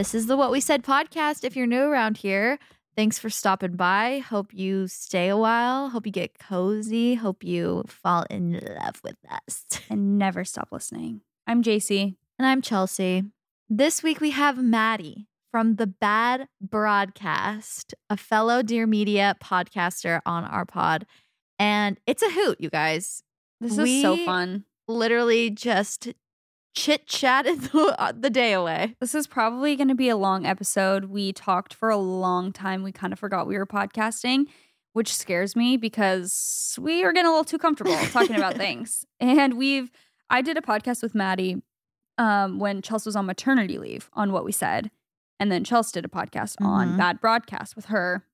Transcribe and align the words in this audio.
This 0.00 0.14
is 0.14 0.28
the 0.28 0.36
What 0.38 0.50
We 0.50 0.62
Said 0.62 0.82
podcast. 0.82 1.44
If 1.44 1.54
you're 1.54 1.66
new 1.66 1.82
around 1.82 2.16
here, 2.16 2.58
thanks 2.96 3.18
for 3.18 3.28
stopping 3.28 3.76
by. 3.76 4.20
Hope 4.20 4.54
you 4.54 4.88
stay 4.88 5.28
a 5.28 5.36
while. 5.36 5.90
Hope 5.90 6.06
you 6.06 6.10
get 6.10 6.38
cozy. 6.38 7.16
Hope 7.16 7.44
you 7.44 7.84
fall 7.86 8.24
in 8.30 8.52
love 8.82 9.02
with 9.04 9.18
us. 9.30 9.66
and 9.90 10.18
never 10.18 10.42
stop 10.42 10.68
listening. 10.72 11.20
I'm 11.46 11.62
Jaci. 11.62 12.16
And 12.38 12.48
I'm 12.48 12.62
Chelsey. 12.62 13.24
This 13.68 14.02
week 14.02 14.22
we 14.22 14.30
have 14.30 14.56
Madi 14.56 15.26
from 15.50 15.76
the 15.76 15.86
Bad 15.86 16.48
Broadcast, 16.62 17.94
a 18.08 18.16
fellow 18.16 18.62
Dear 18.62 18.86
Media 18.86 19.36
podcaster 19.38 20.22
on 20.24 20.44
our 20.44 20.64
pod. 20.64 21.04
And 21.58 22.00
it's 22.06 22.22
a 22.22 22.30
hoot, 22.30 22.58
you 22.58 22.70
guys. 22.70 23.22
This 23.60 23.76
is 23.76 24.00
so 24.00 24.16
fun. 24.24 24.64
Literally 24.88 25.50
just 25.50 26.08
chit 26.74 27.06
chatted 27.06 27.60
the, 27.72 28.14
the 28.18 28.30
day 28.30 28.52
away. 28.52 28.96
This 29.00 29.14
is 29.14 29.26
probably 29.26 29.76
going 29.76 29.88
to 29.88 29.94
be 29.94 30.08
a 30.08 30.16
long 30.16 30.46
episode. 30.46 31.06
We 31.06 31.32
talked 31.32 31.74
for 31.74 31.90
a 31.90 31.96
long 31.96 32.52
time. 32.52 32.82
We 32.82 32.92
kind 32.92 33.12
of 33.12 33.18
forgot 33.18 33.46
we 33.46 33.56
were 33.58 33.66
podcasting, 33.66 34.46
which 34.92 35.14
scares 35.14 35.54
me 35.56 35.76
because 35.76 36.76
we 36.80 37.02
are 37.04 37.12
getting 37.12 37.26
a 37.28 37.30
little 37.30 37.44
too 37.44 37.58
comfortable 37.58 37.96
talking 38.12 38.36
about 38.36 38.56
things. 38.56 39.04
And 39.18 39.54
we've, 39.58 39.90
I 40.28 40.42
did 40.42 40.56
a 40.56 40.62
podcast 40.62 41.02
with 41.02 41.14
Madi 41.14 41.62
um, 42.18 42.58
when 42.58 42.82
Chelsey 42.82 43.08
was 43.08 43.16
on 43.16 43.26
maternity 43.26 43.78
leave 43.78 44.08
on 44.14 44.32
what 44.32 44.44
we 44.44 44.52
said. 44.52 44.90
And 45.38 45.50
then 45.50 45.64
Chelsey 45.64 45.92
did 45.94 46.04
a 46.04 46.08
podcast 46.08 46.56
on 46.60 46.90
Mhm. 46.90 46.98
Bad 46.98 47.20
Broadcast 47.20 47.74
with 47.76 47.86
her. 47.86 48.24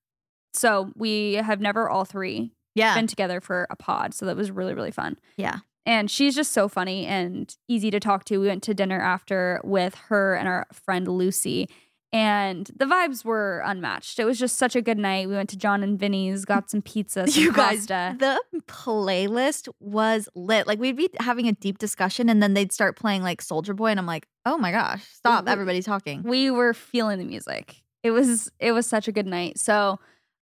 So 0.53 0.91
we 0.95 1.35
have 1.35 1.61
never 1.61 1.89
all 1.89 2.03
three 2.03 2.51
Yeah. 2.75 2.95
been 2.95 3.07
together 3.07 3.39
for 3.39 3.65
a 3.69 3.75
pod. 3.77 4.13
So 4.13 4.25
that 4.25 4.35
was 4.35 4.51
really, 4.51 4.73
really 4.73 4.91
fun. 4.91 5.17
Yeah. 5.37 5.59
And 5.87 6.11
she's 6.11 6.35
just 6.35 6.51
so 6.51 6.67
funny 6.67 7.05
and 7.07 7.55
easy 7.69 7.89
to 7.91 7.99
talk 7.99 8.25
to. 8.25 8.37
We 8.39 8.47
went 8.47 8.61
to 8.63 8.73
dinner 8.73 8.99
after 8.99 9.61
with 9.63 9.95
her 10.09 10.35
and 10.35 10.47
our 10.47 10.67
friend 10.73 11.07
Lucy, 11.07 11.69
and 12.13 12.69
the 12.75 12.85
vibes 12.85 13.23
were 13.25 13.61
unmatched. 13.65 14.19
It 14.19 14.25
was 14.25 14.37
just 14.37 14.57
such 14.57 14.75
a 14.75 14.81
good 14.81 14.97
night. 14.97 15.27
We 15.29 15.35
went 15.35 15.49
to 15.51 15.57
Jon 15.57 15.83
and 15.83 15.97
Vinny's, 15.99 16.45
got 16.45 16.69
some 16.69 16.81
pizza, 16.81 17.25
some 17.31 17.41
you 17.43 17.53
guys, 17.53 17.87
the 17.87 18.39
playlist 18.67 19.69
was 19.79 20.29
lit. 20.35 20.67
Like 20.67 20.79
we'd 20.79 20.97
be 20.97 21.09
having 21.19 21.47
a 21.47 21.53
deep 21.53 21.77
discussion, 21.77 22.29
and 22.29 22.43
then 22.43 22.53
they'd 22.53 22.71
start 22.73 22.97
playing 22.97 23.23
like 23.23 23.41
Soulja 23.41 23.75
Boy, 23.75 23.87
and 23.87 23.99
I'm 23.99 24.05
like, 24.05 24.27
oh 24.45 24.57
my 24.57 24.71
gosh, 24.71 25.03
stop! 25.13 25.45
We- 25.45 25.51
Everybody 25.51 25.81
talking. 25.81 26.23
we 26.23 26.51
were 26.51 26.73
feeling 26.73 27.17
the 27.19 27.25
music. 27.25 27.77
It 28.03 28.11
was 28.11 28.51
it 28.59 28.73
was 28.73 28.85
such 28.87 29.07
a 29.07 29.11
good 29.11 29.25
night. 29.27 29.57
So, 29.57 29.99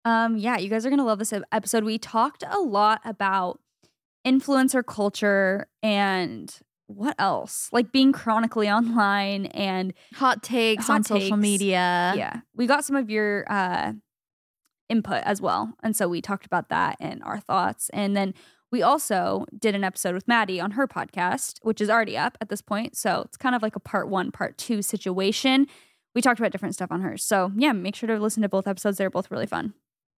um, 0.05 0.37
yeah, 0.37 0.57
you 0.57 0.69
guys 0.69 0.85
are 0.85 0.89
gonna 0.89 1.05
love 1.05 1.19
this 1.19 1.33
episode. 1.51 1.83
We 1.83 1.97
talked 1.97 2.43
a 2.47 2.59
lot 2.59 3.01
about 3.05 3.59
influencer 4.25 4.85
culture 4.85 5.67
and 5.81 6.53
what 6.87 7.15
else, 7.19 7.69
like 7.71 7.91
being 7.91 8.11
chronically 8.11 8.69
online 8.69 9.45
and 9.47 9.93
Hot 10.15 10.43
takes 10.43 10.87
Hot 10.87 10.95
on 10.95 11.03
social 11.03 11.37
media. 11.37 12.13
yeah. 12.17 12.41
We 12.53 12.67
got 12.67 12.83
some 12.83 12.95
of 12.95 13.09
your 13.09 13.45
uh 13.49 13.93
input 14.89 15.23
as 15.23 15.41
well 15.41 15.73
and 15.81 15.95
so 15.95 16.05
we 16.09 16.21
talked 16.21 16.45
about 16.45 16.67
that 16.67 16.97
and 16.99 17.23
our 17.23 17.39
thoughts 17.39 17.89
and 17.93 18.13
then 18.13 18.33
we 18.73 18.81
also 18.81 19.45
did 19.57 19.73
an 19.73 19.85
episode 19.85 20.13
with 20.13 20.27
Madi 20.27 20.59
on 20.59 20.71
her 20.71 20.85
podcast 20.85 21.59
which 21.61 21.79
is 21.79 21.89
already 21.89 22.17
up 22.17 22.37
at 22.41 22.49
this 22.49 22.61
point 22.61 22.97
so 22.97 23.21
it's 23.21 23.37
kind 23.37 23.55
of 23.55 23.61
like 23.61 23.77
a 23.77 23.79
part 23.79 24.09
one 24.09 24.31
part 24.31 24.57
two 24.57 24.81
situation. 24.81 25.65
We 26.13 26.21
talked 26.21 26.41
about 26.41 26.51
different 26.51 26.75
stuff 26.75 26.91
on 26.91 26.99
hers 26.99 27.23
so 27.23 27.53
yeah 27.55 27.71
make 27.71 27.95
sure 27.95 28.07
to 28.07 28.19
listen 28.19 28.43
to 28.43 28.49
both 28.49 28.67
episodes 28.67 28.97
they're 28.97 29.09
both 29.09 29.31
really 29.31 29.47
fun. 29.47 29.75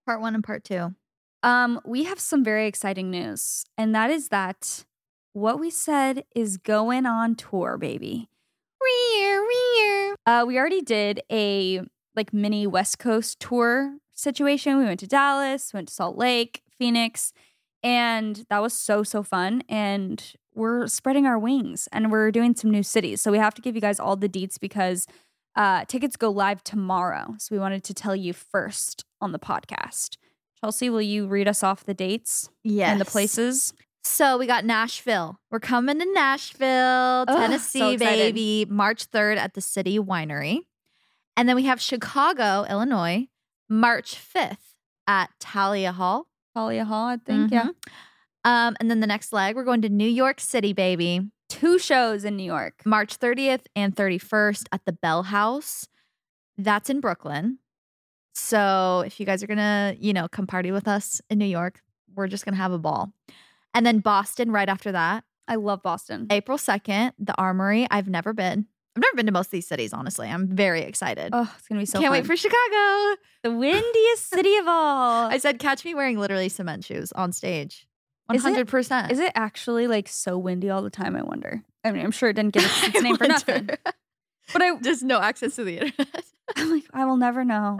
Part 0.07 0.23
one 0.23 0.35
and 0.35 0.43
part 0.43 0.65
two. 0.65 0.95
Um 1.43 1.81
we 1.85 2.05
have 2.05 2.21
some 2.21 2.45
very 2.45 2.67
exciting 2.67 3.11
news 3.11 3.65
and 3.77 3.95
that 3.95 4.11
is 4.11 4.29
that 4.29 4.85
what 5.33 5.59
we 5.59 5.71
said 5.71 6.25
is 6.35 6.57
going 6.57 7.07
on 7.07 7.35
tour 7.35 7.79
baby 7.79 8.29
Uh, 10.27 10.45
we 10.47 10.59
already 10.59 10.83
did 10.83 11.21
a 11.31 11.81
like 12.15 12.33
mini 12.33 12.67
West 12.67 12.99
Coast 12.99 13.41
tour 13.41 13.97
situation. 14.15 14.79
We 14.79 14.85
went 14.85 15.01
to 15.01 15.07
Dallas, 15.07 15.73
went 15.73 15.89
to 15.89 15.95
Salt 15.95 16.17
Lake, 16.17 16.63
Phoenix, 16.79 17.33
and 17.83 18.45
that 18.51 18.61
was 18.61 18.73
so 18.73 19.03
so 19.03 19.23
fun. 19.23 19.63
And 19.69 20.23
we're 20.55 20.87
spreading 20.87 21.27
our 21.27 21.39
wings 21.39 21.89
and 21.93 22.11
we're 22.13 22.31
doing 22.31 22.55
some 22.55 22.71
new 22.71 22.83
cities. 22.83 23.21
So 23.23 23.33
we 23.33 23.39
have 23.39 23.55
to 23.55 23.63
give 23.63 23.75
you 23.75 23.81
guys 23.81 23.99
all 23.99 24.17
the 24.17 24.29
deets 24.29 24.61
because 24.61 25.07
uh, 25.57 25.85
tickets 25.87 26.17
go 26.17 26.31
live 26.31 26.63
tomorrow. 26.63 27.35
So 27.39 27.55
we 27.55 27.59
wanted 27.59 27.85
to 27.85 27.95
tell 27.95 28.15
you 28.15 28.33
first 28.33 29.05
on 29.21 29.33
the 29.33 29.39
podcast. 29.39 30.17
Chelsey, 30.63 30.91
will 30.91 31.03
you 31.03 31.27
read 31.27 31.49
us 31.49 31.63
off 31.63 31.85
the 31.85 31.95
dates 31.95 32.49
Yes. 32.63 32.91
and 32.93 33.01
the 33.01 33.05
places? 33.05 33.75
So 34.05 34.39
we 34.39 34.47
got 34.47 34.65
Nashville. 34.65 35.39
We're 35.51 35.61
coming 35.61 35.99
to 35.99 36.13
Nashville, 36.13 37.25
so 37.29 37.37
Tennessee, 37.37 37.95
excited. 37.95 37.99
baby. 38.35 38.67
March 38.69 39.09
3rd 39.11 39.39
at 39.39 39.55
the 39.55 39.61
City 39.61 39.99
Winery. 39.99 40.61
And 41.37 41.49
then 41.49 41.57
we 41.57 41.65
have 41.65 41.81
Chicago, 41.81 42.65
Illinois, 42.69 43.27
March 43.69 44.15
5th 44.17 44.75
at 45.07 45.31
Thalia 45.41 45.93
Hall. 45.93 46.27
Thalia 46.55 46.85
Hall, 46.85 47.07
I 47.09 47.17
think. 47.17 47.51
Yeah. 47.51 47.67
Mhm. 47.69 47.75
Um, 48.45 48.77
and 48.81 48.91
then 48.91 49.01
the 49.01 49.07
next 49.07 49.33
leg, 49.33 49.55
we're 49.57 49.65
going 49.65 49.83
to 49.83 49.89
New 49.89 50.09
York 50.09 50.41
City, 50.41 50.73
baby. 50.73 51.31
Two 51.49 51.79
shows 51.79 52.25
in 52.25 52.37
New 52.37 52.43
York. 52.45 52.83
March 52.85 53.19
30th 53.19 53.67
and 53.75 53.95
31st 53.97 54.69
at 54.73 54.85
the 54.85 54.93
Bell 54.93 55.25
House. 55.25 55.89
That's 56.59 56.91
in 56.91 57.01
Brooklyn. 57.01 57.59
So 58.35 59.03
if 59.07 59.21
you 59.21 59.27
guys 59.27 59.43
are 59.43 59.47
gonna, 59.47 59.95
you 59.99 60.13
know, 60.13 60.29
come 60.29 60.47
party 60.47 60.73
with 60.73 60.89
us 60.89 61.21
in 61.31 61.39
New 61.39 61.47
York, 61.47 61.81
we're 62.15 62.29
just 62.29 62.45
gonna 62.45 62.57
have 62.57 62.73
a 62.73 62.79
ball. 62.79 63.13
And 63.75 63.85
then 63.87 64.01
Boston 64.01 64.51
right 64.51 64.69
after 64.69 64.93
that. 64.93 65.25
I 65.49 65.57
love 65.57 65.83
Boston. 65.83 66.29
April 66.31 66.57
2nd, 66.59 67.13
the 67.19 67.35
Armory. 67.37 67.87
I've 67.91 68.09
never 68.09 68.33
been. 68.33 68.67
I've 68.95 69.01
never 69.03 69.17
been 69.17 69.27
to 69.27 69.33
most 69.33 69.47
of 69.47 69.51
these 69.53 69.67
cities, 69.67 69.93
honestly. 69.93 70.29
I'm 70.29 70.49
very 70.55 70.83
excited. 70.83 71.31
Oh, 71.33 71.51
it's 71.59 71.67
gonna 71.69 71.81
be 71.81 71.87
so 71.87 71.99
Can't 72.01 72.13
wait 72.13 72.27
for 72.27 72.37
Chicago. 72.37 73.17
the 73.43 73.51
windiest 73.51 74.29
city 74.29 74.57
of 74.57 74.69
all. 74.69 75.27
I 75.31 75.39
said, 75.39 75.59
catch 75.59 75.85
me 75.85 75.95
wearing 75.95 76.19
literally 76.19 76.49
cement 76.49 76.85
shoes 76.85 77.13
on 77.13 77.33
stage. 77.33 77.87
Is 78.33 78.45
it- 78.45 78.67
100%. 78.67 79.11
Is 79.11 79.19
it 79.19 79.33
actually 79.35 79.87
like 79.89 80.09
so 80.09 80.39
windy 80.39 80.71
all 80.71 80.83
the 80.83 80.91
time? 80.91 81.17
I 81.17 81.23
wonder. 81.23 81.63
I 81.85 81.91
mean, 81.91 82.05
I'm 82.05 82.13
sure 82.13 82.29
it 82.31 82.35
didn't 82.35 82.55
get 82.55 82.65
its, 82.87 82.95
its 82.95 83.03
name 83.03 83.17
for 83.17 83.27
nothing. 83.27 83.69
But 84.53 84.63
I, 84.63 84.79
Just 84.81 85.03
no 85.03 85.19
access 85.21 85.57
to 85.57 85.65
the 85.65 85.79
internet. 85.79 86.25
I'm 86.57 86.71
like, 86.71 86.85
I 86.93 87.05
will 87.07 87.17
never 87.17 87.45
know. 87.45 87.79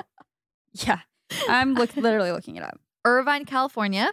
Yeah, 0.75 1.01
I'm 1.49 1.75
look 1.75 1.97
literally 1.97 2.33
looking 2.33 2.57
it 2.57 2.63
up. 2.63 2.79
Irvine, 3.05 3.45
California, 3.45 4.13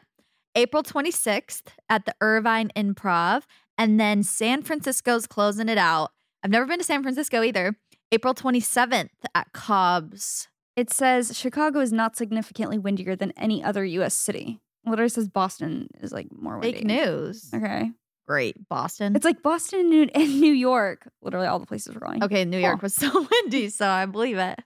April 0.56 0.84
26th 0.84 1.68
at 1.90 2.06
the 2.06 2.14
Irvine 2.22 2.72
Improv. 2.76 3.44
And 3.78 3.98
then 4.00 4.24
San 4.24 4.62
Francisco's 4.62 5.26
closing 5.26 5.70
it 5.70 5.78
out. 5.78 6.12
I've 6.44 6.52
never 6.52 6.66
been 6.66 6.80
to 6.80 6.84
San 6.84 7.02
Francisco 7.02 7.44
either. 7.44 7.76
April 8.12 8.34
27th 8.34 9.10
at 9.34 9.54
Cobb's. 9.54 10.48
It 10.76 10.92
says 10.92 11.38
Chicago 11.38 11.80
is 11.80 11.94
not 11.94 12.18
significantly 12.18 12.78
windier 12.78 13.16
than 13.16 13.32
any 13.38 13.64
other 13.64 13.86
U.S. 13.86 14.16
city. 14.16 14.60
Literally 14.86 15.10
says 15.10 15.28
Boston 15.30 15.88
is 16.02 16.12
like 16.12 16.28
more 16.32 16.58
windy. 16.60 16.80
Fake 16.80 16.86
news. 16.88 17.50
Okay, 17.54 17.92
Great. 18.28 18.56
Boston. 18.70 19.16
it's 19.16 19.26
like 19.26 19.42
Boston 19.42 19.92
and 20.14 20.40
New, 20.42 20.52
York. 20.54 21.08
Literally 21.22 21.48
all 21.48 21.60
the 21.60 21.66
places 21.66 21.94
we're 21.96 22.06
going. 22.06 22.24
okay, 22.24 22.46
New 22.46 22.58
York 22.60 22.80
Cool. 22.80 22.86
was 22.86 22.96
so 22.96 23.28
windy, 23.44 23.70
so 23.70 23.88
I 23.88 24.06
believe 24.06 24.38
it. 24.38 24.60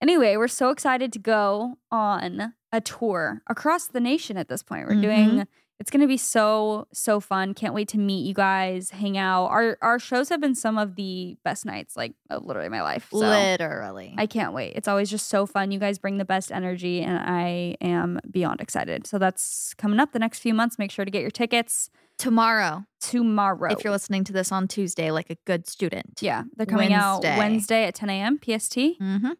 Anyway, 0.00 0.36
we're 0.36 0.48
so 0.48 0.70
excited 0.70 1.12
to 1.12 1.18
go 1.18 1.78
on 1.90 2.54
a 2.72 2.80
tour 2.80 3.42
across 3.48 3.86
the 3.88 4.00
nation 4.00 4.36
at 4.36 4.48
this 4.48 4.62
point. 4.62 4.86
We're 4.88 4.96
Mhm. 4.96 5.02
doing 5.02 5.46
It's 5.80 5.90
gonna 5.90 6.06
be 6.06 6.16
so 6.16 6.86
so 6.92 7.18
fun. 7.18 7.52
Can't 7.52 7.74
wait 7.74 7.88
to 7.88 7.98
meet 7.98 8.24
you 8.24 8.32
guys, 8.32 8.90
hang 8.90 9.18
out. 9.18 9.46
Our 9.46 9.76
our 9.82 9.98
shows 9.98 10.28
have 10.28 10.40
been 10.40 10.54
some 10.54 10.78
of 10.78 10.94
the 10.94 11.36
best 11.44 11.66
nights, 11.66 11.96
like 11.96 12.14
of 12.30 12.44
literally 12.44 12.68
my 12.68 12.80
life. 12.80 13.08
So 13.10 13.18
Literally. 13.18 14.14
I 14.16 14.26
can't 14.26 14.52
wait. 14.54 14.74
It's 14.76 14.86
always 14.86 15.10
just 15.10 15.26
so 15.28 15.46
fun. 15.46 15.72
You 15.72 15.80
guys 15.80 15.98
bring 15.98 16.18
the 16.18 16.24
best 16.24 16.52
energy, 16.52 17.02
and 17.02 17.18
I 17.18 17.76
am 17.80 18.20
beyond 18.30 18.60
excited. 18.60 19.04
So 19.08 19.18
that's 19.18 19.74
coming 19.74 19.98
up 19.98 20.12
the 20.12 20.20
next 20.20 20.38
few 20.38 20.54
months. 20.54 20.78
Make 20.78 20.92
sure 20.92 21.04
to 21.04 21.10
get 21.10 21.22
your 21.22 21.32
tickets 21.32 21.90
Tomorrow, 22.18 22.84
tomorrow. 23.00 23.72
if 23.72 23.82
you're 23.82 23.92
listening 23.92 24.22
to 24.24 24.32
this 24.32 24.52
on 24.52 24.68
Tuesday, 24.68 25.10
like 25.10 25.28
a 25.28 25.36
good 25.44 25.66
student. 25.68 26.20
yeah, 26.22 26.44
they're 26.56 26.66
coming 26.66 26.92
out 26.92 27.24
Wednesday. 27.24 27.36
Wednesday 27.38 27.84
at 27.86 27.96
10 27.96 28.10
a.m. 28.10 28.38
PST. 28.38 28.76
Mm-hmm. 29.00 29.32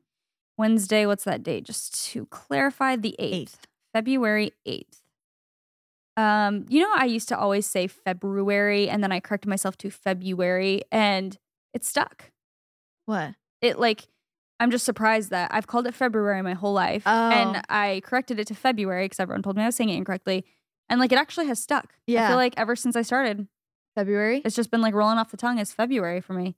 Wednesday, 0.57 1.07
what's 1.07 1.25
that 1.25 1.43
date? 1.43 1.65
Just 1.65 2.05
to 2.13 2.27
clarify, 2.27 2.97
the 2.97 3.17
8th, 3.19 3.33
Eighth. 3.33 3.67
February 3.93 4.53
8th. 4.67 5.01
Um, 6.17 6.65
you 6.69 6.81
know, 6.81 6.93
I 6.95 7.07
used 7.07 7.29
to 7.31 7.39
always 7.39 7.67
say 7.67 7.87
February 7.89 8.89
and 8.89 9.03
then 9.03 9.11
I 9.11 9.19
corrected 9.19 9.49
myself 9.49 9.77
to 9.79 9.91
February 9.91 10.83
and 10.93 11.37
it 11.73 11.85
stuck. 11.85 12.31
What? 13.07 13.35
It 13.61 13.79
like, 13.81 14.07
I'm 14.61 14.71
just 14.71 14.85
surprised 14.85 15.31
that 15.31 15.51
I've 15.53 15.67
called 15.67 15.89
it 15.89 15.95
February 15.95 16.41
my 16.43 16.55
whole 16.55 16.73
life. 16.73 17.03
Oh. 17.05 17.31
And 17.31 17.63
I 17.69 18.01
corrected 18.05 18.39
it 18.39 18.47
to 18.47 18.55
February 18.55 19.07
because 19.07 19.19
everyone 19.19 19.43
told 19.43 19.57
me 19.57 19.65
I 19.65 19.67
was 19.67 19.75
saying 19.77 19.91
it 19.91 19.97
incorrectly. 19.97 20.45
And 20.89 21.01
like, 21.01 21.11
it 21.11 21.19
actually 21.19 21.47
has 21.47 21.61
stuck. 21.61 21.95
I 21.95 22.13
Yeah. 22.13 22.29
feel 22.29 22.37
like 22.37 22.55
ever 22.57 22.77
since 22.77 22.95
I 22.95 23.03
started, 23.03 23.49
February? 23.97 24.41
it's 24.45 24.55
just 24.55 24.71
been 24.71 24.81
like 24.83 24.95
rolling 24.95 25.19
off 25.19 25.31
the 25.33 25.37
tongue 25.37 25.59
as 25.59 25.73
February 25.73 26.21
for 26.21 26.35
me. 26.35 26.55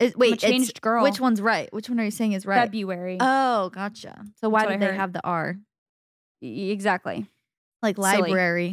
It, 0.00 0.16
wait, 0.18 0.30
a 0.32 0.34
it's- 0.34 0.50
changed 0.50 0.80
girl. 0.80 1.02
Which 1.04 1.20
one's 1.20 1.40
right? 1.40 1.72
Which 1.72 1.88
one 1.88 2.00
are 2.00 2.04
you 2.04 2.10
saying 2.10 2.32
is 2.32 2.44
right? 2.46 2.60
February. 2.60 3.18
Oh, 3.20 3.70
gotcha. 3.70 4.24
So 4.40 4.48
why 4.48 4.66
That's 4.66 4.80
did 4.80 4.80
they 4.90 4.96
have 4.96 5.12
the 5.12 5.24
R? 5.24 5.56
exactly. 6.40 7.26
Like 7.82 7.96
Silly. 7.96 8.22
library. 8.22 8.66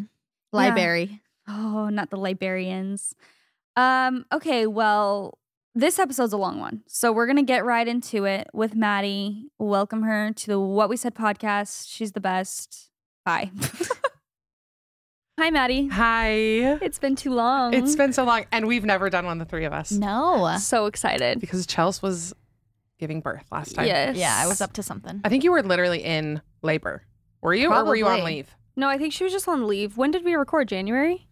Yeah. 0.53 0.57
Library. 0.57 1.21
Oh, 1.47 1.89
not 1.89 2.09
the 2.09 2.17
librarians. 2.17 3.15
Um, 3.75 4.25
okay, 4.31 4.65
well, 4.67 5.37
this 5.75 5.99
episode's 5.99 6.33
a 6.33 6.37
long 6.37 6.59
one. 6.59 6.83
So 6.87 7.11
we're 7.11 7.27
gonna 7.27 7.43
get 7.43 7.63
right 7.65 7.87
into 7.87 8.25
it 8.25 8.47
with 8.53 8.75
Madi. 8.75 9.49
Welcome 9.59 10.03
her 10.03 10.31
to 10.33 10.47
the 10.47 10.59
What 10.59 10.89
We 10.89 10.97
Said 10.97 11.15
podcast. 11.15 11.87
She's 11.89 12.11
the 12.13 12.19
best. 12.19 12.89
Bye. 13.25 13.51
Hi, 15.39 15.51
Madi. 15.51 15.87
Hi. 15.87 16.31
It's 16.81 16.99
been 16.99 17.15
too 17.15 17.33
long. 17.33 17.73
It's 17.73 17.95
been 17.95 18.11
so 18.11 18.25
long, 18.25 18.43
and 18.51 18.67
we've 18.67 18.83
never 18.83 19.09
done 19.09 19.25
one, 19.25 19.37
the 19.37 19.45
three 19.45 19.63
of 19.63 19.71
us, 19.71 19.89
No. 19.89 20.57
so 20.59 20.85
excited. 20.85 21.39
because 21.39 21.65
Chelsey 21.65 22.01
was 22.03 22.33
giving 22.97 23.21
birth 23.21 23.45
last 23.49 23.73
time. 23.73 23.87
Yes. 23.87 24.17
Yeah, 24.17 24.35
I 24.37 24.47
was 24.47 24.59
up 24.59 24.73
to 24.73 24.83
something. 24.83 25.21
I 25.23 25.29
think 25.29 25.45
you 25.45 25.53
were 25.53 25.63
literally 25.63 26.03
in 26.03 26.41
labor. 26.61 27.03
Were 27.39 27.53
you, 27.53 27.71
or 27.71 27.85
were 27.85 27.95
you 27.95 28.05
on 28.05 28.25
leave? 28.25 28.53
No, 28.75 28.89
I 28.89 28.97
think 28.97 29.13
she 29.13 29.23
was 29.23 29.31
just 29.31 29.47
on 29.47 29.65
leave. 29.65 29.95
When 29.95 30.11
did 30.11 30.25
we 30.25 30.35
record? 30.35 30.67
January? 30.67 31.25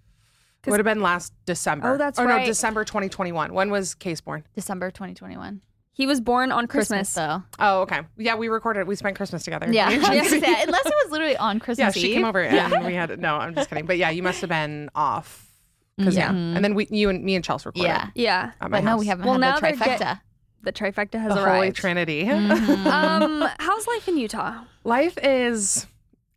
It 0.66 0.70
would 0.70 0.80
have 0.80 0.86
been 0.86 1.02
last 1.02 1.34
December. 1.46 1.96
Oh, 1.96 1.98
that's 1.98 2.18
or 2.18 2.28
right. 2.28 2.40
no, 2.44 2.46
December 2.46 2.86
2021. 2.86 3.54
When 3.54 3.70
was 3.70 3.94
Case 3.94 4.22
born? 4.22 4.46
December 4.56 4.90
2021. 4.90 5.62
He 5.98 6.06
was 6.06 6.22
born 6.22 6.52
on 6.52 6.68
Christmas. 6.68 7.12
though. 7.14 7.42
Oh, 7.58 7.82
okay. 7.82 8.02
Yeah, 8.18 8.36
we 8.36 8.50
recorded. 8.50 8.88
We 8.88 8.96
spent 8.96 9.16
Christmas 9.18 9.42
together. 9.44 9.68
Yeah. 9.72 9.90
You 9.90 9.96
I 9.96 9.98
was 9.98 10.06
should 10.06 10.14
gonna 10.16 10.30
see. 10.30 10.40
say, 10.42 10.64
unless 10.64 10.86
it 10.86 10.94
was 11.04 11.12
literally 11.12 11.36
on 11.38 11.60
Christmas 11.66 11.96
yeah, 11.96 12.02
she 12.02 12.10
Eve. 12.10 12.14
came 12.18 12.26
over 12.26 12.40
and 12.44 12.86
we 12.86 12.94
had 12.94 13.20
no. 13.20 13.36
I'm 13.38 13.56
just 13.56 13.68
kidding. 13.68 13.88
But 13.88 13.98
yeah, 13.98 14.12
you 14.12 14.22
must 14.22 14.40
have 14.42 14.50
been 14.50 14.90
off. 14.96 15.44
Because 15.98 16.16
yeah, 16.16 16.30
Mhm. 16.30 16.56
and 16.56 16.64
then 16.64 16.76
we, 16.76 16.88
you 16.92 17.10
and 17.10 17.24
me 17.24 17.34
and 17.34 17.44
Chelsey 17.44 17.64
recorded. 17.70 17.88
Yeah. 17.88 18.10
Yeah. 18.14 18.52
at 18.62 18.70
my 18.70 18.78
But 18.78 18.84
no, 18.86 18.98
we 18.98 19.08
haven't 19.08 19.26
Well, 19.26 19.34
had 19.34 19.42
now 19.42 19.60
the 19.60 19.66
trifecta. 19.68 19.98
get- 19.98 20.18
The 20.62 20.72
trifecta 20.72 21.20
has 21.20 21.34
the 21.34 21.42
arrived. 21.44 21.56
Holy 21.56 21.72
Trinity. 21.72 22.26
Mhm. 22.26 22.86
Um, 22.86 23.50
how's 23.58 23.88
life 23.88 24.08
in 24.08 24.18
Utah? 24.18 24.64
Life 24.84 25.18
is 25.24 25.88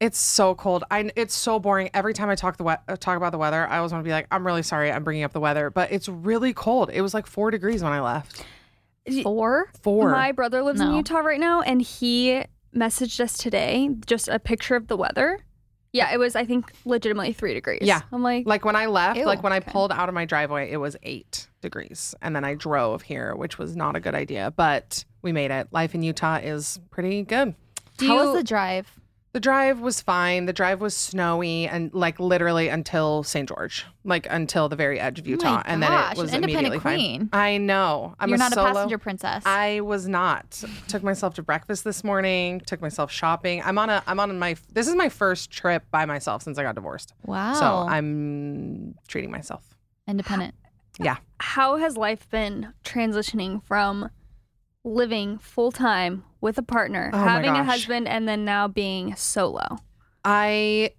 it's 0.01 0.19
so 0.19 0.55
cold. 0.55 0.85
I 0.91 1.11
it's 1.17 1.35
so 1.35 1.59
boring. 1.59 1.91
Every 1.93 2.15
time 2.15 2.31
I 2.31 2.35
talk 2.35 2.57
the 2.57 2.65
we- 2.65 2.73
uh, 2.89 2.97
talk 2.97 3.19
about 3.19 3.33
the 3.33 3.39
weather, 3.39 3.67
I 3.69 3.77
always 3.77 3.93
want 3.93 4.03
to 4.03 4.09
be 4.09 4.13
like, 4.13 4.27
I'm 4.31 4.47
really 4.47 4.63
sorry, 4.63 4.91
I'm 4.91 5.05
bringing 5.05 5.25
up 5.25 5.35
the 5.35 5.41
weather, 5.41 5.69
but 5.69 5.93
it's 5.93 6.09
really 6.09 6.55
cold. 6.55 6.89
It 6.91 7.03
was 7.03 7.13
like 7.13 7.27
four 7.27 7.51
degrees 7.51 7.83
when 7.85 7.93
I 7.93 8.01
left. 8.01 8.43
Four? 9.23 9.71
Four. 9.83 10.11
My 10.11 10.33
brother 10.33 10.63
lives 10.63 10.81
in 10.81 10.95
Utah 10.95 11.19
right 11.19 11.41
now, 11.41 11.63
and 11.63 11.81
he 11.83 12.45
messaged 12.75 13.21
us 13.21 13.37
today 13.37 13.91
just 14.07 14.29
a 14.29 14.39
picture 14.39 14.77
of 14.77 14.89
the 14.89 14.97
weather. 14.97 15.41
Yeah, 15.93 16.13
it 16.13 16.19
was 16.19 16.37
I 16.37 16.45
think 16.45 16.73
legitimately 16.85 17.33
three 17.33 17.53
degrees. 17.55 17.81
Yeah. 17.83 18.03
I'm 18.13 18.23
like, 18.23 18.47
like 18.47 18.65
when 18.65 18.77
I 18.77 18.87
left, 18.87 19.19
Ew, 19.19 19.27
like 19.27 19.43
when 19.43 19.53
I 19.53 19.57
okay. 19.57 19.73
pulled 19.73 19.91
out 19.91 20.09
of 20.09 20.15
my 20.15 20.25
driveway, 20.25 20.71
it 20.71 20.77
was 20.77 20.97
eight 21.03 21.49
degrees, 21.63 22.15
and 22.23 22.35
then 22.37 22.45
I 22.45 22.55
drove 22.55 23.03
here, 23.03 23.35
which 23.35 23.59
was 23.59 23.75
not 23.75 23.97
a 23.97 24.01
good 24.01 24.15
idea, 24.15 24.53
but 24.55 25.05
we 25.23 25.33
made 25.33 25.51
it. 25.51 25.69
Life 25.73 25.95
in 25.95 26.03
Utah 26.03 26.37
is 26.37 26.79
pretty 26.91 27.23
good. 27.23 27.55
do 27.97 28.07
How 28.07 28.21
you, 28.21 28.27
was 28.29 28.37
the 28.37 28.45
drive? 28.45 29.00
The 29.33 29.39
drive 29.41 29.79
was 29.79 30.01
fine. 30.01 30.47
The 30.47 30.53
drive 30.53 30.81
was 30.81 30.97
snowy 30.97 31.69
and 31.69 31.95
like 31.95 32.19
literally 32.19 32.67
until 32.67 33.23
St. 33.23 33.49
George, 33.49 33.87
like 34.03 34.27
until 34.29 34.69
the 34.69 34.75
very 34.75 34.99
edge 34.99 35.21
of 35.21 35.25
Oh 35.25 35.29
my 35.29 35.31
Utah, 35.31 35.63
and 35.67 35.81
then 35.83 35.93
it 35.93 36.19
was 36.19 36.31
an 36.31 36.43
independent 36.43 36.75
immediately 36.75 36.79
queen. 36.81 37.29
fine. 37.29 37.41
I 37.41 37.57
know. 37.59 38.17
I'm 38.19 38.29
You're 38.31 38.35
a 38.35 38.39
not 38.41 38.53
solo. 38.55 38.71
a 38.71 38.73
passenger 38.75 38.99
princess. 38.99 39.45
I 39.47 39.81
was 39.83 40.09
not. 40.09 40.65
Took 40.89 41.05
myself 41.05 41.35
to 41.35 41.43
breakfast 41.45 41.85
this 41.85 42.03
morning. 42.03 42.61
Took 42.67 42.81
myself 42.81 43.13
shopping. 43.13 43.63
I'm 43.65 43.79
on 43.79 43.89
a. 43.89 44.03
I'm 44.09 44.19
on 44.19 44.37
my. 44.39 44.57
This 44.73 44.89
is 44.89 44.97
my 44.97 45.09
first 45.09 45.53
trip 45.53 45.85
by 45.93 46.07
myself 46.07 46.43
since 46.43 46.59
I 46.59 46.65
got 46.65 46.75
divorced. 46.75 47.15
wow. 47.25 47.55
So 47.55 47.67
I'm 47.67 48.97
treating 49.07 49.31
myself. 49.31 49.63
independent. 50.09 50.55
Yeah. 50.99 51.19
how 51.39 51.77
has 51.77 51.97
life 51.97 52.29
been 52.31 52.75
transitioning 52.85 53.65
from 53.65 54.11
living 54.85 55.39
full 55.39 55.73
time 55.73 56.25
with 56.41 56.59
a 56.59 56.63
partner, 56.63 57.11
Oh 57.13 57.19
having 57.19 57.51
a 57.51 57.65
husband, 57.65 58.09
and 58.09 58.29
then 58.29 58.45
now 58.45 58.69
being 58.69 59.15
solo? 59.17 59.79
I 60.25 60.93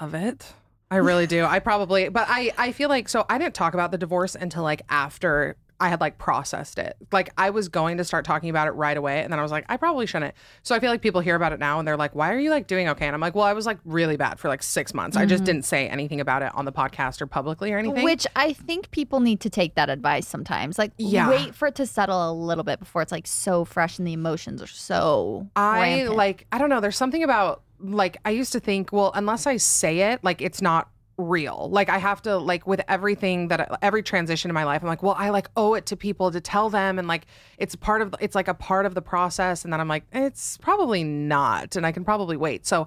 love 0.00 0.14
it. 0.14 0.52
I 0.90 0.96
really 0.96 1.26
do. 1.26 1.44
I 1.44 1.60
probably, 1.60 2.08
but 2.08 2.26
I, 2.28 2.52
I 2.58 2.72
feel 2.72 2.88
like, 2.88 3.08
so 3.08 3.24
I 3.28 3.38
didn't 3.38 3.54
talk 3.54 3.74
about 3.74 3.92
the 3.92 3.98
divorce 3.98 4.34
until 4.34 4.64
like 4.64 4.82
after 4.88 5.56
I 5.80 5.88
had 5.88 6.00
like 6.00 6.18
processed 6.18 6.78
it. 6.78 6.96
Like 7.10 7.30
I 7.38 7.50
was 7.50 7.68
going 7.68 7.96
to 7.96 8.04
start 8.04 8.24
talking 8.24 8.50
about 8.50 8.68
it 8.68 8.72
right 8.72 8.96
away. 8.96 9.22
And 9.22 9.32
then 9.32 9.38
I 9.38 9.42
was 9.42 9.50
like, 9.50 9.64
I 9.68 9.76
probably 9.76 10.06
shouldn't. 10.06 10.34
So 10.62 10.74
I 10.74 10.80
feel 10.80 10.90
like 10.90 11.00
people 11.00 11.20
hear 11.22 11.34
about 11.34 11.52
it 11.52 11.58
now 11.58 11.78
and 11.78 11.88
they're 11.88 11.96
like, 11.96 12.14
why 12.14 12.32
are 12.32 12.38
you 12.38 12.50
like 12.50 12.66
doing 12.66 12.88
okay? 12.90 13.06
And 13.06 13.14
I'm 13.14 13.20
like, 13.20 13.34
well, 13.34 13.46
I 13.46 13.54
was 13.54 13.66
like 13.66 13.78
really 13.84 14.16
bad 14.16 14.38
for 14.38 14.48
like 14.48 14.62
six 14.62 14.92
months. 14.92 15.16
I 15.16 15.24
just 15.24 15.40
mm-hmm. 15.40 15.46
didn't 15.46 15.64
say 15.64 15.88
anything 15.88 16.20
about 16.20 16.42
it 16.42 16.54
on 16.54 16.66
the 16.66 16.72
podcast 16.72 17.22
or 17.22 17.26
publicly 17.26 17.72
or 17.72 17.78
anything. 17.78 18.04
Which 18.04 18.26
I 18.36 18.52
think 18.52 18.90
people 18.90 19.20
need 19.20 19.40
to 19.40 19.50
take 19.50 19.74
that 19.76 19.88
advice 19.88 20.28
sometimes. 20.28 20.78
Like, 20.78 20.92
Yeah. 20.98 21.30
wait 21.30 21.54
for 21.54 21.68
it 21.68 21.74
to 21.76 21.86
settle 21.86 22.30
a 22.30 22.32
little 22.32 22.64
bit 22.64 22.78
before 22.78 23.00
it's 23.00 23.12
like 23.12 23.26
so 23.26 23.64
fresh 23.64 23.98
and 23.98 24.06
the 24.06 24.12
emotions 24.12 24.62
are 24.62 24.66
so. 24.66 25.48
I 25.56 25.80
rampant. 25.80 26.16
like 26.16 26.46
I 26.52 26.58
don't 26.58 26.68
know, 26.68 26.80
there's 26.80 26.96
something 26.96 27.22
about 27.22 27.62
like 27.82 28.18
I 28.24 28.30
used 28.30 28.52
to 28.52 28.60
think, 28.60 28.92
well, 28.92 29.12
unless 29.14 29.46
I 29.46 29.56
say 29.56 30.12
it, 30.12 30.22
like 30.22 30.42
it's 30.42 30.60
not 30.60 30.90
real. 31.20 31.68
Like 31.70 31.88
I 31.88 31.98
have 31.98 32.22
to 32.22 32.36
like 32.36 32.66
with 32.66 32.80
everything 32.88 33.48
that 33.48 33.78
every 33.82 34.02
transition 34.02 34.50
in 34.50 34.54
my 34.54 34.64
life, 34.64 34.82
I'm 34.82 34.88
like, 34.88 35.02
well, 35.02 35.14
I 35.18 35.30
like 35.30 35.48
owe 35.56 35.74
it 35.74 35.86
to 35.86 35.96
people 35.96 36.30
to 36.30 36.40
tell 36.40 36.70
them 36.70 36.98
and 36.98 37.06
like 37.06 37.26
it's 37.58 37.76
part 37.76 38.02
of 38.02 38.14
it's 38.20 38.34
like 38.34 38.48
a 38.48 38.54
part 38.54 38.86
of 38.86 38.94
the 38.94 39.02
process 39.02 39.64
and 39.64 39.72
then 39.72 39.80
I'm 39.80 39.88
like, 39.88 40.04
it's 40.12 40.56
probably 40.58 41.04
not 41.04 41.76
and 41.76 41.86
I 41.86 41.92
can 41.92 42.04
probably 42.04 42.36
wait. 42.36 42.66
So 42.66 42.86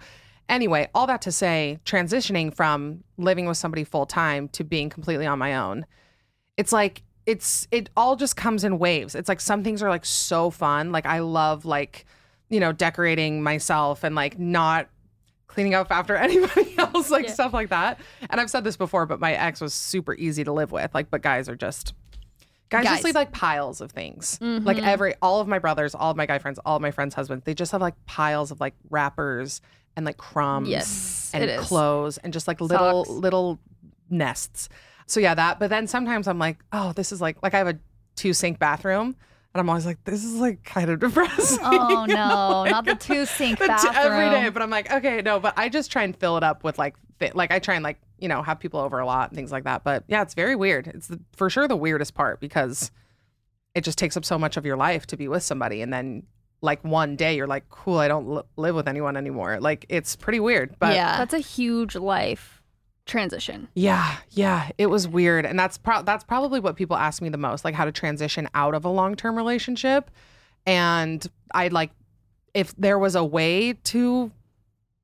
anyway, 0.49 0.89
all 0.93 1.07
that 1.07 1.21
to 1.23 1.31
say, 1.31 1.79
transitioning 1.85 2.53
from 2.53 3.03
living 3.17 3.45
with 3.45 3.57
somebody 3.57 3.83
full 3.83 4.05
time 4.05 4.49
to 4.49 4.63
being 4.63 4.89
completely 4.89 5.25
on 5.25 5.39
my 5.39 5.55
own 5.55 5.85
it's 6.57 6.71
like 6.71 7.03
it's 7.25 7.67
it 7.71 7.89
all 7.95 8.15
just 8.15 8.35
comes 8.35 8.63
in 8.63 8.79
waves. 8.79 9.15
It's 9.15 9.29
like 9.29 9.39
some 9.41 9.63
things 9.63 9.81
are 9.81 9.89
like 9.89 10.05
so 10.05 10.49
fun. 10.49 10.91
Like 10.91 11.05
I 11.05 11.19
love 11.19 11.65
like 11.65 12.05
you 12.49 12.59
know 12.59 12.71
decorating 12.71 13.41
myself 13.41 14.03
and 14.03 14.15
like 14.15 14.37
not 14.37 14.89
cleaning 15.53 15.73
up 15.73 15.91
after 15.91 16.15
anybody 16.27 16.75
else 16.77 17.09
like 17.11 17.29
stuff 17.29 17.53
like 17.53 17.69
that. 17.69 17.99
And 18.29 18.41
I've 18.41 18.49
said 18.49 18.63
this 18.63 18.75
before, 18.77 19.05
but 19.05 19.19
my 19.19 19.33
ex 19.33 19.61
was 19.61 19.73
super 19.73 20.13
easy 20.15 20.43
to 20.43 20.51
live 20.51 20.71
with. 20.71 20.93
Like 20.93 21.09
but 21.09 21.21
guys 21.21 21.47
are 21.47 21.55
just 21.55 21.93
guys, 22.69 22.83
Guys. 22.85 22.93
just 22.93 23.03
leave 23.03 23.15
like 23.15 23.31
piles 23.31 23.81
of 23.81 23.91
things. 23.91 24.39
Mm-hmm. 24.41 24.65
Like 24.65 24.77
every 24.81 25.13
all 25.21 25.39
of 25.41 25.47
my 25.47 25.59
brothers, 25.59 25.93
all 25.95 26.11
of 26.11 26.17
my 26.17 26.25
guy 26.25 26.39
friends, 26.39 26.59
all 26.65 26.75
of 26.75 26.81
my 26.81 26.91
friends' 26.91 27.13
husbands, 27.13 27.45
they 27.45 27.53
just 27.53 27.71
have 27.71 27.81
like 27.81 27.93
piles 28.05 28.51
of 28.51 28.59
like 28.59 28.73
wrappers 28.89 29.61
and 29.95 30.05
like 30.05 30.17
crumbs 30.17 30.69
Yes, 30.69 31.31
and 31.33 31.59
clothes 31.61 32.17
and 32.17 32.33
just 32.33 32.47
like 32.47 32.59
little 32.59 33.05
Socks. 33.05 33.09
little 33.15 33.59
nests. 34.09 34.69
So 35.05 35.19
yeah, 35.19 35.35
that. 35.35 35.59
But 35.59 35.69
then 35.69 35.85
sometimes 35.85 36.27
I'm 36.27 36.39
like, 36.39 36.63
oh, 36.71 36.93
this 36.93 37.11
is 37.11 37.21
like 37.21 37.37
like 37.43 37.53
I 37.53 37.59
have 37.59 37.67
a 37.67 37.77
two 38.15 38.33
sink 38.33 38.57
bathroom, 38.57 39.15
and 39.53 39.59
I'm 39.61 39.69
always 39.69 39.85
like, 39.85 40.03
this 40.03 40.23
is 40.23 40.35
like 40.35 40.63
kind 40.63 40.89
of 40.89 40.99
depressing. 41.01 41.59
Oh 41.63 42.05
no, 42.09 42.65
not 42.65 42.85
the 42.85 42.95
two 42.95 43.25
sink 43.25 43.59
The 43.59 43.65
t- 43.65 43.71
bathroom. 43.71 43.95
every 44.13 44.29
day. 44.29 44.49
But 44.49 44.61
I'm 44.61 44.69
like, 44.69 44.91
okay, 44.91 45.21
no. 45.21 45.39
But 45.39 45.53
I 45.57 45.69
just 45.69 45.91
try 45.91 46.03
and 46.03 46.15
fill 46.15 46.37
it 46.37 46.43
up 46.43 46.63
with 46.63 46.77
like 46.79 46.95
thi- 47.19 47.31
like 47.33 47.51
I 47.51 47.59
try 47.59 47.75
and 47.75 47.83
like 47.83 47.99
you 48.19 48.27
know 48.27 48.41
have 48.41 48.59
people 48.59 48.79
over 48.79 48.99
a 48.99 49.05
lot 49.05 49.29
and 49.29 49.35
things 49.37 49.51
like 49.51 49.65
that. 49.65 49.83
But 49.83 50.03
yeah, 50.07 50.21
it's 50.21 50.33
very 50.33 50.55
weird. 50.55 50.87
It's 50.87 51.07
the, 51.07 51.19
for 51.35 51.49
sure 51.49 51.67
the 51.67 51.75
weirdest 51.75 52.13
part 52.15 52.39
because 52.39 52.91
it 53.75 53.83
just 53.83 53.97
takes 53.97 54.15
up 54.17 54.25
so 54.25 54.37
much 54.39 54.57
of 54.57 54.65
your 54.65 54.77
life 54.77 55.05
to 55.07 55.17
be 55.17 55.27
with 55.27 55.43
somebody, 55.43 55.81
and 55.81 55.91
then 55.93 56.23
like 56.61 56.81
one 56.83 57.15
day 57.15 57.35
you're 57.35 57.45
like, 57.47 57.67
cool, 57.69 57.97
I 57.97 58.07
don't 58.07 58.27
li- 58.29 58.41
live 58.55 58.73
with 58.75 58.87
anyone 58.87 59.17
anymore. 59.17 59.59
Like 59.59 59.85
it's 59.89 60.15
pretty 60.15 60.39
weird. 60.39 60.75
But 60.79 60.95
yeah. 60.95 61.17
That's 61.17 61.33
a 61.33 61.39
huge 61.39 61.95
life 61.95 62.62
transition. 63.05 63.67
Yeah, 63.75 64.17
yeah, 64.31 64.69
it 64.77 64.87
was 64.87 65.07
weird, 65.07 65.45
and 65.45 65.57
that's 65.59 65.77
pro- 65.77 66.03
that's 66.03 66.23
probably 66.23 66.59
what 66.59 66.75
people 66.75 66.95
ask 66.97 67.21
me 67.21 67.29
the 67.29 67.37
most, 67.37 67.65
like 67.65 67.75
how 67.75 67.85
to 67.85 67.91
transition 67.91 68.47
out 68.53 68.73
of 68.75 68.85
a 68.85 68.89
long 68.89 69.15
term 69.15 69.35
relationship. 69.35 70.09
And 70.65 71.25
I 71.53 71.67
like 71.69 71.91
if 72.53 72.75
there 72.77 72.97
was 72.99 73.15
a 73.15 73.23
way 73.23 73.73
to 73.73 74.31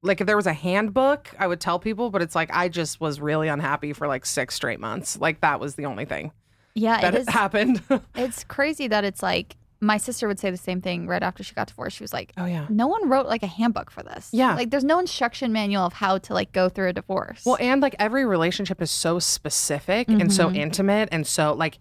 like 0.02 0.22
if 0.22 0.28
there 0.28 0.38
was 0.38 0.48
a 0.48 0.54
handbook, 0.54 1.30
I 1.38 1.48
would 1.48 1.60
tell 1.60 1.80
people, 1.80 2.10
but 2.10 2.22
it's 2.22 2.36
like 2.36 2.50
I 2.54 2.70
just 2.70 3.02
was 3.02 3.20
really 3.20 3.48
unhappy 3.50 3.92
for 3.94 4.08
like 4.08 4.26
six 4.26 4.56
straight 4.56 4.80
months. 4.80 5.18
Like 5.20 5.42
that 5.42 5.60
was 5.60 5.76
the 5.76 5.86
only 5.86 6.06
thing 6.06 6.32
Yeah, 6.76 7.02
that 7.02 7.16
it 7.16 7.22
is. 7.22 7.30
happened. 7.30 7.82
It's 8.16 8.44
crazy 8.46 8.88
that 8.88 9.04
it's 9.04 9.22
like 9.22 9.58
my 9.82 9.96
sister 9.98 10.28
would 10.28 10.40
say 10.40 10.52
the 10.52 10.58
same 10.58 10.82
thing 10.82 11.08
right 11.08 11.24
after 11.24 11.42
she 11.44 11.54
got 11.56 11.68
divorced. 11.68 11.96
She 11.98 12.04
was 12.04 12.12
like, 12.12 12.34
oh 12.38 12.46
yeah. 12.46 12.66
no 12.70 12.88
one 12.88 13.08
wrote 13.08 13.28
like 13.28 13.44
a 13.44 13.48
handbook 13.48 13.90
for 13.92 14.04
this. 14.04 14.30
Yeah. 14.34 14.56
Like 14.56 14.72
there's 14.72 14.84
no 14.84 15.00
instruction 15.00 15.54
manual 15.54 15.84
of 15.86 15.94
how 15.94 16.18
to 16.18 16.34
like 16.34 16.52
go 16.52 16.68
through 16.68 16.90
a 16.90 16.94
divorce. 16.94 17.44
Well, 17.46 17.58
and 17.62 17.82
like 17.82 17.96
every 17.98 18.26
relationship 18.26 18.82
is 18.82 18.92
so 18.92 19.20
specific 19.20 20.10
and 20.10 20.34
so 20.34 20.50
Mhm. 20.50 20.56
intimate. 20.58 21.10
And 21.14 21.26
so, 21.26 21.54
like, 21.54 21.80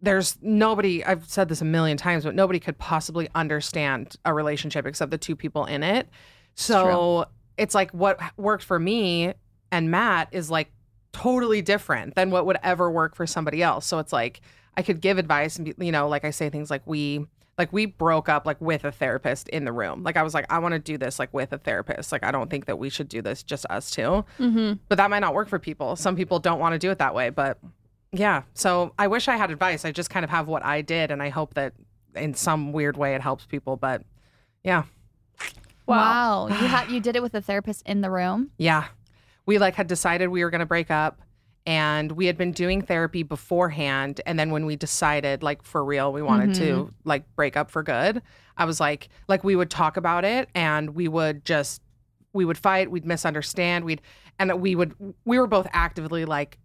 there's 0.00 0.36
nobody, 0.42 1.02
I've 1.04 1.26
said 1.28 1.48
this 1.48 1.60
a 1.60 1.64
million 1.64 1.96
times, 1.96 2.24
but 2.24 2.34
nobody 2.34 2.60
could 2.60 2.78
possibly 2.78 3.28
understand 3.34 4.14
a 4.24 4.32
relationship 4.34 4.86
except 4.86 5.10
the 5.10 5.18
two 5.18 5.34
people 5.34 5.64
in 5.64 5.82
it. 5.82 6.08
So 6.54 7.26
it's 7.56 7.74
like 7.74 7.90
what 7.92 8.20
worked 8.36 8.64
for 8.64 8.78
me 8.78 9.32
and 9.72 9.90
Matt 9.90 10.28
is 10.30 10.50
like 10.50 10.70
totally 11.12 11.62
different 11.62 12.14
than 12.14 12.30
what 12.30 12.46
would 12.46 12.58
ever 12.62 12.90
work 12.90 13.14
for 13.14 13.26
somebody 13.26 13.62
else. 13.62 13.86
So 13.86 13.98
it's 13.98 14.12
like 14.12 14.40
I 14.76 14.82
could 14.82 15.00
give 15.00 15.18
advice 15.18 15.56
and, 15.56 15.74
be, 15.76 15.86
you 15.86 15.92
know, 15.92 16.08
like 16.08 16.24
I 16.24 16.30
say 16.30 16.50
things 16.50 16.70
like 16.70 16.82
we, 16.86 17.26
like 17.56 17.72
we 17.72 17.86
broke 17.86 18.28
up 18.28 18.46
like 18.46 18.60
with 18.60 18.84
a 18.84 18.90
therapist 18.90 19.48
in 19.50 19.64
the 19.64 19.72
room. 19.72 20.02
Like 20.02 20.16
I 20.16 20.22
was 20.22 20.34
like, 20.34 20.46
I 20.50 20.58
want 20.58 20.72
to 20.72 20.78
do 20.80 20.98
this 20.98 21.18
like 21.18 21.32
with 21.32 21.52
a 21.52 21.58
therapist. 21.58 22.10
Like 22.10 22.24
I 22.24 22.32
don't 22.32 22.50
think 22.50 22.66
that 22.66 22.78
we 22.78 22.90
should 22.90 23.08
do 23.08 23.22
this 23.22 23.42
just 23.42 23.64
us 23.70 23.90
two 23.90 24.24
Mm-hmm. 24.38 24.74
but 24.88 24.96
that 24.96 25.08
might 25.10 25.20
not 25.20 25.34
work 25.34 25.48
for 25.48 25.58
people. 25.58 25.94
Some 25.94 26.16
people 26.16 26.40
don't 26.40 26.58
want 26.58 26.72
to 26.72 26.78
do 26.78 26.90
it 26.90 26.98
that 26.98 27.14
way, 27.14 27.30
but 27.30 27.58
yeah. 28.12 28.42
So 28.54 28.92
I 28.98 29.06
wish 29.06 29.28
I 29.28 29.36
had 29.36 29.50
advice. 29.50 29.84
I 29.84 29.92
just 29.92 30.10
kind 30.10 30.24
of 30.24 30.30
have 30.30 30.48
what 30.48 30.64
I 30.64 30.82
did, 30.82 31.10
and 31.10 31.22
I 31.22 31.28
hope 31.28 31.54
that 31.54 31.74
in 32.14 32.34
some 32.34 32.72
weird 32.72 32.96
way 32.96 33.14
it 33.14 33.20
helps 33.20 33.44
people. 33.46 33.76
But 33.76 34.02
yeah, 34.62 34.84
wow. 35.86 36.48
you 36.48 36.54
had 36.54 36.90
you 36.90 37.00
did 37.00 37.16
it 37.16 37.22
with 37.22 37.34
a 37.34 37.40
therapist 37.40 37.82
in 37.86 38.00
the 38.00 38.10
room. 38.10 38.50
yeah, 38.58 38.86
we 39.46 39.58
like 39.58 39.74
had 39.74 39.86
decided 39.86 40.28
we 40.28 40.42
were 40.44 40.50
going 40.50 40.60
to 40.60 40.66
break 40.66 40.90
up, 40.90 41.20
and 41.66 42.12
we 42.12 42.26
had 42.26 42.36
been 42.36 42.52
doing 42.52 42.82
therapy 42.82 43.22
beforehand. 43.22 44.20
And 44.26 44.38
then 44.38 44.50
when 44.50 44.66
we 44.66 44.76
decided, 44.76 45.42
like 45.42 45.62
for 45.62 45.84
real, 45.84 46.12
we 46.12 46.22
wanted 46.22 46.54
to 46.56 46.72
mm-hmm. 46.72 46.90
like 47.04 47.24
break 47.36 47.56
up 47.56 47.70
for 47.70 47.82
good, 47.82 48.22
I 48.56 48.64
was 48.64 48.80
like, 48.80 49.08
like 49.28 49.44
we 49.44 49.56
would 49.56 49.70
talk 49.70 49.96
about 49.96 50.24
it, 50.24 50.48
and 50.54 50.94
we 50.94 51.08
would 51.08 51.44
just 51.44 51.82
we 52.32 52.44
would 52.44 52.58
fight, 52.58 52.90
we'd 52.90 53.06
misunderstand, 53.06 53.84
we'd 53.84 54.02
and 54.38 54.60
we 54.60 54.74
would 54.74 54.94
we 55.24 55.38
were 55.38 55.46
both 55.46 55.66
actively 55.72 56.24
like 56.24 56.58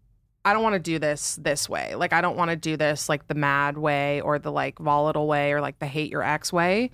I 0.45 0.53
don't 0.53 0.63
want 0.63 0.73
to 0.73 0.79
do 0.79 0.99
this 0.99 1.37
this 1.41 1.69
way. 1.69 1.95
Like 1.95 2.13
I 2.13 2.21
don't 2.21 2.35
want 2.35 2.51
to 2.51 2.55
do 2.55 2.75
this 2.77 3.09
like 3.09 3.27
the 3.27 3.35
mad 3.35 3.77
way 3.77 4.21
or 4.21 4.39
the 4.39 4.51
like 4.51 4.79
volatile 4.79 5.27
way 5.27 5.53
or 5.53 5.61
like 5.61 5.79
the 5.79 5.87
hate 5.87 6.11
your 6.11 6.23
ex 6.23 6.51
way. 6.51 6.91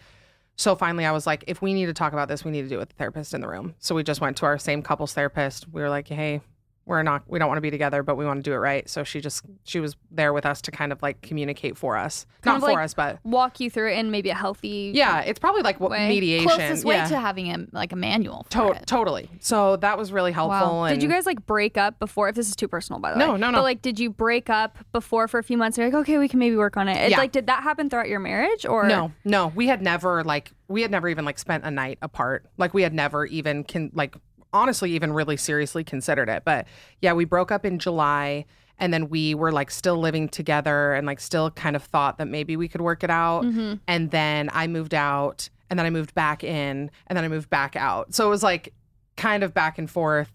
So 0.57 0.75
finally 0.75 1.05
I 1.05 1.11
was 1.11 1.27
like 1.27 1.43
if 1.47 1.61
we 1.61 1.73
need 1.73 1.87
to 1.87 1.93
talk 1.93 2.13
about 2.13 2.27
this, 2.27 2.45
we 2.45 2.51
need 2.51 2.63
to 2.63 2.69
do 2.69 2.75
it 2.75 2.79
with 2.79 2.89
the 2.89 2.95
therapist 2.95 3.33
in 3.33 3.41
the 3.41 3.47
room. 3.47 3.75
So 3.79 3.95
we 3.95 4.03
just 4.03 4.21
went 4.21 4.37
to 4.37 4.45
our 4.45 4.57
same 4.57 4.81
couples 4.81 5.13
therapist. 5.13 5.67
We 5.71 5.81
were 5.81 5.89
like, 5.89 6.07
"Hey, 6.07 6.41
we're 6.85 7.01
not 7.03 7.23
we 7.27 7.39
don't 7.39 7.47
want 7.47 7.57
to 7.57 7.61
be 7.61 7.71
together, 7.71 8.03
but 8.03 8.15
we 8.15 8.25
want 8.25 8.37
to 8.43 8.49
do 8.49 8.53
it 8.53 8.57
right." 8.57 8.87
So 8.89 9.03
she 9.03 9.21
just 9.21 9.43
she 9.63 9.79
was 9.79 9.95
there 10.11 10.33
with 10.33 10.45
us 10.45 10.61
to 10.63 10.71
kind 10.71 10.91
of 10.91 11.01
like 11.01 11.21
communicate 11.21 11.77
for 11.77 11.97
us. 11.97 12.25
Kind 12.41 12.61
not 12.61 12.67
for 12.67 12.73
like 12.75 12.83
us, 12.85 12.93
but 12.93 13.19
Walk 13.23 13.59
you 13.59 13.69
through 13.69 13.91
it 13.91 13.97
in 13.97 14.11
maybe 14.11 14.29
a 14.29 14.35
healthy. 14.35 14.91
yeah, 14.93 15.21
it's 15.21 15.39
probably 15.39 15.61
like 15.63 15.79
what 15.79 15.91
Way. 15.91 16.07
mediation. 16.09 16.47
Closest 16.47 16.85
way 16.85 16.97
to 17.07 17.19
having 17.19 17.49
a 17.51 17.65
like 17.71 17.91
a 17.91 17.95
manual. 17.95 18.45
To- 18.51 18.79
totally. 18.85 19.29
So 19.39 19.77
that 19.77 19.97
was 19.97 20.11
really 20.11 20.31
helpful. 20.31 20.83
And 20.85 20.95
Did 20.99 21.03
you 21.03 21.09
guys 21.09 21.25
like 21.25 21.45
break 21.45 21.77
up 21.77 21.97
before? 21.99 22.29
If 22.29 22.35
this 22.35 22.47
is 22.49 22.55
too 22.55 22.67
personal, 22.67 22.99
by 22.99 23.13
the 23.13 23.17
No, 23.19 23.33
way. 23.33 23.39
no, 23.39 23.49
no. 23.51 23.57
no 23.57 23.63
like, 23.63 23.81
did 23.81 23.99
you 23.99 24.09
break 24.09 24.49
up 24.49 24.77
before 24.91 25.27
for 25.27 25.39
a 25.39 25.43
few 25.43 25.57
months? 25.57 25.77
You're 25.77 25.87
like, 25.87 25.95
okay, 26.01 26.17
we 26.17 26.27
can 26.27 26.39
maybe 26.39 26.55
work 26.55 26.77
on 26.77 26.87
it. 26.87 26.97
It- 26.97 27.11
Yeah. 27.11 27.17
Like, 27.17 27.31
did 27.31 27.47
that 27.47 27.63
happen 27.63 27.89
throughout 27.89 28.07
your 28.09 28.19
marriage, 28.19 28.65
or 28.65 28.87
No, 28.87 29.11
no, 29.23 29.47
we 29.55 29.67
had 29.67 29.81
never 29.81 30.23
like 30.23 30.51
we 30.67 30.81
had 30.81 30.91
never 30.91 31.07
even 31.09 31.25
like 31.25 31.39
spent 31.39 31.63
a 31.65 31.71
night 31.71 31.97
apart. 32.01 32.45
Like 32.57 32.73
we 32.73 32.81
had 32.83 32.93
never 32.93 33.25
even 33.25 33.63
can 33.63 33.91
like 33.93 34.15
honestly 34.55 34.91
even 34.91 35.13
really 35.13 35.37
seriously 35.37 35.83
considered 35.83 36.29
it. 36.29 36.43
But 36.45 36.65
yeah, 37.01 37.13
we 37.13 37.25
broke 37.25 37.51
up 37.51 37.65
in 37.65 37.77
July 37.77 38.45
and 38.77 38.93
then 38.93 39.09
we 39.09 39.35
were 39.35 39.51
like 39.51 39.69
still 39.69 39.97
living 39.97 40.29
together 40.29 40.93
and 40.93 41.05
like 41.05 41.19
still 41.19 41.51
kind 41.51 41.75
of 41.75 41.83
thought 41.83 42.17
that 42.17 42.27
maybe 42.27 42.57
we 42.57 42.67
could 42.67 42.81
work 42.81 43.03
it 43.03 43.09
out. 43.09 43.43
Mm-hmm. 43.43 43.75
And 43.87 44.11
then 44.11 44.49
I 44.53 44.67
moved 44.67 44.93
out 44.93 45.49
and 45.69 45.77
then 45.77 45.85
I 45.85 45.89
moved 45.89 46.13
back 46.13 46.43
in 46.43 46.89
and 47.07 47.17
then 47.17 47.23
I 47.23 47.27
moved 47.27 47.49
back 47.49 47.75
out. 47.75 48.13
So 48.15 48.25
it 48.25 48.29
was 48.29 48.43
like 48.43 48.73
kind 49.17 49.43
of 49.43 49.53
back 49.53 49.77
and 49.77 49.89
forth. 49.89 50.31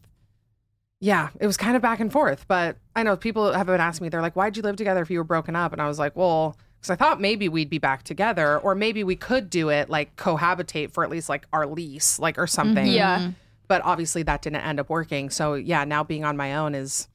Yeah, 1.01 1.31
it 1.41 1.47
was 1.47 1.57
kind 1.57 1.77
of 1.77 1.83
back 1.83 2.01
and 2.01 2.13
forth. 2.13 2.47
But 2.47 2.77
I 2.95 3.03
know 3.03 3.17
people 3.17 3.53
have 3.53 3.67
been 3.67 3.81
asking 3.81 4.05
me, 4.05 4.09
they're 4.11 4.23
like, 4.23 4.37
why'd 4.37 4.57
you 4.57 4.63
live 4.63 4.77
together 4.77 5.01
if 5.01 5.11
you 5.11 5.19
were 5.19 5.25
broken 5.25 5.57
up? 5.57 5.73
And 5.73 5.81
I 5.81 5.89
was 5.89 5.99
like, 5.99 6.15
well, 6.15 6.57
because 6.79 6.91
I 6.91 6.97
thought 6.97 7.21
maybe 7.21 7.49
we'd 7.49 7.71
be 7.71 7.79
back 7.79 8.05
together 8.05 8.59
or 8.59 8.75
maybe 8.75 9.05
we 9.05 9.17
could 9.17 9.51
do 9.51 9.69
it 9.69 9.91
like 9.91 10.17
cohabitate 10.17 10.93
for 10.93 11.05
at 11.05 11.11
least 11.11 11.29
like 11.29 11.47
our 11.53 11.67
lease, 11.67 12.19
like 12.19 12.39
or 12.39 12.47
something. 12.47 12.87
Yeah. 12.87 13.19
Mm-hmm. 13.19 13.31
But 13.71 13.83
obviously 13.85 14.25
that 14.25 14.43
didn't 14.43 14.63
end 14.63 14.81
up 14.81 14.91
working. 14.91 15.31
So 15.31 15.55
yeah, 15.55 15.85
now 15.85 16.03
being 16.03 16.25
on 16.25 16.37
my 16.37 16.57
own 16.57 16.75
is, 16.75 17.07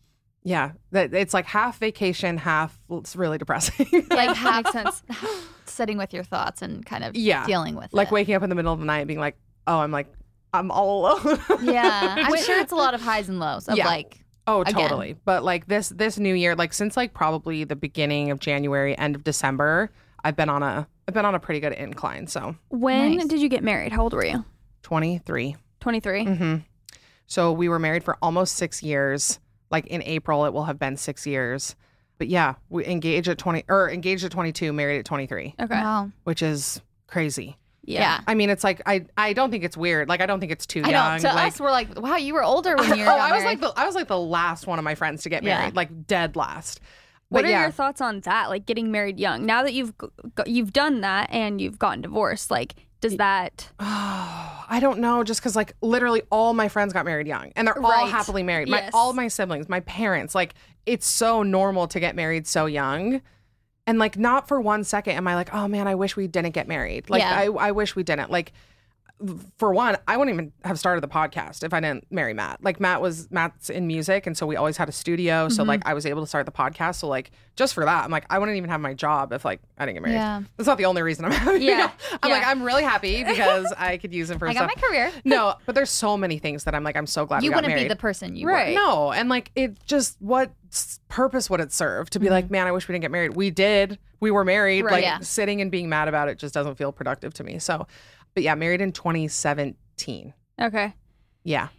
yeah, 0.44 0.72
that 0.92 1.14
it's 1.14 1.34
like 1.34 1.46
half 1.46 1.80
vacation, 1.80 2.38
half 2.38 2.80
it's 2.90 3.14
really 3.18 3.38
depressing. 3.38 4.06
Like 4.10 4.34
half 4.38 4.72
sense. 4.72 5.04
sitting 5.66 5.98
with 5.98 6.14
your 6.14 6.24
thoughts 6.24 6.62
and 6.62 6.86
kind 6.86 7.04
of 7.04 7.14
Yeah. 7.14 7.46
dealing 7.46 7.76
with 7.76 7.88
it. 7.88 7.94
like 7.94 8.08
it. 8.08 8.14
waking 8.14 8.36
up 8.36 8.44
in 8.44 8.48
the 8.50 8.56
middle 8.56 8.72
of 8.72 8.80
the 8.80 8.86
night 8.86 9.00
and 9.00 9.08
being 9.10 9.20
like, 9.20 9.36
oh, 9.68 9.80
I'm 9.80 9.92
like, 9.92 10.08
I'm 10.54 10.72
all 10.72 11.02
alone. 11.20 11.40
Yeah, 11.62 12.16
I'm 12.20 12.38
sure 12.38 12.58
it's 12.62 12.72
a 12.72 12.76
lot 12.78 12.94
of 12.94 13.02
highs 13.02 13.28
and 13.28 13.38
lows 13.38 13.68
of 13.68 13.76
Yeah. 13.78 13.86
like 13.88 14.22
Oh, 14.48 14.62
Again. 14.62 14.76
totally. 14.76 15.16
But 15.26 15.44
like 15.44 15.68
this 15.68 15.90
this 15.90 16.18
new 16.18 16.34
year, 16.36 16.56
like 16.56 16.72
since 16.72 16.96
like 16.96 17.14
probably 17.14 17.66
the 17.66 17.76
beginning 17.76 18.32
of 18.32 18.40
January, 18.40 18.98
end 18.98 19.16
of 19.18 19.26
December, 19.26 19.92
I've 20.24 20.38
been 20.38 20.48
on 20.50 20.64
a 20.64 20.88
I've 21.08 21.14
been 21.14 21.26
on 21.26 21.36
a 21.36 21.40
pretty 21.40 21.60
good 21.60 21.74
incline. 21.74 22.28
So 22.28 22.56
when 22.70 23.18
Nice. 23.18 23.26
did 23.26 23.42
you 23.42 23.50
get 23.50 23.62
married? 23.64 23.92
How 23.92 24.04
old 24.04 24.14
were 24.14 24.24
you? 24.26 24.46
Twenty 24.84 25.18
three. 25.18 25.56
Mm-hmm. 26.26 26.56
So 27.28 27.52
we 27.52 27.70
were 27.70 27.80
married 27.80 28.04
for 28.04 28.18
almost 28.22 28.56
six 28.56 28.84
years. 28.84 29.40
Like 29.72 29.88
in 29.88 30.02
April, 30.04 30.46
it 30.46 30.54
will 30.54 30.66
have 30.66 30.78
been 30.80 30.96
six 30.98 31.26
years. 31.26 31.76
But 32.18 32.28
yeah, 32.28 32.56
we 32.70 32.86
engaged 32.86 33.28
at 33.28 33.38
20 33.38 33.66
or 33.68 33.90
engaged 33.90 34.24
at 34.24 34.32
22, 34.32 34.72
married 34.72 35.00
at 35.00 35.06
23, 35.06 35.56
Okay. 35.60 35.74
wow. 35.76 36.12
which 36.24 36.42
is 36.42 36.82
crazy. 37.08 37.58
Yeah. 37.84 38.22
I 38.26 38.34
mean, 38.36 38.50
it's 38.50 38.64
like 38.64 38.82
I 38.86 39.06
I 39.18 39.34
don't 39.34 39.52
think 39.52 39.64
it's 39.64 39.76
weird. 39.78 40.08
Like 40.10 40.22
I 40.22 40.26
don't 40.26 40.40
think 40.40 40.52
it's 40.52 40.66
too 40.66 40.82
I 40.84 40.90
young. 40.90 41.22
know. 41.22 41.30
To 41.30 41.36
like, 41.36 41.54
us, 41.54 41.60
we're 41.60 41.72
like, 41.72 42.00
wow, 42.00 42.16
you 42.16 42.34
were 42.34 42.44
older 42.44 42.76
when 42.76 42.88
you 42.98 43.04
were. 43.06 43.12
oh, 43.12 43.16
got 43.18 43.32
I 43.32 43.36
was 43.36 43.44
like 43.44 43.60
the 43.60 43.74
I 43.76 43.86
was 43.86 43.94
like 43.96 44.08
the 44.08 44.18
last 44.20 44.66
one 44.66 44.80
of 44.80 44.86
my 44.86 44.96
friends 44.96 45.24
to 45.24 45.30
get 45.30 45.44
Yeah. 45.44 45.60
married, 45.60 45.76
like 45.76 46.08
dead 46.08 46.36
last. 46.36 46.80
What 47.30 47.44
are 47.44 47.50
yeah. 47.50 47.62
your 47.64 47.72
thoughts 47.72 48.02
on 48.02 48.22
that? 48.22 48.50
Like 48.50 48.66
getting 48.66 48.92
married 48.92 49.20
young. 49.20 49.46
Now 49.46 49.64
that 49.64 49.74
you've 49.74 49.96
g- 50.00 50.08
g- 50.46 50.52
you've 50.52 50.74
done 50.74 51.02
that 51.02 51.28
and 51.32 51.60
you've 51.60 51.78
gotten 51.80 52.02
divorced, 52.02 52.50
like 52.50 52.76
does 53.02 53.18
that? 53.18 53.70
Oh, 53.80 54.66
I 54.70 54.80
don't 54.82 55.00
know. 55.00 55.24
Just 55.24 55.40
because, 55.42 55.56
like, 55.56 55.74
literally 55.82 56.24
all 56.32 56.54
my 56.54 56.68
friends 56.70 56.92
got 56.94 57.06
married 57.06 57.28
young, 57.28 57.52
and 57.56 57.68
they're 57.68 57.78
all 57.78 57.90
Right. 57.90 58.10
happily 58.10 58.44
married. 58.44 58.68
My 58.70 58.90
all 58.94 59.14
my 59.14 59.28
siblings, 59.28 59.70
my 59.70 59.80
parents, 59.82 60.34
like, 60.36 60.56
it's 60.86 61.08
so 61.08 61.44
normal 61.44 61.88
to 61.90 62.00
get 62.00 62.16
married 62.16 62.48
so 62.48 62.66
young, 62.66 63.22
and 63.88 64.00
like, 64.00 64.18
not 64.18 64.48
for 64.48 64.60
one 64.60 64.84
second 64.84 65.16
am 65.16 65.28
I 65.28 65.36
like, 65.36 65.54
oh 65.54 65.68
man, 65.68 65.88
I 65.88 65.96
wish 65.96 66.16
we 66.16 66.28
didn't 66.28 66.52
get 66.54 66.68
married. 66.68 67.10
Like, 67.10 67.22
Yeah. 67.22 67.36
I 67.40 67.46
I 67.46 67.72
wish 67.72 67.96
we 67.96 68.04
didn't. 68.04 68.32
Like, 68.32 68.52
for 69.58 69.74
one, 69.74 69.98
I 70.08 70.18
wouldn't 70.18 70.34
even 70.34 70.52
have 70.66 70.78
started 70.78 71.02
the 71.02 71.08
podcast 71.08 71.64
if 71.64 71.74
I 71.74 71.80
didn't 71.80 72.06
marry 72.12 72.34
Matt. 72.34 72.64
Like 72.64 72.80
Matt 72.80 73.02
was 73.02 73.32
Matt's 73.32 73.70
in 73.70 73.88
music, 73.88 74.28
and 74.28 74.38
so 74.38 74.46
we 74.46 74.56
always 74.56 74.78
had 74.78 74.90
a 74.90 74.92
studio. 74.92 75.48
So 75.48 75.64
like 75.64 75.80
mm-hmm. 75.82 75.90
I 75.90 75.94
was 75.94 76.06
able 76.06 76.22
to 76.22 76.28
start 76.28 76.46
the 76.46 76.52
podcast. 76.52 76.96
So 76.96 77.08
like 77.08 77.32
just 77.56 77.74
for 77.74 77.86
that, 77.86 78.04
I'm 78.04 78.12
like 78.12 78.26
I 78.30 78.40
wouldn't 78.40 78.58
even 78.58 78.70
have 78.70 78.82
my 78.82 78.94
job 78.94 79.32
if 79.32 79.46
like 79.46 79.62
I 79.78 79.86
didn't 79.86 79.96
get 79.96 80.04
married. 80.04 80.16
Yeah. 80.16 80.42
That's 80.58 80.68
not 80.68 80.78
the 80.78 80.86
only 80.86 81.02
reason 81.02 81.26
I'm 81.26 81.32
happy. 81.34 81.64
Yeah. 81.64 81.92
I'm 82.22 82.30
like 82.32 82.46
I'm 82.46 82.62
really 82.62 82.84
happy 82.84 83.24
because 83.28 83.74
I 83.78 83.98
could 83.98 84.14
use 84.14 84.30
him 84.30 84.38
for 84.38 84.48
I 84.48 84.54
got 84.54 84.70
stuff. 84.70 84.82
my 84.82 84.88
career. 84.90 85.12
no, 85.24 85.56
but 85.66 85.76
there's 85.76 85.90
so 85.90 86.18
many 86.18 86.38
things 86.38 86.66
that 86.66 86.76
I'm 86.76 86.84
like 86.84 86.98
I'm 86.98 87.08
so 87.08 87.26
glad 87.26 87.44
You 87.44 87.50
we 87.50 87.54
got 87.54 87.58
wouldn't 87.58 87.72
married. 87.72 87.84
be 87.86 87.90
the 87.90 87.96
person 87.96 88.36
you 88.36 88.48
Right. 88.48 88.76
were. 88.76 88.82
No, 88.82 89.12
and 89.14 89.30
like 89.30 89.52
it 89.56 89.78
just 89.86 90.18
what 90.20 90.52
purpose 91.08 91.50
would 91.50 91.62
it 91.62 91.72
serve 91.72 92.10
to 92.10 92.20
be 92.20 92.30
like, 92.30 92.46
mm-hmm. 92.46 92.52
man, 92.52 92.68
I 92.68 92.72
wish 92.74 92.88
we 92.88 92.94
didn't 92.94 93.04
get 93.04 93.12
married. 93.12 93.36
We 93.36 93.50
did. 93.50 93.98
We 94.20 94.32
were 94.32 94.44
married. 94.44 94.84
Right. 94.84 94.92
Like 94.94 95.04
Yeah. 95.04 95.20
sitting 95.20 95.62
and 95.62 95.72
being 95.72 95.88
mad 95.88 96.08
about 96.10 96.28
it 96.28 96.38
just 96.38 96.54
doesn't 96.54 96.76
feel 96.76 96.92
productive 96.92 97.34
to 97.36 97.44
me. 97.44 97.60
So, 97.60 97.88
but 98.36 98.44
yeah, 98.44 98.54
married 98.54 98.82
in 98.82 98.92
2017. 98.92 100.34
Okay. 100.62 100.94
Yeah. 101.44 101.70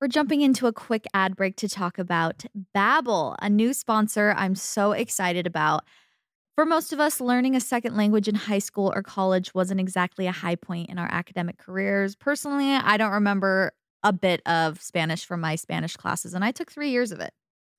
We're 0.00 0.08
jumping 0.08 0.40
into 0.40 0.66
a 0.66 0.72
quick 0.72 1.04
ad 1.12 1.36
break 1.36 1.56
to 1.56 1.68
talk 1.68 1.98
about 1.98 2.44
Babbel, 2.74 3.36
a 3.42 3.50
new 3.50 3.74
sponsor 3.74 4.32
I'm 4.34 4.54
so 4.54 4.92
excited 4.92 5.46
about. 5.46 5.84
For 6.54 6.64
most 6.64 6.92
of 6.92 7.00
us, 7.00 7.20
learning 7.20 7.54
a 7.54 7.60
second 7.60 7.96
language 7.96 8.28
in 8.28 8.34
high 8.34 8.58
school 8.60 8.92
or 8.94 9.02
college 9.02 9.54
wasn't 9.54 9.80
exactly 9.80 10.26
a 10.26 10.32
high 10.32 10.56
point 10.56 10.88
in 10.88 10.98
our 10.98 11.08
academic 11.10 11.58
careers. 11.58 12.16
Personally, 12.16 12.72
I 12.72 12.96
don't 12.96 13.12
remember 13.12 13.72
a 14.02 14.12
bit 14.12 14.40
of 14.46 14.80
Spanish 14.80 15.24
from 15.24 15.40
my 15.40 15.56
Spanish 15.56 15.96
classes, 15.96 16.32
and 16.32 16.44
I 16.44 16.52
took 16.52 16.70
three 16.70 16.90
years 16.90 17.12
of 17.12 17.20
it. 17.20 17.32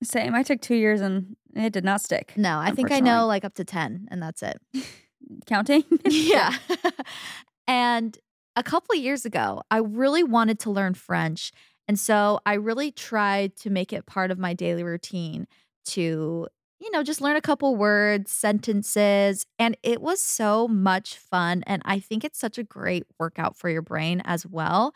Same. 0.03 0.33
I 0.33 0.43
took 0.43 0.61
two 0.61 0.75
years 0.75 1.01
and 1.01 1.35
it 1.55 1.73
did 1.73 1.83
not 1.83 2.01
stick. 2.01 2.33
No, 2.35 2.57
I 2.57 2.71
think 2.71 2.91
I 2.91 2.99
know 2.99 3.27
like 3.27 3.45
up 3.45 3.53
to 3.55 3.63
10, 3.63 4.07
and 4.09 4.21
that's 4.21 4.41
it. 4.41 4.59
Counting. 5.45 5.83
yeah. 6.05 6.55
and 7.71 8.17
a 8.57 8.63
couple 8.63 8.93
of 8.93 9.01
years 9.01 9.25
ago, 9.25 9.63
I 9.71 9.77
really 9.77 10.23
wanted 10.23 10.59
to 10.59 10.71
learn 10.71 10.93
French. 10.93 11.53
And 11.87 11.97
so 11.97 12.41
I 12.45 12.55
really 12.55 12.91
tried 12.91 13.55
to 13.57 13.69
make 13.69 13.93
it 13.93 14.05
part 14.05 14.29
of 14.29 14.37
my 14.37 14.53
daily 14.53 14.83
routine 14.83 15.47
to, 15.85 16.49
you 16.81 16.91
know, 16.91 17.01
just 17.01 17.21
learn 17.21 17.37
a 17.37 17.41
couple 17.41 17.73
words, 17.77 18.29
sentences. 18.29 19.45
And 19.57 19.77
it 19.83 20.01
was 20.01 20.19
so 20.19 20.67
much 20.67 21.15
fun. 21.15 21.63
And 21.65 21.81
I 21.85 21.99
think 22.01 22.25
it's 22.25 22.39
such 22.39 22.57
a 22.57 22.63
great 22.63 23.05
workout 23.17 23.55
for 23.55 23.69
your 23.69 23.81
brain 23.81 24.21
as 24.25 24.45
well. 24.45 24.93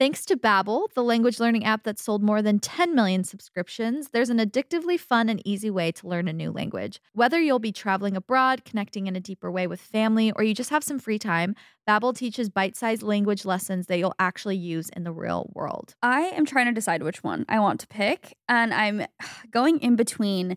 Thanks 0.00 0.24
to 0.24 0.36
Babbel, 0.38 0.90
the 0.94 1.04
language 1.04 1.38
learning 1.38 1.66
app 1.66 1.82
that 1.82 1.98
sold 1.98 2.22
more 2.22 2.40
than 2.40 2.58
10 2.58 2.94
million 2.94 3.22
subscriptions, 3.22 4.08
there's 4.08 4.30
an 4.30 4.38
addictively 4.38 4.98
fun 4.98 5.28
and 5.28 5.42
easy 5.44 5.68
way 5.68 5.92
to 5.92 6.08
learn 6.08 6.26
a 6.26 6.32
new 6.32 6.50
language. 6.50 7.02
Whether 7.12 7.38
you'll 7.38 7.58
be 7.58 7.70
traveling 7.70 8.16
abroad, 8.16 8.64
connecting 8.64 9.08
in 9.08 9.14
a 9.14 9.20
deeper 9.20 9.50
way 9.50 9.66
with 9.66 9.78
family, 9.78 10.32
or 10.32 10.42
you 10.42 10.54
just 10.54 10.70
have 10.70 10.82
some 10.82 10.98
free 10.98 11.18
time, 11.18 11.54
Babbel 11.86 12.16
teaches 12.16 12.48
bite-sized 12.48 13.02
language 13.02 13.44
lessons 13.44 13.88
that 13.88 13.98
you'll 13.98 14.14
actually 14.18 14.56
use 14.56 14.88
in 14.88 15.04
the 15.04 15.12
real 15.12 15.50
world. 15.54 15.94
I 16.02 16.20
am 16.28 16.46
trying 16.46 16.68
to 16.68 16.72
decide 16.72 17.02
which 17.02 17.22
one 17.22 17.44
I 17.50 17.58
want 17.58 17.80
to 17.80 17.86
pick, 17.86 18.38
and 18.48 18.72
I'm 18.72 19.04
going 19.50 19.80
in 19.80 19.96
between 19.96 20.56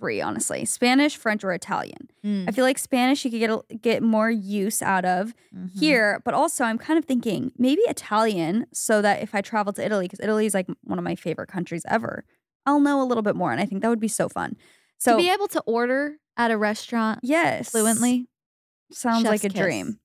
three, 0.00 0.20
honestly 0.20 0.64
Spanish, 0.64 1.16
French, 1.16 1.44
or 1.44 1.52
Italian. 1.52 2.08
I 2.24 2.50
feel 2.52 2.64
like 2.64 2.78
Spanish 2.78 3.24
you 3.24 3.30
could 3.30 3.38
get, 3.40 3.50
a, 3.50 3.62
get 3.80 4.02
more 4.02 4.30
use 4.30 4.82
out 4.82 5.04
of 5.04 5.34
Mhm. 5.54 5.78
here, 5.78 6.20
but 6.24 6.34
also 6.34 6.64
I'm 6.64 6.78
kind 6.78 6.98
of 6.98 7.04
thinking 7.04 7.52
maybe 7.58 7.82
Italian 7.82 8.66
so 8.72 9.00
that 9.02 9.22
if 9.22 9.34
I 9.34 9.40
travel 9.42 9.72
to 9.74 9.84
Italy, 9.84 10.06
because 10.06 10.20
Italy 10.20 10.46
is 10.46 10.54
like 10.54 10.66
one 10.84 10.98
of 10.98 11.04
my 11.04 11.14
favorite 11.14 11.48
countries 11.48 11.82
ever, 11.88 12.24
I'll 12.66 12.80
know 12.80 13.00
a 13.02 13.04
little 13.04 13.22
bit 13.22 13.36
more. 13.36 13.52
And 13.52 13.60
I 13.60 13.66
think 13.66 13.82
that 13.82 13.88
would 13.88 14.00
be 14.00 14.08
so 14.08 14.28
fun. 14.28 14.56
So, 14.98 15.12
to 15.12 15.16
be 15.16 15.30
able 15.30 15.48
to 15.48 15.60
order 15.62 16.16
at 16.36 16.50
a 16.50 16.56
restaurant 16.58 17.20
yes, 17.22 17.70
fluently, 17.70 18.28
sounds 18.92 19.24
like 19.24 19.44
a 19.44 19.48
kiss. 19.48 19.60
dream. 19.60 19.98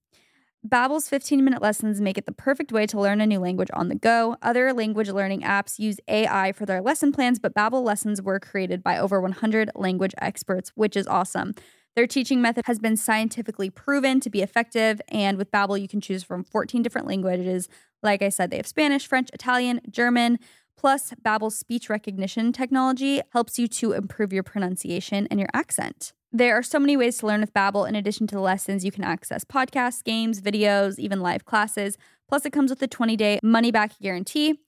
Babbel's 0.65 1.07
15-minute 1.07 1.62
lessons 1.62 2.01
make 2.01 2.17
it 2.17 2.25
the 2.25 2.31
perfect 2.31 2.72
way 2.72 2.88
to 2.88 3.00
learn 3.00 3.22
a 3.22 3.27
new 3.27 3.39
language 3.39 3.69
on 3.74 3.88
the 3.88 3.95
go. 3.95 4.36
Other 4.41 4.74
language 4.74 5.10
learning 5.10 5.41
apps 5.41 5.77
use 5.77 6.00
AI 6.07 6.53
for 6.53 6.65
their 6.65 6.81
lesson 6.81 7.12
plans, 7.12 7.38
but 7.38 7.53
Babbel 7.53 7.84
lessons 7.84 8.19
were 8.19 8.39
created 8.39 8.81
by 8.81 8.98
over 8.98 9.22
100 9.22 9.69
language 9.75 10.15
experts, 10.17 10.72
which 10.74 10.95
is 10.98 11.05
awesome. 11.05 11.53
Their 11.95 12.07
teaching 12.07 12.41
method 12.41 12.65
has 12.65 12.79
been 12.79 12.98
scientifically 12.98 13.69
proven 13.69 14.19
to 14.22 14.29
be 14.29 14.41
effective, 14.41 15.00
and 15.10 15.38
with 15.38 15.51
Babbel 15.51 15.79
you 15.79 15.88
can 15.88 16.01
choose 16.01 16.24
from 16.24 16.43
14 16.43 16.81
different 16.81 17.05
languages. 17.05 17.69
Like 18.01 18.24
I 18.24 18.29
said, 18.29 18.50
they 18.50 18.57
have 18.57 18.65
Spanish, 18.65 19.05
French, 19.05 19.29
Italian, 19.34 19.81
German. 19.91 20.39
Plus, 20.75 21.13
Babbel's 21.24 21.57
speech 21.57 21.91
recognition 21.91 22.51
technology 22.51 23.22
helps 23.34 23.60
you 23.60 23.67
to 23.67 23.93
improve 23.93 24.34
your 24.34 24.43
pronunciation 24.43 25.27
and 25.29 25.39
your 25.39 25.50
accent. 25.53 26.13
There 26.36 26.58
are 26.58 26.63
so 26.63 26.80
many 26.80 26.98
ways 26.98 27.20
to 27.20 27.27
learn 27.27 27.39
with 27.39 27.54
Babbel. 27.54 27.88
In 27.88 27.96
addition 27.96 28.27
to 28.27 28.36
the 28.36 28.42
lessons, 28.42 28.84
you 28.84 28.92
can 28.92 29.06
access 29.06 29.46
podcasts, 29.46 30.04
games, 30.04 30.42
videos, 30.42 31.00
even 31.00 31.22
live 31.22 31.46
classes. 31.46 31.98
Plus, 32.27 32.46
it 32.46 32.51
comes 32.51 32.70
with 32.70 32.82
a 32.82 32.89
20-day 32.89 33.39
money-back 33.42 33.98
guarantee. 34.01 34.60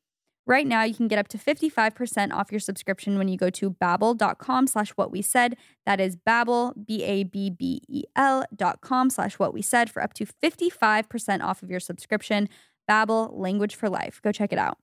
Right 0.46 0.66
now, 0.66 0.84
you 0.84 0.96
can 0.96 1.10
get 1.10 1.20
up 1.20 1.28
to 1.28 1.38
55% 1.38 2.32
off 2.32 2.54
your 2.54 2.62
subscription 2.62 3.18
when 3.18 3.28
you 3.28 3.36
go 3.36 3.50
to 3.50 3.72
babbel.com 3.72 4.68
slash 4.68 4.92
what 4.92 5.12
we 5.12 5.22
said. 5.22 5.58
That 5.86 6.00
is 6.00 6.16
Babbel, 6.16 6.74
B-A-B-B-E-L 6.86 8.46
dot 8.56 8.80
com 8.80 9.10
slash 9.10 9.38
what 9.38 9.54
we 9.54 9.62
said 9.62 9.90
for 9.90 10.02
up 10.02 10.14
to 10.14 10.26
55% 10.26 11.44
off 11.44 11.62
of 11.62 11.70
your 11.70 11.82
subscription. 11.82 12.48
Babbel, 12.90 13.38
language 13.38 13.76
for 13.76 13.90
life. 13.90 14.22
Go 14.24 14.32
check 14.32 14.54
it 14.54 14.58
out. 14.58 14.78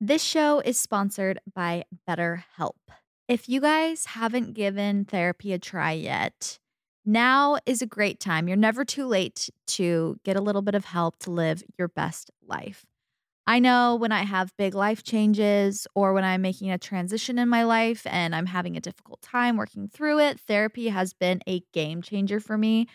This 0.00 0.24
show 0.24 0.58
is 0.58 0.76
sponsored 0.80 1.38
by 1.54 1.84
BetterHelp. 2.08 2.72
If 3.28 3.48
you 3.48 3.60
guys 3.60 4.06
haven't 4.06 4.54
given 4.54 5.04
therapy 5.04 5.52
a 5.52 5.58
try 5.58 5.92
yet, 5.92 6.58
now 7.04 7.58
is 7.66 7.82
a 7.82 7.86
great 7.86 8.20
time. 8.20 8.48
You're 8.48 8.56
never 8.56 8.84
too 8.84 9.06
late 9.06 9.48
to 9.68 10.18
get 10.24 10.36
a 10.36 10.40
little 10.40 10.62
bit 10.62 10.74
of 10.74 10.84
help 10.84 11.18
to 11.20 11.30
live 11.30 11.62
your 11.78 11.88
best 11.88 12.30
life. 12.46 12.84
I 13.46 13.58
know 13.58 13.96
when 13.96 14.12
I 14.12 14.22
have 14.22 14.56
big 14.56 14.74
life 14.74 15.02
changes 15.02 15.86
or 15.94 16.12
when 16.12 16.24
I'm 16.24 16.42
making 16.42 16.70
a 16.70 16.78
transition 16.78 17.38
in 17.38 17.48
my 17.48 17.64
life 17.64 18.06
and 18.06 18.34
I'm 18.34 18.46
having 18.46 18.76
a 18.76 18.80
difficult 18.80 19.20
time 19.22 19.56
working 19.56 19.88
through 19.88 20.20
it, 20.20 20.40
therapy 20.40 20.88
has 20.88 21.12
been 21.12 21.40
a 21.48 21.62
game 21.72 22.02
changer 22.02 22.38
for 22.38 22.56
me. 22.56 22.86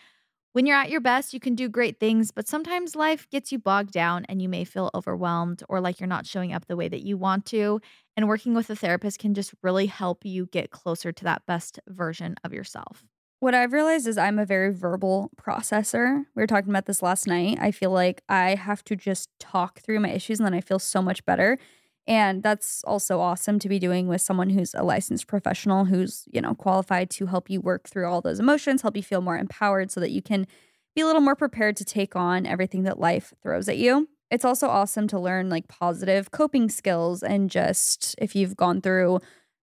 When 0.58 0.66
you're 0.66 0.76
at 0.76 0.90
your 0.90 1.02
best, 1.02 1.36
you 1.36 1.40
can 1.40 1.54
do 1.54 1.70
great 1.70 2.00
things, 2.00 2.32
but 2.32 2.48
sometimes 2.48 2.96
life 2.96 3.30
gets 3.30 3.52
you 3.52 3.60
bogged 3.60 3.92
down 3.92 4.26
and 4.28 4.42
you 4.42 4.50
may 4.50 4.64
feel 4.64 4.90
overwhelmed 4.96 5.62
or 5.70 5.80
like 5.80 6.00
you're 6.00 6.08
not 6.08 6.26
showing 6.26 6.52
up 6.52 6.66
the 6.66 6.76
way 6.76 6.88
that 6.88 7.06
you 7.06 7.16
want 7.16 7.46
to. 7.46 7.80
And 8.16 8.28
working 8.28 8.56
with 8.56 8.68
a 8.72 8.76
therapist 8.76 9.20
can 9.20 9.36
just 9.36 9.54
really 9.62 9.86
help 9.86 10.26
you 10.26 10.48
get 10.48 10.72
closer 10.72 11.12
to 11.12 11.24
that 11.26 11.46
best 11.46 11.80
version 11.88 12.38
of 12.44 12.54
yourself. 12.54 13.06
What 13.40 13.54
I've 13.54 13.72
realized 13.72 14.08
is 14.08 14.18
I'm 14.18 14.40
a 14.40 14.48
very 14.48 14.74
verbal 14.74 15.30
processor. 15.40 16.24
We 16.36 16.42
were 16.42 16.48
talking 16.48 16.72
about 16.72 16.88
this 16.88 17.04
last 17.04 17.28
night. 17.28 17.60
I 17.62 17.70
feel 17.70 17.92
like 17.92 18.24
I 18.28 18.56
have 18.56 18.84
to 18.86 18.96
just 18.96 19.30
talk 19.40 19.82
through 19.82 20.00
my 20.00 20.10
issues 20.10 20.40
and 20.40 20.48
then 20.48 20.56
I 20.56 20.62
feel 20.62 20.80
so 20.80 21.04
much 21.04 21.24
better. 21.24 21.60
And 22.08 22.42
that's 22.42 22.84
also 22.86 23.20
awesome 23.20 23.60
to 23.60 23.70
be 23.70 23.80
doing 23.80 24.08
with 24.08 24.22
someone 24.22 24.50
who's 24.50 24.74
a 24.74 24.84
licensed 24.84 25.28
professional 25.28 25.86
who's, 25.86 26.24
you 26.32 26.42
know, 26.42 26.56
qualified 26.56 27.10
to 27.12 27.26
help 27.26 27.50
you 27.50 27.60
work 27.60 27.88
through 27.90 28.08
all 28.08 28.22
those 28.22 28.40
emotions, 28.40 28.82
help 28.82 28.96
you 28.96 29.04
feel 29.04 29.22
more 29.22 29.38
empowered 29.38 29.92
so 29.92 30.00
that 30.00 30.12
you 30.12 30.22
can 30.22 30.48
be 30.96 31.02
a 31.02 31.06
little 31.06 31.22
more 31.22 31.36
prepared 31.36 31.76
to 31.78 31.86
take 31.86 32.16
on 32.16 32.46
everything 32.46 32.84
that 32.84 33.00
life 33.00 33.34
throws 33.44 33.68
at 33.68 33.78
you. 33.78 34.08
It's 34.32 34.46
also 34.46 34.68
awesome 34.68 35.08
to 35.10 35.20
learn 35.20 35.50
like 35.50 35.68
positive 35.68 36.32
coping 36.32 36.70
skills 36.70 37.24
and 37.24 37.50
just 37.50 38.16
if 38.18 38.36
you've 38.36 38.56
gone 38.56 38.82
through 38.82 39.20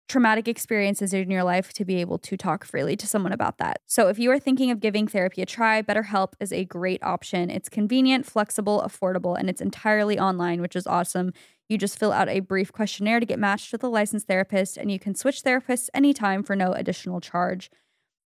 traumatic 0.08 0.48
experiences 0.48 1.14
in 1.14 1.30
your 1.30 1.44
life 1.44 1.74
to 1.74 1.84
be 1.84 1.96
able 1.98 2.18
to 2.18 2.38
talk 2.38 2.64
freely 2.64 2.96
to 2.96 3.06
someone 3.06 3.34
about 3.34 3.58
that. 3.58 3.82
So, 3.86 4.08
if 4.08 4.18
you 4.18 4.32
are 4.32 4.40
thinking 4.40 4.72
of 4.72 4.80
giving 4.80 5.08
therapy 5.08 5.42
a 5.42 5.46
try, 5.46 5.82
BetterHelp 5.82 6.34
is 6.40 6.54
a 6.54 6.66
great 6.66 7.04
option. 7.04 7.50
It's 7.50 7.70
convenient, 7.70 8.26
flexible, 8.26 8.82
affordable, 8.88 9.38
and 9.38 9.50
it's 9.50 9.62
entirely 9.62 10.18
online, 10.18 10.62
which 10.62 10.76
is 10.76 10.88
awesome. 10.88 11.34
You 11.70 11.78
just 11.78 12.00
fill 12.00 12.14
out 12.14 12.30
a 12.30 12.40
brief 12.40 12.72
questionnaire 12.72 13.20
to 13.20 13.26
get 13.26 13.40
matched 13.40 13.72
with 13.72 13.84
a 13.84 13.90
licensed 13.90 14.28
therapist, 14.28 14.78
and 14.78 14.92
you 14.92 15.00
can 15.00 15.16
switch 15.16 15.44
therapists 15.44 15.90
anytime 15.94 16.44
for 16.44 16.56
no 16.56 16.72
additional 16.72 17.20
charge. 17.20 17.70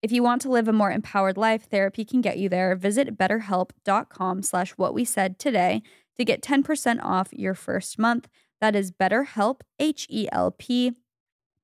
If 0.02 0.12
you 0.12 0.22
want 0.22 0.42
to 0.42 0.50
live 0.50 0.68
a 0.68 0.72
more 0.72 0.90
empowered 0.90 1.36
life, 1.36 1.64
therapy 1.68 2.04
can 2.04 2.20
get 2.20 2.38
you 2.38 2.48
there. 2.48 2.74
Visit 2.76 3.18
betterhelp.com 3.18 4.42
slash 4.42 4.72
what 4.72 4.94
we 4.94 5.04
said 5.04 5.38
today 5.38 5.82
to 6.16 6.24
get 6.24 6.42
10% 6.42 7.02
off 7.02 7.28
your 7.32 7.54
first 7.54 7.98
month. 7.98 8.28
That 8.60 8.74
is 8.74 8.90
betterhelp, 8.92 9.60
H-E-L-P 9.78 10.92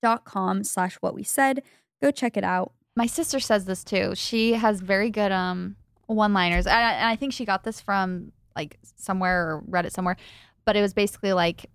dot 0.02 0.24
com 0.24 0.64
slash 0.64 0.96
what 0.96 1.14
we 1.14 1.22
said. 1.22 1.62
Go 2.02 2.10
check 2.10 2.36
it 2.36 2.44
out. 2.44 2.72
My 2.96 3.06
sister 3.06 3.38
says 3.38 3.64
this 3.64 3.84
too. 3.84 4.14
She 4.14 4.54
has 4.54 4.80
very 4.80 5.08
good 5.10 5.32
um 5.32 5.76
one-liners. 6.06 6.66
And 6.66 6.74
I, 6.74 6.92
and 6.92 7.08
I 7.08 7.16
think 7.16 7.32
she 7.32 7.44
got 7.44 7.64
this 7.64 7.80
from 7.80 8.32
like 8.54 8.78
somewhere 8.96 9.48
or 9.48 9.62
read 9.66 9.86
it 9.86 9.92
somewhere. 9.92 10.16
But 10.64 10.76
it 10.76 10.80
was 10.82 10.94
basically 10.94 11.32
like 11.32 11.66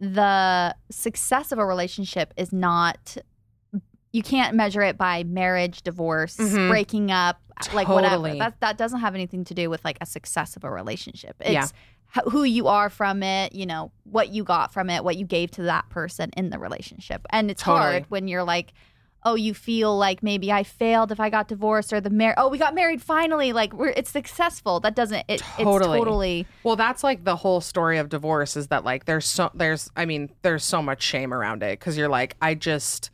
the 0.00 0.74
success 0.90 1.52
of 1.52 1.58
a 1.58 1.66
relationship 1.66 2.32
is 2.36 2.52
not 2.52 3.16
you 4.14 4.22
can't 4.22 4.54
measure 4.54 4.82
it 4.82 4.98
by 4.98 5.24
marriage, 5.24 5.80
divorce, 5.82 6.36
Mhm. 6.36 6.68
breaking 6.68 7.10
up, 7.10 7.40
like 7.72 7.88
whatever. 7.88 8.34
That 8.36 8.60
that 8.60 8.76
doesn't 8.76 9.00
have 9.00 9.14
anything 9.14 9.42
to 9.44 9.54
do 9.54 9.70
with 9.70 9.82
like 9.86 9.96
a 10.02 10.06
success 10.06 10.54
of 10.54 10.64
a 10.64 10.70
relationship. 10.70 11.34
It's 11.40 11.50
Yeah. 11.50 11.66
ho- 12.10 12.28
who 12.28 12.42
you 12.44 12.68
are 12.68 12.90
from 12.90 13.22
it, 13.22 13.54
you 13.54 13.64
know, 13.64 13.90
what 14.04 14.28
you 14.28 14.44
got 14.44 14.70
from 14.70 14.90
it, 14.90 15.02
what 15.02 15.16
you 15.16 15.24
gave 15.24 15.50
to 15.52 15.62
that 15.62 15.88
person 15.88 16.30
in 16.36 16.50
the 16.50 16.58
relationship. 16.58 17.24
And 17.30 17.50
it's 17.50 17.62
Totally. 17.62 17.80
hard 17.92 18.04
when 18.10 18.28
you're 18.28 18.44
like, 18.44 18.74
oh, 19.24 19.34
you 19.34 19.54
feel 19.54 19.96
like 19.96 20.22
maybe 20.22 20.50
I 20.50 20.62
failed 20.62 21.12
if 21.12 21.20
I 21.20 21.30
got 21.30 21.48
divorced 21.48 21.92
or 21.92 22.00
the 22.00 22.10
mar 22.10 22.34
oh, 22.36 22.48
we 22.48 22.58
got 22.58 22.74
married 22.74 23.02
finally. 23.02 23.52
Like 23.52 23.72
we're 23.72 23.88
it's 23.88 24.10
successful. 24.10 24.80
That 24.80 24.96
doesn't 24.96 25.24
it, 25.28 25.40
Totally. 25.40 25.98
it's 25.98 26.04
totally. 26.04 26.46
Well, 26.64 26.76
that's 26.76 27.04
like 27.04 27.24
the 27.24 27.36
whole 27.36 27.60
story 27.60 27.98
of 27.98 28.08
divorce 28.08 28.56
is 28.56 28.68
that 28.68 28.84
like 28.84 29.04
there's 29.04 29.26
so 29.26 29.50
there's 29.54 29.90
I 29.96 30.04
mean 30.04 30.30
there's 30.42 30.64
so 30.64 30.82
much 30.82 31.02
shame 31.02 31.32
around 31.32 31.62
it 31.62 31.78
because 31.78 31.96
you're 31.96 32.08
like 32.08 32.36
I 32.40 32.54
just 32.54 33.10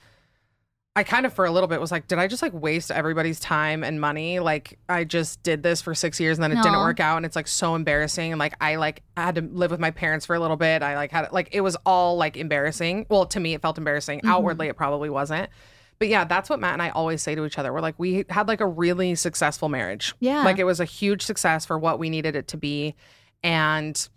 I 0.97 1.05
kind 1.05 1.27
of 1.27 1.33
for 1.33 1.45
a 1.45 1.51
little 1.51 1.69
bit 1.69 1.81
was 1.81 1.93
like 1.93 2.09
did 2.09 2.19
I 2.19 2.27
just 2.27 2.43
like 2.43 2.53
waste 2.53 2.91
everybody's 2.91 3.39
time 3.39 3.85
and 3.85 4.01
money? 4.01 4.41
Like 4.41 4.79
I 4.89 5.05
just 5.05 5.43
did 5.43 5.63
this 5.63 5.81
for 5.81 5.95
six 5.95 6.19
years 6.19 6.39
and 6.39 6.43
then 6.43 6.53
it 6.53 6.63
didn't 6.63 6.81
work 6.81 7.01
out 7.01 7.19
and 7.19 7.27
it's 7.27 7.37
like 7.37 7.47
so 7.47 7.75
embarrassing. 7.75 8.33
And 8.33 8.39
like 8.39 8.55
I 8.61 8.77
like 8.77 9.03
I 9.17 9.23
had 9.23 9.37
to 9.37 9.43
live 9.43 9.71
with 9.71 9.81
my 9.81 9.91
parents 9.91 10.27
for 10.27 10.35
a 10.35 10.41
little 10.41 10.57
bit. 10.57 10.83
I 10.83 10.97
like 10.97 11.13
had 11.13 11.31
like 11.33 11.51
it 11.53 11.61
was 11.61 11.77
all 11.87 12.17
like 12.17 12.37
embarrassing. 12.37 13.07
Well 13.09 13.27
to 13.27 13.39
me 13.39 13.55
it 13.55 13.63
felt 13.63 13.79
embarrassing. 13.79 14.21
Mm-hmm. 14.21 14.31
Outwardly 14.31 14.69
it 14.69 14.77
probably 14.77 15.11
wasn't 15.11 15.51
but 15.99 16.09
yeah 16.09 16.25
that's 16.25 16.49
what 16.51 16.61
Matt 16.61 16.75
and 16.75 16.83
I 16.83 16.91
always 16.91 17.23
say 17.23 17.35
to 17.35 17.45
each 17.45 17.59
other 17.59 17.73
we're 17.73 17.81
like 17.81 17.99
we 17.99 18.25
had 18.29 18.49
like 18.49 18.61
a 18.61 18.67
really 18.67 19.15
successful 19.15 19.69
marriage 19.69 20.15
Yeah. 20.21 20.45
like 20.45 20.59
it 20.59 20.65
was 20.65 20.81
a 20.81 20.85
huge 20.85 21.23
success 21.23 21.65
for 21.67 21.79
what 21.79 21.99
we 21.99 22.11
needed 22.11 22.37
it 22.37 22.49
to 22.49 22.57
be 22.57 22.95
and 23.43 24.09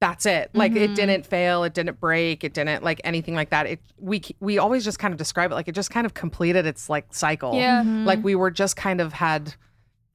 that's 0.00 0.26
it 0.26 0.50
like 0.52 0.72
it 0.76 0.90
Mhm. 0.90 0.94
didn't 0.94 1.26
fail 1.26 1.64
it 1.64 1.72
didn't 1.72 1.98
break 1.98 2.44
it 2.44 2.52
didn't 2.52 2.82
like 2.84 3.00
anything 3.04 3.34
like 3.34 3.48
that 3.50 3.66
it 3.66 3.80
we 3.98 4.22
we 4.40 4.58
always 4.58 4.84
just 4.84 4.98
kind 4.98 5.12
of 5.12 5.18
describe 5.18 5.50
it 5.50 5.54
like 5.54 5.68
it 5.68 5.74
just 5.74 5.90
kind 5.90 6.04
of 6.04 6.12
completed 6.12 6.66
its 6.66 6.90
like 6.90 7.06
cycle 7.14 7.52
Mm-hmm. 7.54 8.04
like 8.04 8.22
we 8.22 8.34
were 8.34 8.50
just 8.50 8.76
kind 8.76 9.00
of 9.00 9.14
had 9.14 9.54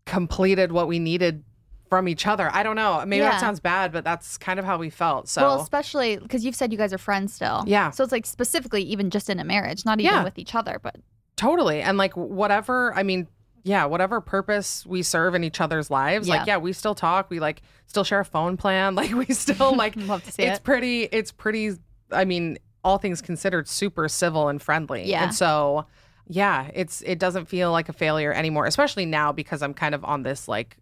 completed 0.05 0.71
what 0.71 0.87
we 0.87 0.99
needed 0.99 1.43
from 1.91 2.07
each 2.07 2.25
other 2.25 2.49
i 2.53 2.63
don't 2.63 2.77
know 2.77 3.03
maybe 3.05 3.21
Yeah. 3.21 3.31
that 3.31 3.41
sounds 3.41 3.59
bad 3.59 3.91
but 3.91 4.05
that's 4.05 4.37
kind 4.37 4.57
of 4.59 4.65
how 4.65 4.77
we 4.77 4.89
felt 4.89 5.27
so 5.27 5.41
well, 5.41 5.61
especially 5.61 6.15
because 6.15 6.45
you've 6.45 6.55
said 6.55 6.71
you 6.71 6.77
guys 6.77 6.93
are 6.93 6.97
friends 6.97 7.33
still. 7.33 7.65
Yeah. 7.67 7.89
So 7.91 8.01
it's 8.05 8.13
like 8.13 8.25
specifically 8.25 8.81
even 8.83 9.09
just 9.09 9.29
in 9.29 9.39
a 9.41 9.43
marriage, 9.43 9.83
not 9.83 9.99
even 9.99 10.13
Yeah. 10.13 10.23
with 10.23 10.39
each 10.39 10.55
other, 10.55 10.79
but 10.81 10.95
Totally. 11.35 11.81
And 11.81 11.97
like 11.97 12.15
whatever, 12.15 12.93
I 12.95 13.03
mean, 13.03 13.27
yeah, 13.63 13.83
whatever 13.85 14.21
purpose 14.21 14.85
we 14.85 15.03
serve 15.03 15.35
in 15.35 15.43
each 15.43 15.59
other's 15.59 15.91
lives, 15.91 16.29
like 16.29 16.47
Yeah. 16.47 16.53
yeah, 16.53 16.57
we 16.59 16.71
still 16.71 16.95
talk, 16.95 17.29
we 17.29 17.39
like 17.41 17.61
still 17.87 18.05
share 18.05 18.21
a 18.21 18.25
phone 18.25 18.55
plan, 18.55 18.95
like 19.01 19.11
we 19.13 19.25
still 19.25 19.75
like 19.75 19.95
Love 19.97 20.23
to 20.23 20.31
see 20.31 20.43
it's 20.43 20.59
it. 20.59 20.63
pretty 20.63 21.03
it's 21.03 21.33
pretty 21.33 21.71
I 22.11 22.23
mean, 22.23 22.57
all 22.85 22.99
things 22.99 23.21
considered 23.21 23.67
super 23.67 24.07
civil 24.07 24.47
and 24.47 24.61
friendly. 24.61 25.09
Yeah. 25.09 25.23
And 25.25 25.35
so 25.35 25.87
yeah, 26.27 26.69
it's 26.73 27.01
it 27.05 27.19
doesn't 27.19 27.45
feel 27.47 27.71
like 27.73 27.89
a 27.89 27.93
failure 27.93 28.31
anymore, 28.31 28.65
especially 28.65 29.05
now 29.05 29.33
because 29.33 29.61
I'm 29.61 29.73
kind 29.73 29.93
of 29.93 30.05
on 30.05 30.23
this 30.23 30.47
like 30.47 30.77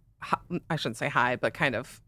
I 0.70 0.76
shouldn't 0.76 0.98
say 0.98 1.10
high, 1.10 1.36
but 1.36 1.54
kind 1.54 1.76
of 1.76 2.02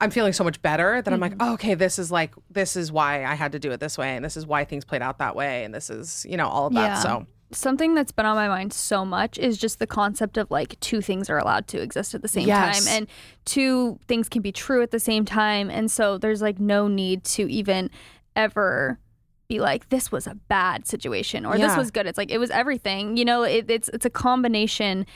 I'm 0.00 0.10
feeling 0.10 0.32
so 0.32 0.44
much 0.44 0.60
better 0.60 1.00
that 1.00 1.12
I'm 1.14 1.20
like, 1.20 1.32
Mm-hmm. 1.32 1.50
oh, 1.50 1.54
okay, 1.54 1.74
this 1.74 1.98
is 1.98 2.10
like 2.10 2.34
this 2.50 2.76
is 2.76 2.90
why 2.92 3.24
I 3.24 3.34
had 3.34 3.52
to 3.52 3.58
do 3.58 3.70
it 3.72 3.80
this 3.80 3.96
way, 3.96 4.16
and 4.16 4.24
this 4.24 4.36
is 4.36 4.46
why 4.46 4.64
things 4.64 4.84
played 4.84 5.02
out 5.02 5.18
that 5.18 5.34
way, 5.36 5.64
and 5.64 5.74
this 5.74 5.88
is 5.90 6.26
you 6.28 6.36
know 6.36 6.48
all 6.48 6.66
of 6.66 6.74
that. 6.74 6.80
Yeah. 6.80 6.94
So 7.00 7.26
something 7.52 7.94
that's 7.94 8.10
been 8.10 8.26
on 8.26 8.34
my 8.34 8.48
mind 8.48 8.72
so 8.72 9.04
much 9.04 9.38
is 9.38 9.56
just 9.56 9.78
the 9.78 9.86
concept 9.86 10.36
of 10.36 10.50
like 10.50 10.78
two 10.80 11.00
things 11.00 11.30
are 11.30 11.38
allowed 11.38 11.68
to 11.68 11.80
exist 11.80 12.12
at 12.14 12.20
the 12.22 12.26
same 12.28 12.48
Yes. 12.48 12.84
time 12.84 12.96
and 12.96 13.06
two 13.44 13.98
things 14.08 14.28
can 14.28 14.42
be 14.42 14.50
true 14.50 14.82
at 14.82 14.90
the 14.90 14.98
same 14.98 15.24
time 15.24 15.70
and 15.70 15.88
so 15.88 16.18
there's 16.18 16.42
like 16.42 16.58
no 16.58 16.88
need 16.88 17.22
to 17.24 17.48
even 17.48 17.90
ever 18.34 18.98
be 19.46 19.60
like 19.60 19.88
this 19.90 20.10
was 20.10 20.26
a 20.26 20.34
bad 20.48 20.84
situation 20.88 21.46
or 21.46 21.56
this 21.56 21.76
was 21.76 21.92
good 21.92 22.06
it's 22.06 22.18
like 22.18 22.30
it 22.32 22.38
was 22.38 22.50
everything 22.50 23.16
you 23.16 23.24
know 23.24 23.44
it, 23.44 23.70
it's 23.70 23.88
it's 23.90 24.06
a 24.06 24.10
combination 24.10 25.06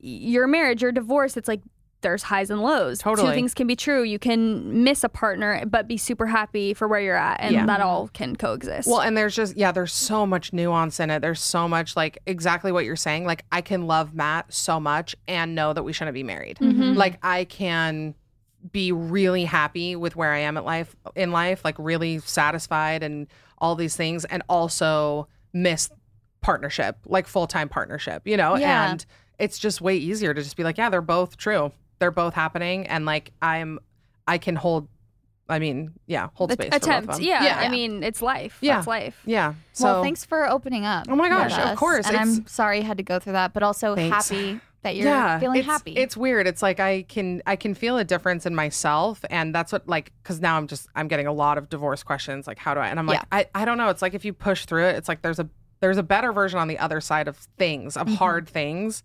your 0.00 0.46
marriage 0.46 0.82
your 0.82 0.92
divorce 0.92 1.36
it's 1.36 1.48
like 1.48 1.60
there's 2.00 2.22
highs 2.22 2.48
and 2.50 2.62
lows 2.62 3.00
Totally. 3.00 3.26
two 3.30 3.34
things 3.34 3.54
can 3.54 3.66
be 3.66 3.74
true 3.74 4.04
you 4.04 4.20
can 4.20 4.84
miss 4.84 5.02
a 5.02 5.08
partner 5.08 5.64
but 5.66 5.88
be 5.88 5.96
super 5.96 6.26
happy 6.26 6.72
for 6.72 6.86
where 6.86 7.00
you're 7.00 7.16
at 7.16 7.40
and 7.40 7.52
Yeah. 7.52 7.66
that 7.66 7.80
all 7.80 8.06
can 8.08 8.36
coexist 8.36 8.88
Well, 8.88 9.00
and 9.00 9.16
there's 9.16 9.34
just 9.34 9.56
yeah, 9.56 9.72
there's 9.72 9.92
so 9.92 10.24
much 10.24 10.52
nuance 10.52 11.00
in 11.00 11.10
it. 11.10 11.20
There's 11.20 11.40
so 11.42 11.66
much 11.68 11.96
like 11.96 12.18
exactly 12.26 12.70
what 12.70 12.84
you're 12.84 12.94
saying. 12.94 13.24
Like 13.24 13.44
I 13.50 13.60
can 13.62 13.88
love 13.88 14.14
Matt 14.14 14.52
so 14.54 14.78
much 14.78 15.16
and 15.26 15.56
know 15.56 15.72
that 15.72 15.82
we 15.82 15.92
shouldn't 15.92 16.14
be 16.14 16.22
married. 16.22 16.58
Mm-hmm. 16.58 16.92
Like 16.94 17.18
I 17.24 17.42
can 17.44 18.14
be 18.70 18.92
really 18.92 19.44
happy 19.44 19.96
with 19.96 20.14
where 20.14 20.32
I 20.32 20.38
am 20.38 20.56
at 20.56 20.64
life 20.64 20.94
in 21.16 21.32
life, 21.32 21.64
like 21.64 21.74
really 21.80 22.20
satisfied 22.20 23.02
and 23.02 23.26
all 23.58 23.74
these 23.74 23.96
things, 23.96 24.24
and 24.24 24.44
also 24.48 25.26
miss 25.52 25.90
partnership, 26.42 26.96
like 27.06 27.26
full 27.26 27.48
time 27.48 27.68
partnership, 27.68 28.22
you 28.24 28.36
know? 28.36 28.54
Yeah. 28.56 28.92
And 28.92 29.04
it's 29.38 29.58
just 29.58 29.80
way 29.80 29.96
easier 29.96 30.34
to 30.34 30.42
just 30.42 30.56
be 30.56 30.64
like, 30.64 30.78
yeah, 30.78 30.90
they're 30.90 31.00
both 31.00 31.36
true. 31.36 31.72
They're 31.98 32.10
both 32.10 32.34
happening. 32.34 32.86
And 32.86 33.04
like 33.06 33.32
I'm 33.42 33.78
I 34.26 34.38
can 34.38 34.56
hold 34.56 34.88
I 35.50 35.58
mean, 35.58 35.92
yeah, 36.06 36.28
hold 36.34 36.52
space. 36.52 36.66
for 36.66 36.70
both 36.72 36.76
of 36.82 36.88
attempt 36.88 37.12
them. 37.12 37.20
yeah, 37.22 37.42
yeah. 37.44 37.58
I 37.60 37.68
mean 37.68 38.02
it's 38.02 38.20
life 38.20 38.58
Yeah. 38.60 38.76
that's 38.76 38.86
life 38.86 39.20
Yeah. 39.24 39.54
So 39.72 39.84
well, 39.84 40.02
thanks 40.02 40.24
for 40.24 40.48
opening 40.48 40.84
up. 40.84 41.06
Oh 41.08 41.16
my 41.16 41.28
gosh, 41.28 41.56
of 41.58 41.76
course, 41.78 42.06
And 42.06 42.14
it's- 42.16 42.36
I'm 42.38 42.46
sorry 42.46 42.78
you 42.78 42.84
had 42.84 42.98
to 42.98 43.02
go 43.02 43.18
through 43.18 43.32
that, 43.32 43.52
but 43.54 43.62
also 43.62 43.94
Thanks. 43.94 44.28
happy 44.28 44.60
that 44.82 44.94
you're 44.94 45.40
feeling 45.40 45.58
it's, 45.58 45.66
happy. 45.66 45.92
It's 45.92 46.16
weird. 46.16 46.46
It's 46.46 46.62
like 46.62 46.78
I 46.80 47.02
can 47.02 47.42
I 47.46 47.56
can 47.56 47.74
feel 47.74 47.98
a 47.98 48.04
difference 48.04 48.46
in 48.46 48.54
myself, 48.54 49.24
and 49.28 49.52
that's 49.54 49.72
what 49.72 49.88
like 49.88 50.12
because 50.22 50.40
now 50.40 50.56
I'm 50.56 50.68
just 50.68 50.88
I'm 50.94 51.08
getting 51.08 51.26
a 51.26 51.32
lot 51.32 51.58
of 51.58 51.68
divorce 51.68 52.02
questions. 52.04 52.46
Like 52.46 52.58
how 52.58 52.74
do 52.74 52.80
I? 52.80 52.88
And 52.88 52.98
I'm 52.98 53.06
like 53.06 53.22
I 53.32 53.46
I 53.54 53.64
don't 53.64 53.76
know. 53.78 53.88
It's 53.88 54.02
like 54.02 54.14
if 54.14 54.24
you 54.24 54.32
push 54.32 54.66
through 54.66 54.84
it, 54.86 54.96
it's 54.96 55.08
like 55.08 55.22
there's 55.22 55.40
a 55.40 55.48
there's 55.80 55.96
a 55.98 56.02
better 56.04 56.32
version 56.32 56.58
on 56.60 56.68
the 56.68 56.78
other 56.78 57.00
side 57.00 57.26
of 57.26 57.36
things 57.58 57.96
of 57.96 58.06
Mm-hmm. 58.06 58.16
hard 58.16 58.48
things. 58.48 59.02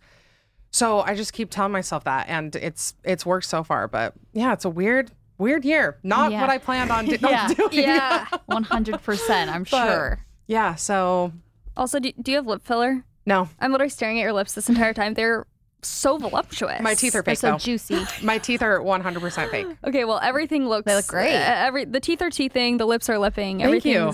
So 0.73 1.01
I 1.01 1.13
just 1.15 1.31
keep 1.33 1.49
telling 1.51 1.71
myself 1.71 2.03
that, 2.03 2.27
and 2.27 2.53
it's 2.55 2.95
it's 3.03 3.25
worked 3.25 3.45
so 3.45 3.63
far. 3.63 3.87
But 3.87 4.13
yeah, 4.33 4.51
it's 4.53 4.65
a 4.65 4.69
weird 4.69 5.11
weird 5.37 5.63
year. 5.63 5.97
Not 6.03 6.31
Yeah. 6.31 6.41
what 6.41 6.49
I 6.49 6.57
planned 6.57 6.91
on 6.91 7.05
do- 7.13 7.17
Yeah. 7.21 7.47
doing. 7.47 7.69
yeah 7.73 8.25
100%, 8.49 9.47
I'm 9.53 9.63
But- 9.63 9.85
sure. 9.85 10.25
Yeah. 10.47 10.75
So 10.75 11.31
Also, 11.77 11.99
do, 11.99 12.11
do 12.21 12.31
you 12.31 12.37
have 12.37 12.47
lip 12.47 12.63
filler? 12.65 13.03
no, 13.25 13.47
I'm 13.59 13.71
literally 13.71 13.89
staring 13.89 14.19
at 14.19 14.23
your 14.23 14.33
lips 14.33 14.53
this 14.53 14.67
entire 14.67 14.93
time. 14.93 15.13
They're 15.13 15.45
so 15.89 16.17
voluptuous. 16.17 16.81
my 16.81 16.93
teeth 16.95 17.15
are 17.15 17.21
They're 17.21 17.33
fake 17.33 17.39
so 17.39 17.51
though. 17.51 17.57
juicy. 17.57 18.05
My 18.23 18.37
teeth 18.37 18.61
are 18.61 18.79
100% 18.79 19.51
fake. 19.51 19.67
Okay, 19.85 20.05
well, 20.05 20.19
everything 20.23 20.67
looks. 20.67 20.85
They 20.85 20.95
look 20.95 21.07
great. 21.07 21.35
uh, 21.35 21.39
every 21.67 21.85
the 21.85 21.99
teeth 21.99 22.21
are 22.21 22.29
teething, 22.29 22.77
the 22.77 22.85
lips 22.85 23.09
are 23.09 23.17
lipping. 23.17 23.59
Thank 23.59 23.85
you. 23.85 24.11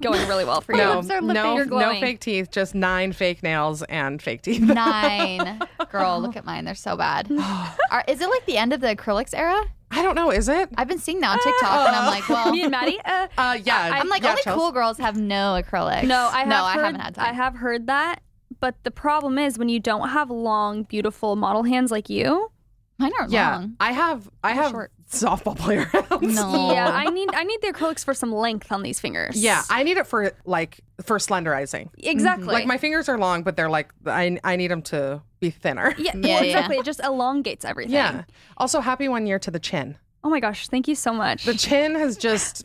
Going 0.00 0.26
really 0.28 0.44
well 0.44 0.60
for 0.60 0.72
you. 0.76 0.78
No, 0.78 0.96
lips 0.96 1.10
are 1.10 1.20
lipping. 1.20 1.42
no, 1.42 1.56
You're 1.56 1.66
no 1.66 1.90
fake 2.00 2.20
teeth, 2.20 2.50
just 2.50 2.74
nine 2.74 3.12
fake 3.12 3.42
nails 3.42 3.82
and 3.84 4.20
fake 4.20 4.42
teeth. 4.42 4.60
Nine. 4.62 5.60
Girl, 5.90 6.20
look 6.20 6.36
at 6.36 6.44
mine. 6.44 6.64
They're 6.64 6.74
so 6.74 6.96
bad. 6.96 7.30
Are, 7.90 8.04
is 8.08 8.20
it 8.20 8.28
like 8.28 8.44
the 8.46 8.56
end 8.58 8.72
of 8.72 8.80
the 8.80 8.94
acrylics 8.94 9.34
era? 9.34 9.62
I 9.90 10.02
don't 10.02 10.16
know. 10.16 10.30
Is 10.30 10.48
it? 10.48 10.68
I've 10.76 10.88
been 10.88 10.98
seeing 10.98 11.20
that 11.20 11.30
on 11.30 11.38
TikTok, 11.42 11.86
and 11.88 11.96
I'm 11.96 12.06
like, 12.06 12.28
well, 12.28 12.50
Me 12.50 12.62
and 12.62 12.72
Madi. 12.72 12.98
Uh, 13.04 13.28
Uh, 13.38 13.56
yeah. 13.64 13.90
I'm 13.94 14.08
like, 14.08 14.22
yeah, 14.22 14.30
only 14.30 14.42
Chelsey. 14.42 14.58
cool 14.58 14.72
girls 14.72 14.98
have 14.98 15.16
no 15.16 15.60
acrylics. 15.62 16.02
no, 16.04 16.28
I 16.32 16.40
have 16.40 16.48
no, 16.48 16.64
I 16.64 16.74
heard, 16.74 16.84
haven't 16.86 17.00
had 17.00 17.14
time. 17.14 17.24
I 17.30 17.32
have 17.32 17.54
heard 17.54 17.86
that, 17.86 18.20
but 18.60 18.74
the 18.84 18.90
problem 18.90 19.38
is 19.38 19.58
when 19.58 19.68
you 19.68 19.80
don't 19.80 20.08
have 20.10 20.30
long, 20.30 20.84
beautiful 20.84 21.36
model 21.36 21.62
hands 21.64 21.90
like 21.90 22.08
you. 22.08 22.50
Mine 22.98 23.12
aren't 23.18 23.30
Yeah, 23.30 23.56
long. 23.56 23.76
I 23.78 23.92
have. 23.92 24.30
I 24.42 24.54
They're 24.54 24.62
have 24.62 24.70
short. 24.70 24.92
softball 25.10 25.54
player 25.58 25.84
hands. 25.92 26.34
No. 26.34 26.72
Yeah, 26.72 26.88
I 26.90 27.10
need 27.10 27.28
I 27.34 27.44
need 27.44 27.60
the 27.60 27.68
acrylics 27.68 28.02
for 28.02 28.14
some 28.14 28.32
length 28.32 28.72
on 28.72 28.82
these 28.82 28.98
fingers. 29.00 29.36
Yeah, 29.36 29.62
I 29.68 29.82
need 29.82 29.98
it 29.98 30.06
for 30.06 30.32
like 30.46 30.80
for 31.02 31.18
slenderizing. 31.18 31.90
Mm-hmm. 31.90 32.08
exactly. 32.08 32.46
Like 32.46 32.66
my 32.66 32.78
fingers 32.78 33.10
are 33.10 33.18
long, 33.18 33.42
but 33.42 33.54
they're 33.54 33.68
like 33.68 33.92
I 34.06 34.38
I 34.44 34.56
need 34.56 34.70
them 34.70 34.80
to 34.82 35.20
be 35.40 35.50
thinner. 35.50 35.94
yeah, 35.98 36.12
Yeah, 36.14 36.20
well, 36.22 36.24
yeah. 36.24 36.40
exactly. 36.44 36.76
It 36.78 36.86
just 36.86 37.00
elongates 37.04 37.66
everything. 37.66 37.92
Yeah. 37.92 38.24
Also, 38.56 38.80
happy 38.80 39.08
one 39.08 39.26
year 39.26 39.38
to 39.40 39.50
the 39.50 39.60
chin. 39.60 39.98
Oh 40.24 40.30
my 40.30 40.40
gosh, 40.40 40.68
thank 40.68 40.88
you 40.88 40.94
so 40.94 41.12
much. 41.12 41.44
The 41.44 41.54
chin 41.54 41.94
has 41.96 42.16
just. 42.16 42.64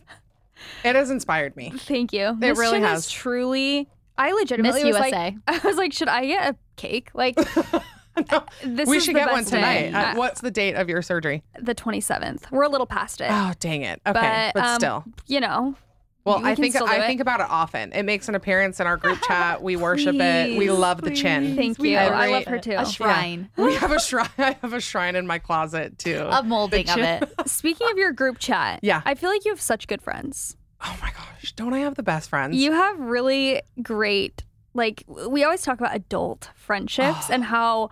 It 0.85 0.95
has 0.95 1.09
inspired 1.09 1.57
me. 1.57 1.71
Thank 1.75 2.13
you. 2.13 2.37
This 2.39 2.57
really 2.57 2.77
chin 2.77 2.83
has. 2.83 3.05
Is 3.07 3.11
truly. 3.11 3.89
I 4.21 4.31
legitimately 4.33 4.83
Miss 4.83 4.93
was 4.93 4.97
USA. 5.11 5.35
like, 5.47 5.63
I 5.65 5.67
was 5.67 5.77
like, 5.77 5.93
should 5.93 6.07
I 6.09 6.25
get 6.25 6.53
a 6.53 6.57
cake? 6.75 7.09
Like, 7.13 7.35
no, 8.31 8.43
this 8.63 8.87
we 8.87 8.97
is 8.97 9.05
should 9.05 9.15
the 9.15 9.19
get 9.19 9.31
one 9.31 9.41
best 9.41 9.49
tonight. 9.53 9.93
Uh, 9.93 10.15
what's 10.15 10.41
the 10.41 10.51
date 10.51 10.75
of 10.75 10.89
your 10.89 11.01
surgery? 11.01 11.43
the 11.59 11.73
27th. 11.75 12.51
We're 12.51 12.63
a 12.63 12.69
little 12.69 12.87
past 12.87 13.21
it. 13.21 13.27
Oh, 13.31 13.53
dang 13.59 13.81
it. 13.83 14.01
Okay, 14.05 14.51
but, 14.53 14.63
um, 14.63 14.75
still. 14.79 15.03
you 15.27 15.39
know, 15.39 15.75
Well, 16.23 16.39
we 16.41 16.49
I 16.49 16.55
think 16.55 16.75
I 16.75 17.07
think 17.07 17.19
about 17.19 17.39
it 17.39 17.47
often. 17.49 17.93
It 17.93 18.03
makes 18.03 18.29
an 18.29 18.35
appearance 18.35 18.79
in 18.79 18.85
our 18.85 18.97
group 18.97 19.19
chat. 19.27 19.63
We 19.63 19.75
worship 19.75 20.15
it. 20.15 20.57
We 20.57 20.69
love 20.69 21.01
the 21.01 21.11
chin. 21.11 21.55
thank 21.55 21.79
you. 21.79 21.97
I 21.97 22.27
love 22.29 22.45
her 22.45 22.59
too. 22.59 22.75
A 22.77 22.85
shrine 22.85 23.49
We 23.57 23.73
have 23.75 23.91
a 23.91 23.99
shrine. 23.99 24.29
I 24.37 24.55
have 24.61 24.73
a 24.73 24.81
shrine 24.81 25.15
in 25.15 25.25
my 25.25 25.39
closet 25.39 25.97
too. 25.97 26.27
a 26.29 26.43
molding 26.43 26.87
of 26.89 26.97
it. 26.99 27.23
Speaking 27.47 27.87
of 27.89 27.97
your 27.97 28.11
group 28.11 28.37
chat, 28.37 28.81
Yeah. 28.83 29.01
I 29.05 29.15
feel 29.15 29.29
like 29.31 29.45
you 29.45 29.51
have 29.51 29.61
such 29.61 29.87
good 29.87 30.01
friends. 30.01 30.57
Oh 30.83 30.97
my 31.01 31.11
gosh! 31.11 31.53
Don't 31.53 31.73
I 31.73 31.79
have 31.79 31.95
the 31.95 32.03
best 32.03 32.29
friends? 32.29 32.55
You 32.55 32.71
have 32.71 32.99
really 32.99 33.61
great, 33.81 34.43
like, 34.73 35.03
we 35.07 35.43
always 35.43 35.61
talk 35.61 35.79
about 35.79 35.95
adult 35.95 36.49
friendships 36.55 37.29
and 37.29 37.43
how 37.55 37.89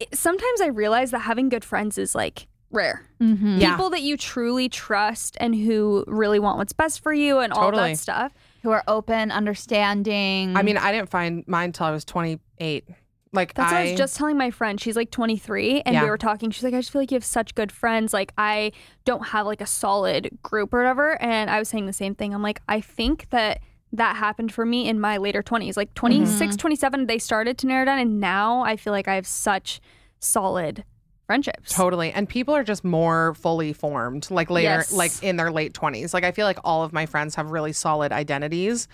it, 0.00 0.14
sometimes 0.16 0.60
I 0.60 0.66
realize 0.66 1.10
that 1.12 1.20
having 1.20 1.48
good 1.48 1.64
friends 1.64 1.98
is 1.98 2.14
like 2.14 2.46
rare. 2.70 3.06
Mm-hmm. 3.20 3.58
Yeah. 3.58 3.76
People 3.76 3.90
that 3.90 4.02
you 4.02 4.16
truly 4.16 4.68
trust 4.68 5.36
and 5.40 5.54
who 5.54 6.04
really 6.06 6.38
want 6.38 6.58
what's 6.58 6.72
best 6.72 7.00
for 7.02 7.12
you 7.12 7.38
and 7.38 7.52
all 7.52 7.70
Totally. 7.70 7.92
that 7.92 7.98
stuff. 7.98 8.32
Who 8.62 8.70
are 8.70 8.82
open, 8.88 9.30
understanding. 9.30 10.56
I 10.56 10.62
mean, 10.62 10.76
I 10.76 10.92
didn't 10.92 11.10
find 11.10 11.44
mine 11.46 11.66
until 11.66 11.86
I 11.86 11.90
was 11.90 12.04
28. 12.04 12.84
Like 13.32 13.54
That's 13.54 13.72
what 13.72 13.78
I 13.78 13.86
I 13.86 13.90
was 13.90 13.98
just 13.98 14.16
telling 14.16 14.36
my 14.36 14.50
friend. 14.50 14.78
She's 14.80 14.94
like 14.96 15.10
23 15.10 15.82
and 15.86 15.94
Yeah. 15.94 16.04
we 16.04 16.10
were 16.10 16.18
talking. 16.18 16.50
She's 16.50 16.62
like, 16.62 16.74
I 16.74 16.78
just 16.78 16.90
feel 16.90 17.00
like 17.00 17.10
you 17.10 17.16
have 17.16 17.24
such 17.24 17.54
good 17.54 17.72
friends. 17.72 18.12
Like, 18.12 18.32
I 18.36 18.72
don't 19.04 19.28
have 19.28 19.46
like 19.46 19.60
a 19.62 19.66
solid 19.66 20.38
group 20.42 20.72
or 20.74 20.78
whatever. 20.78 21.20
And 21.22 21.48
I 21.50 21.58
was 21.58 21.68
saying 21.68 21.86
the 21.86 21.92
same 21.94 22.14
thing. 22.14 22.34
I'm 22.34 22.42
like, 22.42 22.60
I 22.68 22.80
think 22.80 23.30
that 23.30 23.60
that 23.94 24.16
happened 24.16 24.52
for 24.52 24.66
me 24.66 24.86
in 24.88 25.00
my 25.00 25.16
later 25.16 25.42
20s. 25.42 25.76
Like 25.76 25.88
mm-hmm. 25.94 26.24
26, 26.24 26.56
27, 26.56 27.06
they 27.06 27.18
started 27.18 27.56
to 27.58 27.66
narrow 27.66 27.86
down. 27.86 27.98
And 27.98 28.20
now 28.20 28.62
I 28.62 28.76
feel 28.76 28.92
like 28.92 29.08
I 29.08 29.14
have 29.14 29.26
such 29.26 29.80
solid 30.18 30.84
friendships. 31.26 31.72
totally. 31.74 32.12
And 32.12 32.28
people 32.28 32.54
are 32.54 32.64
just 32.64 32.84
more 32.84 33.32
fully 33.34 33.72
formed, 33.72 34.30
like 34.30 34.50
later, 34.50 34.68
Yes. 34.68 34.92
like 34.92 35.22
in 35.22 35.36
their 35.36 35.50
late 35.50 35.72
20s. 35.72 36.12
Like 36.12 36.24
I 36.24 36.32
feel 36.32 36.44
like 36.46 36.58
all 36.64 36.82
of 36.82 36.92
my 36.92 37.06
friends 37.06 37.34
have 37.36 37.50
really 37.50 37.72
solid 37.72 38.12
identities. 38.12 38.88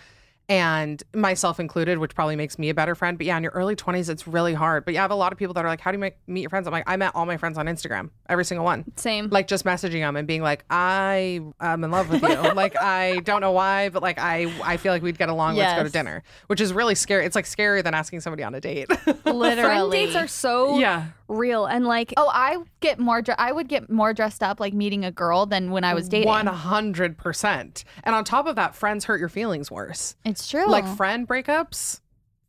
And 0.48 1.02
myself 1.14 1.60
included, 1.60 1.98
which 1.98 2.14
probably 2.14 2.34
makes 2.34 2.58
me 2.58 2.70
a 2.70 2.74
better 2.74 2.94
friend. 2.94 3.18
But 3.18 3.26
yeah, 3.26 3.36
in 3.36 3.42
your 3.42 3.52
early 3.52 3.76
20s, 3.76 4.08
it's 4.08 4.26
really 4.26 4.54
hard. 4.54 4.86
But 4.86 4.94
yeah, 4.94 5.00
I 5.00 5.02
have 5.02 5.10
a 5.10 5.14
lot 5.14 5.30
of 5.30 5.38
people 5.38 5.52
that 5.54 5.64
are 5.64 5.68
like, 5.68 5.80
How 5.80 5.90
do 5.90 5.96
you 5.96 6.00
make, 6.00 6.16
meet 6.26 6.40
your 6.40 6.48
friends? 6.50 6.66
I'm 6.66 6.72
like, 6.72 6.84
I 6.86 6.96
met 6.96 7.12
all 7.14 7.26
my 7.26 7.36
friends 7.36 7.58
on 7.58 7.66
Instagram, 7.66 8.10
every 8.30 8.46
single 8.46 8.64
one. 8.64 8.84
Same. 8.96 9.28
like 9.28 9.46
just 9.46 9.66
messaging 9.66 10.00
them 10.00 10.16
and 10.16 10.26
being 10.26 10.42
like, 10.42 10.64
I 10.70 11.40
am 11.60 11.84
in 11.84 11.90
love 11.90 12.08
with 12.08 12.22
you. 12.22 12.28
like 12.54 12.80
I 12.80 13.18
don't 13.20 13.42
know 13.42 13.52
why, 13.52 13.90
but 13.90 14.02
like 14.02 14.18
I 14.18 14.52
I 14.64 14.78
feel 14.78 14.92
like 14.92 15.02
we'd 15.02 15.18
get 15.18 15.28
along. 15.28 15.56
Let's 15.56 15.76
go 15.76 15.84
to 15.84 15.90
dinner, 15.90 16.22
which 16.46 16.60
is 16.60 16.72
really 16.72 16.94
scary. 16.94 17.26
It's 17.26 17.36
like 17.36 17.44
scarier 17.44 17.84
than 17.84 17.92
asking 17.92 18.20
somebody 18.20 18.42
on 18.42 18.54
a 18.54 18.60
date. 18.60 18.88
literally. 19.26 19.54
Friend 19.54 19.92
dates 19.92 20.16
are 20.16 20.26
so 20.28 20.78
yeah, 20.78 21.08
real. 21.28 21.66
And 21.66 21.86
like, 21.86 22.12
Oh, 22.16 22.30
I 22.32 22.58
get 22.80 22.98
more. 22.98 23.22
dre- 23.22 23.34
I 23.38 23.52
would 23.52 23.68
get 23.68 23.88
more 23.90 24.12
dressed 24.14 24.42
up 24.42 24.58
like 24.60 24.72
meeting 24.74 25.04
a 25.04 25.12
girl 25.12 25.46
than 25.46 25.70
when 25.70 25.84
I 25.84 25.94
was 25.94 26.08
dating. 26.08 26.26
one 26.28 26.46
hundred 26.46 27.16
percent. 27.18 27.84
And 28.04 28.14
on 28.14 28.24
top 28.24 28.46
of 28.46 28.56
that, 28.56 28.74
friends 28.74 29.04
hurt 29.04 29.20
your 29.20 29.28
feelings 29.28 29.70
worse. 29.70 30.16
It's 30.24 30.48
true. 30.48 30.66
Like 30.68 30.86
friend 30.96 31.26
breakups 31.28 32.00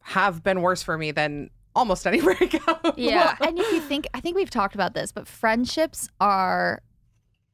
have 0.02 0.44
been 0.44 0.62
worse 0.62 0.82
for 0.82 0.98
me 0.98 1.12
than 1.12 1.50
almost 1.76 2.08
any 2.08 2.20
breakup. 2.22 2.96
yeah. 2.98 3.36
and 3.42 3.60
if 3.60 3.72
you 3.72 3.80
think, 3.82 4.08
I 4.14 4.20
think 4.22 4.36
we've 4.36 4.50
talked 4.50 4.74
about 4.76 4.94
this, 4.94 5.12
but 5.12 5.28
friendships 5.28 6.10
are 6.20 6.82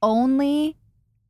only 0.02 0.78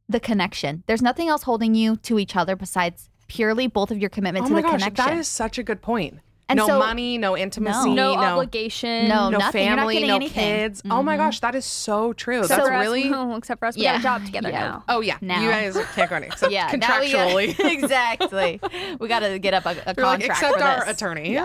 the 0.08 0.20
connection. 0.20 0.84
There's 0.88 1.02
nothing 1.02 1.30
else 1.30 1.44
holding 1.44 1.74
you 1.74 1.96
to 1.98 2.20
each 2.20 2.36
other 2.36 2.56
besides 2.56 3.10
purely 3.28 3.66
both 3.68 3.90
of 3.90 3.98
your 3.98 4.10
commitment 4.10 4.46
Oh 4.46 4.50
to 4.50 4.54
my 4.56 4.62
the 4.62 4.68
gosh, 4.68 4.74
connection. 4.84 5.06
that 5.06 5.18
is 5.18 5.28
such 5.28 5.58
a 5.58 5.64
good 5.64 5.82
point. 5.82 6.20
And 6.48 6.58
no 6.58 6.68
so, 6.68 6.78
money, 6.78 7.18
no 7.18 7.36
intimacy, 7.36 7.90
no, 7.96 8.14
no, 8.14 8.20
obligation. 8.22 9.08
No, 9.08 9.30
no 9.30 9.40
nothing. 9.40 9.66
Family, 9.68 10.06
no 10.06 10.16
anything. 10.18 10.44
kids. 10.44 10.84
Oh 10.92 11.02
my 11.02 11.16
Mhm. 11.16 11.18
gosh, 11.18 11.40
that 11.40 11.56
is 11.56 11.66
so 11.66 12.14
true. 12.14 12.42
Except 12.42 12.60
That's 12.60 12.68
for 12.70 12.74
us- 12.76 12.82
really. 12.82 13.36
except 13.38 13.60
for 13.60 13.66
us, 13.66 13.76
we 13.76 13.82
Yeah. 13.82 13.94
got 13.94 14.00
a 14.00 14.04
job 14.04 14.26
together 14.26 14.50
Yeah. 14.50 14.60
now. 14.60 14.84
Oh 14.88 15.02
yeah, 15.02 15.18
Now. 15.22 15.42
you 15.42 15.50
guys 15.50 15.74
can't 15.96 16.08
go 16.10 16.16
anywhere 16.18 16.34
except 16.34 16.52
yeah, 16.52 16.68
now 16.68 16.72
we 17.00 17.12
gotta- 17.12 17.36
contractually. 17.36 17.74
exactly. 17.74 18.60
We 19.00 19.08
got 19.08 19.20
to 19.22 19.40
get 19.40 19.56
up 19.56 19.66
a, 19.66 19.70
a 19.70 19.74
You're 19.98 20.06
like, 20.06 20.20
contract 20.20 20.24
except 20.44 20.58
for 20.60 20.64
our 20.64 20.86
this. 20.86 20.96
attorney. 20.96 21.40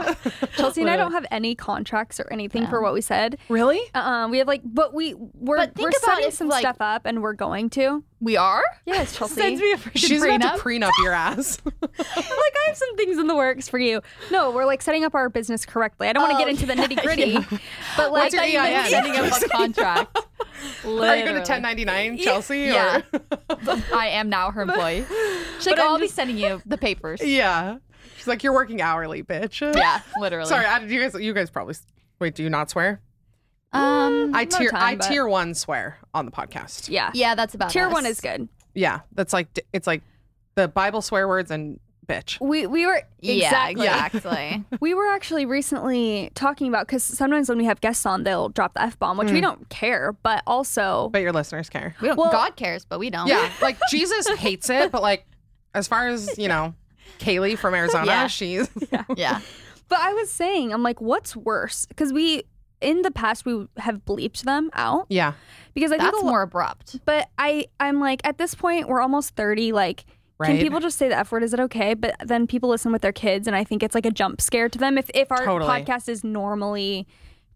Chelsey 0.57 0.83
and 0.83 0.91
I 0.91 0.97
don't 0.97 1.13
have 1.13 1.25
any 1.31 1.55
contracts 1.55 2.21
or 2.21 2.31
anything 2.31 2.67
for 2.67 2.83
what 2.83 2.93
we 2.93 3.01
said. 3.01 3.39
really? 3.49 3.81
Uh, 3.95 4.29
we 4.31 4.37
have 4.39 4.49
like, 4.49 4.61
but 4.65 4.93
we 4.93 5.15
we're 5.15 5.57
But 5.57 5.75
think 5.77 5.85
we're 5.85 5.89
about 5.99 6.01
setting 6.17 6.29
if, 6.29 6.35
some 6.35 6.49
like- 6.49 6.61
stuff 6.61 6.77
up, 6.81 7.03
and 7.07 7.23
we're 7.23 7.33
going 7.33 7.71
to. 7.71 8.05
We 8.21 8.37
are. 8.37 8.63
Yes, 8.85 9.15
Chelsey. 9.17 9.35
Sends 9.41 9.61
me 9.61 9.73
a 9.73 9.77
freaking 9.77 9.97
She's 9.97 10.23
prenup. 10.23 10.37
about 10.37 10.57
to 10.59 10.63
prenup 10.63 10.91
your 11.03 11.13
ass. 11.13 11.59
like 11.83 11.99
I 11.99 12.65
have 12.67 12.77
some 12.77 12.97
things 12.97 13.19
in 13.19 13.27
the 13.27 13.35
works 13.37 13.69
for 13.69 13.79
you. 13.79 14.03
No, 14.31 14.51
we're 14.51 14.67
like 14.67 14.83
setting 14.83 15.05
up 15.05 15.15
our 15.15 15.29
business 15.31 15.65
correctly. 15.65 16.09
I 16.09 16.13
don't 16.13 16.23
want 16.23 16.33
to 16.33 16.37
Oh, 16.37 16.39
get 16.41 16.49
into 16.49 16.67
the 16.67 16.77
yeah, 16.77 16.87
nitty 16.87 17.03
gritty, 17.03 17.35
but 17.97 18.13
like 18.13 18.33
What's 18.33 18.35
your 18.35 18.43
I 18.43 18.47
thought 18.47 18.53
you 18.53 18.59
meant 18.59 18.85
EIN? 18.85 18.91
setting 18.91 19.17
up 19.17 19.43
a 19.43 19.49
contract. 19.49 20.19
Are 20.85 21.17
you 21.17 21.23
going 21.25 21.35
to 21.35 21.41
1099, 21.41 22.19
Chelsey? 22.19 22.59
Yeah. 22.65 23.01
Or? 23.15 23.21
I 23.95 24.09
am 24.09 24.29
now 24.29 24.51
her 24.51 24.63
employee. 24.63 25.07
She's 25.57 25.67
like, 25.67 25.77
But 25.77 25.85
I'm 25.85 25.93
I'll 25.93 25.99
be 25.99 26.07
sending 26.09 26.37
you 26.37 26.61
the 26.67 26.77
papers. 26.79 27.23
yeah. 27.23 27.79
She's 28.19 28.27
like, 28.27 28.43
you're 28.43 28.53
working 28.53 28.83
hourly, 28.83 29.23
bitch. 29.23 29.63
Yeah, 29.75 30.03
literally. 30.21 30.47
Sorry, 30.47 30.67
I, 30.67 30.81
you 30.85 31.01
guys. 31.01 31.15
You 31.19 31.33
guys 31.33 31.49
probably. 31.49 31.75
Wait, 32.19 32.35
do 32.35 32.43
you 32.43 32.51
not 32.51 32.69
swear? 32.69 33.01
Um. 33.73 34.35
I 34.35 34.45
tier. 34.45 34.71
time, 34.71 34.83
I 34.83 34.95
but- 34.97 35.09
tier 35.09 35.27
one 35.27 35.55
swear 35.55 35.99
on 36.15 36.25
the 36.27 36.33
podcast. 36.33 36.89
yeah, 36.89 37.11
Yeah, 37.15 37.35
that's 37.35 37.55
about 37.55 37.71
tier 37.71 37.87
us. 37.87 37.93
one 37.93 38.07
is 38.07 38.21
good. 38.21 38.49
Yeah, 38.75 39.01
that's 39.15 39.33
like 39.33 39.59
it's 39.73 39.87
like 39.87 40.03
the 40.55 40.69
Bible 40.69 41.03
swear 41.03 41.27
words 41.29 41.51
and 41.51 41.79
bitch. 42.07 42.41
We 42.41 42.67
we 42.67 42.87
were 42.87 43.03
Yeah, 43.21 43.35
exactly. 43.47 43.87
exactly. 43.87 44.65
We 44.81 44.95
were 44.95 45.07
actually 45.09 45.47
recently 45.47 46.31
talking 46.35 46.67
about 46.69 46.87
because 46.87 47.05
sometimes 47.05 47.49
when 47.49 47.59
we 47.59 47.65
have 47.67 47.81
guests 47.81 48.05
on, 48.07 48.25
they'll 48.25 48.49
drop 48.49 48.75
the 48.75 48.83
f 48.83 48.99
bomb, 48.99 49.17
which 49.19 49.31
we 49.31 49.41
don't 49.41 49.69
care, 49.69 50.13
but 50.23 50.43
also 50.47 51.09
But 51.13 51.23
your 51.23 51.33
listeners 51.33 51.69
care. 51.69 51.95
we 52.01 52.09
don't. 52.09 52.17
Well- 52.17 52.33
God 52.33 52.57
cares, 52.57 52.85
but 52.85 52.99
we 52.99 53.11
don't. 53.11 53.29
Yeah, 53.29 53.49
like 53.63 53.77
Jesus 53.91 54.29
hates 54.29 54.69
it, 54.71 54.91
but 54.91 55.03
like 55.03 55.27
as 55.75 55.87
far 55.87 56.09
as 56.09 56.37
you 56.39 56.49
know, 56.49 56.75
Kaylee 57.21 57.57
from 57.57 57.75
Arizona, 57.75 58.07
Yeah. 58.07 58.27
she's 58.27 58.69
yeah. 59.17 59.41
But 59.89 59.99
I 60.01 60.13
was 60.15 60.31
saying, 60.31 60.73
I'm 60.73 60.83
like, 60.85 61.01
what's 61.01 61.35
worse? 61.37 61.87
Because 61.87 62.13
we 62.13 62.45
in 62.81 63.03
the 63.03 63.11
past 63.11 63.45
we 63.45 63.67
have 63.79 64.05
bleeped 64.05 64.43
them 64.43 64.71
out 64.73 65.07
yeah. 65.09 65.33
because 65.75 65.93
I 65.93 65.99
think 65.99 66.11
That's 66.13 66.23
lo- 66.23 66.31
more 66.31 66.43
abrupt. 66.43 66.99
But 67.05 67.29
I 67.39 67.67
I'm 67.79 68.01
like 68.01 68.21
at 68.25 68.39
this 68.39 68.55
point 68.55 68.89
we're 68.89 69.01
almost 69.01 69.37
30. 69.37 69.73
Like, 69.73 70.05
can 70.43 70.59
people 70.59 70.81
just 70.81 70.97
say 70.97 71.09
the 71.09 71.19
f 71.19 71.31
word? 71.31 71.43
Is 71.43 71.53
it 71.53 71.61
okay? 71.61 71.93
But 71.95 72.17
then 72.25 72.47
people 72.47 72.71
listen 72.71 72.93
with 72.93 73.03
their 73.03 73.13
kids, 73.13 73.47
and 73.47 73.55
I 73.55 73.63
think 73.65 73.83
it's 73.83 73.95
like 73.95 74.07
a 74.07 74.11
jump 74.11 74.41
scare 74.41 74.69
to 74.71 74.79
them 74.79 74.97
if 74.97 75.11
if 75.15 75.31
our 75.31 75.45
Totally. 75.45 75.69
podcast 75.71 76.09
is 76.09 76.25
normally 76.25 77.07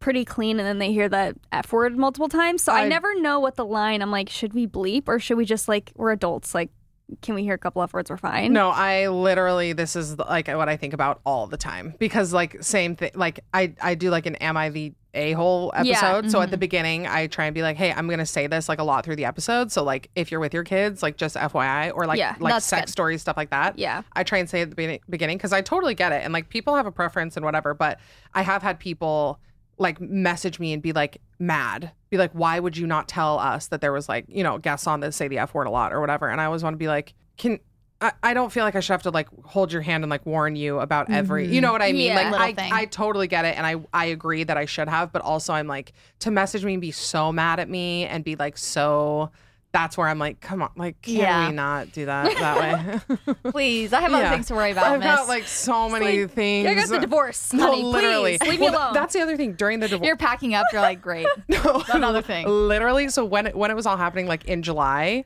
pretty 0.00 0.24
clean 0.26 0.58
and 0.58 0.66
then 0.68 0.78
they 0.78 0.92
hear 0.92 1.08
the 1.08 1.34
f 1.50 1.72
word 1.72 1.96
multiple 1.96 2.28
times. 2.28 2.62
So 2.62 2.72
I, 2.74 2.82
I- 2.82 2.88
never 2.88 3.18
know 3.20 3.40
what 3.40 3.56
the 3.56 3.64
line. 3.64 4.02
I'm 4.02 4.10
like, 4.10 4.28
should 4.28 4.52
we 4.52 4.66
bleep 4.66 5.04
or 5.06 5.18
should 5.18 5.38
we 5.38 5.46
just 5.46 5.66
like 5.68 5.92
we're 5.96 6.12
adults 6.12 6.54
like. 6.54 6.70
Can 7.20 7.34
we 7.34 7.42
hear 7.42 7.54
a 7.54 7.58
couple 7.58 7.82
f 7.82 7.92
words? 7.92 8.08
We're 8.10 8.16
fine. 8.16 8.52
No, 8.52 8.70
I 8.70 9.08
literally 9.08 9.72
this 9.74 9.94
is 9.94 10.18
like 10.18 10.48
what 10.48 10.68
I 10.70 10.76
think 10.76 10.94
about 10.94 11.20
all 11.26 11.46
the 11.46 11.58
time 11.58 11.94
because 11.98 12.32
like 12.32 12.62
same 12.62 12.96
thing 12.96 13.10
like 13.14 13.40
I 13.52 13.74
I 13.82 13.94
do 13.94 14.08
like 14.10 14.24
an 14.26 14.36
am 14.36 14.56
I 14.56 14.70
the 14.70 14.94
a 15.12 15.32
hole 15.32 15.70
Yeah, 15.82 15.92
episode. 15.98 16.30
So 16.30 16.40
at 16.40 16.44
Mm-hmm. 16.44 16.50
the 16.50 16.56
beginning 16.58 17.06
I 17.06 17.26
try 17.26 17.44
and 17.44 17.54
be 17.54 17.60
like, 17.62 17.76
hey, 17.76 17.92
I'm 17.92 18.08
gonna 18.08 18.24
say 18.26 18.46
this 18.46 18.68
like 18.70 18.78
a 18.78 18.84
lot 18.84 19.04
through 19.04 19.16
the 19.16 19.26
episode. 19.26 19.70
So 19.70 19.84
like 19.84 20.10
if 20.16 20.30
you're 20.30 20.40
with 20.40 20.54
your 20.54 20.64
kids, 20.64 21.02
like 21.02 21.16
just 21.18 21.36
FYI 21.36 21.92
or 21.94 22.06
like 22.06 22.18
Yeah, 22.18 22.36
like 22.40 22.62
sex 22.62 22.86
good. 22.86 22.92
stories 22.92 23.20
stuff 23.20 23.36
like 23.36 23.50
that. 23.50 23.78
Yeah. 23.78 24.02
I 24.14 24.22
try 24.24 24.38
and 24.38 24.48
say 24.48 24.62
at 24.62 24.70
the 24.70 24.76
beginning- 24.76 25.00
beginning 25.08 25.36
because 25.36 25.52
I 25.52 25.60
totally 25.60 25.94
get 25.94 26.10
it 26.12 26.22
and 26.24 26.32
like 26.32 26.48
people 26.48 26.74
have 26.74 26.86
a 26.86 26.92
preference 26.92 27.36
and 27.36 27.44
whatever, 27.44 27.74
but 27.74 28.00
I 28.32 28.42
have 28.42 28.62
had 28.62 28.78
people 28.80 29.38
like 29.76 30.00
message 30.00 30.58
me 30.58 30.72
and 30.72 30.80
be 30.82 30.92
like 30.92 31.18
mad 31.38 31.90
be 32.14 32.18
like 32.18 32.32
why 32.32 32.60
would 32.60 32.76
you 32.76 32.86
not 32.86 33.08
tell 33.08 33.38
us 33.38 33.66
that 33.68 33.80
there 33.80 33.92
was 33.92 34.08
like 34.08 34.24
you 34.28 34.42
know 34.42 34.56
guests 34.58 34.86
on 34.86 35.00
that 35.00 35.12
say 35.12 35.26
the 35.28 35.38
f 35.38 35.52
word 35.54 35.66
a 35.66 35.70
lot 35.70 35.92
or 35.92 36.00
whatever 36.00 36.28
and 36.28 36.40
i 36.40 36.44
always 36.44 36.62
want 36.62 36.74
to 36.74 36.78
be 36.78 36.86
like 36.88 37.14
can 37.36 37.58
I, 38.00 38.12
I 38.22 38.34
don't 38.34 38.52
feel 38.52 38.64
like 38.64 38.74
I 38.74 38.80
should 38.80 38.92
have 38.92 39.04
to 39.04 39.10
like 39.10 39.28
hold 39.44 39.72
your 39.72 39.80
hand 39.80 40.04
and 40.04 40.10
like 40.10 40.26
warn 40.26 40.56
you 40.56 40.80
about 40.80 41.10
every 41.10 41.46
you 41.46 41.60
know 41.60 41.72
what 41.72 41.80
I 41.80 41.92
mean 41.92 42.08
Yeah. 42.08 42.30
like 42.32 42.40
I, 42.40 42.52
thing. 42.52 42.72
I 42.72 42.84
totally 42.86 43.28
get 43.28 43.44
it 43.46 43.56
and 43.56 43.64
I 43.64 43.76
I 43.94 44.06
agree 44.06 44.44
that 44.44 44.56
I 44.58 44.66
should 44.66 44.88
have 44.88 45.10
but 45.12 45.22
also 45.22 45.54
I'm 45.54 45.68
like 45.68 45.92
to 46.18 46.30
message 46.30 46.64
me 46.64 46.74
and 46.74 46.80
be 46.82 46.90
so 46.90 47.32
mad 47.32 47.60
at 47.60 47.68
me 47.70 48.04
and 48.06 48.22
be 48.22 48.34
like 48.36 48.58
so 48.58 49.30
that's 49.74 49.98
where 49.98 50.06
I'm 50.06 50.20
like 50.20 50.40
come 50.40 50.62
on 50.62 50.70
like 50.76 51.02
can 51.02 51.16
Yeah. 51.16 51.48
we 51.48 51.54
not 51.54 51.90
do 51.92 52.06
that 52.06 52.32
that 52.38 52.58
way 53.08 53.34
Please, 53.50 53.92
I 53.92 54.00
have 54.00 54.12
other 54.14 54.22
Yeah. 54.22 54.30
things 54.30 54.46
to 54.46 54.54
worry 54.54 54.70
about. 54.70 54.86
I've 54.86 55.02
got 55.02 55.26
like 55.28 55.44
so 55.48 55.88
many 55.88 56.22
like, 56.22 56.30
things 56.30 56.68
I 56.68 56.74
got 56.74 56.88
the 56.88 57.00
divorce. 57.00 57.52
no, 57.52 57.70
honey. 57.72 57.82
literally. 57.82 58.38
Please, 58.38 58.48
leave 58.50 58.60
me 58.60 58.66
Well, 58.70 58.78
alone. 58.78 58.94
That's 58.94 59.12
the 59.12 59.20
other 59.20 59.36
thing 59.36 59.54
during 59.54 59.80
the 59.80 59.88
divorce. 59.88 60.06
You're 60.06 60.16
packing 60.16 60.54
up. 60.54 60.64
You're 60.72 60.80
like, 60.80 61.02
great. 61.02 61.26
No, 61.48 61.82
another 61.92 62.22
thing. 62.22 62.46
Literally, 62.46 63.08
so 63.08 63.24
when 63.24 63.48
it, 63.48 63.54
when 63.56 63.70
it 63.70 63.74
was 63.74 63.84
all 63.86 63.96
happening, 63.96 64.26
like 64.26 64.44
in 64.46 64.62
July, 64.62 65.24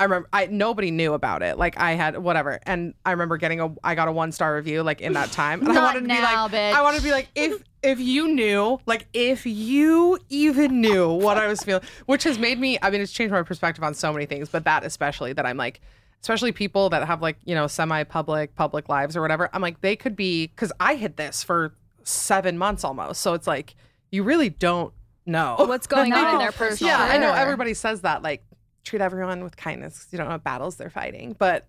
I 0.00 0.04
remember 0.04 0.28
I 0.32 0.46
nobody 0.46 0.90
knew 0.90 1.12
about 1.12 1.42
it. 1.42 1.58
Like 1.58 1.78
I 1.78 1.92
had 1.92 2.16
whatever, 2.16 2.58
and 2.62 2.94
I 3.04 3.10
remember 3.10 3.36
getting 3.36 3.60
a 3.60 3.70
I 3.84 3.94
got 3.94 4.08
a 4.08 4.12
one 4.12 4.32
star 4.32 4.56
review 4.56 4.82
like 4.82 5.02
in 5.02 5.12
that 5.12 5.30
time, 5.30 5.60
and 5.60 5.68
I 5.68 5.74
Not 5.74 5.82
wanted 5.82 6.00
to 6.00 6.04
be 6.06 6.14
now, 6.14 6.42
like 6.44 6.52
bitch. 6.52 6.72
I 6.72 6.82
wanted 6.82 6.98
to 6.98 7.04
be 7.04 7.10
like 7.10 7.28
if 7.34 7.62
if 7.82 8.00
you 8.00 8.28
knew, 8.28 8.80
like 8.86 9.06
if 9.12 9.44
you 9.44 10.18
even 10.30 10.80
knew 10.80 11.12
what 11.12 11.36
I 11.36 11.46
was 11.48 11.62
feeling, 11.62 11.82
which 12.06 12.24
has 12.24 12.38
made 12.38 12.58
me. 12.58 12.78
I 12.80 12.88
mean, 12.88 13.02
it's 13.02 13.12
changed 13.12 13.32
my 13.32 13.42
perspective 13.42 13.84
on 13.84 13.92
so 13.92 14.10
many 14.10 14.24
things, 14.24 14.48
but 14.48 14.64
that 14.64 14.84
especially 14.84 15.34
that 15.34 15.44
I'm 15.46 15.58
like. 15.58 15.80
Especially 16.22 16.52
people 16.52 16.90
that 16.90 17.06
have 17.06 17.22
like, 17.22 17.38
you 17.46 17.54
know, 17.54 17.66
semi 17.66 18.04
public, 18.04 18.54
public 18.54 18.90
lives 18.90 19.16
or 19.16 19.22
whatever. 19.22 19.48
I'm 19.54 19.62
like, 19.62 19.80
they 19.80 19.96
could 19.96 20.16
be, 20.16 20.48
because 20.48 20.70
I 20.78 20.96
hid 20.96 21.16
this 21.16 21.42
for 21.42 21.72
seven 22.02 22.58
months 22.58 22.84
almost. 22.84 23.22
So 23.22 23.32
it's 23.32 23.46
like, 23.46 23.74
you 24.10 24.22
really 24.22 24.50
don't 24.50 24.92
know 25.24 25.56
What's 25.58 25.86
going 25.86 26.12
on 26.12 26.34
in 26.34 26.38
their 26.38 26.52
for 26.52 26.68
personal 26.68 26.92
yeah, 26.92 27.02
I 27.02 27.16
know 27.16 27.32
everybody 27.32 27.72
says 27.72 28.02
that, 28.02 28.22
like 28.22 28.44
treat 28.84 29.00
everyone 29.02 29.42
with 29.44 29.56
kindness 29.56 29.98
'cause 30.04 30.08
you 30.12 30.18
don't 30.18 30.26
know 30.28 30.34
what 30.34 30.44
battles 30.44 30.76
they're 30.76 30.90
fighting. 30.90 31.36
But 31.38 31.66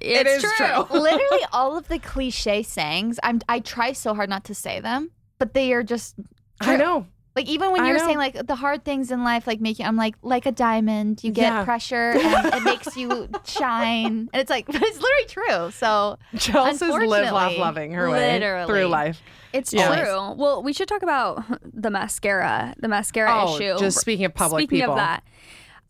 It's 0.00 0.20
it 0.20 0.26
is 0.26 0.42
true. 0.42 0.86
Literally, 0.98 1.44
all 1.52 1.76
of 1.76 1.88
the 1.88 1.98
cliche 1.98 2.62
sayings. 2.62 3.18
I'm. 3.22 3.40
I 3.48 3.60
try 3.60 3.92
so 3.92 4.14
hard 4.14 4.28
not 4.30 4.44
to 4.44 4.54
say 4.54 4.80
them, 4.80 5.10
but 5.38 5.54
they 5.54 5.72
are 5.72 5.82
just. 5.82 6.14
I 6.60 6.76
know. 6.76 7.06
Like 7.36 7.48
even 7.48 7.72
when 7.72 7.84
you're 7.84 7.98
saying 7.98 8.18
like 8.18 8.46
the 8.46 8.54
hard 8.54 8.84
things 8.84 9.10
in 9.10 9.24
life, 9.24 9.46
like 9.48 9.60
making, 9.60 9.84
I'm 9.86 9.96
like 9.96 10.14
like 10.22 10.46
a 10.46 10.52
diamond. 10.52 11.24
You 11.24 11.32
get 11.32 11.52
Yeah. 11.52 11.64
pressure 11.64 12.12
and 12.16 12.46
it 12.46 12.62
makes 12.62 12.96
you 12.96 13.28
shine, 13.44 14.28
and 14.32 14.40
it's 14.40 14.50
like, 14.50 14.66
but 14.68 14.76
it's 14.76 15.00
literally 15.00 15.26
true. 15.28 15.70
So 15.72 16.16
Chelsey's 16.38 16.80
live, 16.82 17.32
laugh, 17.32 17.56
loving 17.58 17.90
her 17.92 18.08
way 18.08 18.38
through 18.66 18.86
life. 18.86 19.20
It's 19.52 19.72
Yeah. 19.72 19.94
true. 20.04 20.32
Well, 20.34 20.62
we 20.62 20.72
should 20.72 20.86
talk 20.88 21.02
about 21.02 21.42
the 21.62 21.90
mascara, 21.90 22.74
the 22.78 22.86
mascara 22.88 23.42
Oh, 23.48 23.56
issue. 23.56 23.78
just 23.78 24.00
speaking 24.00 24.26
of 24.26 24.34
public 24.34 24.62
Speaking 24.62 24.78
people. 24.82 24.92
of 24.94 24.98
that, 24.98 25.24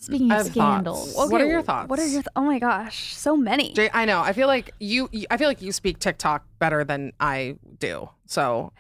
speaking 0.04 0.30
I 0.30 0.40
of 0.40 0.46
scandals, 0.46 1.14
thoughts. 1.14 1.30
What 1.32 1.40
are 1.40 1.46
your 1.46 1.62
thoughts? 1.62 1.88
What 1.88 1.98
are 1.98 2.06
your? 2.06 2.22
Th- 2.22 2.32
oh 2.36 2.42
my 2.42 2.58
gosh, 2.58 3.14
so 3.14 3.36
many. 3.36 3.72
Jay, 3.72 3.90
I 3.92 4.04
know. 4.04 4.20
I 4.20 4.32
feel 4.32 4.46
like 4.46 4.72
you. 4.78 5.08
you- 5.12 5.26
I 5.30 5.36
feel 5.36 5.48
like 5.48 5.62
you 5.62 5.72
speak 5.72 5.98
TikTok 5.98 6.44
better 6.58 6.84
than 6.84 7.12
I 7.20 7.56
do. 7.78 8.08
So 8.26 8.72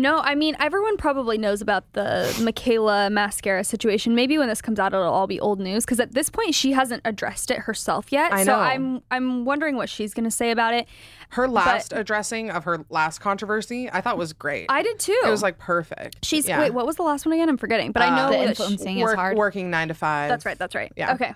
No, 0.00 0.18
I 0.18 0.34
mean 0.34 0.56
everyone 0.58 0.96
probably 0.96 1.38
knows 1.38 1.60
about 1.60 1.92
the 1.92 2.32
Mikayla 2.38 3.10
mascara 3.12 3.64
situation. 3.64 4.14
Maybe 4.14 4.36
when 4.38 4.48
this 4.48 4.60
comes 4.60 4.78
out, 4.78 4.92
it'll 4.92 5.12
all 5.12 5.26
be 5.26 5.38
old 5.40 5.60
news 5.60 5.84
because 5.84 6.00
at 6.00 6.12
this 6.14 6.28
point 6.30 6.54
she 6.54 6.72
hasn't 6.72 7.02
addressed 7.04 7.50
it 7.50 7.60
herself 7.60 8.10
yet. 8.10 8.32
I 8.32 8.44
So 8.44 8.52
know. 8.52 8.58
I'm 8.58 9.02
I'm 9.10 9.44
wondering 9.44 9.76
what 9.76 9.88
she's 9.88 10.12
going 10.14 10.24
to 10.24 10.30
say 10.30 10.50
about 10.50 10.74
it. 10.74 10.88
her 11.30 11.46
last 11.48 11.92
addressing 11.92 12.50
of 12.50 12.64
her 12.64 12.84
last 12.90 13.20
controversy, 13.20 13.90
I 13.92 14.00
thought 14.00 14.18
was 14.18 14.32
great. 14.32 14.66
I 14.68 14.82
did 14.82 14.98
too. 14.98 15.18
it 15.24 15.30
was 15.30 15.42
like 15.42 15.58
perfect. 15.58 16.24
she's 16.24 16.46
Yeah. 16.48 16.58
wait. 16.60 16.74
What 16.74 16.86
was 16.86 16.96
the 16.96 17.02
last 17.02 17.24
one 17.26 17.32
again? 17.32 17.48
I'm 17.48 17.56
forgetting, 17.58 17.92
but 17.92 18.02
I 18.02 18.08
Uh, 18.08 18.16
know 18.16 18.26
the 18.32 18.46
that 18.46 18.56
she- 18.56 18.62
influencing 18.62 18.98
is 18.98 19.04
Work- 19.04 19.16
hard. 19.16 19.36
working 19.36 19.70
nine 19.70 19.88
to 19.88 19.94
five. 19.94 20.28
that's 20.28 20.44
right. 20.44 20.58
That's 20.58 20.74
right. 20.74 20.92
Yeah. 20.96 21.14
Okay. 21.14 21.34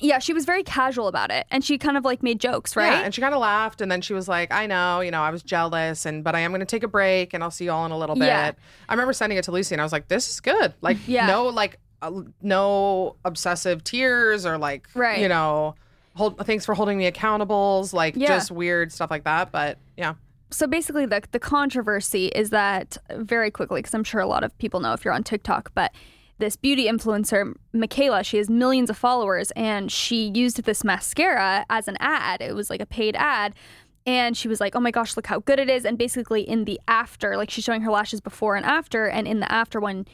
Yeah, 0.00 0.18
she 0.18 0.32
was 0.32 0.44
very 0.44 0.64
casual 0.64 1.06
about 1.06 1.30
it, 1.30 1.46
and 1.52 1.64
she 1.64 1.78
kind 1.78 1.96
of 1.96 2.04
like 2.04 2.22
made 2.22 2.40
jokes, 2.40 2.74
right? 2.74 2.92
Yeah, 2.92 3.00
and 3.04 3.14
she 3.14 3.20
kind 3.20 3.32
of 3.32 3.40
laughed, 3.40 3.80
and 3.80 3.90
then 3.90 4.00
she 4.00 4.12
was 4.12 4.26
like, 4.26 4.52
"I 4.52 4.66
know, 4.66 5.00
you 5.00 5.10
know, 5.12 5.22
I 5.22 5.30
was 5.30 5.42
jealous, 5.42 6.04
and 6.04 6.24
but 6.24 6.34
I 6.34 6.40
am 6.40 6.50
going 6.50 6.60
to 6.60 6.66
take 6.66 6.82
a 6.82 6.88
break, 6.88 7.32
and 7.32 7.44
I'll 7.44 7.50
see 7.52 7.66
you 7.66 7.70
all 7.72 7.86
in 7.86 7.92
a 7.92 7.98
little 7.98 8.16
bit." 8.16 8.26
Yeah. 8.26 8.52
I 8.88 8.92
remember 8.92 9.12
sending 9.12 9.38
it 9.38 9.44
to 9.44 9.52
Lucy, 9.52 9.74
and 9.74 9.80
I 9.80 9.84
was 9.84 9.92
like, 9.92 10.08
"This 10.08 10.28
is 10.28 10.40
good. 10.40 10.74
Like, 10.80 10.96
Yeah. 11.06 11.26
no, 11.28 11.44
like, 11.46 11.78
uh, 12.02 12.10
no 12.42 13.14
obsessive 13.24 13.84
tears 13.84 14.44
or 14.44 14.58
like, 14.58 14.88
Right. 14.94 15.20
you 15.20 15.28
know, 15.28 15.76
hold. 16.16 16.44
Thanks 16.44 16.64
for 16.66 16.74
holding 16.74 16.98
me 16.98 17.08
accountables, 17.10 17.92
like 17.92 18.16
Yeah. 18.16 18.26
just 18.28 18.50
weird 18.50 18.90
stuff 18.90 19.12
like 19.12 19.22
that." 19.24 19.52
But 19.52 19.78
yeah, 19.96 20.14
so 20.50 20.66
basically 20.66 21.06
the 21.06 21.22
the 21.30 21.38
controversy 21.38 22.26
is 22.28 22.50
that 22.50 22.96
very 23.12 23.50
quickly 23.52 23.78
because 23.80 23.94
I'm 23.94 24.04
sure 24.04 24.20
a 24.20 24.26
lot 24.26 24.42
of 24.42 24.56
people 24.58 24.80
know 24.80 24.92
if 24.92 25.04
you're 25.04 25.14
on 25.14 25.22
TikTok, 25.22 25.70
but 25.76 25.92
this 26.38 26.56
beauty 26.56 26.86
influencer 26.86 27.54
Mikayla, 27.74 28.24
she 28.24 28.38
has 28.38 28.50
millions 28.50 28.90
of 28.90 28.96
followers 28.96 29.50
and 29.52 29.90
she 29.90 30.30
used 30.34 30.62
this 30.64 30.82
mascara 30.84 31.64
as 31.70 31.86
an 31.88 31.96
ad. 32.00 32.40
It 32.42 32.54
was 32.54 32.70
like 32.70 32.80
a 32.80 32.86
paid 32.86 33.14
ad. 33.16 33.54
And 34.06 34.36
she 34.36 34.48
was 34.48 34.60
like, 34.60 34.76
"Oh 34.76 34.80
my 34.80 34.90
gosh, 34.90 35.16
look 35.16 35.26
how 35.26 35.38
good 35.38 35.58
it 35.58 35.70
is!" 35.70 35.86
And 35.86 35.96
basically, 35.96 36.42
in 36.42 36.66
the 36.66 36.78
after, 36.88 37.38
like 37.38 37.48
she's 37.48 37.64
showing 37.64 37.80
her 37.80 37.90
lashes 37.90 38.20
before 38.20 38.54
and 38.54 38.66
after, 38.66 39.06
and 39.06 39.26
in 39.26 39.40
the 39.40 39.50
after 39.50 39.80
one, 39.80 40.06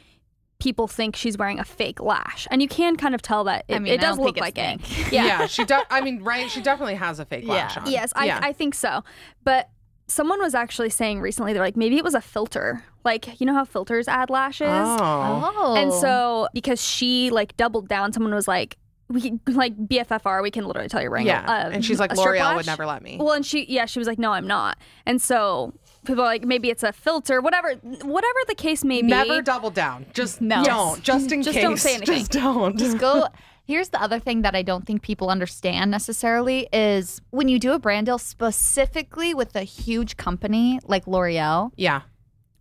people 0.59 0.87
think 0.87 1.13
she's 1.17 1.37
wearing 1.37 1.59
a 1.59 1.65
fake 1.65 1.99
lash, 1.99 2.47
and 2.51 2.61
you 2.61 2.69
can 2.69 2.95
kind 2.95 3.13
of 3.13 3.21
tell 3.21 3.43
that 3.43 3.65
it, 3.67 3.75
I 3.75 3.79
mean, 3.79 3.91
it 3.91 3.99
does 3.99 4.17
look 4.17 4.37
like 4.37 4.57
it's 4.57 4.89
it. 5.07 5.11
Yeah, 5.11 5.25
yeah, 5.25 5.45
she. 5.45 5.65
De- 5.71 5.85
I 5.93 5.99
mean, 5.99 6.23
right? 6.23 6.49
She 6.49 6.61
definitely 6.61 6.95
has 6.95 7.19
a 7.19 7.25
fake 7.25 7.43
Yeah. 7.45 7.51
lash 7.53 7.75
on. 7.75 7.91
Yes, 7.91 8.13
I, 8.15 8.27
yeah. 8.27 8.39
I 8.41 8.53
think 8.53 8.75
so. 8.75 9.03
But 9.43 9.69
someone 10.11 10.39
was 10.41 10.53
actually 10.53 10.89
saying 10.89 11.21
recently, 11.21 11.53
they're 11.53 11.61
like, 11.63 11.77
maybe 11.77 11.97
it 11.97 12.03
was 12.03 12.13
a 12.13 12.21
filter. 12.21 12.83
Like, 13.03 13.39
you 13.39 13.45
know 13.47 13.53
how 13.53 13.65
filters 13.65 14.07
add 14.07 14.29
lashes? 14.29 14.67
Oh. 14.69 15.53
Oh. 15.57 15.75
And 15.75 15.91
so 15.93 16.47
because 16.53 16.81
she 16.83 17.29
like 17.31 17.55
doubled 17.57 17.87
down, 17.87 18.13
someone 18.13 18.33
was 18.33 18.47
like, 18.47 18.77
we 19.09 19.21
can, 19.21 19.41
like 19.47 19.75
BFFR, 19.77 20.41
we 20.41 20.51
can 20.51 20.65
literally 20.65 20.87
tell 20.87 21.01
you're 21.01 21.11
wearing 21.11 21.27
Yeah. 21.27 21.45
a, 21.45 21.67
a- 21.67 21.71
and 21.71 21.83
she's 21.83 21.99
um, 21.99 22.03
like, 22.03 22.13
a 22.13 22.15
strip 22.15 22.39
L'Oreal 22.41 22.55
would 22.55 22.65
never 22.65 22.85
let 22.85 23.01
me. 23.01 23.17
Well, 23.19 23.33
and 23.33 23.45
she, 23.45 23.65
yeah, 23.65 23.85
she 23.85 23.99
was 23.99 24.07
like, 24.07 24.19
no, 24.19 24.31
I'm 24.31 24.47
not. 24.47 24.77
And 25.05 25.21
so 25.21 25.73
people 26.05 26.23
are 26.23 26.27
like, 26.27 26.45
maybe 26.45 26.69
it's 26.69 26.83
a 26.83 26.93
filter, 26.93 27.41
whatever, 27.41 27.73
whatever 27.73 28.39
the 28.47 28.55
case 28.55 28.83
may 28.85 29.01
be. 29.01 29.07
Never 29.09 29.41
double 29.41 29.69
down. 29.69 30.05
Just 30.13 30.39
No. 30.41 30.63
don't. 30.63 31.03
Just 31.03 31.31
in 31.33 31.43
Just 31.43 31.55
case. 31.55 31.63
don't 31.63 31.77
say 31.77 31.95
anything. 31.95 32.19
Just 32.19 32.31
don't. 32.31 32.77
just 32.77 32.97
go. 32.99 33.27
Here's 33.71 33.87
the 33.87 34.01
other 34.03 34.19
thing 34.19 34.41
that 34.41 34.53
I 34.53 34.63
don't 34.63 34.85
think 34.85 35.01
people 35.01 35.29
understand 35.29 35.91
necessarily 35.91 36.67
is 36.73 37.21
when 37.29 37.47
you 37.47 37.57
do 37.57 37.71
a 37.71 37.79
brand 37.79 38.07
deal 38.07 38.17
specifically 38.17 39.33
with 39.33 39.55
a 39.55 39.63
huge 39.63 40.17
company 40.17 40.77
like 40.83 41.07
L'Oreal, 41.07 41.71
yeah. 41.77 42.01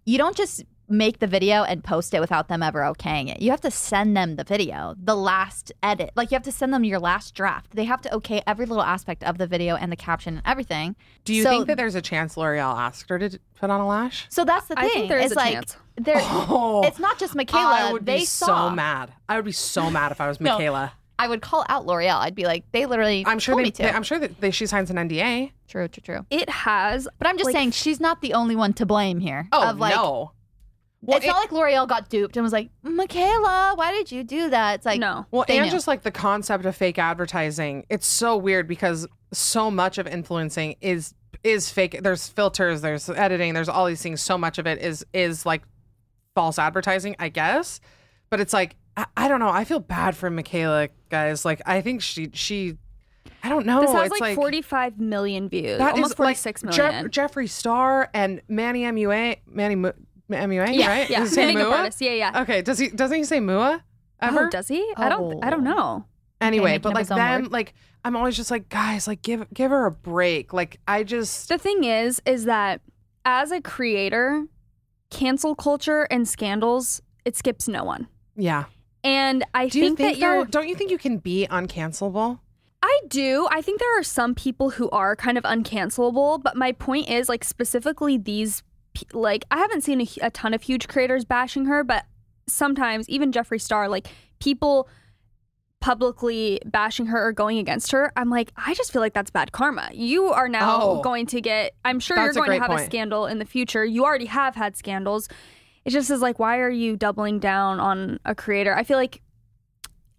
you 0.05 0.19
don't 0.19 0.37
just 0.37 0.63
make 0.89 1.19
the 1.19 1.27
video 1.27 1.65
and 1.65 1.83
post 1.83 2.15
it 2.15 2.21
without 2.21 2.47
them 2.47 2.63
ever 2.63 2.81
okaying 2.83 3.29
it. 3.29 3.43
You 3.43 3.51
have 3.51 3.61
to 3.63 3.73
send 3.73 4.17
them 4.17 4.37
the 4.37 4.45
video, 4.45 4.95
the 5.03 5.17
last 5.17 5.73
edit. 5.83 6.11
Like 6.15 6.31
you 6.31 6.37
have 6.37 6.45
to 6.45 6.53
send 6.53 6.73
them 6.73 6.85
your 6.85 7.01
last 7.01 7.35
draft. 7.35 7.73
They 7.75 7.85
have 7.87 8.01
to 8.03 8.15
okay 8.17 8.41
every 8.47 8.67
little 8.67 8.83
aspect 8.85 9.25
of 9.25 9.37
the 9.39 9.49
video 9.49 9.75
and 9.75 9.91
the 9.91 9.97
caption 9.97 10.35
and 10.37 10.43
everything. 10.47 10.95
Do 11.25 11.35
you 11.35 11.43
So- 11.43 11.51
think 11.51 11.67
that 11.67 11.77
there's 11.77 11.97
a 11.97 12.03
chance 12.03 12.37
L'Oreal 12.37 12.77
asked 12.79 13.09
her 13.11 13.19
to 13.19 13.37
put 13.57 13.69
on 13.71 13.81
a 13.81 13.87
lash? 13.87 14.27
So 14.31 14.45
that's 14.45 14.69
the 14.69 14.79
I 14.79 14.83
thing. 14.83 14.93
think 14.93 15.09
there 15.09 15.19
is 15.19 15.33
it's 15.33 15.41
a 15.41 15.45
like 15.45 15.55
chance. 15.55 15.77
there 15.97 16.17
Oh. 16.21 16.83
it's 16.85 17.01
not 17.01 17.19
just 17.19 17.35
Mikayla. 17.35 17.55
I 17.89 17.93
would 17.93 18.07
they 18.07 18.19
be 18.19 18.25
saw. 18.27 18.69
so 18.69 18.75
mad. 18.77 19.13
I 19.29 19.35
would 19.35 19.45
be 19.45 19.51
so 19.53 19.91
mad 19.91 20.13
if 20.13 20.21
I 20.21 20.29
was 20.29 20.41
No. 20.51 20.57
Mikayla. 21.21 21.25
I 21.25 21.29
would 21.29 21.43
call 21.43 21.65
out 21.69 21.87
L'Oreal. 21.87 22.17
I'd 22.17 22.35
be 22.35 22.45
like, 22.45 22.65
they 22.73 22.87
literally 22.87 23.25
I'm 23.27 23.39
sure 23.39 23.53
told 23.55 23.61
they, 23.61 23.65
me 23.69 23.71
to. 23.73 23.83
they- 23.83 23.91
I'm 23.91 24.03
sure 24.03 24.19
that 24.19 24.41
they, 24.41 24.51
she 24.51 24.67
signs 24.67 24.91
an 24.91 24.97
NDA. 24.97 25.53
true, 25.69 25.89
true, 25.89 26.03
true. 26.03 26.27
It 26.31 26.49
has, 26.49 27.09
But 27.19 27.27
I'm 27.29 27.37
just 27.37 27.47
Like- 27.47 27.55
saying 27.55 27.71
she's 27.73 28.01
not 28.01 28.21
the 28.21 28.35
only 28.35 28.57
one 28.57 28.73
to 28.75 28.87
blame 28.87 29.21
here. 29.21 29.49
Oh 29.53 29.71
of 29.71 29.79
like, 29.79 29.95
no. 29.95 30.33
Well, 31.03 31.17
it's 31.17 31.25
it- 31.25 31.29
not 31.29 31.39
like 31.39 31.53
L'Oreal 31.53 31.89
got 31.89 32.09
duped 32.11 32.37
and 32.37 32.45
was 32.45 32.53
like, 32.53 32.71
Mikayla, 32.85 33.77
why 33.77 33.93
did 33.93 34.13
you 34.13 34.23
do 34.23 34.51
that? 34.51 34.75
It's 34.77 34.87
like, 34.87 35.01
no. 35.01 35.25
Well, 35.31 35.45
they 35.49 35.57
and 35.59 35.67
knew. 35.67 35.73
just 35.73 35.87
like 35.89 36.03
the 36.03 36.11
concept 36.11 36.65
of 36.67 36.77
fake 36.77 36.99
advertising, 36.99 37.87
it's 37.89 38.07
so 38.07 38.37
weird 38.37 38.69
because 38.69 39.07
so 39.33 39.71
much 39.71 39.99
of 39.99 40.07
influencing 40.07 40.77
is 40.81 41.15
is 41.43 41.71
fake. 41.71 42.01
There's 42.03 42.29
filters, 42.29 42.83
there's 42.83 43.09
editing, 43.09 43.55
there's 43.55 43.69
all 43.71 43.87
these 43.87 44.03
things. 44.03 44.21
So 44.21 44.37
much 44.37 44.59
of 44.59 44.67
it 44.67 44.79
is 44.83 45.07
is 45.15 45.47
like 45.47 45.63
false 46.35 46.59
advertising, 46.59 47.17
I 47.19 47.31
guess. 47.31 47.81
But 48.29 48.41
it's 48.41 48.53
like 48.53 48.77
I, 48.97 49.07
I 49.17 49.29
don't 49.29 49.41
know. 49.41 49.49
I 49.49 49.65
feel 49.65 49.81
bad 49.81 50.17
for 50.17 50.31
Mikayla, 50.31 50.89
guys. 51.09 51.45
Like 51.45 51.63
I 51.67 51.81
think 51.81 52.03
she 52.03 52.31
she 52.33 52.77
I 53.43 53.49
don't 53.49 53.65
know. 53.67 53.81
This 53.81 53.93
has 53.93 54.11
it's 54.11 54.21
like, 54.21 54.35
45 54.35 54.99
million 54.99 55.49
views, 55.49 55.79
that 55.79 55.95
almost 55.95 56.15
is, 56.15 56.19
like, 56.19 56.37
46 56.37 56.63
Jeff- 56.63 56.93
million. 56.93 57.09
Jeffree 57.11 57.49
Star 57.49 58.11
and 58.13 58.43
Manny 58.49 58.83
MUA, 58.83 59.39
Manny 59.47 59.77
Mu- 59.77 59.93
MUA, 60.29 60.75
yeah, 60.77 60.89
right? 60.89 61.11
yeah. 61.11 61.21
He 61.21 61.27
say 61.27 61.55
Mua? 61.55 61.91
Yeah, 61.99 62.13
yeah. 62.13 62.43
Okay, 62.43 62.63
does 62.63 62.79
he 62.79 62.89
doesn't 62.89 63.17
he 63.17 63.25
say 63.25 63.41
Mua 63.41 63.83
ever? 64.21 64.47
Oh, 64.47 64.51
does 64.51 64.69
he? 64.69 64.93
I 64.97 65.09
don't. 65.09 65.43
I 65.43 65.51
don't 65.51 65.65
know. 65.65 66.05
anyway, 66.41 66.79
but 66.79 66.95
like 66.95 67.07
them, 67.09 67.43
word. 67.43 67.53
like 67.53 67.75
I'm 68.05 68.17
always 68.17 68.37
just 68.37 68.51
like, 68.51 68.69
guys, 68.69 69.07
like 69.07 69.23
give 69.23 69.47
give 69.53 69.71
her 69.71 69.87
a 69.87 69.91
break. 69.91 70.53
Like 70.53 70.79
I 70.87 71.03
just 71.05 71.49
The 71.49 71.59
thing 71.59 71.85
is, 71.85 72.21
is 72.27 72.45
that 72.45 72.81
as 73.25 73.51
a 73.53 73.61
creator, 73.61 74.47
cancel 75.11 75.55
culture 75.55 76.07
and 76.11 76.29
scandals 76.29 77.01
it 77.25 77.37
skips 77.37 77.69
no 77.69 77.85
one. 77.85 78.09
yeah. 78.37 78.65
And 79.03 79.45
I 79.55 79.69
Do 79.69 79.79
you 79.79 79.85
think, 79.87 79.99
think 79.99 80.15
that 80.15 80.19
you're. 80.21 80.45
Don't 80.45 80.69
you 80.69 80.75
think 80.75 80.91
you 80.91 80.99
can 80.99 81.19
be 81.19 81.47
uncancelable? 81.51 82.41
I 82.83 83.01
do. 83.09 83.47
I 83.51 83.61
think 83.63 83.79
there 83.81 83.99
are 83.99 84.03
some 84.03 84.35
people 84.35 84.71
who 84.71 84.89
are 84.91 85.15
kind 85.17 85.37
of 85.39 85.45
uncancelable, 85.45 86.43
but 86.43 86.57
my 86.57 86.73
point 86.73 87.09
is 87.11 87.29
like 87.29 87.45
specifically 87.45 88.17
these 88.19 88.63
like 89.13 89.45
I 89.51 89.59
haven't 89.59 89.83
seen 89.83 90.01
a, 90.01 90.09
a 90.23 90.31
ton 90.31 90.53
of 90.55 90.63
huge 90.63 90.89
creators 90.89 91.25
bashing 91.25 91.67
her, 91.67 91.85
but 91.85 92.05
sometimes 92.47 93.09
even 93.09 93.33
Jeffree 93.33 93.61
Star 93.61 93.89
like 93.89 94.09
people 94.41 94.89
publicly 95.81 96.61
bashing 96.67 97.07
her 97.07 97.27
or 97.29 97.33
going 97.33 97.59
against 97.59 97.93
her, 97.93 98.13
I'm 98.17 98.29
like, 98.29 98.53
I 98.57 98.75
just 98.75 98.93
feel 98.93 99.01
like 99.01 99.15
that's 99.15 99.31
bad 99.31 99.53
karma. 99.53 99.89
You 99.93 100.27
are 100.27 100.49
now 100.49 100.81
Oh. 100.83 101.01
going 101.03 101.27
to 101.27 101.41
get 101.41 101.75
I'm 101.85 102.01
sure 102.01 102.17
you're 102.19 102.33
going 102.35 102.51
to 102.51 102.67
have 102.67 102.71
a 102.71 102.85
scandal 102.85 103.27
in 103.27 103.39
the 103.39 103.47
future. 103.47 103.85
You 103.85 104.05
already 104.05 104.27
have 104.27 104.55
had 104.55 104.77
scandals. 104.77 105.29
It 105.85 105.91
just 105.91 106.11
is 106.11 106.21
like 106.21 106.39
why 106.39 106.59
are 106.59 106.71
you 106.71 106.97
doubling 106.97 107.39
down 107.39 107.81
on 107.81 108.21
a 108.25 108.35
creator? 108.35 108.75
I 108.75 108.85
feel 108.85 108.99
like 108.99 109.23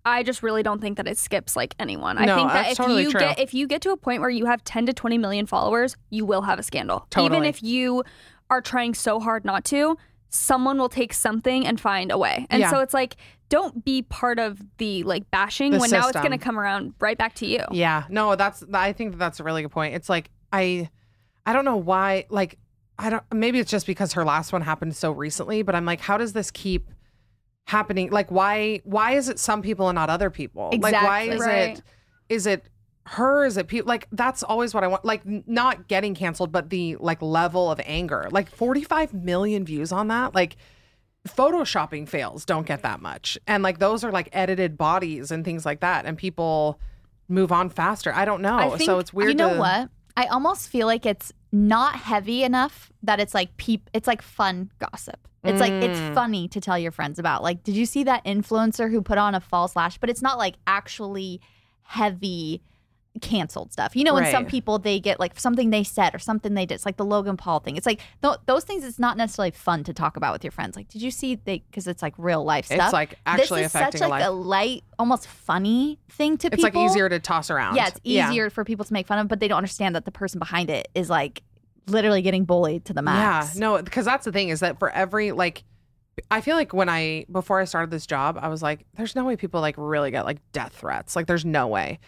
I 0.03 0.23
just 0.23 0.41
really 0.41 0.63
don't 0.63 0.81
think 0.81 0.97
that 0.97 1.07
it 1.07 1.17
skips 1.17 1.55
like 1.55 1.75
anyone. 1.77 2.17
I 2.17 2.25
No, 2.25 2.35
think 2.35 2.51
that 2.53 2.71
if 2.71 2.77
totally 2.77 3.03
you 3.03 3.11
true. 3.11 3.19
get 3.19 3.39
if 3.39 3.53
you 3.53 3.67
get 3.67 3.81
to 3.83 3.91
a 3.91 3.97
point 3.97 4.21
where 4.21 4.29
you 4.31 4.45
have 4.47 4.63
10 4.63 4.87
to 4.87 4.93
20 4.93 5.17
million 5.19 5.45
followers, 5.45 5.95
you 6.09 6.25
will 6.25 6.41
have 6.41 6.57
a 6.57 6.63
scandal. 6.63 7.05
Even 7.19 7.43
if 7.43 7.61
you 7.61 8.03
are 8.49 8.61
trying 8.61 8.93
so 8.95 9.19
hard 9.19 9.45
not 9.45 9.63
to, 9.65 9.97
someone 10.29 10.77
will 10.79 10.89
take 10.89 11.13
something 11.13 11.67
and 11.67 11.79
find 11.79 12.11
a 12.11 12.17
way. 12.17 12.47
And 12.49 12.61
Yeah. 12.61 12.71
so 12.71 12.79
it's 12.79 12.93
like 12.93 13.15
don't 13.49 13.83
be 13.85 14.01
part 14.01 14.39
of 14.39 14.61
the 14.77 15.03
like 15.03 15.29
bashing 15.29 15.73
The 15.73 15.79
when 15.79 15.91
now 15.91 16.07
it's 16.07 16.17
going 16.17 16.31
to 16.31 16.37
come 16.37 16.57
around 16.57 16.93
right 16.99 17.17
back 17.17 17.35
to 17.35 17.45
you. 17.45 17.59
Yeah. 17.71 18.05
No, 18.09 18.35
that's 18.35 18.63
I 18.73 18.93
think 18.93 19.11
that 19.11 19.17
that's 19.17 19.39
a 19.39 19.43
really 19.43 19.61
good 19.61 19.71
point. 19.71 19.93
It's 19.93 20.09
like 20.09 20.31
I 20.51 20.89
I 21.45 21.53
don't 21.53 21.65
know 21.65 21.75
why 21.77 22.25
like 22.29 22.57
I 23.01 23.09
don't 23.09 23.23
maybe 23.33 23.59
it's 23.59 23.71
just 23.71 23.85
because 23.87 24.13
her 24.13 24.23
last 24.23 24.53
one 24.53 24.61
happened 24.61 24.95
so 24.95 25.11
recently, 25.11 25.61
but 25.63 25.75
I'm 25.75 25.85
like 25.85 25.99
how 26.01 26.17
does 26.17 26.33
this 26.33 26.51
keep 26.51 26.89
happening? 27.67 28.11
Like 28.11 28.31
why 28.31 28.81
why 28.83 29.13
is 29.13 29.27
it 29.29 29.39
some 29.39 29.61
people 29.61 29.89
and 29.89 29.95
not 29.95 30.09
other 30.09 30.29
people? 30.29 30.69
Like 30.79 30.93
why 30.93 31.21
is 31.23 31.39
Right. 31.41 31.77
it 31.77 31.83
is 32.29 32.45
it 32.47 32.65
her 33.07 33.43
is 33.45 33.57
it 33.57 33.67
people 33.67 33.87
like 33.89 34.07
that's 34.11 34.43
always 34.43 34.73
what 34.75 34.83
I 34.83 34.87
want 34.87 35.03
like 35.03 35.21
not 35.25 35.87
getting 35.87 36.13
canceled 36.13 36.51
but 36.51 36.69
the 36.69 36.95
like 36.97 37.21
level 37.21 37.71
of 37.71 37.81
anger. 37.85 38.27
Like 38.31 38.49
45 38.49 39.13
million 39.13 39.65
views 39.65 39.91
on 39.91 40.07
that 40.09 40.35
like 40.35 40.55
photoshopping 41.27 42.07
fails 42.07 42.45
don't 42.45 42.65
get 42.65 42.81
that 42.81 42.99
much 42.99 43.37
and 43.47 43.61
like 43.61 43.77
those 43.77 44.03
are 44.03 44.11
like 44.11 44.27
edited 44.33 44.75
bodies 44.77 45.29
and 45.31 45.45
things 45.45 45.65
like 45.67 45.79
that 45.81 46.05
and 46.05 46.17
people 46.17 46.79
move 47.27 47.51
on 47.51 47.69
faster 47.69 48.11
i 48.15 48.25
don't 48.25 48.41
know 48.41 48.57
I 48.57 48.69
think- 48.69 48.87
so 48.89 48.97
it's 48.97 49.13
weird 49.13 49.29
You 49.29 49.35
know 49.35 49.53
to- 49.53 49.59
what? 49.59 49.89
I 50.17 50.25
almost 50.25 50.67
feel 50.69 50.87
like 50.87 51.05
it's 51.05 51.31
not 51.51 51.95
heavy 51.95 52.43
enough 52.43 52.91
that 53.03 53.19
it's 53.19 53.33
like 53.33 53.55
peep. 53.57 53.89
It's 53.93 54.07
like 54.07 54.21
fun 54.21 54.71
gossip. 54.79 55.27
It's 55.43 55.59
like 55.59 55.73
it's 55.73 55.99
Mm. 55.99 56.13
funny 56.13 56.47
to 56.49 56.61
tell 56.61 56.77
your 56.77 56.91
friends 56.91 57.17
about. 57.17 57.41
Like, 57.41 57.63
did 57.63 57.75
you 57.75 57.85
see 57.87 58.03
that 58.03 58.23
influencer 58.25 58.91
who 58.91 59.01
put 59.01 59.17
on 59.17 59.33
a 59.33 59.39
false 59.39 59.75
lash? 59.75 59.97
But 59.97 60.09
it's 60.11 60.21
not 60.21 60.37
like 60.37 60.55
actually 60.67 61.41
heavy 61.81 62.61
canceled 63.19 63.73
stuff. 63.73 63.95
You 63.95 64.03
know, 64.05 64.13
when 64.13 64.31
some 64.31 64.45
people 64.45 64.79
they 64.79 64.99
get 64.99 65.19
like 65.19 65.37
something 65.39 65.69
they 65.69 65.83
said 65.83 66.15
or 66.15 66.19
something 66.19 66.53
they 66.53 66.65
did. 66.65 66.75
It's 66.75 66.85
like 66.85 66.97
the 66.97 67.03
Logan 67.05 67.35
Paul 67.35 67.59
thing. 67.59 67.75
It's 67.75 67.85
like 67.85 67.99
th- 68.21 68.37
those 68.45 68.63
things. 68.63 68.85
It's 68.85 68.99
not 68.99 69.17
necessarily 69.17 69.51
fun 69.51 69.83
to 69.83 69.93
talk 69.93 70.15
about 70.15 70.31
with 70.33 70.43
your 70.43 70.51
friends. 70.51 70.75
Like, 70.77 70.87
did 70.87 71.01
you 71.01 71.11
see 71.11 71.35
they? 71.35 71.59
Because 71.69 71.87
it's 71.87 72.01
like 72.01 72.13
real 72.17 72.43
life 72.43 72.65
stuff. 72.65 72.79
it's 72.79 72.93
like 72.93 73.19
actually 73.25 73.63
this 73.63 73.71
is 73.71 73.75
affecting 73.75 73.99
such 73.99 74.07
a 74.07 74.09
like 74.09 74.21
life 74.21 74.29
a 74.29 74.31
light, 74.31 74.83
almost 74.97 75.27
funny 75.27 75.99
thing 76.09 76.37
to 76.37 76.47
it's 76.47 76.63
people. 76.63 76.81
like 76.81 76.89
easier 76.91 77.09
to 77.09 77.19
toss 77.19 77.49
around 77.49 77.75
Yeah, 77.75 77.87
it's 77.87 77.99
easier 78.03 78.49
for 78.49 78.63
people 78.63 78.85
to 78.85 78.93
make 78.93 79.07
fun 79.07 79.19
of, 79.19 79.27
but 79.27 79.39
they 79.39 79.47
don't 79.49 79.57
understand 79.57 79.95
that 79.95 80.05
the 80.05 80.11
person 80.11 80.39
behind 80.39 80.69
it 80.69 80.87
is 80.95 81.09
like 81.09 81.43
literally 81.87 82.21
getting 82.21 82.45
bullied 82.45 82.85
to 82.85 82.93
the 82.93 83.01
max. 83.01 83.55
yeah 83.55 83.59
no 83.59 83.81
because 83.81 84.05
that's 84.05 84.23
the 84.23 84.31
thing 84.31 84.49
is 84.49 84.59
that 84.61 84.77
for 84.79 84.89
every 84.91 85.31
like 85.31 85.63
i 86.29 86.39
feel 86.39 86.55
like 86.55 86.73
when 86.73 86.87
i 86.87 87.25
before 87.31 87.59
i 87.59 87.65
started 87.65 87.89
this 87.89 88.05
job 88.05 88.37
i 88.39 88.47
was 88.47 88.61
like 88.61 88.85
there's 88.95 89.15
no 89.15 89.25
way 89.25 89.35
people 89.35 89.59
like 89.61 89.73
really 89.77 90.11
get 90.11 90.23
like 90.23 90.37
death 90.51 90.73
threats 90.73 91.15
like 91.15 91.25
there's 91.25 91.43
no 91.43 91.67
way 91.67 91.99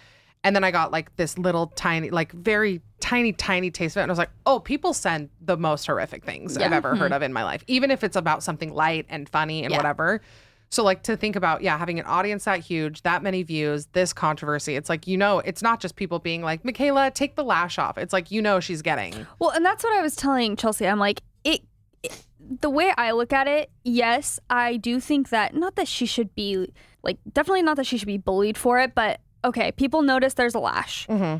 and 0.44 0.56
then 0.56 0.64
i 0.64 0.72
got 0.72 0.92
like 0.92 1.16
this 1.16 1.38
little 1.38 1.68
tiny 1.68 2.10
like 2.10 2.32
very 2.32 2.82
tiny 3.00 3.34
tiny 3.34 3.70
taste 3.72 3.96
of 3.96 4.02
it 4.02 4.04
and 4.04 4.12
i 4.12 4.14
was 4.14 4.18
like 4.18 4.30
oh 4.46 4.60
people 4.60 4.94
send 4.94 5.30
the 5.42 5.58
most 5.58 5.86
horrific 5.86 6.24
things 6.24 6.58
i've 6.58 6.72
Yeah. 6.72 6.78
ever 6.78 6.96
heard 6.96 7.06
mm-hmm. 7.06 7.14
of 7.14 7.22
in 7.22 7.34
my 7.34 7.44
life 7.44 7.64
even 7.68 7.92
if 7.92 8.04
it's 8.04 8.16
about 8.16 8.44
something 8.44 8.74
light 8.74 9.06
and 9.10 9.28
funny 9.30 9.64
and 9.64 9.72
Yeah. 9.72 9.78
whatever 9.78 10.22
so 10.70 10.84
like 10.84 11.04
to 11.04 11.16
think 11.16 11.36
about 11.36 11.62
yeah 11.62 11.78
having 11.78 12.00
an 12.00 12.06
audience 12.06 12.46
that 12.46 12.60
huge 12.60 13.02
that 13.04 13.22
many 13.22 13.44
views 13.44 13.86
this 13.94 14.12
controversy 14.14 14.76
it's 14.76 14.90
like 14.90 15.06
you 15.06 15.18
know 15.18 15.40
it's 15.40 15.62
not 15.62 15.80
just 15.80 15.96
people 15.96 16.18
being 16.20 16.42
like 16.42 16.64
mikayla 16.64 17.14
take 17.14 17.36
the 17.36 17.44
lash 17.44 17.78
off 17.78 17.98
it's 17.98 18.14
like 18.14 18.32
you 18.32 18.42
know 18.42 18.60
she's 18.60 18.82
getting 18.82 19.28
Well, 19.40 19.52
and 19.52 19.64
that's 19.66 19.84
what 19.84 19.94
I 19.94 20.02
was 20.02 20.16
telling 20.16 20.56
Chelsey. 20.56 20.88
I'm 20.88 21.00
like, 21.00 21.22
it, 21.44 21.62
it- 22.02 22.26
the 22.60 22.70
way 22.70 22.94
I 22.98 23.12
look 23.12 23.32
at 23.32 23.48
it, 23.48 23.72
yes, 23.86 24.38
I 24.50 24.76
do 24.76 25.00
think 25.00 25.30
that 25.30 25.56
not 25.56 25.76
that 25.76 25.88
she 25.88 26.06
should 26.06 26.36
be 26.36 26.68
like 27.02 27.18
definitely 27.32 27.62
not 27.62 27.78
that 27.78 27.86
she 27.86 27.98
should 27.98 28.08
be 28.08 28.18
bullied 28.18 28.58
for 28.58 28.80
it, 28.80 28.94
but 28.96 29.22
okay, 29.44 29.72
people 29.72 30.02
notice 30.02 30.34
there's 30.36 30.56
a 30.56 30.60
lash. 30.60 31.08
mm-hmm. 31.08 31.38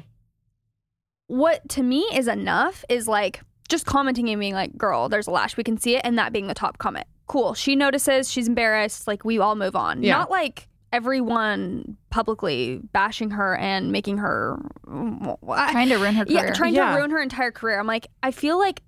What 1.28 1.68
to 1.70 1.84
me 1.84 2.02
is 2.14 2.28
enough 2.28 2.84
is 2.90 3.08
like 3.08 3.42
just 3.70 3.86
commenting 3.86 4.30
and 4.30 4.40
being 4.40 4.54
like, 4.54 4.78
"Girl, 4.78 5.10
there's 5.10 5.28
a 5.28 5.32
lash. 5.32 5.56
We 5.58 5.64
can 5.64 5.78
see 5.78 5.96
it," 5.96 6.02
and 6.04 6.18
that 6.20 6.34
being 6.34 6.48
the 6.48 6.54
top 6.54 6.78
comment. 6.78 7.08
Cool. 7.28 7.54
She 7.54 7.76
notices. 7.76 8.30
She's 8.30 8.48
embarrassed. 8.48 9.08
Like 9.08 9.24
we 9.24 9.40
all 9.40 9.56
move 9.56 9.76
on. 9.76 10.04
Yeah. 10.04 10.18
Not 10.20 10.30
like 10.30 10.68
everyone 10.92 11.98
publicly 12.12 12.80
bashing 12.92 13.32
her 13.32 13.56
and 13.56 13.92
making 13.92 14.18
her 14.20 14.60
Trying 14.86 15.90
to 15.90 15.96
ruin 15.98 16.14
her 16.16 16.26
career. 16.26 16.46
yeah, 16.46 16.54
trying 16.54 16.76
Yeah. 16.76 16.92
to 16.92 16.98
ruin 16.98 17.10
her 17.12 17.22
entire 17.22 17.52
career. 17.52 17.80
I'm 17.80 17.88
like, 17.88 18.08
I 18.22 18.30
feel 18.32 18.60
like 18.60 18.84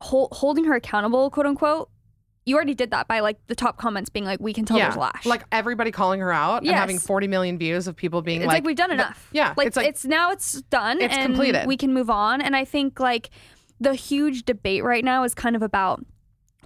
hol- 0.00 0.28
holding 0.30 0.64
her 0.66 0.74
accountable, 0.74 1.30
quote 1.30 1.46
unquote. 1.46 1.88
You 2.46 2.56
already 2.56 2.74
did 2.74 2.90
that 2.90 3.08
by 3.08 3.20
like 3.20 3.38
the 3.46 3.54
top 3.54 3.78
comments 3.78 4.10
being 4.10 4.24
like, 4.24 4.40
"We 4.40 4.52
can 4.52 4.64
tell 4.64 4.76
there's 4.76 4.96
lash." 4.96 5.24
Like 5.24 5.44
everybody 5.50 5.90
calling 5.90 6.20
her 6.20 6.32
out 6.32 6.62
and 6.62 6.70
having 6.70 6.98
40 6.98 7.26
million 7.26 7.58
views 7.58 7.86
of 7.86 7.96
people 7.96 8.20
being 8.22 8.40
it's 8.42 8.46
like, 8.46 8.56
like, 8.56 8.64
we've 8.64 8.76
done 8.76 8.90
enough. 8.90 9.28
Yeah. 9.32 9.54
like 9.56 9.68
it's 9.68 9.76
like, 9.76 10.04
now 10.04 10.30
it's 10.30 10.60
done. 10.62 11.00
It's 11.00 11.14
and 11.14 11.24
completed. 11.24 11.66
We 11.66 11.76
can 11.76 11.94
move 11.94 12.10
on. 12.10 12.40
And 12.40 12.54
I 12.54 12.64
think 12.64 13.00
like 13.00 13.30
the 13.80 13.94
huge 13.94 14.44
debate 14.44 14.84
right 14.84 15.04
now 15.04 15.24
is 15.24 15.34
kind 15.34 15.56
of 15.56 15.62
about 15.62 16.04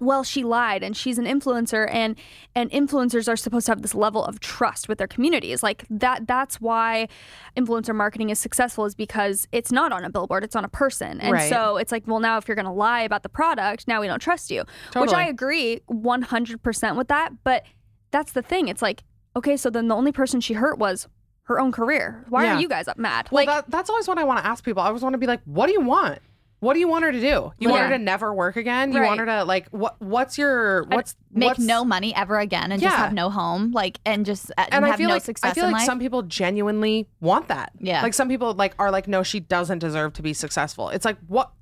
well 0.01 0.22
she 0.24 0.42
lied 0.44 0.82
and 0.82 0.96
she's 0.96 1.18
an 1.18 1.24
influencer 1.24 1.88
and 1.92 2.16
and 2.55 2.70
influencers 2.70 3.28
are 3.28 3.36
supposed 3.36 3.66
to 3.66 3.72
have 3.72 3.82
this 3.82 3.94
level 3.94 4.24
of 4.24 4.40
trust 4.40 4.88
with 4.88 4.99
their 4.99 5.07
communities 5.07 5.62
like 5.62 5.84
that 5.90 6.26
that's 6.26 6.61
why 6.61 7.09
influencer 7.57 7.94
marketing 7.94 8.30
is 8.30 8.38
successful 8.38 8.84
is 8.84 8.94
because 8.94 9.46
it's 9.53 9.72
not 9.72 9.92
on 9.92 10.05
a 10.05 10.11
billboard 10.11 10.44
it's 10.44 10.57
on 10.57 10.64
a 10.64 10.68
person 10.68 11.20
and 11.20 11.32
Right. 11.32 11.49
so 11.51 11.76
it's 11.76 11.92
like 11.92 12.05
well 12.07 12.20
now 12.20 12.38
if 12.38 12.49
you're 12.49 12.55
going 12.55 12.64
to 12.66 12.70
lie 12.72 13.03
about 13.03 13.22
the 13.22 13.28
product 13.28 13.86
now 13.88 14.01
we 14.01 14.07
don't 14.07 14.20
trust 14.20 14.51
you 14.51 14.64
which 14.96 15.12
i 15.12 15.26
agree 15.26 15.80
100% 15.90 16.96
with 16.96 17.09
that 17.09 17.32
but 17.44 17.64
that's 18.11 18.32
the 18.32 18.42
thing 18.42 18.68
it's 18.68 18.82
like 18.82 19.05
okay 19.36 19.57
so 19.57 19.70
then 19.70 19.88
the 19.88 19.94
only 19.94 20.12
person 20.12 20.40
she 20.40 20.55
hurt 20.55 20.78
was 20.78 21.09
her 21.44 21.59
own 21.59 21.72
career 21.72 22.24
why 22.28 22.44
Yeah. 22.44 22.57
are 22.57 22.61
you 22.61 22.68
guys 22.68 22.88
up 22.88 22.99
mad 22.99 23.28
Well, 23.30 23.44
like 23.44 23.49
that, 23.64 23.70
that's 23.70 23.88
always 23.90 24.07
what 24.07 24.18
I 24.18 24.24
want 24.24 24.38
to 24.40 24.46
ask 24.46 24.62
people. 24.64 24.82
I 24.82 24.86
always 24.88 25.03
want 25.03 25.14
to 25.14 25.18
be 25.18 25.26
like, 25.26 25.40
what 25.46 25.66
do 25.66 25.72
you 25.72 25.80
want? 25.80 26.18
What 26.61 26.74
do 26.74 26.80
you 26.80 26.88
want 26.88 27.04
her 27.04 27.12
to 27.12 27.20
do? 27.20 27.52
You 27.59 27.70
want 27.70 27.84
her 27.84 27.90
to 27.90 27.98
never 27.98 28.34
work 28.34 28.56
again? 28.56 28.92
You 28.92 29.02
want 29.02 29.20
her 29.20 29.26
to 29.26 29.44
like 29.44 29.68
what? 29.68 30.00
What's 30.00 30.36
your 30.38 30.84
what's 30.84 31.14
make 31.32 31.48
what's, 31.48 31.61
no 31.61 31.84
money 31.84 32.14
ever 32.14 32.38
again 32.38 32.72
and 32.72 32.82
just 32.82 32.96
have 32.96 33.12
no 33.12 33.30
home, 33.30 33.70
like 33.72 34.00
and 34.04 34.26
just 34.26 34.50
uh, 34.59 34.66
And 34.70 34.84
I 34.84 34.88
have 34.88 34.96
feel 34.96 35.09
no 35.09 35.14
like 35.14 35.24
success 35.24 35.52
I 35.52 35.54
feel 35.54 35.66
in 35.66 35.72
like 35.72 35.80
life. 35.80 35.86
some 35.86 36.00
people 36.00 36.22
genuinely 36.22 37.09
want 37.20 37.48
that. 37.48 37.72
Yeah. 37.78 38.02
Like 38.02 38.14
some 38.14 38.28
people 38.28 38.54
like 38.54 38.74
are 38.78 38.90
like, 38.90 39.06
no, 39.06 39.22
she 39.22 39.38
doesn't 39.40 39.78
deserve 39.78 40.14
to 40.14 40.22
be 40.22 40.32
successful. 40.32 40.88
It's 40.88 41.04
like 41.04 41.18
what 41.28 41.52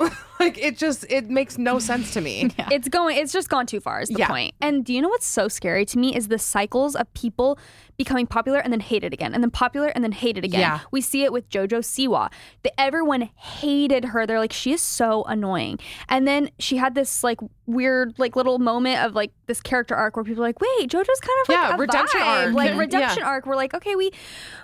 like 0.40 0.56
it 0.58 0.76
just 0.78 1.04
it 1.10 1.28
makes 1.28 1.58
no 1.58 1.78
sense 1.78 2.12
to 2.14 2.20
me. 2.20 2.50
it's 2.70 2.88
going 2.88 3.16
it's 3.16 3.32
just 3.32 3.48
gone 3.48 3.66
too 3.66 3.80
far 3.80 4.00
is 4.00 4.08
the 4.08 4.18
Yeah. 4.18 4.28
point. 4.28 4.54
and 4.60 4.84
do 4.84 4.92
you 4.94 5.02
know 5.02 5.08
what's 5.08 5.26
so 5.26 5.48
scary 5.48 5.84
to 5.86 5.98
me 5.98 6.14
is 6.14 6.28
the 6.28 6.38
cycles 6.38 6.94
of 6.94 7.12
people 7.14 7.58
becoming 7.96 8.26
popular 8.28 8.60
and 8.60 8.72
then 8.72 8.78
hated 8.78 9.12
again 9.12 9.34
and 9.34 9.42
then 9.42 9.50
popular 9.50 9.88
and 9.88 10.04
then 10.04 10.12
hated 10.12 10.44
again 10.44 10.60
Yeah. 10.60 10.80
we 10.92 11.00
see 11.00 11.24
it 11.24 11.32
with 11.32 11.48
jojo 11.50 11.78
siwa 11.80 12.30
the, 12.62 12.80
everyone 12.80 13.22
hated 13.34 14.04
her 14.06 14.24
they're 14.24 14.38
like 14.38 14.52
she 14.52 14.72
is 14.72 14.80
so 14.80 15.24
annoying 15.24 15.80
and 16.08 16.28
then 16.28 16.50
she 16.60 16.76
had 16.76 16.94
this 16.94 17.24
like 17.24 17.40
weird 17.66 18.16
like 18.18 18.36
little 18.36 18.60
moment 18.60 19.04
of 19.04 19.14
like 19.16 19.32
this 19.46 19.60
character 19.60 19.96
arc 19.96 20.14
where 20.14 20.24
people 20.24 20.44
are 20.44 20.46
like 20.46 20.60
wait 20.60 20.88
jojo's 20.88 21.20
kind 21.20 21.38
of 21.42 21.48
like 21.48 21.56
Yeah, 21.58 21.74
a 21.74 21.76
redemption 21.76 22.20
vibe. 22.20 22.44
arc. 22.46 22.54
like 22.54 22.70
Yeah. 22.70 22.78
redemption 22.78 23.22
arc 23.24 23.46
we're 23.46 23.56
like 23.56 23.74
okay 23.74 23.96
we 23.96 24.12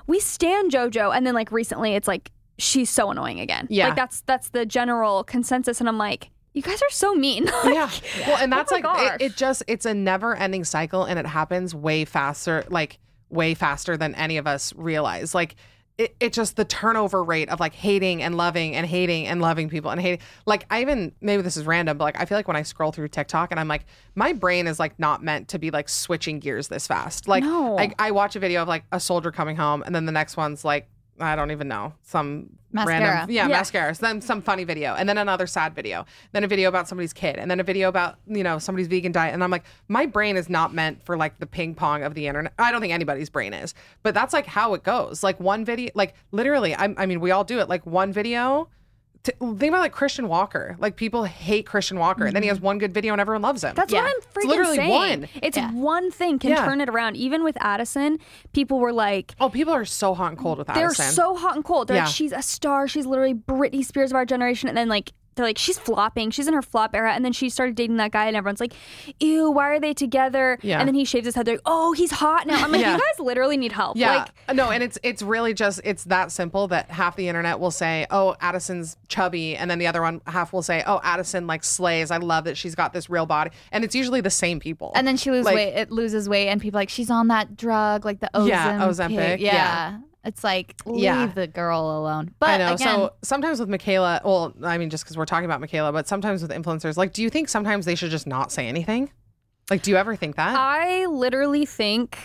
we 0.06 0.20
stand 0.20 0.70
jojo 0.70 1.12
and 1.14 1.26
then 1.26 1.34
like 1.34 1.50
recently 1.50 1.94
it's 1.96 2.06
like 2.06 2.30
she's 2.58 2.90
so 2.90 3.10
annoying 3.10 3.40
again 3.40 3.66
Yeah. 3.70 3.88
like 3.88 3.96
that's 3.96 4.20
that's 4.22 4.50
the 4.50 4.64
general 4.66 5.24
consensus 5.24 5.80
and 5.80 5.88
i'm 5.88 5.98
like 5.98 6.30
you 6.52 6.62
guys 6.62 6.80
are 6.82 6.90
so 6.90 7.14
mean 7.16 7.46
yeah. 7.64 7.90
Well, 8.26 8.36
and 8.36 8.52
oh 8.52 8.56
that's 8.56 8.70
Oh 8.72 8.76
like 8.76 9.20
it, 9.20 9.22
it 9.26 9.36
just 9.36 9.64
it's 9.66 9.86
a 9.86 9.92
never 9.92 10.36
ending 10.36 10.62
cycle 10.64 11.02
and 11.04 11.18
it 11.18 11.26
happens 11.26 11.74
way 11.74 12.04
faster 12.04 12.64
like 12.68 13.00
way 13.28 13.54
faster 13.54 13.96
than 13.96 14.14
any 14.14 14.36
of 14.36 14.46
us 14.46 14.72
realize. 14.76 15.34
Like 15.34 15.56
it, 15.98 16.14
it 16.20 16.32
just 16.32 16.54
the 16.54 16.64
turnover 16.64 17.24
rate 17.24 17.48
of 17.48 17.58
like 17.58 17.74
hating 17.74 18.22
and 18.22 18.36
loving 18.36 18.76
and 18.76 18.86
hating 18.86 19.26
and 19.26 19.40
loving 19.40 19.68
people 19.68 19.90
and 19.90 20.00
hating 20.00 20.20
like 20.46 20.64
I 20.70 20.80
even 20.82 21.10
maybe 21.20 21.42
this 21.42 21.56
is 21.56 21.66
random, 21.66 21.98
but 21.98 22.04
like 22.04 22.20
I 22.20 22.24
feel 22.24 22.38
like 22.38 22.46
when 22.46 22.56
I 22.56 22.62
scroll 22.62 22.92
through 22.92 23.08
TikTok 23.08 23.50
and 23.50 23.58
I'm 23.58 23.66
like, 23.66 23.86
my 24.14 24.32
brain 24.32 24.68
is 24.68 24.78
like 24.78 24.96
not 25.00 25.24
meant 25.24 25.48
to 25.48 25.58
be 25.58 25.72
like 25.72 25.88
switching 25.88 26.38
gears 26.38 26.68
this 26.68 26.86
fast. 26.86 27.26
Like 27.26 27.42
No. 27.42 27.76
I, 27.76 27.92
I 27.98 28.12
watch 28.12 28.36
a 28.36 28.38
video 28.38 28.62
of 28.62 28.68
like 28.68 28.84
a 28.92 29.00
soldier 29.00 29.32
coming 29.32 29.56
home 29.56 29.82
and 29.84 29.92
then 29.92 30.06
the 30.06 30.12
next 30.12 30.36
one's 30.36 30.64
like 30.64 30.88
I 31.20 31.36
don't 31.36 31.50
even 31.50 31.68
know 31.68 31.94
some 32.02 32.50
Mascara. 32.72 33.00
random 33.00 33.34
yeah, 33.34 33.42
Yeah. 33.46 33.56
mascara. 33.58 33.94
So 33.94 34.04
then 34.06 34.20
some 34.20 34.42
funny 34.42 34.64
video, 34.64 34.94
and 34.94 35.08
then 35.08 35.16
another 35.16 35.46
sad 35.46 35.74
video, 35.74 36.06
then 36.32 36.42
a 36.42 36.48
video 36.48 36.68
about 36.68 36.88
somebody's 36.88 37.12
kid, 37.12 37.36
and 37.36 37.48
then 37.50 37.60
a 37.60 37.62
video 37.62 37.88
about 37.88 38.16
you 38.26 38.42
know 38.42 38.58
somebody's 38.58 38.88
vegan 38.88 39.12
diet. 39.12 39.32
And 39.32 39.44
I'm 39.44 39.50
like, 39.50 39.64
my 39.88 40.06
brain 40.06 40.36
is 40.36 40.48
not 40.50 40.74
meant 40.74 41.04
for 41.04 41.16
like 41.16 41.38
the 41.38 41.46
ping 41.46 41.74
pong 41.74 42.02
of 42.02 42.14
the 42.14 42.26
internet. 42.26 42.52
I 42.58 42.72
don't 42.72 42.80
think 42.80 42.92
anybody's 42.92 43.30
brain 43.30 43.54
is, 43.54 43.74
but 44.02 44.12
that's 44.14 44.32
like 44.32 44.46
how 44.46 44.74
it 44.74 44.82
goes. 44.82 45.22
Like 45.22 45.38
one 45.38 45.64
video, 45.64 45.90
like 45.94 46.14
literally, 46.32 46.74
I, 46.74 46.94
I 46.96 47.06
mean, 47.06 47.20
we 47.20 47.30
all 47.30 47.44
do 47.44 47.60
it. 47.60 47.68
Like 47.68 47.86
one 47.86 48.12
video. 48.12 48.68
T- 49.24 49.32
think 49.40 49.62
about 49.62 49.80
like 49.80 49.92
Christian 49.92 50.28
Walker. 50.28 50.76
Like 50.78 50.96
people 50.96 51.24
hate 51.24 51.64
Christian 51.66 51.98
Walker, 51.98 52.26
and 52.26 52.36
then 52.36 52.42
he 52.42 52.48
has 52.48 52.58
mm-hmm. 52.58 52.66
one 52.66 52.78
good 52.78 52.92
video 52.92 53.14
and 53.14 53.20
everyone 53.20 53.40
loves 53.40 53.64
him. 53.64 53.74
That's 53.74 53.90
Yeah. 53.92 54.02
what 54.02 54.10
I'm 54.10 54.16
It's 54.18 54.26
freaking 54.26 54.48
literally 54.48 54.76
saying. 54.76 54.90
one. 54.90 55.28
It's 55.42 55.56
Yeah. 55.56 55.72
one 55.72 56.10
thing 56.10 56.38
can 56.38 56.50
Yeah. 56.50 56.64
turn 56.66 56.82
it 56.82 56.90
around. 56.90 57.16
Even 57.16 57.42
with 57.42 57.56
Addison, 57.60 58.18
people 58.52 58.78
were 58.78 58.92
like, 58.92 59.34
oh, 59.40 59.48
people 59.48 59.72
are 59.72 59.86
so 59.86 60.14
hot 60.14 60.28
and 60.32 60.38
cold 60.38 60.58
with 60.58 60.68
Addison. 60.68 61.04
they're 61.04 61.12
so 61.12 61.34
hot 61.36 61.54
and 61.56 61.64
cold. 61.64 61.88
They're 61.88 61.96
Yeah. 61.96 62.04
like, 62.04 62.14
she's 62.14 62.32
a 62.32 62.42
star. 62.42 62.86
She's 62.86 63.06
literally 63.06 63.34
Britney 63.34 63.82
Spears 63.82 64.10
of 64.12 64.16
our 64.16 64.26
generation. 64.26 64.68
And 64.68 64.76
then 64.76 64.88
like 64.88 65.12
they're 65.34 65.44
like, 65.46 65.58
she's 65.58 65.78
flopping. 65.78 66.30
She's 66.30 66.46
in 66.46 66.54
her 66.54 66.62
flop 66.62 66.94
era. 66.94 67.12
And 67.12 67.24
then 67.24 67.32
she 67.32 67.48
started 67.50 67.74
dating 67.74 67.96
that 67.96 68.12
guy, 68.12 68.26
and 68.26 68.36
everyone's 68.36 68.60
like, 68.60 68.72
ew, 69.20 69.50
why 69.50 69.68
are 69.70 69.80
they 69.80 69.94
together? 69.94 70.58
Yeah. 70.62 70.78
And 70.78 70.88
then 70.88 70.94
he 70.94 71.04
shaves 71.04 71.26
his 71.26 71.34
head. 71.34 71.46
They're 71.46 71.54
like, 71.56 71.62
oh, 71.66 71.92
he's 71.92 72.10
hot 72.12 72.46
now. 72.46 72.62
I'm 72.64 72.70
like, 72.72 72.80
Yeah. 72.80 72.92
you 72.94 72.98
guys 72.98 73.20
literally 73.24 73.56
need 73.56 73.72
help. 73.72 73.96
Yeah. 73.96 74.16
Like, 74.18 74.28
uh, 74.48 74.52
no, 74.52 74.70
and 74.70 74.82
it's 74.82 74.98
it's 75.02 75.22
really 75.22 75.54
just 75.54 75.80
it's 75.84 76.04
that 76.04 76.30
simple 76.32 76.68
that 76.68 76.90
half 76.90 77.16
the 77.16 77.28
internet 77.28 77.58
will 77.58 77.70
say, 77.70 78.06
"Oh, 78.10 78.36
Addison's 78.40 78.96
chubby," 79.08 79.56
and 79.56 79.70
then 79.70 79.78
the 79.78 79.86
other 79.86 80.02
one 80.02 80.20
half 80.26 80.52
will 80.52 80.62
say, 80.62 80.82
"Oh, 80.86 81.00
Addison 81.02 81.46
like 81.46 81.64
slays. 81.64 82.10
I 82.10 82.18
love 82.18 82.44
that 82.44 82.56
she's 82.56 82.74
got 82.74 82.92
this 82.92 83.08
real 83.10 83.26
body." 83.26 83.50
And 83.72 83.84
it's 83.84 83.94
usually 83.94 84.20
the 84.20 84.30
same 84.30 84.60
people. 84.60 84.92
and 84.94 85.06
then 85.06 85.16
she 85.16 85.30
loses 85.30 85.46
Like- 85.46 85.54
weight. 85.56 85.74
It 85.74 85.90
loses 85.90 86.28
weight, 86.28 86.48
and 86.48 86.60
people 86.60 86.78
are 86.78 86.82
like 86.82 86.88
she's 86.90 87.10
on 87.10 87.28
that 87.28 87.56
drug, 87.56 88.04
like 88.04 88.20
the 88.20 88.30
Ozempic. 88.34 88.48
Yeah, 88.48 88.86
Ozempic, 88.88 89.38
Yeah. 89.40 89.52
yeah. 89.54 89.98
It's 90.24 90.42
like 90.42 90.74
leave 90.86 91.02
Yeah. 91.02 91.26
the 91.26 91.46
girl 91.46 91.98
alone. 91.98 92.30
But 92.38 92.50
I 92.50 92.58
know. 92.58 92.74
again, 92.74 92.78
so 92.78 93.12
sometimes 93.22 93.60
with 93.60 93.68
Mikayla, 93.68 94.24
well, 94.24 94.54
I 94.62 94.78
mean, 94.78 94.88
just 94.90 95.04
because 95.04 95.16
we're 95.18 95.26
talking 95.26 95.44
about 95.44 95.60
Mikayla, 95.60 95.92
but 95.92 96.08
sometimes 96.08 96.40
with 96.42 96.50
influencers, 96.50 96.96
like, 96.96 97.12
do 97.12 97.22
you 97.22 97.28
think 97.30 97.48
sometimes 97.48 97.84
they 97.84 97.94
should 97.94 98.10
just 98.10 98.26
not 98.26 98.50
say 98.50 98.66
anything? 98.66 99.10
Like, 99.70 99.82
do 99.82 99.90
you 99.90 99.96
ever 99.96 100.16
think 100.16 100.36
that? 100.36 100.56
I 100.56 101.06
literally 101.06 101.66
think, 101.66 102.18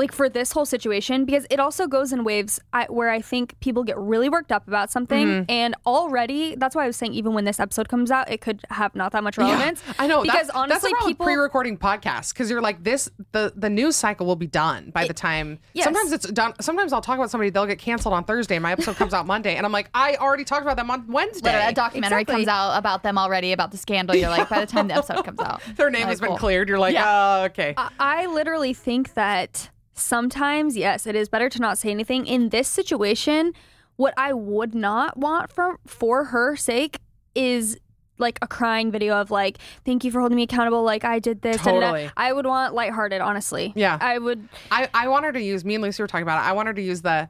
like 0.00 0.12
for 0.12 0.28
this 0.28 0.50
whole 0.52 0.66
situation, 0.66 1.24
because 1.24 1.46
it 1.50 1.60
also 1.60 1.86
goes 1.86 2.12
in 2.12 2.24
waves 2.24 2.58
I, 2.72 2.86
where 2.86 3.10
I 3.10 3.20
think 3.20 3.58
people 3.60 3.84
get 3.84 3.96
really 3.98 4.28
worked 4.28 4.50
up 4.50 4.66
about 4.66 4.90
something, 4.90 5.26
Mm-hmm. 5.26 5.50
and 5.50 5.74
already 5.86 6.54
that's 6.56 6.74
why 6.74 6.84
I 6.84 6.86
was 6.86 6.96
saying 6.96 7.14
even 7.14 7.34
when 7.34 7.44
this 7.44 7.60
episode 7.60 7.88
comes 7.88 8.10
out, 8.10 8.30
it 8.30 8.40
could 8.40 8.60
have 8.70 8.94
not 8.94 9.12
that 9.12 9.22
much 9.22 9.36
relevance. 9.38 9.82
I 9.98 10.06
know 10.06 10.22
because 10.22 10.46
that's, 10.48 10.50
honestly, 10.50 10.90
that's 10.92 11.06
people 11.06 11.26
pre-recording 11.26 11.76
podcasts 11.78 12.32
because 12.32 12.50
you're 12.50 12.60
like 12.62 12.82
this. 12.82 13.08
The 13.32 13.52
the 13.54 13.70
news 13.70 13.96
cycle 13.96 14.26
will 14.26 14.36
be 14.36 14.46
done 14.46 14.90
by 14.90 15.06
the 15.06 15.14
time. 15.14 15.58
yes. 15.74 15.84
Sometimes 15.84 16.12
it's 16.12 16.26
done. 16.30 16.54
Sometimes 16.60 16.92
I'll 16.92 17.00
talk 17.00 17.16
about 17.18 17.30
somebody. 17.30 17.50
They'll 17.50 17.66
get 17.66 17.78
canceled 17.78 18.14
on 18.14 18.24
Thursday. 18.24 18.56
and 18.56 18.62
My 18.62 18.72
episode 18.72 18.96
comes 18.96 19.12
out 19.14 19.26
Monday, 19.26 19.56
and 19.56 19.66
I'm 19.66 19.72
like, 19.72 19.90
I 19.94 20.16
already 20.16 20.44
talked 20.44 20.62
about 20.62 20.76
them 20.76 20.90
on 20.90 21.06
Wednesday. 21.08 21.50
literally, 21.50 21.70
a 21.70 21.74
documentary 21.74 22.22
Exactly. 22.22 22.44
comes 22.46 22.48
out 22.48 22.78
about 22.78 23.02
them 23.02 23.18
already 23.18 23.52
about 23.52 23.70
the 23.70 23.76
scandal. 23.76 24.16
You're 24.16 24.30
like, 24.30 24.48
by 24.48 24.60
the 24.60 24.66
time 24.66 24.88
the 24.88 24.94
episode 24.94 25.24
comes 25.24 25.40
out, 25.40 25.60
Their 25.76 25.90
name 25.90 26.02
Like, 26.02 26.08
has 26.10 26.20
been 26.20 26.28
cool. 26.30 26.38
cleared. 26.38 26.68
You're 26.68 26.78
like, 26.78 26.94
Yeah. 26.94 27.40
oh, 27.40 27.44
okay. 27.46 27.74
I, 27.76 27.90
I 27.98 28.26
literally 28.26 28.72
think 28.74 29.14
that 29.14 29.70
sometimes, 30.00 30.76
yes, 30.76 31.06
it 31.06 31.14
is 31.14 31.28
better 31.28 31.48
to 31.48 31.60
not 31.60 31.78
say 31.78 31.90
anything. 31.90 32.26
In 32.26 32.48
this 32.50 32.68
situation, 32.68 33.52
what 33.96 34.14
I 34.16 34.32
would 34.32 34.74
not 34.74 35.16
want 35.16 35.52
from 35.52 35.78
for 35.86 36.24
her 36.24 36.56
sake 36.56 36.98
is 37.34 37.78
like 38.18 38.38
a 38.42 38.46
crying 38.46 38.90
video 38.90 39.14
of 39.14 39.30
like, 39.30 39.58
thank 39.84 40.04
you 40.04 40.10
for 40.10 40.20
holding 40.20 40.36
me 40.36 40.42
accountable. 40.42 40.82
Like 40.82 41.04
I 41.04 41.18
did 41.18 41.42
this. 41.42 41.56
da, 41.58 41.64
da, 41.64 41.72
da." 41.72 41.80
Totally. 41.80 42.10
I 42.16 42.32
would 42.32 42.46
want 42.46 42.74
lighthearted, 42.74 43.20
honestly. 43.20 43.72
Yeah. 43.74 43.98
I 44.00 44.18
would. 44.18 44.48
I, 44.70 44.88
I 44.92 45.08
want 45.08 45.24
her 45.24 45.32
to 45.32 45.40
use 45.40 45.64
me 45.64 45.74
and 45.74 45.82
Lucy 45.82 46.02
were 46.02 46.06
talking 46.06 46.22
about 46.22 46.44
it. 46.44 46.48
I 46.48 46.52
want 46.52 46.68
her 46.68 46.74
to 46.74 46.82
use 46.82 47.02
the 47.02 47.28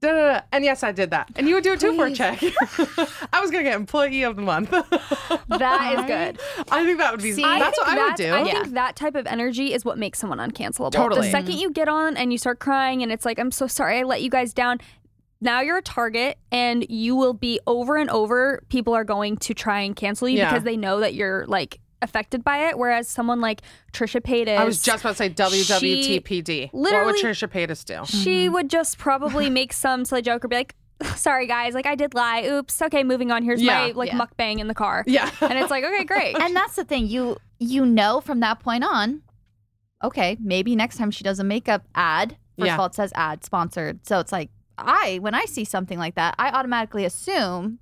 da, 0.00 0.08
da, 0.12 0.32
da, 0.34 0.40
and 0.52 0.64
yes, 0.64 0.82
I 0.82 0.92
did 0.92 1.10
that. 1.10 1.30
And 1.36 1.48
you 1.48 1.54
would 1.54 1.64
do 1.64 1.72
it 1.72 1.80
too 1.80 1.94
for 1.96 2.06
a 2.06 2.12
check. 2.12 2.42
I 3.32 3.40
was 3.40 3.50
gonna 3.50 3.64
get 3.64 3.74
employee 3.74 4.22
of 4.22 4.36
the 4.36 4.42
month. 4.42 4.70
That 5.48 5.98
is 5.98 6.04
good. 6.06 6.40
I 6.70 6.84
think 6.84 6.98
that 6.98 7.12
would 7.12 7.22
be 7.22 7.32
See, 7.32 7.42
that's 7.42 7.78
what 7.78 7.88
I 7.88 8.06
would 8.08 8.16
do. 8.16 8.30
I 8.32 8.42
Yeah. 8.42 8.52
think 8.62 8.74
that 8.74 8.94
type 8.96 9.14
of 9.14 9.26
energy 9.26 9.72
is 9.72 9.84
what 9.84 9.96
makes 9.96 10.18
someone 10.18 10.38
uncancelable. 10.38 10.92
Totally. 10.92 11.22
The 11.22 11.30
second 11.30 11.58
you 11.58 11.70
get 11.70 11.88
on 11.88 12.16
and 12.16 12.30
you 12.32 12.36
start 12.38 12.58
crying 12.58 13.02
and 13.02 13.10
it's 13.10 13.24
like, 13.24 13.38
I'm 13.38 13.50
so 13.50 13.66
sorry 13.66 13.98
I 14.00 14.02
let 14.02 14.22
you 14.22 14.28
guys 14.30 14.52
down. 14.52 14.78
Now 15.40 15.60
you're 15.60 15.78
a 15.78 15.82
target 15.82 16.38
and 16.52 16.84
you 16.90 17.16
will 17.16 17.32
be 17.32 17.58
over 17.66 17.96
and 17.96 18.10
over. 18.10 18.62
People 18.68 18.94
are 18.94 19.04
going 19.04 19.36
to 19.38 19.54
try 19.54 19.80
and 19.80 19.94
cancel 19.96 20.28
you 20.28 20.38
Yeah. 20.38 20.50
because 20.50 20.64
they 20.64 20.76
know 20.76 21.00
that 21.00 21.14
you're 21.14 21.46
like 21.46 21.78
affected 22.06 22.42
by 22.42 22.68
it. 22.68 22.78
Whereas 22.78 23.08
someone 23.08 23.40
like 23.40 23.62
Trisha 23.92 24.20
Paytas. 24.20 24.56
I 24.56 24.64
was 24.64 24.80
just 24.80 25.02
about 25.02 25.16
to 25.16 25.16
say 25.16 25.30
WWTPD. 25.30 26.70
what 26.72 26.92
would 26.92 26.92
literally- 26.92 27.22
Trisha 27.22 27.48
Paytas 27.48 27.84
do? 27.84 28.04
She 28.06 28.44
mm-hmm. 28.46 28.54
would 28.54 28.70
just 28.70 28.98
probably 28.98 29.50
make 29.50 29.72
some 29.72 30.04
silly 30.04 30.22
joke 30.22 30.44
or 30.44 30.48
be 30.48 30.56
like, 30.56 30.74
sorry 31.16 31.46
guys, 31.46 31.74
like 31.74 31.86
I 31.86 31.94
did 31.94 32.14
lie. 32.14 32.44
Oops. 32.44 32.80
Okay, 32.82 33.04
moving 33.04 33.30
on. 33.30 33.42
Here's 33.42 33.60
Yeah. 33.60 33.88
my 33.88 33.90
like 33.92 34.08
Yeah. 34.12 34.18
mukbang 34.18 34.60
in 34.60 34.68
the 34.68 34.74
car. 34.74 35.04
Yeah. 35.06 35.30
And 35.42 35.58
it's 35.58 35.70
like, 35.70 35.84
okay, 35.84 36.04
great. 36.04 36.36
and 36.40 36.56
that's 36.56 36.76
the 36.76 36.84
thing 36.84 37.06
you 37.06 37.36
you 37.58 37.84
know 37.84 38.20
from 38.20 38.40
that 38.40 38.60
point 38.60 38.84
on 38.84 39.22
okay 40.04 40.36
maybe 40.40 40.76
next 40.76 40.98
time 40.98 41.10
she 41.10 41.24
does 41.24 41.38
a 41.38 41.44
makeup 41.44 41.82
ad 41.94 42.36
first 42.58 42.66
Yeah. 42.66 42.74
of 42.74 42.80
all 42.80 42.86
it 42.86 42.94
says 42.94 43.12
ad 43.14 43.44
sponsored 43.44 44.06
so 44.06 44.20
it's 44.20 44.30
like 44.30 44.50
i 44.76 45.18
when 45.22 45.34
i 45.34 45.46
see 45.46 45.64
something 45.64 45.98
like 45.98 46.16
that 46.16 46.34
i 46.38 46.50
automatically 46.50 47.06
assume 47.06 47.78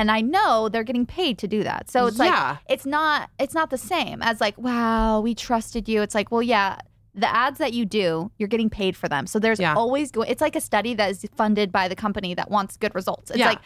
and 0.00 0.10
i 0.10 0.20
know 0.20 0.68
they're 0.68 0.84
getting 0.90 1.06
paid 1.06 1.38
to 1.38 1.46
do 1.46 1.62
that 1.62 1.90
so 1.90 2.06
it's 2.06 2.18
Yeah. 2.18 2.24
like 2.26 2.58
it's 2.68 2.86
not 2.86 3.30
it's 3.38 3.54
not 3.54 3.70
the 3.70 3.78
same 3.78 4.22
as 4.22 4.40
like 4.40 4.56
wow 4.58 5.20
we 5.20 5.34
trusted 5.34 5.88
you 5.88 6.02
it's 6.02 6.14
like 6.14 6.30
well 6.32 6.42
yeah 6.42 6.78
the 7.14 7.28
ads 7.44 7.58
that 7.58 7.72
you 7.72 7.84
do 7.84 8.30
you're 8.38 8.48
getting 8.48 8.70
paid 8.70 8.96
for 8.96 9.08
them 9.08 9.26
so 9.26 9.38
there's 9.38 9.60
Yeah. 9.60 9.74
always 9.74 10.10
going 10.10 10.28
it's 10.30 10.40
like 10.40 10.56
a 10.56 10.60
study 10.60 10.94
that 10.94 11.10
is 11.10 11.24
funded 11.36 11.70
by 11.70 11.88
the 11.88 11.96
company 11.96 12.34
that 12.34 12.50
wants 12.50 12.76
good 12.76 12.94
results 12.94 13.30
it's 13.30 13.38
Yeah. 13.38 13.48
like 13.50 13.60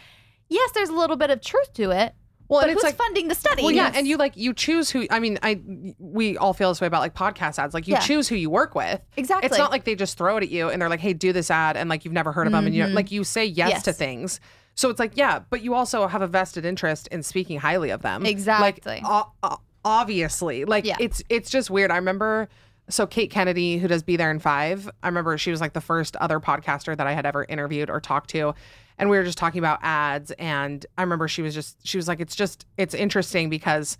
yes 0.48 0.70
there's 0.72 0.88
a 0.88 0.94
little 0.94 1.16
bit 1.16 1.30
of 1.30 1.40
truth 1.40 1.72
to 1.74 1.90
it 1.90 2.14
Well, 2.48 2.60
but 2.60 2.68
and 2.68 2.72
it's 2.72 2.82
who's 2.82 2.90
like 2.90 2.96
funding 2.96 3.28
the 3.28 3.34
study 3.34 3.62
Well, 3.62 3.72
yeah, 3.72 3.92
and 3.94 4.06
you 4.06 4.16
like 4.18 4.36
you 4.36 4.52
choose 4.52 4.90
who. 4.90 5.06
I 5.10 5.18
mean, 5.18 5.38
I 5.42 5.60
we 5.98 6.36
all 6.36 6.52
feel 6.52 6.68
this 6.70 6.80
way 6.80 6.86
about 6.86 7.00
like 7.00 7.14
podcast 7.14 7.58
ads. 7.58 7.72
Like 7.72 7.88
you 7.88 7.94
Yeah. 7.94 8.00
choose 8.10 8.28
who 8.28 8.36
you 8.36 8.50
work 8.50 8.74
with. 8.74 9.00
Exactly. 9.16 9.46
It's 9.46 9.56
not 9.58 9.70
like 9.70 9.84
they 9.84 9.94
just 9.94 10.18
throw 10.18 10.36
it 10.36 10.42
at 10.42 10.50
you 10.50 10.68
and 10.68 10.76
they're 10.80 10.90
like, 10.90 11.00
"Hey, 11.00 11.14
do 11.14 11.32
this 11.32 11.50
ad," 11.50 11.76
and 11.78 11.88
like 11.88 12.04
you've 12.04 12.12
never 12.20 12.32
heard 12.32 12.46
of 12.46 12.52
them, 12.52 12.66
and 12.66 12.74
you 12.74 12.84
mm-hmm. 12.84 12.94
like 12.94 13.10
you 13.10 13.24
say 13.24 13.46
yes, 13.46 13.70
Yes. 13.70 13.82
to 13.84 13.92
things 13.94 14.40
So 14.74 14.90
it's 14.90 14.98
like, 14.98 15.12
yeah, 15.16 15.40
but 15.50 15.62
you 15.62 15.74
also 15.74 16.06
have 16.06 16.22
a 16.22 16.26
vested 16.26 16.64
interest 16.64 17.06
in 17.08 17.22
speaking 17.22 17.58
highly 17.60 17.90
of 17.90 18.02
them. 18.02 18.26
Exactly. 18.26 19.00
Like, 19.02 19.32
o- 19.42 19.58
obviously. 19.84 20.64
Like, 20.64 20.84
Yeah. 20.84 20.96
it's 20.98 21.22
it's 21.28 21.50
just 21.50 21.70
weird. 21.70 21.90
I 21.90 21.96
remember. 21.96 22.48
So 22.90 23.06
Kate 23.06 23.30
Kennedy, 23.30 23.78
who 23.78 23.88
does 23.88 24.02
Be 24.02 24.16
There 24.16 24.30
in 24.30 24.38
Five, 24.40 24.90
I 25.02 25.08
remember 25.08 25.38
she 25.38 25.50
was 25.50 25.58
like 25.60 25.72
the 25.72 25.80
first 25.80 26.16
other 26.16 26.38
podcaster 26.38 26.94
that 26.94 27.06
I 27.06 27.12
had 27.12 27.24
ever 27.24 27.46
interviewed 27.48 27.88
or 27.88 27.98
talked 27.98 28.28
to, 28.30 28.54
and 28.98 29.08
we 29.08 29.16
were 29.16 29.24
just 29.24 29.38
talking 29.38 29.58
about 29.58 29.78
ads. 29.82 30.32
And 30.32 30.84
I 30.98 31.02
remember 31.02 31.26
she 31.26 31.40
was 31.40 31.54
just 31.54 31.78
she 31.86 31.96
was 31.96 32.08
like, 32.08 32.20
it's 32.20 32.36
just 32.36 32.66
it's 32.76 32.94
interesting 32.94 33.48
because 33.48 33.96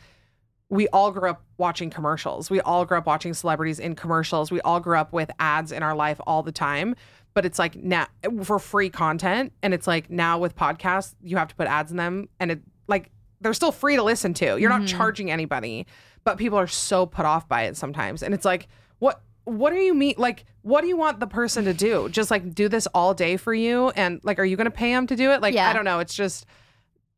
we 0.69 0.87
all 0.89 1.13
grew 1.13 1.31
up 1.31 1.43
watching 1.57 1.89
commercials. 1.89 2.51
We 2.51 2.61
all 2.61 2.85
grew 2.85 2.99
up 2.99 3.07
watching 3.07 3.33
celebrities 3.33 3.79
in 3.79 3.95
commercials. 3.95 4.51
We 4.51 4.61
all 4.63 4.81
grew 4.81 4.99
up 4.99 5.13
with 5.15 5.31
ads 5.39 5.73
in 5.73 5.83
our 5.83 5.95
life 5.95 6.21
all 6.27 6.43
the 6.43 6.53
time. 6.53 6.95
But 7.35 7.45
it's 7.45 7.59
like 7.59 7.77
now 7.77 8.07
for 8.43 8.59
free 8.59 8.91
content. 8.91 9.53
And 9.63 9.75
it's 9.75 9.87
like 9.87 10.09
now 10.09 10.39
with 10.39 10.57
podcasts, 10.57 11.15
you 11.23 11.37
have 11.37 11.49
to 11.49 11.55
put 11.55 11.67
ads 11.67 11.91
in 11.91 11.97
them. 11.97 12.29
And 12.41 12.53
it 12.53 12.63
like 12.87 13.11
they're 13.41 13.55
still 13.55 13.73
free 13.73 13.97
to 13.97 14.03
listen 14.03 14.35
to. 14.35 14.57
You're 14.57 14.71
not 14.71 14.83
mm-hmm. 14.83 14.97
charging 14.97 15.31
anybody. 15.31 15.87
But 16.23 16.39
people 16.39 16.59
are 16.59 16.67
so 16.67 17.05
put 17.05 17.27
off 17.27 17.49
by 17.49 17.65
it 17.65 17.77
sometimes. 17.77 18.23
And 18.23 18.33
it's 18.33 18.45
like, 18.45 18.69
what 18.99 19.21
what 19.45 19.71
do 19.71 19.77
you 19.77 19.95
mean? 19.95 20.15
Like, 20.17 20.47
what 20.63 20.81
do 20.81 20.87
you 20.87 20.97
want 20.97 21.21
the 21.21 21.27
person 21.27 21.65
to 21.67 21.75
do? 21.75 22.09
Just 22.09 22.31
like 22.31 22.55
do 22.55 22.69
this 22.69 22.87
all 22.95 23.13
day 23.15 23.37
for 23.37 23.53
you? 23.53 23.91
And 23.91 24.21
like, 24.23 24.39
are 24.39 24.45
you 24.45 24.57
going 24.57 24.67
to 24.67 24.71
pay 24.71 24.93
them 24.93 25.07
to 25.09 25.17
do 25.17 25.33
it? 25.33 25.43
Like, 25.43 25.55
Yeah. 25.55 25.69
I 25.69 25.73
don't 25.73 25.85
know. 25.85 25.99
It's 25.99 26.15
just 26.15 26.47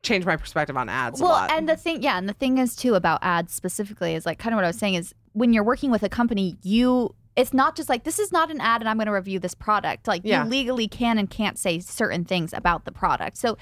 changed 0.03 0.27
my 0.27 0.35
perspective 0.35 0.77
on 0.77 0.89
ads 0.89 1.19
a 1.19 1.23
well, 1.23 1.47
and 1.49 1.67
the 1.67 1.75
thing, 1.75 2.01
yeah, 2.01 2.17
and 2.17 2.29
the 2.29 2.33
thing 2.33 2.57
is 2.59 2.75
too 2.75 2.95
about 2.95 3.19
ads 3.23 3.53
specifically 3.53 4.15
is 4.15 4.25
like 4.25 4.39
kind 4.39 4.53
of 4.53 4.57
what 4.57 4.63
I 4.63 4.67
was 4.67 4.77
saying 4.77 4.95
is 4.95 5.13
when 5.33 5.53
you're 5.53 5.63
working 5.63 5.91
with 5.91 6.03
a 6.03 6.09
company, 6.09 6.57
you 6.61 7.13
it's 7.37 7.53
not 7.53 7.75
just 7.77 7.87
like 7.87 8.03
this 8.03 8.19
is 8.19 8.31
not 8.33 8.51
an 8.51 8.59
ad 8.59 8.81
and 8.81 8.89
I'm 8.89 8.97
going 8.97 9.05
to 9.05 9.13
review 9.13 9.39
this 9.39 9.53
product. 9.53 10.07
Like 10.07 10.23
Yeah. 10.25 10.43
you 10.43 10.49
legally 10.49 10.87
can 10.89 11.17
and 11.17 11.29
can't 11.29 11.57
say 11.57 11.79
certain 11.79 12.25
things 12.25 12.51
about 12.51 12.83
the 12.83 12.91
product. 12.91 13.37
So 13.37 13.57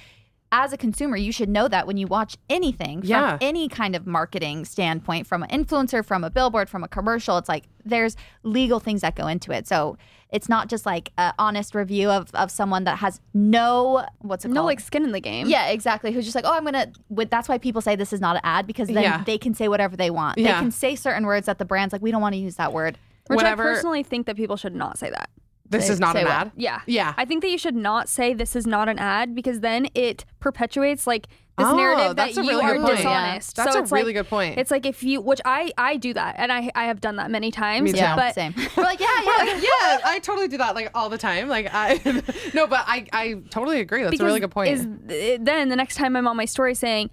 as 0.52 0.72
a 0.72 0.78
consumer, 0.78 1.18
you 1.18 1.32
should 1.34 1.50
know 1.50 1.68
that 1.68 1.86
when 1.86 1.98
you 1.98 2.08
watch 2.08 2.38
anything 2.50 3.02
from 3.02 3.10
Yeah. 3.10 3.38
any 3.42 3.68
kind 3.68 3.96
of 3.96 4.08
marketing 4.08 4.64
standpoint, 4.64 5.28
from 5.28 5.44
an 5.44 5.50
influencer, 5.50 6.06
from 6.06 6.24
a 6.24 6.30
billboard, 6.30 6.70
from 6.70 6.84
a 6.84 6.88
commercial, 6.88 7.38
it's 7.38 7.50
like 7.50 7.66
there's 7.84 8.16
legal 8.44 8.80
things 8.80 9.02
that 9.02 9.16
go 9.16 9.28
into 9.28 9.52
it. 9.52 9.68
So 9.68 9.98
it's 10.32 10.48
not 10.48 10.70
just 10.70 10.86
like 10.86 11.12
an 11.18 11.34
honest 11.38 11.76
review 11.76 12.10
of, 12.10 12.34
of 12.34 12.52
someone 12.52 12.86
that 12.86 13.00
has 13.00 13.20
no 13.34 14.06
what's 14.22 14.46
it 14.46 14.50
No 14.50 14.56
called? 14.62 14.66
like 14.68 14.80
skin 14.80 15.04
in 15.04 15.12
the 15.12 15.20
game. 15.20 15.48
Yeah, 15.50 15.68
exactly. 15.68 16.12
Who's 16.14 16.24
just 16.26 16.36
like, 16.36 16.46
oh, 16.46 16.54
I'm 16.54 16.64
gonna. 16.64 16.88
With, 17.10 17.30
that's 17.30 17.50
why 17.50 17.58
people 17.58 17.82
say 17.82 17.96
this 17.98 18.14
is 18.14 18.22
not 18.22 18.36
an 18.38 18.42
ad 18.46 18.66
because 18.68 18.88
then 18.88 19.04
Yeah. 19.04 19.24
they 19.26 19.38
can 19.38 19.54
say 19.54 19.68
whatever 19.68 19.98
they 19.98 20.10
want. 20.10 20.38
Yeah. 20.38 20.54
They 20.54 20.60
can 20.60 20.72
say 20.72 20.96
certain 20.96 21.26
words 21.26 21.48
that 21.48 21.58
the 21.58 21.66
brand's 21.66 21.92
like, 21.92 22.02
we 22.02 22.12
don't 22.12 22.22
want 22.22 22.34
to 22.34 22.40
use 22.40 22.56
that 22.56 22.72
word. 22.72 22.98
Which 23.28 23.38
Whenever- 23.38 23.64
I 23.64 23.74
personally 23.74 24.04
think 24.04 24.26
that 24.28 24.36
people 24.36 24.56
should 24.58 24.76
not 24.76 24.98
say 24.98 25.10
that. 25.10 25.30
this 25.68 25.88
Say- 25.88 25.94
is 25.94 26.00
not 26.00 26.16
an 26.16 26.26
what? 26.26 26.32
ad. 26.32 26.52
Yeah. 26.56 26.82
Yeah. 26.86 27.14
I 27.18 27.26
think 27.26 27.42
that 27.42 27.50
you 27.50 27.58
should 27.58 27.76
not 27.76 28.08
say 28.08 28.34
this 28.36 28.56
is 28.56 28.68
not 28.68 28.88
an 28.88 29.00
ad 29.00 29.34
because 29.34 29.62
then 29.62 29.88
it 29.96 30.24
perpetuates 30.40 31.08
like 31.08 31.26
this 31.58 31.66
Oh, 31.68 31.76
narrative 31.76 32.10
that 32.10 32.16
that's 32.18 32.38
a 32.38 32.44
you 32.44 32.50
really 32.50 32.64
are 32.66 32.74
good 32.76 32.86
point. 32.86 32.98
dishonest. 32.98 33.56
That's 33.56 33.72
so 33.74 33.80
a 33.80 33.82
it's 33.82 33.92
really 33.92 34.08
like, 34.14 34.16
good 34.16 34.30
point. 34.30 34.60
It's 34.60 34.70
like 34.70 34.86
if 34.86 35.02
you, 35.04 35.22
which 35.22 35.40
I 35.46 35.72
I 35.78 35.96
do 35.98 36.14
that, 36.14 36.36
and 36.38 36.52
I 36.52 36.70
I 36.76 36.84
have 36.86 37.00
done 37.02 37.16
that 37.16 37.32
many 37.32 37.50
times. 37.50 37.86
Me 37.86 37.92
too. 37.94 37.98
Yeah, 37.98 38.16
But 38.16 38.36
same. 38.36 38.54
We're 38.78 38.84
like, 38.84 39.00
yeah, 39.00 39.08
yeah. 39.24 39.56
yeah, 39.62 40.00
I 40.06 40.20
totally 40.22 40.50
do 40.50 40.58
that 40.58 40.76
like 40.76 40.92
all 40.94 41.10
the 41.10 41.18
time. 41.18 41.48
Like 41.48 41.70
I 41.74 41.96
no, 42.54 42.68
but 42.68 42.84
I 42.86 43.08
I 43.14 43.42
totally 43.50 43.80
agree. 43.80 44.04
That's 44.04 44.20
a 44.20 44.26
really 44.26 44.42
good 44.42 44.52
point. 44.52 44.70
Is 44.72 44.86
eh, 45.10 45.38
then 45.40 45.70
the 45.70 45.76
next 45.78 45.96
time 45.96 46.16
I'm 46.18 46.28
on 46.28 46.36
my 46.38 46.46
story 46.46 46.76
saying 46.76 47.10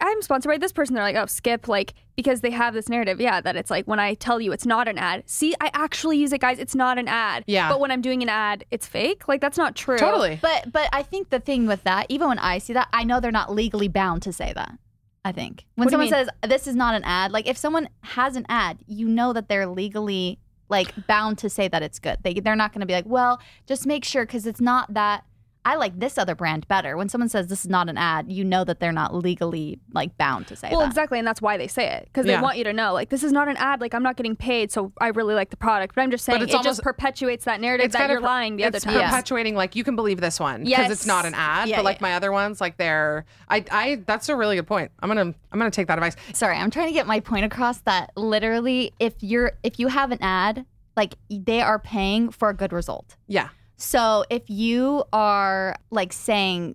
I'm 0.00 0.20
sponsored 0.22 0.50
by 0.50 0.58
this 0.58 0.72
person, 0.72 0.94
they're 0.94 1.02
like, 1.04 1.16
oh, 1.16 1.26
skip, 1.26 1.68
like 1.68 1.94
because 2.16 2.40
they 2.40 2.50
have 2.50 2.74
this 2.74 2.88
narrative, 2.88 3.20
yeah, 3.20 3.40
that 3.40 3.56
it's 3.56 3.70
like 3.70 3.86
when 3.86 3.98
I 3.98 4.14
tell 4.14 4.40
you 4.40 4.52
it's 4.52 4.66
not 4.66 4.88
an 4.88 4.98
ad. 4.98 5.22
See, 5.26 5.54
I 5.60 5.70
actually 5.72 6.18
use 6.18 6.32
it, 6.32 6.40
guys. 6.40 6.58
It's 6.58 6.74
not 6.74 6.98
an 6.98 7.08
ad. 7.08 7.44
Yeah. 7.46 7.68
But 7.70 7.80
when 7.80 7.90
I'm 7.90 8.02
doing 8.02 8.22
an 8.22 8.28
ad, 8.28 8.64
it's 8.70 8.86
fake. 8.86 9.26
Like 9.28 9.40
that's 9.40 9.56
not 9.58 9.74
true. 9.74 9.96
totally. 9.98 10.38
But 10.42 10.70
but 10.72 10.88
I 10.92 11.02
think 11.02 11.30
the 11.30 11.40
thing 11.40 11.66
with 11.66 11.82
that, 11.84 12.06
even 12.08 12.28
when 12.28 12.38
I 12.38 12.58
see 12.58 12.72
that, 12.74 12.88
I 12.92 13.04
know 13.04 13.20
they're 13.20 13.32
not 13.32 13.52
legally 13.54 13.88
bound 13.88 14.22
to 14.22 14.32
say 14.32 14.52
that. 14.54 14.78
I 15.24 15.32
think 15.32 15.64
when 15.74 15.86
What 15.86 15.90
do 15.90 15.96
you 15.96 16.08
someone 16.08 16.26
mean? 16.26 16.26
says 16.42 16.50
this 16.50 16.66
is 16.66 16.76
not 16.76 16.94
an 16.94 17.02
ad, 17.04 17.32
like 17.32 17.48
if 17.48 17.56
someone 17.56 17.88
has 18.02 18.36
an 18.36 18.46
ad, 18.48 18.78
you 18.86 19.08
know 19.08 19.32
that 19.32 19.48
they're 19.48 19.66
legally 19.66 20.38
like 20.68 20.92
bound 21.06 21.38
to 21.38 21.48
say 21.50 21.68
that 21.68 21.82
it's 21.82 21.98
good. 21.98 22.18
They 22.22 22.34
they're 22.34 22.54
not 22.56 22.72
going 22.72 22.80
to 22.80 22.86
be 22.86 22.92
like, 22.92 23.06
well, 23.06 23.40
just 23.66 23.86
make 23.86 24.04
sure 24.04 24.24
because 24.26 24.46
it's 24.46 24.60
not 24.60 24.94
that. 24.94 25.24
I 25.66 25.74
like 25.76 25.98
this 25.98 26.16
other 26.16 26.34
brand 26.34 26.66
better. 26.68 26.96
When 26.96 27.08
someone 27.08 27.28
says 27.28 27.48
this 27.48 27.64
is 27.64 27.68
not 27.70 27.88
an 27.88 27.98
ad, 27.98 28.30
you 28.30 28.44
know 28.44 28.62
that 28.64 28.78
they're 28.80 28.92
not 28.92 29.14
legally 29.14 29.78
like 29.92 30.16
bound 30.16 30.46
to 30.46 30.56
say 30.56 30.68
Well, 30.70 30.80
that. 30.80 30.86
exactly, 30.86 31.18
and 31.18 31.26
that's 31.26 31.42
why 31.42 31.56
they 31.58 31.66
say 31.66 31.88
it 31.96 32.04
because 32.04 32.24
Yeah. 32.24 32.36
they 32.36 32.42
want 32.42 32.56
you 32.56 32.64
to 32.64 32.72
know, 32.72 32.92
like, 32.92 33.08
this 33.10 33.22
is 33.24 33.32
not 33.32 33.48
an 33.48 33.56
ad. 33.58 33.80
Like, 33.80 33.92
I'm 33.92 34.02
not 34.02 34.16
getting 34.16 34.36
paid, 34.36 34.70
so 34.70 34.92
I 35.00 35.08
really 35.08 35.34
like 35.34 35.50
the 35.50 35.56
product. 35.56 35.94
But 35.96 36.02
I'm 36.02 36.10
just 36.10 36.24
saying, 36.24 36.40
it's 36.40 36.52
it 36.52 36.56
almost- 36.56 36.68
just 36.78 36.82
perpetuates 36.82 37.44
that 37.46 37.60
narrative 37.60 37.90
that 37.92 37.98
kinda 37.98 38.12
you're 38.12 38.20
per- 38.20 38.26
lying 38.26 38.56
the 38.56 38.64
other 38.64 38.76
it's 38.76 38.84
time. 38.84 38.94
perpetuating 38.94 39.56
like 39.56 39.74
you 39.76 39.82
can 39.84 39.96
believe 39.96 40.20
this 40.20 40.38
one 40.40 40.62
because 40.64 40.90
it's 40.90 41.06
not 41.06 41.26
an 41.26 41.34
ad. 41.34 41.68
Yeah, 41.68 41.76
but 41.76 41.84
like 41.84 41.96
yeah. 41.96 42.02
my 42.08 42.14
other 42.14 42.30
ones, 42.32 42.60
like 42.60 42.76
they're 42.76 43.24
I 43.50 43.64
I 43.70 44.02
that's 44.06 44.28
a 44.28 44.36
really 44.36 44.56
good 44.56 44.66
point. 44.68 44.92
I'm 45.02 45.08
gonna 45.08 45.20
I'm 45.52 45.58
gonna 45.58 45.70
take 45.70 45.88
that 45.88 45.98
advice. 45.98 46.14
sorry 46.32 46.56
i'm 46.56 46.70
trying 46.70 46.86
to 46.88 46.92
get 46.92 47.06
my 47.06 47.18
point 47.20 47.44
across 47.44 47.78
that 47.78 48.10
literally 48.16 48.92
if 49.00 49.14
you're 49.20 49.52
if 49.62 49.78
you 49.80 49.88
have 49.88 50.12
an 50.12 50.18
ad 50.22 50.64
like 50.96 51.14
they 51.30 51.60
are 51.60 51.78
paying 51.78 52.30
for 52.30 52.50
a 52.50 52.54
good 52.54 52.72
result 52.72 53.16
Yeah. 53.26 53.48
So 53.76 54.24
if 54.30 54.48
you 54.48 55.04
are 55.12 55.76
like 55.90 56.12
saying 56.12 56.74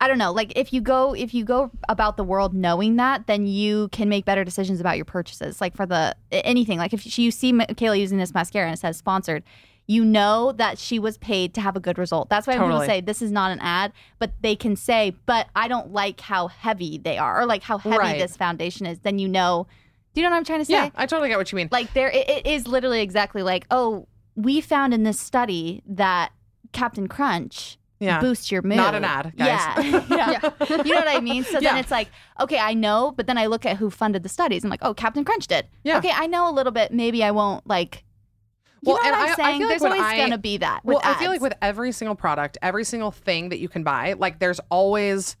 i 0.00 0.08
don't 0.08 0.18
know 0.18 0.32
like 0.32 0.52
if 0.56 0.72
you 0.72 0.80
go 0.80 1.14
if 1.14 1.32
you 1.34 1.44
go 1.44 1.70
about 1.88 2.16
the 2.16 2.24
world 2.24 2.54
knowing 2.54 2.96
that 2.96 3.26
then 3.26 3.46
you 3.46 3.88
can 3.88 4.08
make 4.08 4.24
better 4.24 4.44
decisions 4.44 4.80
about 4.80 4.96
your 4.96 5.04
purchases 5.04 5.60
like 5.60 5.74
for 5.76 5.86
the 5.86 6.14
anything 6.32 6.78
like 6.78 6.92
if 6.92 7.18
you 7.18 7.30
see 7.30 7.52
Kayla 7.52 7.98
using 7.98 8.18
this 8.18 8.34
mascara 8.34 8.66
and 8.66 8.74
it 8.74 8.80
says 8.80 8.96
sponsored 8.96 9.44
you 9.86 10.04
know 10.04 10.52
that 10.52 10.78
she 10.78 10.98
was 10.98 11.18
paid 11.18 11.52
to 11.54 11.60
have 11.60 11.76
a 11.76 11.80
good 11.80 11.98
result. 11.98 12.30
That's 12.30 12.46
why 12.46 12.54
Totally. 12.56 12.72
people 12.72 12.86
say 12.86 13.00
this 13.02 13.20
is 13.20 13.30
not 13.30 13.50
an 13.50 13.60
ad, 13.60 13.92
but 14.18 14.32
they 14.40 14.56
can 14.56 14.76
say, 14.76 15.14
but 15.26 15.48
I 15.54 15.68
don't 15.68 15.92
like 15.92 16.20
how 16.20 16.48
heavy 16.48 16.96
they 16.96 17.18
are 17.18 17.42
or 17.42 17.46
like 17.46 17.62
how 17.62 17.76
heavy 17.76 17.98
Right. 17.98 18.18
this 18.18 18.36
foundation 18.36 18.86
is. 18.86 19.00
Then 19.00 19.18
you 19.18 19.28
know. 19.28 19.66
Do 20.14 20.20
you 20.20 20.26
know 20.26 20.30
what 20.30 20.38
I'm 20.38 20.44
trying 20.44 20.60
to 20.60 20.64
say? 20.64 20.72
Yeah, 20.72 20.90
I 20.94 21.06
totally 21.06 21.28
get 21.28 21.36
what 21.38 21.50
you 21.52 21.56
mean. 21.56 21.68
Like 21.70 21.92
there, 21.92 22.08
it, 22.08 22.30
it 22.30 22.46
is 22.46 22.66
literally 22.66 23.00
exactly 23.02 23.42
like, 23.42 23.66
oh, 23.70 24.06
we 24.36 24.60
found 24.60 24.92
in 24.94 25.02
this 25.04 25.18
study 25.20 25.82
that 25.86 26.32
Captain 26.72 27.06
Crunch 27.08 27.78
Yeah. 28.00 28.20
boosts 28.20 28.50
your 28.50 28.62
mood. 28.62 28.76
Not 28.76 28.94
an 28.94 29.04
ad, 29.04 29.32
guys. 29.36 30.04
Yeah. 30.10 30.40
yeah. 30.42 30.50
you 30.68 30.92
know 30.92 30.98
what 31.00 31.08
I 31.08 31.20
mean? 31.20 31.44
So 31.44 31.60
then 31.60 31.76
it's 31.76 31.90
like, 31.90 32.08
okay, 32.40 32.58
I 32.58 32.74
know, 32.74 33.12
but 33.16 33.26
then 33.26 33.38
I 33.38 33.46
look 33.46 33.64
at 33.64 33.76
who 33.76 33.90
funded 33.90 34.22
the 34.22 34.28
studies. 34.28 34.64
I'm 34.64 34.70
like, 34.70 34.80
oh, 34.82 34.94
Captain 34.94 35.24
Crunch 35.24 35.46
did. 35.46 35.66
Yeah. 35.84 35.98
Okay, 35.98 36.10
I 36.12 36.26
know 36.26 36.50
a 36.50 36.52
little 36.52 36.72
bit. 36.72 36.92
Maybe 36.92 37.22
I 37.22 37.30
won't 37.30 37.66
like. 37.66 38.04
You 38.82 38.92
Well, 38.92 39.02
know 39.02 39.08
and 39.08 39.12
what 39.12 39.20
I'm 39.20 39.28
I- 39.28 39.32
I 39.32 39.34
saying? 39.36 39.58
feel 39.60 39.68
like 39.68 39.78
There's 39.80 39.92
always 39.92 40.02
I- 40.02 40.16
gonna 40.18 40.38
be 40.38 40.56
that. 40.58 40.80
Well, 40.84 41.00
I 41.04 41.14
feel 41.14 41.30
like 41.30 41.40
with 41.40 41.54
every 41.62 41.92
single 41.92 42.14
product, 42.16 42.58
every 42.60 42.84
single 42.84 43.10
thing 43.12 43.48
that 43.50 43.58
you 43.58 43.68
can 43.68 43.82
buy, 43.82 44.14
like 44.18 44.40
there's 44.40 44.60
always 44.70 45.36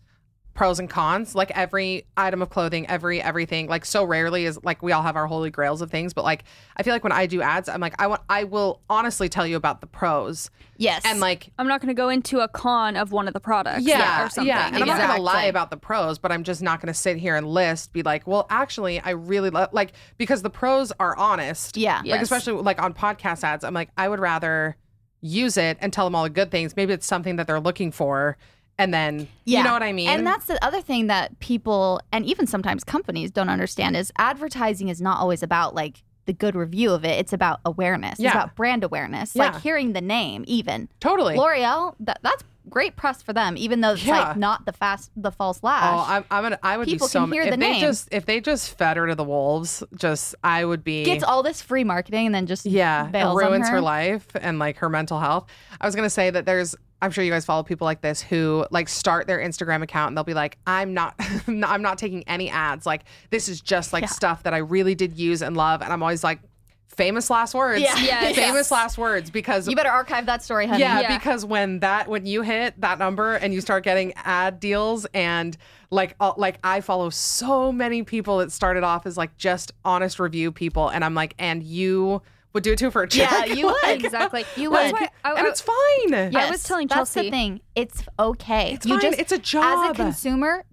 pros 0.54 0.78
and 0.78 0.88
cons. 0.88 1.34
Like 1.34 1.50
every 1.50 2.06
item 2.16 2.40
of 2.40 2.48
clothing, 2.50 2.88
every 2.88 3.20
everything. 3.20 3.66
Like 3.68 3.84
so 3.84 4.04
rarely 4.04 4.44
is 4.46 4.58
like 4.62 4.82
we 4.82 4.92
all 4.92 5.02
have 5.02 5.16
our 5.16 5.26
holy 5.26 5.50
grails 5.50 5.82
of 5.82 5.90
things, 5.90 6.14
but 6.14 6.24
like 6.24 6.44
I 6.76 6.82
feel 6.82 6.92
like 6.94 7.02
when 7.02 7.12
I 7.12 7.26
do 7.26 7.42
ads, 7.42 7.68
I'm 7.68 7.80
like 7.80 8.00
I 8.00 8.06
want 8.06 8.22
I 8.28 8.44
will 8.44 8.80
honestly 8.88 9.28
tell 9.28 9.46
you 9.46 9.56
about 9.56 9.80
the 9.80 9.86
pros 9.86 10.50
yes, 10.76 11.02
and 11.04 11.20
like 11.20 11.50
I'm 11.58 11.66
not 11.68 11.80
going 11.80 11.88
to 11.88 11.94
go 11.94 12.08
into 12.08 12.40
a 12.40 12.48
con 12.48 12.96
of 12.96 13.12
one 13.12 13.26
of 13.28 13.34
the 13.34 13.40
products. 13.40 13.82
yeah, 13.84 14.26
or 14.26 14.28
something. 14.30 14.48
yeah. 14.48 14.66
And 14.68 14.76
I'm 14.76 14.86
not 14.86 14.98
gonna 14.98 15.20
lie 15.22 15.44
about 15.44 15.70
the 15.70 15.76
pros, 15.76 16.18
but 16.18 16.30
I'm 16.32 16.44
just 16.44 16.62
not 16.62 16.80
gonna 16.80 16.94
sit 16.94 17.16
here 17.16 17.36
and 17.36 17.46
list. 17.46 17.92
Be 17.92 18.02
like, 18.02 18.26
well, 18.26 18.46
actually, 18.48 19.00
I 19.00 19.10
really 19.10 19.50
lo-, 19.50 19.68
like 19.72 19.92
because 20.18 20.42
the 20.42 20.50
pros 20.50 20.92
are 21.00 21.16
honest. 21.16 21.76
Yeah. 21.76 21.96
like 21.98 22.06
Yes. 22.06 22.22
especially 22.22 22.54
like 22.62 22.80
on 22.80 22.94
podcast 22.94 23.42
ads. 23.44 23.64
I'm 23.64 23.74
like, 23.74 23.90
I 23.96 24.08
would 24.08 24.20
rather 24.20 24.76
use 25.20 25.56
it 25.56 25.78
and 25.80 25.92
tell 25.92 26.04
them 26.06 26.14
all 26.14 26.24
the 26.24 26.30
good 26.30 26.50
things. 26.50 26.76
Maybe 26.76 26.92
it's 26.92 27.06
something 27.06 27.36
that 27.36 27.46
they're 27.46 27.58
looking 27.60 27.90
for, 27.90 28.36
and 28.78 28.92
then 28.92 29.28
you 29.44 29.62
know 29.62 29.72
what 29.72 29.82
I 29.82 29.92
mean. 29.92 30.08
And 30.08 30.26
that's 30.26 30.46
the 30.46 30.62
other 30.64 30.80
thing 30.80 31.06
that 31.08 31.38
people 31.40 32.00
and 32.12 32.24
even 32.26 32.46
sometimes 32.46 32.84
companies 32.84 33.30
don't 33.30 33.48
understand 33.48 33.96
is 33.96 34.12
advertising 34.18 34.88
is 34.88 35.00
not 35.00 35.18
always 35.20 35.42
about 35.42 35.74
like 35.74 36.02
the 36.26 36.32
good 36.32 36.54
review 36.54 36.90
of 36.92 37.04
it. 37.04 37.18
It's 37.18 37.32
about 37.34 37.60
awareness. 37.64 38.18
Yeah. 38.18 38.28
It's 38.28 38.34
about 38.36 38.56
brand 38.56 38.82
awareness. 38.82 39.34
Yeah. 39.36 39.50
Like 39.52 39.60
hearing 39.60 39.92
the 39.92 40.00
name 40.00 40.44
even. 40.46 40.88
totally. 40.98 41.36
L'Oreal, 41.36 41.94
that, 42.00 42.18
that's 42.22 42.42
great 42.70 42.96
press 42.96 43.20
for 43.20 43.34
them, 43.34 43.58
even 43.58 43.82
though 43.82 43.92
it's 43.92 44.02
Yeah. 44.04 44.28
like 44.28 44.36
not 44.38 44.64
the 44.64 44.72
fast 44.72 45.10
the 45.16 45.30
false 45.30 45.58
Oh, 45.62 45.66
lash. 45.66 46.08
I'm, 46.08 46.24
I'm 46.30 46.42
gonna. 46.42 46.58
I 46.62 46.78
would 46.78 46.88
People 46.88 47.08
be 47.08 47.10
so. 47.10 47.20
can 47.20 47.32
hear 47.32 47.42
if 47.42 47.50
the 47.50 47.56
they 47.58 47.72
name. 47.72 47.80
just 47.82 48.08
if 48.10 48.24
they 48.24 48.40
just 48.40 48.76
fed 48.78 48.96
her 48.96 49.06
to 49.06 49.14
the 49.14 49.22
wolves, 49.22 49.82
just 49.96 50.34
I 50.42 50.64
would 50.64 50.82
be. 50.82 51.04
Gets 51.04 51.22
all 51.24 51.42
this 51.42 51.60
free 51.60 51.84
marketing 51.84 52.24
and 52.24 52.34
then 52.34 52.46
just 52.46 52.64
yeah, 52.64 53.04
it 53.06 53.12
bails 53.12 53.38
on 53.42 53.50
ruins 53.50 53.68
her. 53.68 53.74
her 53.76 53.80
life 53.82 54.26
and 54.40 54.58
like 54.58 54.78
her 54.78 54.88
mental 54.88 55.20
health. 55.20 55.46
I 55.78 55.84
was 55.86 55.94
gonna 55.94 56.08
say 56.10 56.30
that 56.30 56.46
there's. 56.46 56.74
I'm 57.04 57.10
sure 57.10 57.22
you 57.22 57.30
guys 57.30 57.44
follow 57.44 57.62
people 57.62 57.84
like 57.84 58.00
this 58.00 58.20
who 58.22 58.66
like 58.70 58.88
start 58.88 59.26
their 59.26 59.38
Instagram 59.38 59.82
account 59.82 60.08
and 60.08 60.16
they'll 60.16 60.24
be 60.24 60.34
like, 60.34 60.58
I'm 60.66 60.94
not, 60.94 61.14
I'm 61.46 61.82
not 61.82 61.98
taking 61.98 62.22
any 62.28 62.50
ads. 62.50 62.86
Like 62.86 63.04
this 63.30 63.48
is 63.48 63.60
just 63.60 63.92
like 63.92 64.02
Yeah. 64.02 64.08
stuff 64.08 64.42
that 64.44 64.54
I 64.54 64.58
really 64.58 64.94
did 64.94 65.18
use 65.18 65.42
and 65.42 65.56
love. 65.56 65.82
And 65.82 65.92
I'm 65.92 66.02
always 66.02 66.24
like, 66.24 66.40
famous 66.88 67.28
last 67.28 67.54
words. 67.54 67.80
Yeah. 67.82 67.94
Yes. 67.98 68.36
famous 68.36 68.70
last 68.70 68.96
words 68.98 69.28
because 69.28 69.66
You 69.68 69.74
better 69.74 69.90
archive 69.90 70.26
that 70.26 70.44
story, 70.44 70.66
honey. 70.68 70.78
yeah, 70.80 71.00
Yeah. 71.00 71.18
because 71.18 71.44
when 71.44 71.80
that 71.80 72.06
when 72.08 72.24
you 72.24 72.42
hit 72.42 72.80
that 72.80 73.00
number 73.00 73.34
and 73.34 73.52
you 73.52 73.60
start 73.60 73.82
getting 73.82 74.12
ad 74.14 74.60
deals 74.60 75.04
and 75.12 75.56
like 75.90 76.14
uh, 76.20 76.32
like 76.36 76.58
I 76.62 76.80
follow 76.82 77.10
so 77.10 77.72
many 77.72 78.04
people 78.04 78.38
that 78.38 78.52
started 78.52 78.84
off 78.84 79.06
as 79.06 79.16
like 79.16 79.36
just 79.36 79.72
honest 79.84 80.20
review 80.20 80.52
people 80.52 80.88
and 80.88 81.04
I'm 81.04 81.14
like 81.14 81.34
and 81.36 81.64
you 81.64 82.22
would 82.54 82.62
do 82.62 82.72
it 82.72 82.78
too 82.78 82.90
for 82.90 83.02
a 83.02 83.08
check. 83.08 83.48
Yeah, 83.48 83.54
you 83.54 83.66
would. 83.84 84.04
exactly. 84.04 84.44
You 84.56 84.70
would. 84.70 84.92
why 84.92 85.08
I, 85.24 85.32
and 85.34 85.46
it's 85.46 85.62
oh. 85.68 85.74
fine. 86.08 86.32
Yeah. 86.32 86.46
I 86.46 86.50
was 86.50 86.62
telling 86.62 86.88
Chelsey, 86.88 86.98
that's 86.98 87.14
Chelsey- 87.14 87.30
the 87.30 87.30
thing. 87.30 87.60
It's 87.74 88.02
okay. 88.18 88.72
It's 88.74 88.86
you 88.86 88.94
fine. 88.94 89.02
just 89.02 89.18
It's 89.18 89.32
a 89.32 89.38
job. 89.38 89.84
as 89.86 89.90
a 89.90 89.94
consumer, 89.94 90.64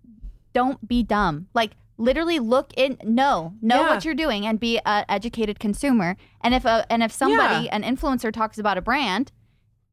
don't 0.53 0.87
be 0.87 1.03
dumb. 1.03 1.47
Like 1.53 1.71
literally 1.97 2.39
look 2.39 2.71
in 2.77 2.97
know 3.03 3.53
know 3.61 3.81
Yeah. 3.81 3.89
what 3.89 4.05
you're 4.05 4.15
doing 4.15 4.45
and 4.45 4.59
be 4.59 4.79
an 4.85 5.05
educated 5.09 5.59
consumer. 5.59 6.15
And 6.41 6.53
if 6.53 6.65
a 6.65 6.85
and 6.89 7.03
if 7.03 7.11
somebody 7.11 7.69
an 7.69 7.83
influencer 7.83 8.31
talks 8.31 8.57
about 8.57 8.77
a 8.77 8.81
brand 8.81 9.31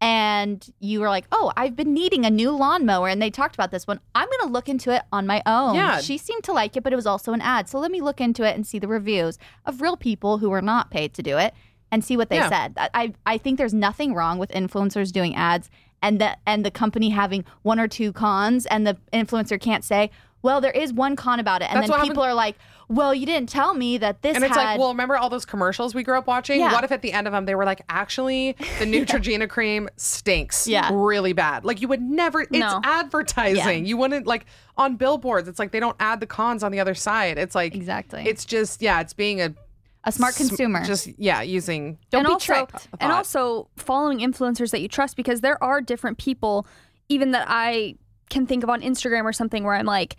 and 0.01 0.65
you 0.79 1.01
were 1.01 1.09
like, 1.09 1.25
"Oh, 1.33 1.53
I've 1.57 1.75
been 1.75 1.93
needing 1.93 2.25
a 2.25 2.31
new 2.31 2.53
lawnmower," 2.53 3.09
and 3.09 3.21
they 3.21 3.31
talked 3.31 3.57
about 3.57 3.73
this 3.73 3.85
one. 3.85 3.99
I'm 4.15 4.29
going 4.29 4.47
to 4.47 4.53
look 4.53 4.69
into 4.69 4.95
it 4.95 5.03
on 5.13 5.27
my 5.27 5.43
own. 5.45 5.75
Yeah. 5.75 6.01
She 6.01 6.17
seemed 6.19 6.45
to 6.45 6.53
like 6.53 6.77
it, 6.77 6.85
but 6.85 6.93
it 6.93 6.97
was 6.97 7.07
also 7.07 7.33
an 7.33 7.41
ad. 7.41 7.69
So 7.69 7.81
let 7.81 7.91
me 7.91 8.01
look 8.01 8.21
into 8.21 8.45
it 8.45 8.55
and 8.55 8.65
see 8.65 8.79
the 8.79 8.87
reviews 8.87 9.39
of 9.67 9.81
real 9.81 9.97
people 9.97 10.39
who 10.39 10.51
were 10.51 10.63
not 10.63 10.93
paid 10.93 11.15
to 11.15 11.23
do 11.23 11.37
it 11.37 11.53
and 11.91 12.05
see 12.05 12.17
what 12.17 12.29
they 12.31 12.37
Yeah. 12.37 12.49
said. 12.49 12.75
I 12.95 13.13
I 13.27 13.39
think 13.39 13.59
there's 13.59 13.75
nothing 13.75 14.15
wrong 14.15 14.39
with 14.39 14.51
influencers 14.51 15.13
doing 15.13 15.35
ads 15.35 15.71
and 16.03 16.21
the 16.21 16.37
and 16.47 16.65
the 16.65 16.71
company 16.71 17.11
having 17.11 17.45
one 17.63 17.81
or 17.81 17.89
two 17.89 18.13
cons 18.13 18.67
and 18.67 18.87
the 18.87 18.97
influencer 19.13 19.61
can't 19.61 19.85
say, 19.85 20.11
"Well, 20.43 20.61
there 20.61 20.71
is 20.73 20.93
one 20.93 21.17
con 21.17 21.41
about 21.41 21.63
it." 21.63 21.71
And 21.71 21.81
That's 21.83 21.91
then 21.91 22.01
people 22.07 22.23
are 22.23 22.35
like, 22.35 22.57
"Well, 22.89 23.13
you 23.15 23.27
didn't 23.27 23.49
tell 23.49 23.75
me 23.75 23.99
that 23.99 24.23
this 24.23 24.37
and 24.37 24.45
it's 24.45 24.57
had 24.57 24.63
like, 24.65 24.79
well, 24.79 24.91
remember 24.91 25.17
all 25.17 25.29
those 25.29 25.45
commercials 25.45 25.95
we 25.95 26.03
grew 26.05 26.17
up 26.17 26.27
watching? 26.29 26.61
Yeah. 26.61 26.73
What 26.73 26.85
if 26.85 26.93
at 26.93 27.03
the 27.03 27.13
end 27.13 27.27
of 27.27 27.33
them 27.33 27.47
they 27.47 27.55
were 27.57 27.65
like, 27.65 27.83
actually, 27.89 28.53
the 28.79 28.85
Neutrogena 28.87 29.49
cream 29.49 29.89
stinks 29.97 30.69
Yeah. 30.69 30.89
really 30.93 31.33
bad? 31.33 31.65
Like 31.65 31.81
you 31.81 31.89
would 31.89 32.01
never. 32.03 32.43
It's 32.43 32.53
No. 32.53 32.81
advertising. 32.85 33.85
You 33.87 33.97
wouldn't 33.97 34.27
like 34.27 34.47
on 34.77 34.97
billboards. 34.97 35.49
It's 35.49 35.59
like 35.59 35.73
they 35.73 35.81
don't 35.81 35.97
add 35.99 36.21
the 36.21 36.27
cons 36.27 36.63
on 36.63 36.71
the 36.71 36.79
other 36.81 36.95
side. 36.95 37.39
It's 37.39 37.55
like 37.57 37.75
Exactly. 37.75 38.23
It's 38.27 38.45
just 38.45 38.81
yeah. 38.83 39.01
It's 39.01 39.13
being 39.15 39.41
a 39.41 39.53
a 40.09 40.13
smart 40.13 40.35
consumer. 40.37 40.85
Just 40.85 41.09
yeah, 41.19 41.43
using 41.43 41.99
don't 42.11 42.21
and 42.21 42.27
be 42.29 42.33
also, 42.33 42.47
tricked. 42.47 42.89
And 43.01 43.13
also 43.13 43.69
following 43.77 44.19
influencers 44.19 44.71
that 44.71 44.81
you 44.81 44.89
trust 44.89 45.17
because 45.17 45.41
there 45.41 45.63
are 45.63 45.81
different 45.81 46.19
people, 46.19 46.67
even 47.09 47.31
that 47.33 47.47
I 47.49 47.95
can 48.31 48.47
think 48.47 48.63
of 48.65 48.71
on 48.71 48.81
Instagram 48.83 49.25
or 49.25 49.33
something 49.33 49.65
where 49.65 49.75
I'm 49.75 49.87
like, 49.87 50.17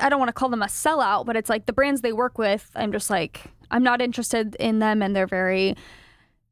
I 0.00 0.08
don't 0.08 0.18
want 0.18 0.28
to 0.28 0.32
call 0.32 0.48
them 0.48 0.62
a 0.62 0.66
sellout, 0.66 1.26
but 1.26 1.36
it's 1.36 1.48
like 1.48 1.66
the 1.66 1.72
brands 1.72 2.00
they 2.00 2.12
work 2.12 2.38
with, 2.38 2.70
I'm 2.74 2.92
just 2.92 3.10
like, 3.10 3.42
I'm 3.70 3.82
not 3.82 4.02
interested 4.02 4.56
in 4.56 4.80
them 4.80 5.02
and 5.02 5.14
they're 5.14 5.26
very 5.26 5.76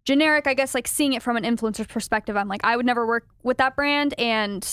generic. 0.05 0.47
I 0.47 0.55
guess 0.55 0.75
like 0.75 0.87
seeing 0.87 1.13
it 1.13 1.23
from 1.23 1.37
an 1.37 1.45
influencer's 1.45 1.89
perspective, 1.89 2.37
I'm 2.37 2.49
like, 2.49 2.65
I 2.65 2.77
would 2.77 2.87
never 2.87 3.07
work 3.07 3.27
with 3.43 3.59
that 3.59 3.75
brand 3.75 4.15
and 4.19 4.67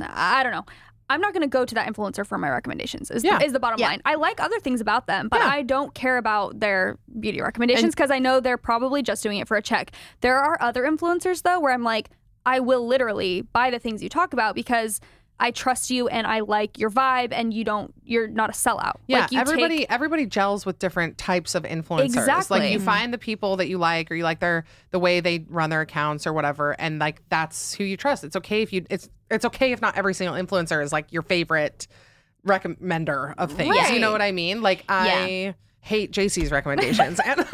I 0.00 0.42
don't 0.42 0.52
know. 0.52 0.66
I'm 1.10 1.20
not 1.20 1.32
going 1.32 1.42
to 1.42 1.48
go 1.48 1.64
to 1.64 1.74
that 1.74 1.86
influencer 1.92 2.26
for 2.26 2.36
my 2.38 2.50
recommendations. 2.50 3.10
Is, 3.10 3.24
Yeah. 3.24 3.38
the, 3.38 3.44
is 3.46 3.52
the 3.52 3.60
bottom 3.60 3.78
Yeah. 3.80 3.88
line. 3.88 4.02
I 4.04 4.14
like 4.16 4.40
other 4.40 4.60
things 4.60 4.80
about 4.80 5.06
them, 5.06 5.28
but 5.28 5.40
Yeah. 5.40 5.48
I 5.48 5.62
don't 5.62 5.94
care 5.94 6.18
about 6.18 6.60
their 6.60 6.98
beauty 7.18 7.40
recommendations 7.40 7.94
because 7.94 8.10
I 8.10 8.18
know 8.18 8.40
they're 8.40 8.58
probably 8.58 9.02
just 9.02 9.22
doing 9.22 9.38
it 9.38 9.48
for 9.48 9.56
a 9.56 9.62
check. 9.62 9.92
There 10.20 10.38
are 10.38 10.58
other 10.60 10.84
influencers 10.84 11.42
though 11.42 11.60
where 11.60 11.72
I'm 11.72 11.82
like, 11.82 12.10
I 12.46 12.60
will 12.60 12.86
literally 12.86 13.42
buy 13.42 13.70
the 13.70 13.78
things 13.78 14.02
you 14.02 14.08
talk 14.08 14.32
about 14.32 14.54
because 14.54 15.00
I 15.40 15.50
trust 15.52 15.90
you 15.90 16.08
and 16.08 16.26
I 16.26 16.40
like 16.40 16.78
your 16.78 16.90
vibe 16.90 17.28
and 17.32 17.54
you 17.54 17.64
don't 17.64 17.94
you're 18.04 18.26
not 18.26 18.50
a 18.50 18.52
sellout. 18.52 18.94
Yeah, 19.06 19.20
like 19.20 19.32
you 19.32 19.40
everybody 19.40 19.78
take- 19.78 19.92
everybody 19.92 20.26
gels 20.26 20.66
with 20.66 20.78
different 20.78 21.16
types 21.18 21.54
of 21.54 21.62
influencers. 21.62 22.04
Exactly. 22.04 22.60
Like 22.60 22.72
you 22.72 22.78
mm-hmm. 22.78 22.86
find 22.86 23.14
the 23.14 23.18
people 23.18 23.56
that 23.56 23.68
you 23.68 23.78
like 23.78 24.10
or 24.10 24.14
you 24.14 24.24
like 24.24 24.40
their 24.40 24.64
the 24.90 24.98
way 24.98 25.20
they 25.20 25.44
run 25.48 25.70
their 25.70 25.82
accounts 25.82 26.26
or 26.26 26.32
whatever 26.32 26.78
and 26.80 26.98
like 26.98 27.22
that's 27.28 27.74
who 27.74 27.84
you 27.84 27.96
trust. 27.96 28.24
It's 28.24 28.36
okay 28.36 28.62
if 28.62 28.72
you 28.72 28.84
it's 28.90 29.08
it's 29.30 29.44
okay 29.44 29.72
if 29.72 29.80
not 29.80 29.96
every 29.96 30.14
single 30.14 30.36
influencer 30.36 30.82
is 30.82 30.92
like 30.92 31.12
your 31.12 31.22
favorite 31.22 31.86
recommender 32.46 33.34
of 33.38 33.52
things. 33.52 33.90
You 33.90 34.00
know 34.00 34.10
what 34.10 34.22
I 34.22 34.32
mean? 34.32 34.62
Like 34.62 34.84
I 34.88 35.54
hate 35.80 36.12
Jaci's 36.12 36.50
recommendations 36.50 37.20
and 37.24 37.46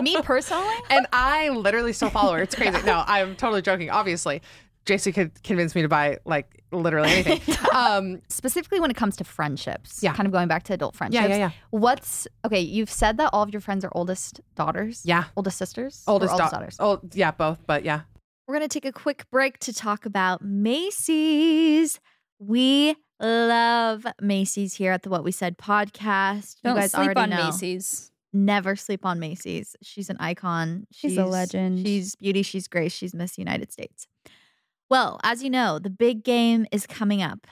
Me 0.02 0.20
personally, 0.22 0.74
and 0.88 1.06
I 1.12 1.50
literally 1.50 1.92
still 1.92 2.10
follow 2.10 2.34
her. 2.34 2.42
It's 2.42 2.54
crazy. 2.54 2.82
No, 2.84 3.04
I'm 3.06 3.36
totally 3.36 3.62
joking. 3.62 3.90
Obviously, 3.90 4.42
JC 4.86 5.14
could 5.14 5.42
convince 5.42 5.74
me 5.74 5.82
to 5.82 5.88
buy 5.88 6.18
like 6.24 6.59
literally 6.72 7.10
anything. 7.10 7.40
Um, 7.74 8.20
specifically 8.28 8.80
when 8.80 8.90
it 8.90 8.96
comes 8.96 9.16
to 9.16 9.24
friendships. 9.24 10.02
Yeah. 10.02 10.12
Kind 10.12 10.26
of 10.26 10.32
going 10.32 10.48
back 10.48 10.64
to 10.64 10.74
adult 10.74 10.96
friendships. 10.96 11.28
yeah, 11.28 11.36
yeah. 11.36 11.50
What's 11.70 12.26
okay? 12.44 12.60
You've 12.60 12.90
said 12.90 13.16
that 13.18 13.30
all 13.32 13.42
of 13.42 13.52
your 13.52 13.60
friends 13.60 13.84
are 13.84 13.92
oldest 13.92 14.40
daughters. 14.56 15.02
Yeah. 15.04 15.24
Oldest 15.36 15.56
sisters. 15.56 16.02
Or 16.08 16.14
oldest, 16.14 16.32
oldest 16.32 16.50
da- 16.50 16.58
daughters. 16.58 16.76
Oh, 16.80 17.00
yeah, 17.14 17.30
both. 17.30 17.58
But 17.66 17.84
yeah, 17.84 18.00
We're 18.46 18.56
going 18.56 18.68
to 18.68 18.72
take 18.72 18.84
a 18.84 18.92
quick 18.92 19.24
break 19.30 19.58
to 19.60 19.72
talk 19.72 20.04
about 20.04 20.42
Macy's. 20.42 22.00
We 22.38 22.96
love 23.20 24.06
Macy's 24.20 24.74
here 24.74 24.92
at 24.92 25.02
the 25.02 25.10
What 25.10 25.24
We 25.24 25.32
Said 25.32 25.56
podcast. 25.58 26.56
don't 26.62 26.74
you 26.74 26.80
guys 26.82 26.90
sleep 26.92 27.04
already 27.04 27.20
on 27.20 27.30
know. 27.30 27.44
Macy's. 27.46 28.10
Never 28.32 28.76
sleep 28.76 29.04
on 29.04 29.18
Macy's. 29.18 29.74
She's 29.82 30.08
an 30.10 30.16
icon. 30.20 30.86
She's 30.92 31.16
a 31.16 31.24
legend. 31.26 31.84
She's 31.86 32.14
beauty. 32.16 32.42
She's 32.42 32.68
grace. 32.68 32.92
She's 32.92 33.14
Miss 33.14 33.36
United 33.38 33.72
States. 33.72 34.06
Well, 34.90 35.20
as 35.22 35.42
you 35.42 35.50
know, 35.50 35.78
the 35.78 35.88
big 35.88 36.24
game 36.24 36.66
is 36.72 36.86
coming 36.86 37.22
up. 37.22 37.46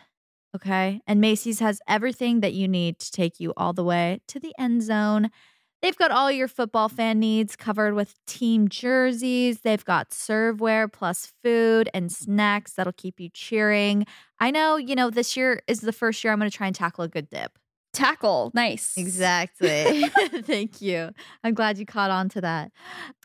Okay. 0.57 1.01
And 1.07 1.20
Macy's 1.20 1.61
has 1.61 1.80
everything 1.86 2.41
that 2.41 2.53
you 2.53 2.66
need 2.66 2.99
to 2.99 3.12
take 3.12 3.39
you 3.39 3.53
all 3.57 3.72
the 3.72 3.84
way 3.84 4.20
to 4.26 4.41
the 4.41 4.53
end 4.59 4.82
zone. 4.82 5.30
They've 5.80 5.97
got 5.97 6.11
all 6.11 6.32
your 6.32 6.49
football 6.49 6.89
fan 6.89 7.20
needs 7.20 7.55
covered 7.55 7.95
with 7.95 8.16
team 8.26 8.68
jerseys. 8.68 9.61
They've 9.61 9.84
got 9.84 10.11
serveware 10.11 10.93
plus 10.93 11.32
food 11.45 11.89
and 11.95 12.11
snacks 12.11 12.72
that'll 12.72 12.93
keep 12.93 13.20
you 13.20 13.28
cheering. 13.32 14.05
I 14.41 14.51
know, 14.51 14.76
you 14.76 14.97
know, 14.97 15.09
this 15.09 15.36
year 15.36 15.62
is 15.68 15.82
the 15.82 15.93
first 15.93 16.24
year 16.24 16.32
I'm 16.32 16.41
going 16.41 16.51
to 16.51 16.57
try 16.57 16.66
and 16.66 16.74
tackle 16.74 17.05
a 17.05 17.09
good 17.09 17.30
dip. 17.30 17.57
Tackle. 17.93 18.51
Nice. 18.55 18.95
Exactly. 18.97 20.09
Thank 20.43 20.80
you. 20.80 21.11
I'm 21.45 21.55
glad 21.55 21.78
you 21.78 21.86
caught 21.86 22.11
on 22.11 22.28
to 22.30 22.41
that. 22.41 22.72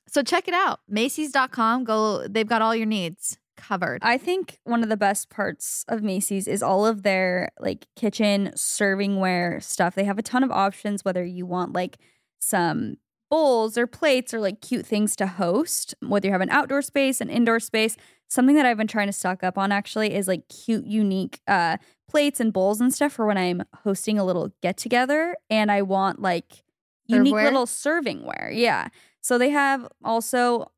So 0.07 0.21
check 0.21 0.47
it 0.47 0.53
out. 0.53 0.81
Macy's.com. 0.87 1.85
Go 1.85 2.27
they've 2.27 2.47
got 2.47 2.61
all 2.61 2.75
your 2.75 2.85
needs 2.85 3.39
covered. 3.67 3.99
I 4.03 4.17
think 4.17 4.59
one 4.63 4.83
of 4.83 4.89
the 4.89 4.97
best 4.97 5.29
parts 5.29 5.85
of 5.87 6.03
Macy's 6.03 6.47
is 6.47 6.61
all 6.61 6.85
of 6.85 7.03
their 7.03 7.49
like 7.59 7.87
kitchen 7.95 8.51
servingware 8.55 9.63
stuff. 9.63 9.95
They 9.95 10.03
have 10.03 10.19
a 10.19 10.23
ton 10.23 10.43
of 10.43 10.51
options 10.51 11.05
whether 11.05 11.23
you 11.23 11.45
want 11.45 11.73
like 11.73 11.97
some 12.39 12.97
bowls 13.29 13.77
or 13.77 13.87
plates 13.87 14.33
or 14.33 14.39
like 14.39 14.61
cute 14.61 14.85
things 14.85 15.15
to 15.15 15.25
host, 15.25 15.95
whether 16.01 16.27
you 16.27 16.31
have 16.33 16.41
an 16.41 16.49
outdoor 16.49 16.81
space, 16.81 17.21
an 17.21 17.29
indoor 17.29 17.59
space. 17.59 17.95
Something 18.29 18.55
that 18.55 18.65
I've 18.65 18.77
been 18.77 18.87
trying 18.87 19.07
to 19.07 19.13
stock 19.13 19.43
up 19.43 19.57
on 19.57 19.71
actually 19.71 20.13
is 20.13 20.27
like 20.27 20.47
cute, 20.49 20.85
unique 20.85 21.39
uh 21.47 21.77
plates 22.09 22.39
and 22.39 22.53
bowls 22.53 22.79
and 22.81 22.93
stuff 22.93 23.13
for 23.13 23.25
when 23.25 23.37
I'm 23.37 23.63
hosting 23.83 24.19
a 24.19 24.23
little 24.23 24.51
get 24.61 24.77
together 24.77 25.35
and 25.49 25.71
I 25.71 25.81
want 25.81 26.21
like 26.21 26.63
unique 27.07 27.33
Serveware? 27.33 27.43
little 27.43 27.65
servingware. 27.65 28.51
Yeah. 28.53 28.89
So 29.21 29.37
they 29.37 29.49
have 29.49 29.87
also 30.03 30.71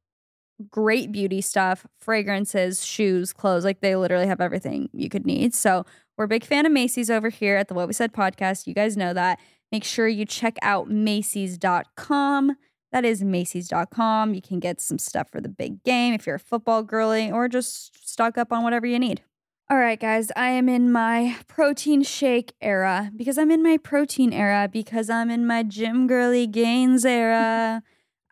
great 0.70 1.12
beauty 1.12 1.42
stuff, 1.42 1.86
fragrances, 2.00 2.86
shoes, 2.86 3.34
clothes. 3.34 3.66
Like 3.66 3.82
they 3.82 3.96
literally 3.96 4.28
have 4.28 4.42
everything 4.42 4.90
you 4.94 5.10
could 5.10 5.26
need. 5.26 5.54
So 5.54 5.86
we're 6.18 6.26
a 6.26 6.30
big 6.30 6.46
fan 6.46 6.66
of 6.66 6.72
Macy's 6.72 7.10
over 7.10 7.30
here 7.30 7.58
at 7.58 7.68
the 7.68 7.74
What 7.74 7.88
We 7.88 7.94
Said 7.94 8.14
podcast. 8.14 8.68
You 8.68 8.74
guys 8.74 8.96
know 8.96 9.14
that. 9.14 9.40
Make 9.72 9.84
sure 9.84 10.08
you 10.08 10.26
check 10.26 10.58
out 10.62 10.90
Macy's.com. 10.90 12.56
That 12.92 13.04
is 13.04 13.24
Macy's.com. 13.24 14.34
You 14.34 14.42
can 14.42 14.60
get 14.60 14.80
some 14.80 14.98
stuff 14.98 15.30
for 15.30 15.42
the 15.42 15.50
big 15.50 15.84
game 15.84 16.14
if 16.14 16.26
you're 16.26 16.38
a 16.38 16.40
football 16.40 16.84
girly 16.84 17.28
eh, 17.28 17.32
or 17.32 17.50
just 17.50 18.08
stock 18.08 18.38
up 18.38 18.54
on 18.54 18.64
whatever 18.64 18.86
you 18.86 19.00
need. 19.00 19.22
All 19.70 19.78
right, 19.78 20.00
guys, 20.00 20.32
I 20.36 20.50
am 20.50 20.70
in 20.70 20.92
my 20.92 21.38
protein 21.48 22.04
shake 22.04 22.54
era 22.62 23.12
because 23.16 23.38
I'm 23.40 23.50
in 23.50 23.64
my 23.64 23.78
protein 23.78 24.32
era 24.32 24.70
because 24.72 25.10
I'm 25.10 25.32
in 25.32 25.48
my 25.48 25.64
gym 25.64 26.06
girly 26.06 26.46
gains 26.46 27.04
era. 27.04 27.82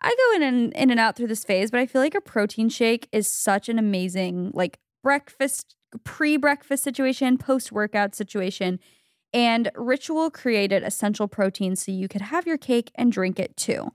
I 0.04 0.14
go 0.14 0.36
in 0.36 0.42
and 0.42 0.72
in 0.74 0.90
and 0.90 1.00
out 1.00 1.16
through 1.16 1.28
this 1.28 1.44
phase, 1.44 1.70
but 1.70 1.80
I 1.80 1.86
feel 1.86 2.02
like 2.02 2.14
a 2.14 2.20
protein 2.20 2.68
shake 2.68 3.08
is 3.10 3.26
such 3.26 3.68
an 3.70 3.78
amazing 3.78 4.50
like 4.52 4.78
breakfast, 5.02 5.76
pre-breakfast 6.04 6.84
situation, 6.84 7.38
post-workout 7.38 8.14
situation. 8.14 8.80
And 9.32 9.70
Ritual 9.74 10.30
created 10.30 10.82
essential 10.82 11.26
protein 11.26 11.74
so 11.74 11.90
you 11.90 12.06
could 12.06 12.20
have 12.20 12.46
your 12.46 12.58
cake 12.58 12.90
and 12.94 13.10
drink 13.10 13.40
it 13.40 13.56
too. 13.56 13.92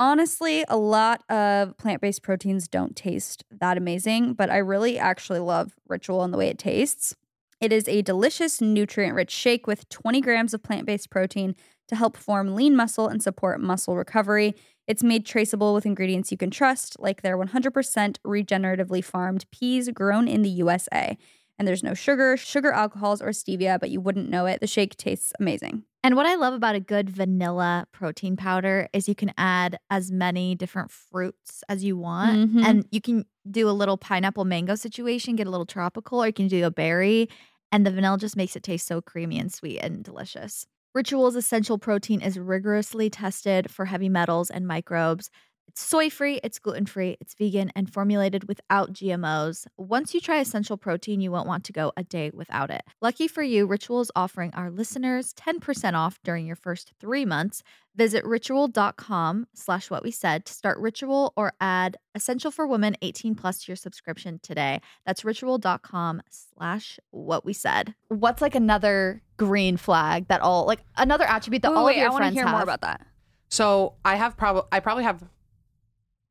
Honestly, 0.00 0.64
a 0.68 0.76
lot 0.76 1.22
of 1.30 1.76
plant 1.76 2.00
based 2.00 2.22
proteins 2.22 2.66
don't 2.66 2.96
taste 2.96 3.44
that 3.50 3.76
amazing, 3.76 4.34
but 4.34 4.50
I 4.50 4.56
really 4.58 4.98
actually 4.98 5.40
love 5.40 5.74
Ritual 5.88 6.24
and 6.24 6.34
the 6.34 6.38
way 6.38 6.48
it 6.48 6.58
tastes. 6.58 7.14
It 7.60 7.72
is 7.72 7.86
a 7.86 8.02
delicious, 8.02 8.60
nutrient 8.60 9.14
rich 9.14 9.30
shake 9.30 9.66
with 9.66 9.88
20 9.90 10.20
grams 10.22 10.54
of 10.54 10.62
plant 10.62 10.86
based 10.86 11.10
protein 11.10 11.54
to 11.90 11.96
help 11.96 12.16
form 12.16 12.54
lean 12.54 12.74
muscle 12.74 13.08
and 13.08 13.22
support 13.22 13.60
muscle 13.60 13.96
recovery. 13.96 14.54
It's 14.88 15.02
made 15.04 15.26
traceable 15.26 15.74
with 15.74 15.86
ingredients 15.86 16.32
you 16.32 16.38
can 16.38 16.50
trust, 16.50 16.98
like 16.98 17.22
their 17.22 17.36
100% 17.36 18.18
regeneratively 18.26 19.04
farmed 19.04 19.44
peas 19.52 19.88
grown 19.90 20.26
in 20.26 20.42
the 20.42 20.48
USA. 20.50 21.16
And 21.58 21.68
there's 21.68 21.82
no 21.82 21.92
sugar, 21.94 22.36
sugar 22.38 22.72
alcohols, 22.72 23.20
or 23.20 23.28
stevia, 23.28 23.78
but 23.78 23.90
you 23.90 24.00
wouldn't 24.00 24.30
know 24.30 24.46
it. 24.46 24.60
The 24.60 24.66
shake 24.66 24.96
tastes 24.96 25.32
amazing. 25.38 25.84
And 26.02 26.16
what 26.16 26.24
I 26.24 26.34
love 26.36 26.54
about 26.54 26.74
a 26.74 26.80
good 26.80 27.10
vanilla 27.10 27.86
protein 27.92 28.34
powder 28.36 28.88
is 28.94 29.06
you 29.08 29.14
can 29.14 29.32
add 29.36 29.78
as 29.90 30.10
many 30.10 30.54
different 30.54 30.90
fruits 30.90 31.62
as 31.68 31.84
you 31.84 31.98
want. 31.98 32.40
Mhm. 32.54 32.64
And 32.64 32.86
you 32.90 33.02
can 33.02 33.26
do 33.50 33.68
a 33.68 33.72
little 33.72 33.98
pineapple 33.98 34.46
mango 34.46 34.74
situation, 34.74 35.36
get 35.36 35.46
a 35.46 35.50
little 35.50 35.66
tropical, 35.66 36.22
or 36.22 36.26
you 36.28 36.32
can 36.32 36.48
do 36.48 36.64
a 36.64 36.70
berry. 36.70 37.28
And 37.70 37.86
the 37.86 37.90
vanilla 37.90 38.16
just 38.18 38.36
makes 38.36 38.56
it 38.56 38.62
taste 38.62 38.86
so 38.86 39.02
creamy 39.02 39.38
and 39.38 39.52
sweet 39.52 39.78
and 39.80 40.02
delicious. 40.02 40.66
Ritual's 40.94 41.36
essential 41.36 41.78
protein 41.78 42.20
is 42.20 42.38
rigorously 42.38 43.10
tested 43.10 43.70
for 43.70 43.84
heavy 43.84 44.08
metals 44.08 44.50
and 44.50 44.66
microbes. 44.66 45.30
It's 45.70 45.86
soy 45.86 46.10
free, 46.10 46.40
it's 46.42 46.58
gluten 46.58 46.84
free, 46.84 47.16
it's 47.20 47.32
vegan, 47.34 47.70
and 47.76 47.88
formulated 47.88 48.48
without 48.48 48.92
GMOs. 48.92 49.68
Once 49.76 50.12
you 50.12 50.20
try 50.20 50.40
Essential 50.40 50.76
Protein, 50.76 51.20
you 51.20 51.30
won't 51.30 51.46
want 51.46 51.62
to 51.62 51.72
go 51.72 51.92
a 51.96 52.02
day 52.02 52.32
without 52.34 52.70
it. 52.72 52.82
Lucky 53.00 53.28
for 53.28 53.44
you, 53.44 53.66
Ritual 53.66 54.00
is 54.00 54.10
offering 54.16 54.52
our 54.54 54.68
listeners 54.68 55.32
10% 55.34 55.94
off 55.94 56.18
during 56.24 56.44
your 56.44 56.56
first 56.56 56.92
three 56.98 57.24
months. 57.24 57.62
Visit 57.94 58.24
ritual.com 58.24 59.46
slash 59.54 59.92
what 59.92 60.02
we 60.02 60.10
said 60.10 60.44
to 60.46 60.52
start 60.52 60.76
Ritual 60.78 61.32
or 61.36 61.52
add 61.60 61.98
Essential 62.16 62.50
for 62.50 62.66
Women 62.66 62.96
18 63.00 63.36
plus 63.36 63.62
to 63.62 63.70
your 63.70 63.76
subscription 63.76 64.40
today. 64.42 64.80
That's 65.06 65.24
ritual.com 65.24 66.22
slash 66.30 66.98
what 67.12 67.44
we 67.44 67.52
said. 67.52 67.94
What's 68.08 68.42
like 68.42 68.56
another 68.56 69.22
green 69.36 69.76
flag 69.76 70.26
that 70.26 70.40
all 70.40 70.66
like 70.66 70.80
another 70.96 71.26
attribute 71.26 71.62
that 71.62 71.70
Wait, 71.70 71.78
all 71.78 71.84
wait, 71.84 71.92
of 71.92 71.98
your 71.98 72.06
I 72.06 72.10
want 72.10 72.22
to 72.22 72.24
friends 72.24 72.34
hear 72.34 72.44
have? 72.46 72.54
more 72.54 72.62
about 72.62 72.80
that. 72.80 73.06
So 73.50 73.94
I 74.04 74.16
have 74.16 74.36
probably 74.36 74.62
I 74.72 74.80
probably 74.80 75.04
have 75.04 75.22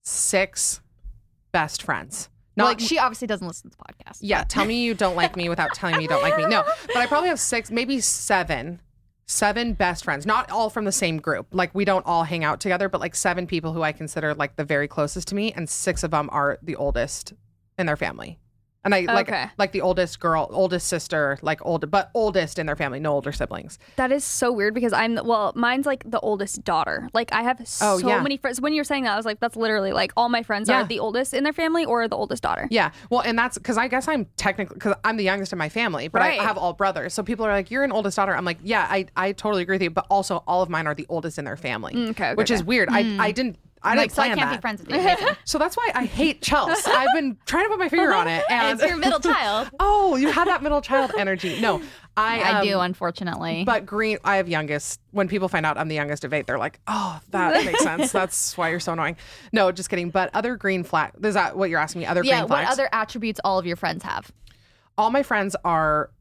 six 0.10 0.82
best 1.52 1.84
friends. 1.84 2.30
Not 2.56 2.66
like 2.66 2.80
she 2.82 3.00
obviously 3.00 3.28
doesn't 3.28 3.48
listen 3.48 3.70
to 3.70 3.78
the 3.78 3.84
podcast. 3.84 4.18
Yeah, 4.20 4.44
tell 4.44 4.66
me 4.66 4.84
you 4.84 4.94
don't 4.94 5.16
like 5.16 5.38
me 5.38 5.48
without 5.48 5.74
telling 5.74 5.96
me 5.96 6.04
you 6.04 6.10
don't 6.10 6.22
like 6.22 6.38
me. 6.38 6.46
No, 6.46 6.64
but 6.88 6.98
I 6.98 7.06
probably 7.06 7.30
have 7.30 7.40
six, 7.40 7.72
maybe 7.72 8.02
seven, 8.02 8.82
seven 9.28 9.74
best 9.74 10.04
friends. 10.04 10.26
Not 10.26 10.52
all 10.52 10.70
from 10.70 10.84
the 10.84 10.92
same 10.92 11.20
group. 11.20 11.48
Like 11.54 11.74
we 11.74 11.86
don't 11.86 12.06
all 12.06 12.26
hang 12.26 12.44
out 12.44 12.60
together, 12.60 12.90
but 12.90 13.00
like 13.00 13.16
seven 13.16 13.48
people 13.48 13.72
who 13.72 13.82
I 13.82 13.94
consider 13.94 14.34
like 14.34 14.58
the 14.58 14.66
very 14.66 14.90
closest 14.90 15.30
to 15.30 15.36
me, 15.36 15.54
and 15.54 15.70
six 15.70 16.04
of 16.04 16.12
them 16.12 16.30
are 16.34 16.60
the 16.62 16.76
oldest 16.76 17.34
in 17.78 17.86
their 17.86 17.98
family. 17.98 18.40
And 18.86 18.96
I 18.96 19.02
like 19.02 19.28
Okay. 19.28 19.48
like 19.58 19.74
the 19.74 19.82
oldest 19.82 20.20
girl, 20.22 20.48
oldest 20.52 20.88
sister, 20.88 21.38
like 21.42 21.60
old, 21.66 21.92
but 21.92 22.10
oldest 22.14 22.58
in 22.58 22.66
their 22.66 22.78
family, 22.78 23.00
no 23.00 23.12
older 23.12 23.34
siblings. 23.34 23.78
That 23.98 24.10
is 24.12 24.24
so 24.24 24.54
weird 24.54 24.74
because 24.74 24.94
I'm 24.94 25.16
well, 25.16 25.52
mine's 25.56 25.86
like 25.86 26.10
the 26.10 26.20
oldest 26.22 26.64
daughter. 26.64 27.10
Like 27.14 27.34
I 27.34 27.44
have 27.44 27.60
so 27.68 27.86
Oh, 27.90 27.98
yeah. 27.98 28.22
many 28.22 28.38
friends. 28.38 28.62
When 28.62 28.72
you're 28.74 28.86
saying 28.86 29.04
that, 29.04 29.14
I 29.14 29.18
was 29.18 29.26
like, 29.26 29.42
that's 29.42 29.58
literally 29.58 29.92
like 29.92 30.14
all 30.16 30.30
my 30.30 30.44
friends 30.44 30.70
Yeah. 30.70 30.82
are 30.84 30.88
the 30.88 31.00
oldest 31.00 31.34
in 31.34 31.44
their 31.44 31.52
family 31.54 31.84
or 31.84 32.08
the 32.08 32.16
oldest 32.16 32.42
daughter. 32.42 32.68
Yeah, 32.72 32.92
well, 33.10 33.20
and 33.22 33.38
that's 33.38 33.58
because 33.58 33.78
I 33.78 33.90
guess 33.90 34.08
I'm 34.08 34.26
technically 34.38 34.76
because 34.76 34.94
I'm 35.04 35.18
the 35.18 35.24
youngest 35.26 35.52
in 35.52 35.60
my 35.60 35.70
family, 35.70 36.08
but 36.08 36.22
Right. 36.22 36.40
I 36.40 36.44
have 36.44 36.58
all 36.58 36.72
brothers. 36.72 37.14
So 37.14 37.22
people 37.22 37.46
are 37.46 37.52
like, 37.52 37.70
"You're 37.72 37.84
an 37.84 37.92
oldest 37.92 38.16
daughter." 38.16 38.34
I'm 38.36 38.46
like, 38.46 38.60
"Yeah, 38.64 38.88
I, 38.90 39.08
I 39.18 39.34
totally 39.34 39.62
agree 39.64 39.76
with 39.76 39.82
you." 39.84 39.90
But 39.90 40.06
also, 40.10 40.42
all 40.48 40.62
of 40.62 40.70
mine 40.70 40.88
are 40.88 40.96
the 40.96 41.06
oldest 41.10 41.38
in 41.38 41.44
their 41.44 41.58
family, 41.58 41.94
Mm, 41.96 42.10
okay, 42.12 42.28
okay, 42.30 42.36
which 42.36 42.50
is 42.52 42.62
okay. 42.62 42.68
weird. 42.68 42.88
I 42.92 43.18
I 43.20 43.32
didn't 43.34 43.58
I 43.82 43.96
like 43.96 44.10
didn't 44.10 44.12
so 44.14 44.22
I 44.22 44.26
plan 44.26 44.38
can't 44.38 44.50
that. 44.50 44.58
be 44.58 44.62
friends 44.62 44.82
with 44.82 45.22
you. 45.22 45.36
So 45.46 45.58
that's 45.58 45.78
why 45.78 45.90
I 45.96 46.06
hate 46.06 46.42
Chelsey. 46.42 46.92
I've 46.92 47.14
been 47.14 47.38
trying 47.46 47.66
to 47.66 47.70
put 47.70 47.80
my 47.80 47.90
finger 47.90 48.14
on 48.14 48.28
it, 48.28 48.44
and 48.50 48.80
it's 48.80 48.88
your 48.88 48.98
middle 48.98 49.20
child. 49.20 49.70
oh, 49.80 50.16
you 50.16 50.32
have 50.32 50.48
that 50.48 50.62
middle 50.62 50.82
child 50.82 51.12
energy. 51.18 51.60
No, 51.60 51.82
I 52.18 52.42
I 52.42 52.60
um, 52.60 52.68
do, 52.68 52.80
unfortunately. 52.80 53.64
But 53.66 53.86
green, 53.86 54.18
I 54.24 54.38
have 54.38 54.50
youngest. 54.50 55.00
When 55.12 55.28
people 55.28 55.48
find 55.48 55.66
out 55.66 55.78
I'm 55.78 55.88
the 55.88 55.96
youngest 55.96 56.24
of 56.24 56.34
eight, 56.34 56.46
they're 56.46 56.60
like, 56.60 56.80
"Oh, 56.88 57.20
that 57.30 57.66
makes 57.66 57.82
sense. 57.82 58.12
That's 58.12 58.58
why 58.58 58.70
you're 58.70 58.80
so 58.80 58.94
annoying." 58.94 59.18
No, 59.54 59.72
just 59.72 59.90
kidding. 59.90 60.10
But 60.10 60.30
other 60.34 60.56
green 60.56 60.84
flag. 60.84 61.14
Is 61.24 61.34
that 61.34 61.58
what 61.58 61.70
you're 61.70 61.80
asking 61.80 62.02
me? 62.02 62.06
Other 62.06 62.24
yeah, 62.24 62.40
green 62.40 62.50
what 62.50 62.60
flags? 62.60 62.72
other 62.72 62.90
attributes 62.92 63.40
all 63.44 63.58
of 63.58 63.66
your 63.66 63.78
friends 63.78 64.04
have? 64.04 64.32
all 65.00 65.12
my 65.12 65.24
friends 65.24 65.56
are 65.64 66.12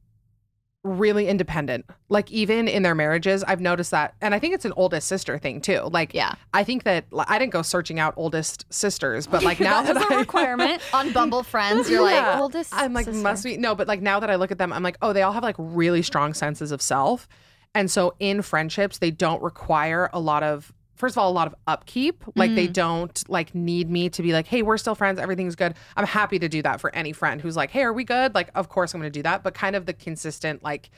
really 0.85 1.27
independent. 1.29 1.85
Like 2.09 2.31
even 2.31 2.69
in 2.69 2.83
their 2.83 2.95
marriages, 2.95 3.43
I've 3.45 3.61
noticed 3.61 3.91
that, 3.91 4.15
and 4.21 4.35
I 4.35 4.39
think 4.39 4.55
it's 4.55 4.65
an 4.65 4.73
oldest 4.77 5.09
sister 5.09 5.39
thing 5.39 5.61
too. 5.61 5.89
Like, 5.93 6.15
Yeah. 6.15 6.35
I 6.55 6.65
think 6.65 6.85
that 6.85 7.05
like, 7.13 7.29
I 7.31 7.39
didn't 7.39 7.53
go 7.53 7.63
searching 7.63 7.99
out 7.99 8.15
oldest 8.17 8.65
sisters, 8.73 9.27
but 9.27 9.43
like 9.43 9.61
now 9.71 9.83
that 9.83 9.97
I 9.97 10.17
requirement. 10.19 10.81
On 10.95 11.13
Bumble 11.13 11.43
Friends, 11.43 11.91
you're 11.91 12.09
Yeah. 12.09 12.31
like 12.33 12.41
oldest. 12.41 12.73
I'm 12.75 12.93
like 12.95 13.07
sister. 13.07 13.21
must 13.23 13.45
be 13.45 13.57
no, 13.57 13.75
but 13.75 13.89
like 13.89 14.01
now 14.01 14.21
that 14.21 14.31
I 14.31 14.37
look 14.37 14.51
at 14.51 14.59
them, 14.59 14.73
I'm 14.73 14.83
like, 14.83 14.97
oh, 15.03 15.13
they 15.13 15.23
all 15.23 15.33
have 15.33 15.43
like 15.43 15.57
really 15.59 16.03
strong 16.03 16.33
senses 16.35 16.71
of 16.73 16.81
self, 16.81 17.29
and 17.75 17.91
so 17.91 18.15
in 18.19 18.41
friendships, 18.43 18.99
they 18.99 19.11
don't 19.11 19.43
require 19.43 20.09
a 20.13 20.21
lot 20.21 20.43
of. 20.43 20.73
First 20.99 21.15
of 21.15 21.19
all, 21.19 21.31
a 21.31 21.33
lot 21.33 21.47
of 21.47 21.55
upkeep. 21.67 22.25
Like 22.35 22.55
they 22.55 22.67
don't 22.67 23.23
like 23.29 23.55
need 23.55 23.89
me 23.89 24.09
to 24.11 24.23
be 24.23 24.33
like, 24.33 24.47
hey, 24.49 24.63
we're 24.63 24.77
still 24.79 24.95
friends, 24.95 25.19
everything's 25.21 25.55
good. 25.55 25.75
I'm 25.97 26.07
happy 26.07 26.39
to 26.41 26.49
do 26.49 26.61
that 26.63 26.81
for 26.81 26.95
any 26.95 27.13
friend 27.13 27.41
who's 27.41 27.57
like, 27.57 27.71
hey, 27.71 27.83
are 27.85 27.93
we 27.93 28.05
good? 28.05 28.35
Like, 28.35 28.51
of 28.55 28.69
course 28.69 28.93
I'm 28.95 29.01
going 29.01 29.11
to 29.13 29.17
do 29.19 29.23
that. 29.23 29.43
But 29.45 29.55
kind 29.55 29.77
of 29.77 29.87
the 29.87 29.93
consistent, 29.93 30.63
like, 30.63 30.91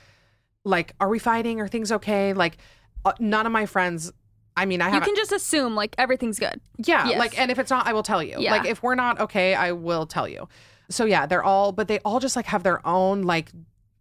like, 0.64 0.94
are 1.00 1.08
we 1.08 1.18
fighting? 1.18 1.60
Are 1.60 1.68
things 1.68 1.92
okay? 1.92 2.32
Like, 2.32 2.56
uh, 3.04 3.12
none 3.20 3.44
of 3.46 3.52
my 3.52 3.66
friends. 3.66 4.10
I 4.56 4.64
mean, 4.66 4.80
I 4.82 4.88
have. 4.88 4.94
You 4.94 5.00
can 5.06 5.16
just 5.16 5.32
assume 5.32 5.74
like 5.74 5.94
everything's 5.98 6.38
good. 6.38 6.60
yeah, 6.78 7.08
Yes. 7.08 7.18
like, 7.18 7.38
and 7.38 7.50
if 7.50 7.58
it's 7.58 7.70
not, 7.70 7.86
I 7.86 7.92
will 7.92 8.02
tell 8.02 8.22
you. 8.22 8.36
Yeah. 8.38 8.52
Like, 8.52 8.66
if 8.66 8.82
we're 8.82 8.94
not 8.94 9.20
okay, 9.20 9.54
I 9.54 9.72
will 9.72 10.06
tell 10.06 10.26
you. 10.28 10.48
So 10.88 11.04
yeah, 11.04 11.24
they're 11.26 11.44
all, 11.44 11.72
but 11.72 11.88
they 11.88 11.98
all 12.00 12.20
just 12.20 12.36
like 12.36 12.46
have 12.46 12.62
their 12.62 12.84
own 12.86 13.22
like, 13.22 13.52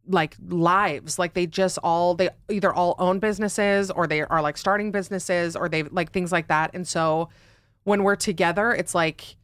like 0.09 0.35
lives. 0.47 1.17
Like 1.17 1.33
they 1.33 1.45
just 1.45 1.77
all 1.83 2.15
they 2.15 2.29
either 2.49 2.73
all 2.73 2.95
own 2.99 3.19
businesses 3.19 3.89
or 3.91 4.07
they 4.07 4.21
are 4.21 4.41
like 4.41 4.57
starting 4.57 4.91
businesses 4.91 5.55
or 5.55 5.69
they 5.69 5.83
like 5.83 6.11
things 6.11 6.31
like 6.31 6.47
that. 6.47 6.71
And 6.73 6.87
so 6.87 7.29
when 7.83 8.03
we're 8.03 8.15
together, 8.17 8.71
it's 8.71 8.93
like. 8.93 9.35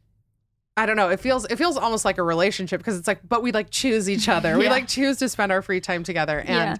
I 0.78 0.84
don't 0.84 0.96
know. 0.96 1.08
It 1.08 1.20
feels 1.20 1.46
it 1.46 1.56
feels 1.56 1.78
almost 1.78 2.04
like 2.04 2.18
a 2.18 2.22
relationship 2.22 2.80
because 2.80 2.98
it's 2.98 3.08
like, 3.08 3.26
but 3.26 3.42
we 3.42 3.50
like 3.50 3.70
choose 3.70 4.10
each 4.10 4.28
other. 4.28 4.58
We 4.58 4.68
like 4.76 4.86
choose 4.86 5.16
to 5.20 5.28
spend 5.30 5.50
our 5.50 5.62
free 5.62 5.80
time 5.80 6.02
together. 6.02 6.38
And 6.40 6.48
Yeah. 6.48 6.76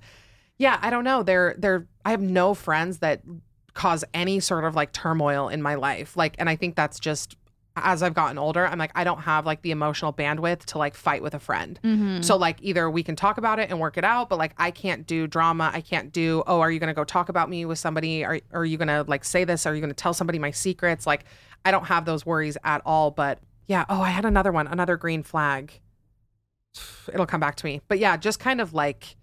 yeah, 0.58 0.78
I 0.82 0.90
don't 0.90 1.02
know. 1.04 1.22
They're 1.22 1.54
they're 1.56 1.86
I 2.04 2.10
have 2.10 2.20
no 2.20 2.52
friends 2.52 2.98
that 2.98 3.22
cause 3.72 4.04
any 4.12 4.38
sort 4.40 4.64
of 4.64 4.74
like 4.74 4.92
turmoil 4.92 5.48
in 5.48 5.62
my 5.62 5.76
life. 5.76 6.14
Like 6.14 6.34
and 6.38 6.46
I 6.50 6.56
think 6.56 6.76
that's 6.76 7.00
just 7.00 7.36
as 7.76 8.02
I've 8.02 8.14
gotten 8.14 8.38
older, 8.38 8.66
I'm 8.66 8.78
like 8.78 8.92
I 8.94 9.04
don't 9.04 9.20
have 9.20 9.44
like 9.44 9.62
the 9.62 9.70
emotional 9.70 10.12
bandwidth 10.12 10.64
to 10.66 10.78
like 10.78 10.94
fight 10.94 11.22
with 11.22 11.34
a 11.34 11.38
friend. 11.38 11.78
Mm-hmm. 11.84 12.22
So 12.22 12.36
like 12.36 12.56
either 12.62 12.90
we 12.90 13.02
can 13.02 13.16
talk 13.16 13.36
about 13.36 13.58
it 13.58 13.70
and 13.70 13.78
work 13.78 13.98
it 13.98 14.04
out, 14.04 14.30
but 14.30 14.38
like 14.38 14.54
I 14.56 14.70
can't 14.70 15.06
do 15.06 15.26
drama. 15.26 15.70
I 15.72 15.82
can't 15.82 16.10
do, 16.12 16.42
oh, 16.46 16.60
are 16.60 16.70
you 16.70 16.80
going 16.80 16.88
to 16.88 16.94
go 16.94 17.04
talk 17.04 17.28
about 17.28 17.50
me 17.50 17.66
with 17.66 17.78
somebody? 17.78 18.24
Are, 18.24 18.40
are 18.52 18.64
you 18.64 18.78
going 18.78 18.88
to 18.88 19.04
like 19.06 19.24
say 19.24 19.44
this? 19.44 19.66
Are 19.66 19.74
you 19.74 19.80
going 19.80 19.90
to 19.90 19.94
tell 19.94 20.14
somebody 20.14 20.38
my 20.38 20.50
secrets? 20.50 21.06
Like 21.06 21.24
I 21.64 21.70
don't 21.70 21.84
have 21.84 22.06
those 22.06 22.24
worries 22.24 22.56
at 22.64 22.80
all. 22.86 23.10
But 23.10 23.40
yeah, 23.66 23.84
oh, 23.88 24.00
I 24.00 24.10
had 24.10 24.24
another 24.24 24.52
one, 24.52 24.66
another 24.66 24.96
green 24.96 25.22
flag. 25.22 25.80
It'll 27.12 27.26
come 27.26 27.40
back 27.40 27.56
to 27.56 27.66
me. 27.66 27.82
But 27.88 27.98
yeah, 27.98 28.16
just 28.16 28.40
kind 28.40 28.60
of 28.60 28.72
like, 28.72 29.16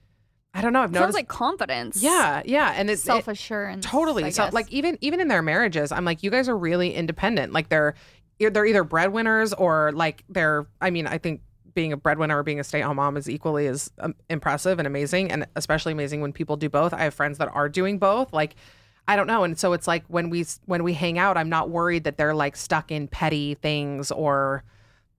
I 0.54 0.62
don't 0.62 0.74
know. 0.74 0.82
I've 0.82 0.90
Sounds 0.90 1.00
noticed. 1.00 1.16
like 1.16 1.28
confidence. 1.28 2.04
yeah, 2.04 2.44
yeah. 2.46 2.74
And 2.76 2.88
it's 2.92 3.02
self 3.02 3.28
assurance. 3.28 3.84
Totally. 3.84 4.30
So 4.30 4.50
like 4.52 4.72
even 4.72 5.00
even 5.02 5.20
in 5.20 5.28
their 5.28 5.42
marriages, 5.42 5.92
I'm 5.92 6.06
like, 6.06 6.22
you 6.22 6.30
guys 6.30 6.48
are 6.48 6.56
really 6.56 6.94
independent. 6.94 7.54
Like 7.54 7.70
they're 7.70 7.96
they're 8.50 8.66
either 8.66 8.84
breadwinners 8.84 9.54
or 9.54 9.92
like 9.94 10.24
they're. 10.30 10.66
I 10.82 10.90
mean, 10.90 11.08
I 11.08 11.18
think 11.18 11.42
being 11.74 11.94
a 11.94 11.98
breadwinner 11.98 12.38
or 12.38 12.44
being 12.44 12.60
a 12.60 12.64
stay 12.64 12.82
at 12.82 12.86
home 12.86 12.98
mom 12.98 13.18
is 13.18 13.30
equally 13.30 13.68
as 13.68 13.92
um, 14.00 14.16
impressive 14.30 14.80
and 14.80 14.88
amazing, 14.88 15.32
and 15.32 15.48
especially 15.56 15.92
amazing 15.92 16.22
when 16.22 16.34
people 16.34 16.56
do 16.56 16.70
both. 16.70 16.94
I 16.94 17.04
have 17.04 17.14
friends 17.14 17.38
that 17.38 17.50
are 17.50 17.70
doing 17.70 18.00
both. 18.00 18.34
Like. 18.34 18.56
I 19.06 19.18
don't 19.18 19.28
know, 19.28 19.44
and 19.44 19.60
so 19.60 19.74
it's 19.74 19.86
like 19.86 20.06
when 20.08 20.30
we 20.30 20.46
when 20.66 20.82
we 20.82 20.94
hang 20.94 21.20
out, 21.20 21.36
I'm 21.36 21.50
not 21.50 21.70
worried 21.70 22.06
that 22.06 22.16
they're 22.16 22.34
like 22.34 22.56
stuck 22.56 22.90
in 22.90 23.10
petty 23.10 23.56
things 23.56 24.12
or 24.12 24.64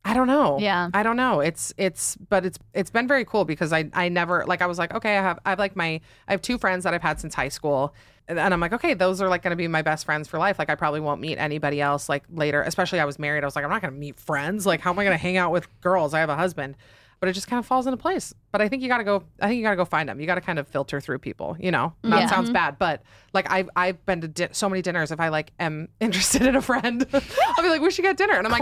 I 0.04 0.12
don't 0.12 0.26
know. 0.26 0.58
Yeah. 0.58 0.90
I 0.92 1.02
don't 1.02 1.16
know. 1.16 1.40
It's 1.40 1.72
it's 1.78 2.16
but 2.16 2.44
it's 2.44 2.58
it's 2.74 2.90
been 2.90 3.08
very 3.08 3.24
cool 3.24 3.44
because 3.44 3.72
I 3.72 3.88
I 3.94 4.10
never 4.10 4.44
like 4.46 4.60
I 4.60 4.66
was 4.66 4.78
like 4.78 4.92
okay 4.94 5.16
I 5.16 5.22
have 5.22 5.38
I 5.46 5.50
have 5.50 5.58
like 5.58 5.76
my 5.76 6.00
I 6.28 6.32
have 6.32 6.42
two 6.42 6.58
friends 6.58 6.84
that 6.84 6.92
I've 6.92 7.02
had 7.02 7.18
since 7.18 7.34
high 7.34 7.48
school 7.48 7.94
and 8.28 8.38
I'm 8.40 8.60
like 8.60 8.72
okay 8.72 8.94
those 8.94 9.20
are 9.20 9.28
like 9.28 9.42
going 9.42 9.50
to 9.50 9.56
be 9.56 9.68
my 9.68 9.82
best 9.82 10.04
friends 10.04 10.28
for 10.28 10.38
life. 10.38 10.58
Like 10.58 10.70
I 10.70 10.74
probably 10.74 11.00
won't 11.00 11.20
meet 11.20 11.38
anybody 11.38 11.80
else 11.80 12.08
like 12.08 12.24
later 12.32 12.62
especially 12.62 13.00
I 13.00 13.04
was 13.04 13.18
married. 13.18 13.44
I 13.44 13.46
was 13.46 13.56
like 13.56 13.64
I'm 13.64 13.70
not 13.70 13.82
going 13.82 13.92
to 13.94 13.98
meet 13.98 14.18
friends. 14.18 14.66
Like 14.66 14.80
how 14.80 14.90
am 14.92 14.98
I 14.98 15.04
going 15.04 15.14
to 15.16 15.22
hang 15.22 15.36
out 15.36 15.52
with 15.52 15.68
girls? 15.80 16.14
I 16.14 16.20
have 16.20 16.30
a 16.30 16.36
husband. 16.36 16.76
But 17.20 17.28
it 17.30 17.32
just 17.32 17.46
kind 17.46 17.58
of 17.58 17.64
falls 17.64 17.86
into 17.86 17.96
place. 17.96 18.34
But 18.52 18.60
I 18.60 18.68
think 18.68 18.82
you 18.82 18.88
got 18.88 18.98
to 18.98 19.04
go 19.04 19.24
I 19.40 19.48
think 19.48 19.58
you 19.58 19.62
got 19.62 19.70
to 19.70 19.76
go 19.76 19.84
find 19.84 20.08
them 20.08 20.20
you 20.20 20.26
got 20.26 20.34
to 20.34 20.40
kind 20.40 20.58
of 20.58 20.68
filter 20.68 21.00
through 21.00 21.18
people 21.20 21.56
you 21.58 21.70
know? 21.70 21.94
That 22.02 22.20
Yeah. 22.20 22.26
sounds 22.26 22.46
mm-hmm. 22.48 22.54
bad 22.54 22.78
but 22.78 23.02
like 23.32 23.50
I've 23.50 23.70
I've 23.76 24.04
been 24.04 24.20
to 24.20 24.28
di- 24.28 24.48
so 24.52 24.68
many 24.68 24.82
dinners 24.82 25.10
if 25.10 25.20
I 25.20 25.28
like 25.28 25.52
am 25.58 25.88
interested 26.00 26.42
in 26.42 26.56
a 26.56 26.62
friend. 26.62 27.06
I'll 27.12 27.62
be 27.62 27.68
like 27.68 27.80
we 27.80 27.90
should 27.90 28.02
get 28.02 28.16
dinner. 28.16 28.34
And 28.34 28.46
I'm 28.46 28.52
like. 28.52 28.60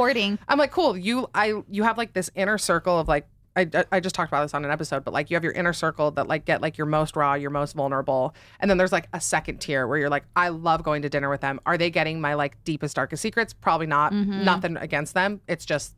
I'm 0.49 0.59
like, 0.59 0.71
cool. 0.71 0.97
You, 0.97 1.29
I, 1.35 1.63
you 1.71 1.83
have 1.83 1.99
like 1.99 2.13
this 2.13 2.31
inner 2.35 2.59
circle 2.59 2.99
of 2.99 3.09
like, 3.09 3.27
I, 3.55 3.68
I 3.92 4.00
just 4.00 4.14
talked 4.14 4.30
about 4.30 4.42
this 4.42 4.55
on 4.55 4.64
an 4.64 4.70
episode, 4.70 5.05
but 5.05 5.12
like 5.12 5.30
you 5.30 5.36
have 5.36 5.44
your 5.44 5.53
inner 5.53 5.74
circle 5.74 6.11
that 6.12 6.26
like 6.26 6.46
get 6.46 6.62
like 6.62 6.78
your 6.78 6.86
most 6.86 7.16
raw, 7.16 7.34
your 7.34 7.50
most 7.50 7.74
vulnerable, 7.74 8.34
and 8.61 8.70
then 8.70 8.78
there's 8.78 8.92
like 8.92 9.09
a 9.12 9.20
second 9.20 9.59
tier 9.61 9.86
where 9.86 9.98
you're 9.98 10.09
like, 10.09 10.24
I 10.34 10.48
love 10.48 10.82
going 10.82 11.03
to 11.03 11.11
dinner 11.11 11.28
with 11.28 11.42
them. 11.42 11.61
Are 11.66 11.76
they 11.76 11.90
getting 11.90 12.20
my 12.20 12.32
like 12.34 12.62
deepest, 12.64 12.96
darkest 12.96 13.20
secrets? 13.22 13.53
Probably 13.53 13.86
not. 13.86 14.12
Mm-hmm. 14.12 14.44
Nothing 14.44 14.76
against 14.78 15.12
them. 15.14 15.40
It's 15.46 15.66
just 15.66 15.94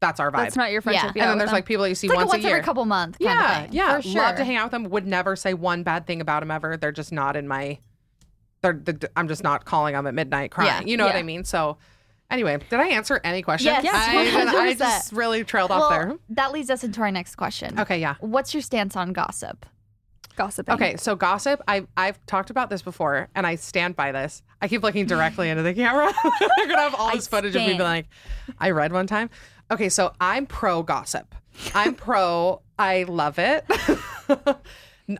that's 0.00 0.18
our 0.18 0.30
vibe. 0.30 0.36
That's 0.44 0.56
not 0.56 0.70
your 0.72 0.80
friendship. 0.80 1.12
Yeah. 1.14 1.16
Yeah. 1.16 1.22
and 1.24 1.30
then 1.32 1.38
there's 1.38 1.50
them. 1.50 1.56
like 1.56 1.66
people 1.66 1.82
that 1.82 1.88
you 1.90 1.94
see 1.94 2.06
It's 2.06 2.14
like 2.16 2.26
once, 2.26 2.32
a 2.32 2.36
once 2.36 2.44
a 2.44 2.48
year. 2.48 2.56
every 2.56 2.64
couple 2.64 2.84
months. 2.86 3.18
kind 3.18 3.38
yeah, 3.38 3.56
of 3.58 3.64
thing. 3.64 3.72
yeah. 3.74 3.96
For 3.96 4.02
sure. 4.02 4.22
Love 4.22 4.36
to 4.36 4.44
hang 4.44 4.56
out 4.56 4.64
with 4.66 4.72
them. 4.72 4.90
Would 4.90 5.06
never 5.06 5.36
say 5.36 5.52
one 5.54 5.82
bad 5.82 6.06
thing 6.06 6.20
about 6.20 6.40
them 6.40 6.50
ever. 6.50 6.76
They're 6.76 6.92
just 6.92 7.12
not 7.12 7.36
in 7.36 7.46
my. 7.48 7.78
They're. 8.62 8.72
The, 8.72 9.10
I'm 9.16 9.28
just 9.28 9.42
not 9.42 9.66
calling 9.66 9.92
them 9.94 10.06
at 10.06 10.14
midnight 10.14 10.50
crying. 10.50 10.68
Yeah, 10.86 10.90
You 10.90 10.96
know 10.96 11.04
what. 11.06 11.16
I 11.16 11.22
mean? 11.22 11.44
So. 11.44 11.76
Anyway, 12.34 12.58
did 12.68 12.80
I 12.80 12.88
answer 12.88 13.20
any 13.22 13.42
questions? 13.42 13.78
Yes, 13.84 13.94
I, 13.94 14.42
I 14.66 14.72
100%. 14.74 14.78
just 14.78 15.12
really 15.12 15.44
trailed 15.44 15.70
well, 15.70 15.84
off 15.84 15.90
there. 15.90 16.16
that 16.30 16.50
leads 16.50 16.68
us 16.68 16.82
into 16.82 17.00
our 17.00 17.12
next 17.12 17.36
question. 17.36 17.78
Okay, 17.78 18.00
yeah. 18.00 18.16
What's 18.18 18.52
your 18.52 18.60
stance 18.60 18.96
on 18.96 19.12
gossip? 19.12 19.64
gossiping. 20.36 20.74
Okay, 20.74 20.96
so 20.96 21.14
gossip, 21.14 21.62
I 21.68 21.86
I've 21.96 22.18
talked 22.26 22.50
about 22.50 22.68
this 22.68 22.82
before 22.82 23.28
and 23.36 23.46
I 23.46 23.54
stand 23.54 23.94
by 23.94 24.10
this. 24.10 24.42
I 24.60 24.66
keep 24.66 24.82
looking 24.82 25.06
directly 25.06 25.48
into 25.48 25.62
the 25.62 25.72
camera. 25.72 26.12
They're 26.40 26.66
gonna 26.66 26.82
have 26.82 26.96
all 26.96 27.10
I 27.10 27.14
this 27.14 27.28
footage 27.28 27.54
of 27.54 27.62
me 27.62 27.68
being 27.68 27.78
like, 27.78 28.08
I 28.58 28.70
read 28.70 28.92
one 28.92 29.06
time. 29.06 29.30
Okay, 29.70 29.88
so 29.88 30.12
I'm 30.20 30.46
pro 30.46 30.82
gossip. 30.82 31.36
I'm 31.72 31.94
pro, 31.94 32.62
I 32.80 33.04
love 33.04 33.38
it. 33.38 33.64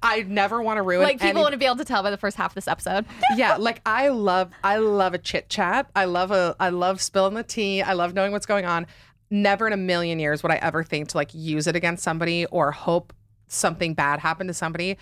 I 0.03 0.23
never 0.23 0.63
want 0.63 0.79
to 0.79 0.83
ruin 0.83 1.03
Like 1.03 1.17
people 1.19 1.29
any- 1.29 1.41
want 1.41 1.53
to 1.53 1.59
be 1.59 1.67
able 1.67 1.77
to 1.77 1.85
tell 1.85 2.03
by 2.03 2.11
the 2.11 2.17
first 2.17 2.37
half 2.37 2.53
of 2.53 2.55
this 2.55 2.67
episode. 2.69 3.05
yeah, 3.37 3.57
like 3.57 3.83
I 3.85 4.09
love 4.09 4.51
I 4.63 4.77
love 4.79 5.13
a 5.15 5.19
chit 5.19 5.49
chat. 5.49 5.91
I 5.95 6.07
love 6.07 6.31
a 6.31 6.57
I 6.59 6.71
love 6.71 7.01
spilling 7.01 7.35
the 7.35 7.43
tea. 7.43 7.83
I 7.83 7.93
love 7.93 8.15
knowing 8.15 8.33
what's 8.33 8.47
going 8.47 8.65
on. 8.65 8.87
Never 9.31 9.67
in 9.67 9.73
a 9.73 9.79
million 9.79 10.19
years 10.19 10.43
would 10.43 10.53
I 10.53 10.57
ever 10.57 10.83
think 10.85 11.09
to 11.09 11.17
like 11.17 11.31
use 11.35 11.67
it 11.67 11.77
against 11.77 12.03
somebody 12.03 12.47
or 12.47 12.71
hope 12.73 13.13
something 13.49 13.93
bad 13.95 14.21
happened 14.21 14.49
to 14.49 14.55
somebody. 14.55 14.97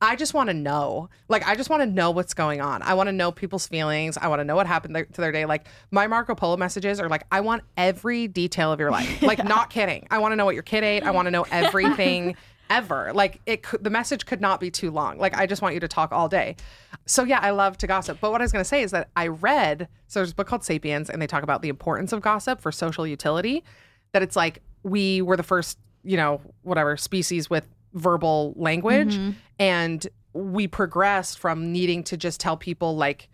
I 0.00 0.16
just 0.16 0.34
want 0.34 0.48
to 0.48 0.54
know. 0.54 1.10
Like 1.28 1.46
I 1.46 1.54
just 1.54 1.70
want 1.70 1.82
to 1.82 1.86
know 1.86 2.10
what's 2.10 2.34
going 2.34 2.60
on. 2.60 2.82
I 2.82 2.94
want 2.94 3.08
to 3.08 3.12
know 3.12 3.30
people's 3.32 3.66
feelings. 3.68 4.16
I 4.16 4.28
want 4.28 4.40
to 4.40 4.44
know 4.44 4.56
what 4.56 4.66
happened 4.66 4.96
there- 4.96 5.04
to 5.04 5.20
their 5.20 5.30
day. 5.30 5.44
Like 5.44 5.66
my 5.92 6.06
Marco 6.06 6.34
Polo 6.34 6.56
messages 6.56 6.98
are 7.00 7.08
like 7.08 7.22
I 7.30 7.40
want 7.40 7.62
every 7.76 8.28
detail 8.28 8.72
of 8.72 8.80
your 8.80 8.90
life. 8.90 9.20
Like 9.22 9.44
not 9.44 9.70
kidding. 9.70 10.08
I 10.10 10.18
want 10.18 10.32
to 10.32 10.36
know 10.36 10.44
what 10.44 10.54
your 10.54 10.64
kid 10.64 10.82
ate. 10.84 11.02
I 11.04 11.10
want 11.12 11.26
to 11.26 11.30
know 11.30 11.46
everything 11.50 12.34
ever. 12.72 13.12
Like 13.12 13.40
it 13.44 13.62
could, 13.62 13.84
the 13.84 13.90
message 13.90 14.24
could 14.24 14.40
not 14.40 14.58
be 14.58 14.70
too 14.70 14.90
long. 14.90 15.18
Like 15.18 15.36
I 15.36 15.46
just 15.46 15.60
want 15.60 15.74
you 15.74 15.80
to 15.80 15.88
talk 15.88 16.10
all 16.10 16.28
day. 16.28 16.56
So 17.04 17.22
yeah, 17.22 17.38
I 17.40 17.50
love 17.50 17.76
to 17.78 17.86
gossip. 17.86 18.18
But 18.20 18.32
what 18.32 18.40
I 18.40 18.44
was 18.44 18.52
going 18.52 18.64
to 18.64 18.68
say 18.68 18.82
is 18.82 18.90
that 18.92 19.10
I 19.14 19.26
read 19.26 19.88
so 20.08 20.20
there's 20.20 20.32
a 20.32 20.34
book 20.34 20.46
called 20.46 20.64
Sapiens 20.64 21.10
and 21.10 21.20
they 21.20 21.26
talk 21.26 21.42
about 21.42 21.60
the 21.62 21.68
importance 21.68 22.12
of 22.12 22.22
gossip 22.22 22.60
for 22.60 22.72
social 22.72 23.06
utility 23.06 23.62
that 24.12 24.22
it's 24.22 24.36
like 24.36 24.62
we 24.82 25.20
were 25.22 25.36
the 25.36 25.42
first, 25.42 25.78
you 26.02 26.16
know, 26.16 26.40
whatever 26.62 26.96
species 26.96 27.50
with 27.50 27.68
verbal 27.92 28.54
language 28.56 29.16
mm-hmm. 29.16 29.32
and 29.58 30.08
we 30.32 30.66
progressed 30.66 31.38
from 31.38 31.72
needing 31.72 32.02
to 32.02 32.16
just 32.16 32.40
tell 32.40 32.56
people 32.56 32.96
like 32.96 33.28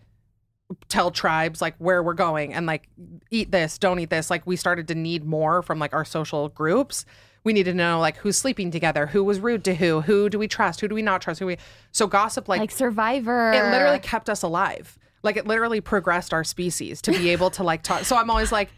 tell 0.89 1.11
tribes 1.11 1.61
like 1.61 1.75
where 1.77 2.03
we're 2.03 2.13
going 2.13 2.53
and 2.53 2.65
like 2.65 2.89
eat 3.31 3.51
this, 3.51 3.77
don't 3.77 3.99
eat 3.99 4.09
this. 4.09 4.29
Like 4.29 4.45
we 4.45 4.57
started 4.57 4.87
to 4.89 4.95
need 4.95 5.23
more 5.23 5.61
from 5.61 5.79
like 5.79 5.93
our 5.93 6.05
social 6.05 6.49
groups. 6.49 7.05
We 7.43 7.53
needed 7.53 7.71
to 7.71 7.77
know 7.77 7.99
like 7.99 8.17
who's 8.17 8.37
sleeping 8.37 8.69
together, 8.71 9.07
who 9.07 9.23
was 9.23 9.39
rude 9.39 9.63
to 9.65 9.73
who, 9.75 10.01
who 10.01 10.29
do 10.29 10.37
we 10.37 10.47
trust, 10.47 10.81
who 10.81 10.87
do 10.87 10.95
we 10.95 11.01
not 11.01 11.21
trust, 11.21 11.39
who 11.39 11.45
we 11.45 11.57
so 11.91 12.05
gossip 12.07 12.47
like, 12.47 12.59
Like 12.59 12.71
Survivor. 12.71 13.51
it 13.53 13.63
literally 13.71 13.99
kept 13.99 14.29
us 14.29 14.43
alive. 14.43 14.97
Like 15.23 15.37
it 15.37 15.47
literally 15.47 15.81
progressed 15.81 16.33
our 16.33 16.43
species 16.43 17.01
to 17.03 17.11
be 17.11 17.29
able 17.29 17.49
to 17.51 17.63
like 17.63 17.81
talk. 17.83 18.03
So 18.03 18.17
I'm 18.17 18.29
always 18.29 18.51
like, 18.51 18.69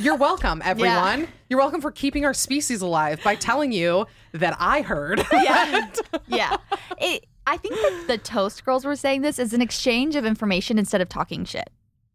you're 0.00 0.16
welcome, 0.16 0.60
everyone. 0.64 1.28
You're 1.48 1.58
welcome 1.58 1.80
for 1.80 1.90
keeping 1.90 2.24
our 2.24 2.34
species 2.34 2.82
alive 2.82 3.20
by 3.24 3.34
telling 3.36 3.72
you 3.72 4.06
that 4.32 4.54
I 4.60 4.82
heard. 4.82 5.24
Yeah. 5.32 5.90
yeah. 6.28 6.56
It, 7.00 7.24
I 7.46 7.56
think 7.56 7.74
that 7.76 8.04
the 8.08 8.18
Toast 8.18 8.64
Girls 8.66 8.84
were 8.84 8.96
saying 8.96 9.22
this 9.22 9.38
is 9.38 9.54
an 9.54 9.62
exchange 9.62 10.14
of 10.16 10.26
information 10.26 10.78
instead 10.78 11.00
of 11.00 11.08
talking 11.08 11.44
shit. 11.46 11.70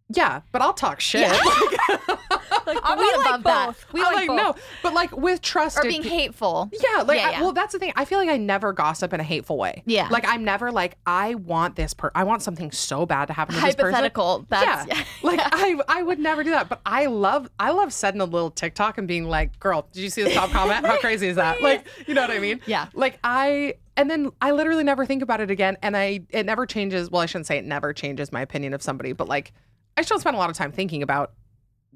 yeah, 0.10 0.42
but 0.52 0.62
I'll 0.62 0.74
talk 0.74 1.00
shit. 1.00 1.32
I'm 2.84 2.98
we 2.98 3.06
like 3.18 3.28
above 3.28 3.44
that. 3.44 3.66
both. 3.68 3.86
We 3.94 4.02
I'm 4.02 4.06
like, 4.14 4.16
like, 4.16 4.28
both. 4.28 4.38
no, 4.58 4.64
but 4.82 4.94
like 4.94 5.16
with 5.16 5.42
trust 5.42 5.78
Or 5.78 5.84
being 5.84 6.04
hateful. 6.04 6.70
Yeah, 6.74 7.02
like 7.04 7.20
Yeah, 7.20 7.34
I- 7.36 7.42
well, 7.42 7.52
that's 7.54 7.74
the 7.74 7.80
thing. 7.80 7.94
I 7.96 8.06
feel 8.06 8.20
like 8.20 8.30
I 8.30 8.38
never 8.38 8.74
gossip 8.74 9.14
in 9.14 9.20
a 9.20 9.24
hateful 9.24 9.58
way. 9.58 9.84
Yeah. 9.86 10.08
like 10.10 10.26
I'm 10.28 10.44
never 10.44 10.72
like 10.72 10.98
I 11.06 11.36
want 11.36 11.76
this 11.76 11.94
per. 11.94 12.12
I 12.16 12.24
want 12.24 12.42
something 12.42 12.72
so 12.72 13.06
bad 13.06 13.26
to 13.26 13.34
happen 13.34 13.56
to 13.56 13.62
this 13.62 13.76
person. 13.76 13.86
Hypothetical. 13.94 14.46
That's 14.50 14.88
yeah, 14.88 15.04
like 15.24 15.40
I 15.44 15.80
I 15.88 16.04
would 16.04 16.20
never 16.20 16.44
do 16.44 16.52
that. 16.52 16.70
But 16.70 16.82
I 16.86 17.06
love 17.08 17.50
I 17.60 17.72
love 17.72 17.94
setting 17.94 18.22
a 18.22 18.26
little 18.26 18.52
TikTok 18.52 18.98
and 18.98 19.08
being 19.08 19.26
like, 19.26 19.60
"Girl, 19.60 19.88
did 19.92 20.02
you 20.02 20.10
see 20.10 20.24
this 20.24 20.34
top 20.34 20.52
comment? 20.52 20.86
How 20.86 20.98
crazy 20.98 21.28
is 21.28 21.36
that?" 21.38 21.58
Like, 21.64 21.86
you 22.08 22.14
know 22.14 22.22
what 22.22 22.32
I 22.32 22.40
mean? 22.40 22.60
Yeah. 22.66 22.88
Like 22.94 23.20
I 23.24 23.76
and 23.96 24.10
then 24.10 24.32
I 24.42 24.52
literally 24.52 24.84
never 24.84 25.06
think 25.06 25.22
about 25.22 25.40
it 25.40 25.52
again, 25.52 25.78
and 25.82 25.96
I 25.96 26.22
it 26.30 26.46
never 26.46 26.66
changes. 26.66 27.10
Well, 27.10 27.22
I 27.22 27.26
shouldn't 27.26 27.48
say 27.48 27.58
it 27.58 27.66
never 27.66 27.94
changes 27.94 28.32
my 28.32 28.42
opinion 28.42 28.74
of 28.74 28.82
somebody, 28.82 29.14
but 29.14 29.28
like 29.28 29.54
I 29.96 30.02
still 30.02 30.20
spend 30.20 30.36
a 30.36 30.40
lot 30.40 30.50
of 30.50 30.56
time 30.58 30.72
thinking 30.72 31.04
about 31.04 31.32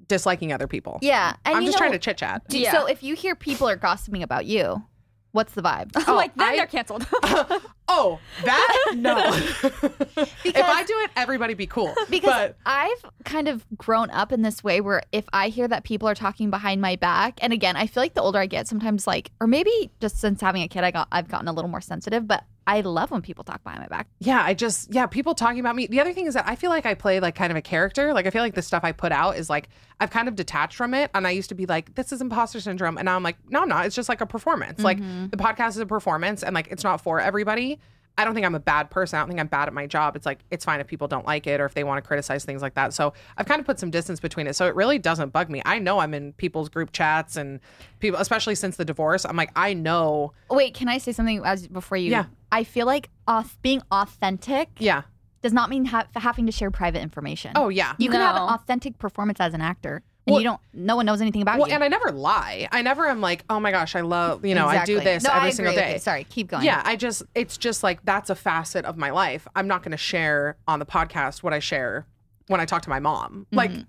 disliking 0.07 0.53
other 0.53 0.67
people. 0.67 0.99
Yeah. 1.01 1.35
And 1.45 1.57
I'm 1.57 1.65
just 1.65 1.75
know, 1.75 1.79
trying 1.79 1.91
to 1.93 1.99
chit 1.99 2.17
chat. 2.17 2.43
Yeah. 2.49 2.71
So 2.71 2.85
if 2.85 3.03
you 3.03 3.15
hear 3.15 3.35
people 3.35 3.67
are 3.67 3.75
gossiping 3.75 4.23
about 4.23 4.45
you, 4.45 4.83
what's 5.31 5.53
the 5.53 5.61
vibe? 5.61 5.91
I'm 5.95 6.15
like 6.15 6.31
oh, 6.31 6.39
then 6.39 6.47
I- 6.49 6.55
they're 6.55 6.67
canceled. 6.67 7.07
Oh, 7.89 8.19
that 8.43 8.93
no. 8.97 9.17
if 9.63 10.55
I 10.57 10.83
do 10.83 10.93
it, 11.05 11.11
everybody 11.15 11.53
be 11.53 11.67
cool. 11.67 11.95
Because 12.09 12.29
but 12.29 12.57
I've 12.65 13.05
kind 13.23 13.47
of 13.47 13.65
grown 13.77 14.09
up 14.11 14.33
in 14.33 14.41
this 14.41 14.61
way 14.61 14.81
where 14.81 15.03
if 15.13 15.23
I 15.31 15.47
hear 15.47 15.69
that 15.69 15.85
people 15.85 16.09
are 16.09 16.13
talking 16.13 16.49
behind 16.49 16.81
my 16.81 16.97
back, 16.97 17.39
and 17.41 17.53
again, 17.53 17.77
I 17.77 17.87
feel 17.87 18.03
like 18.03 18.13
the 18.13 18.21
older 18.21 18.39
I 18.39 18.45
get, 18.45 18.67
sometimes 18.67 19.07
like, 19.07 19.31
or 19.39 19.47
maybe 19.47 19.89
just 20.01 20.19
since 20.19 20.41
having 20.41 20.63
a 20.63 20.67
kid, 20.67 20.83
I 20.83 20.91
got 20.91 21.07
I've 21.13 21.29
gotten 21.29 21.47
a 21.47 21.53
little 21.53 21.69
more 21.71 21.79
sensitive. 21.79 22.27
But 22.27 22.43
I 22.67 22.81
love 22.81 23.11
when 23.11 23.21
people 23.21 23.45
talk 23.45 23.63
behind 23.63 23.81
my 23.81 23.87
back. 23.87 24.07
yeah, 24.19 24.43
I 24.43 24.53
just 24.53 24.93
yeah, 24.93 25.05
people 25.05 25.33
talking 25.33 25.61
about 25.61 25.75
me. 25.75 25.87
The 25.87 26.01
other 26.01 26.11
thing 26.11 26.27
is 26.27 26.33
that 26.33 26.45
I 26.47 26.55
feel 26.57 26.69
like 26.69 26.85
I 26.85 26.95
play 26.95 27.21
like 27.21 27.33
kind 27.33 27.49
of 27.49 27.55
a 27.55 27.61
character. 27.61 28.13
Like 28.13 28.27
I 28.27 28.29
feel 28.29 28.41
like 28.43 28.55
the 28.55 28.61
stuff 28.61 28.83
I 28.83 28.91
put 28.91 29.13
out 29.13 29.37
is 29.37 29.49
like 29.49 29.69
I've 30.01 30.11
kind 30.11 30.27
of 30.27 30.35
detached 30.35 30.75
from 30.75 30.93
it, 30.93 31.09
and 31.15 31.25
I 31.25 31.31
used 31.31 31.47
to 31.49 31.55
be 31.55 31.65
like, 31.65 31.95
this 31.95 32.11
is 32.11 32.19
imposter 32.19 32.59
syndrome, 32.59 32.97
and 32.97 33.05
now 33.05 33.15
I'm 33.15 33.23
like, 33.23 33.37
no, 33.49 33.61
I'm 33.61 33.69
not. 33.69 33.85
It's 33.85 33.95
just 33.95 34.09
like 34.09 34.19
a 34.19 34.25
performance. 34.25 34.81
Like 34.83 34.99
mm-hmm. 34.99 35.27
the 35.27 35.37
podcast 35.37 35.69
is 35.69 35.77
a 35.77 35.85
performance, 35.85 36.43
and 36.43 36.53
like 36.53 36.67
it's 36.69 36.83
not 36.83 36.99
for 36.99 37.21
everybody. 37.21 37.79
I 38.17 38.25
don't 38.25 38.33
think 38.33 38.45
I'm 38.45 38.55
a 38.55 38.59
bad 38.59 38.89
person. 38.89 39.17
I 39.17 39.21
don't 39.21 39.27
think 39.27 39.39
I'm 39.39 39.47
bad 39.47 39.67
at 39.67 39.73
my 39.73 39.85
job. 39.85 40.15
It's 40.15 40.25
like 40.25 40.39
it's 40.49 40.65
fine 40.65 40.79
if 40.79 40.87
people 40.87 41.07
don't 41.07 41.25
like 41.25 41.45
it 41.47 41.61
or 41.61 41.65
if 41.65 41.73
they 41.75 41.83
want 41.83 42.03
to 42.03 42.07
criticize 42.07 42.43
things 42.45 42.61
like 42.61 42.73
that. 42.73 42.93
So 42.93 43.13
I've 43.37 43.45
kind 43.45 43.59
of 43.59 43.65
put 43.65 43.79
some 43.79 43.91
distance 43.91 44.19
between 44.19 44.47
it. 44.47 44.55
So 44.55 44.65
it 44.65 44.75
really 44.75 44.97
doesn't 44.97 45.31
bug 45.33 45.49
me. 45.49 45.61
I 45.65 45.77
know 45.79 45.99
I'm 45.99 46.13
in 46.13 46.33
people's 46.33 46.69
group 46.69 46.91
chats 46.91 47.35
and 47.37 47.59
people, 47.99 48.19
especially 48.19 48.55
since 48.55 48.77
the 48.77 48.85
divorce. 48.85 49.23
I'm 49.25 49.35
like, 49.35 49.51
I 49.55 49.73
know. 49.73 50.33
Wait, 50.49 50.73
can 50.73 50.87
I 50.87 50.97
say 50.97 51.11
something 51.11 51.41
as 51.45 51.67
before 51.67 51.97
you? 51.97 52.11
Yeah. 52.11 52.25
I 52.51 52.63
feel 52.63 52.85
like 52.87 53.09
auth- 53.27 53.55
being 53.61 53.81
authentic 53.91 54.69
Yeah. 54.79 55.03
does 55.41 55.53
not 55.53 55.69
mean 55.69 55.85
ha- 55.85 56.07
having 56.15 56.45
to 56.47 56.51
share 56.51 56.71
private 56.71 57.01
information. 57.01 57.51
Oh 57.55 57.69
yeah. 57.69 57.93
you 57.99 58.09
can 58.09 58.19
have 58.21 58.35
an 58.35 58.41
authentic 58.43 58.97
performance 58.97 59.39
as 59.39 59.53
an 59.53 59.61
actor, 59.61 60.01
and 60.27 60.33
Well- 60.33 60.41
you 60.41 60.47
don't. 60.47 60.61
No 60.73 60.95
one 60.95 61.05
knows 61.07 61.21
anything 61.21 61.41
about 61.41 61.57
Well, 61.57 61.67
you. 61.69 61.73
and 61.73 61.83
I 61.83 61.87
never 61.87 62.11
lie. 62.11 62.67
I 62.71 62.81
never 62.83 63.07
am 63.07 63.19
like, 63.21 63.43
oh 63.49 63.59
my 63.59 63.71
gosh, 63.71 63.95
I 63.95 64.01
love, 64.01 64.45
you 64.45 64.53
know, 64.53 64.67
I 64.67 64.85
do 64.85 64.99
this 64.99 65.23
No, 65.23 65.31
every 65.31 65.47
I 65.47 65.51
single 65.51 65.73
day. 65.73 65.97
Sorry, 65.97 66.23
keep 66.25 66.49
going. 66.49 66.63
Yeah, 66.65 66.81
I 66.85 66.95
just, 66.97 67.23
it's 67.33 67.57
just 67.57 67.81
like 67.81 68.03
that's 68.05 68.29
a 68.29 68.35
facet 68.35 68.85
of 68.85 68.97
my 68.97 69.09
life. 69.09 69.47
I'm 69.55 69.67
not 69.67 69.81
going 69.81 69.91
to 69.91 69.97
share 69.97 70.57
on 70.67 70.77
the 70.79 70.85
podcast 70.85 71.41
what 71.41 71.53
I 71.53 71.59
share 71.59 72.05
when 72.47 72.59
I 72.61 72.65
talk 72.65 72.83
to 72.83 72.89
my 72.89 72.99
mom. 72.99 73.47
Like, 73.51 73.71
Mm-hmm. 73.71 73.81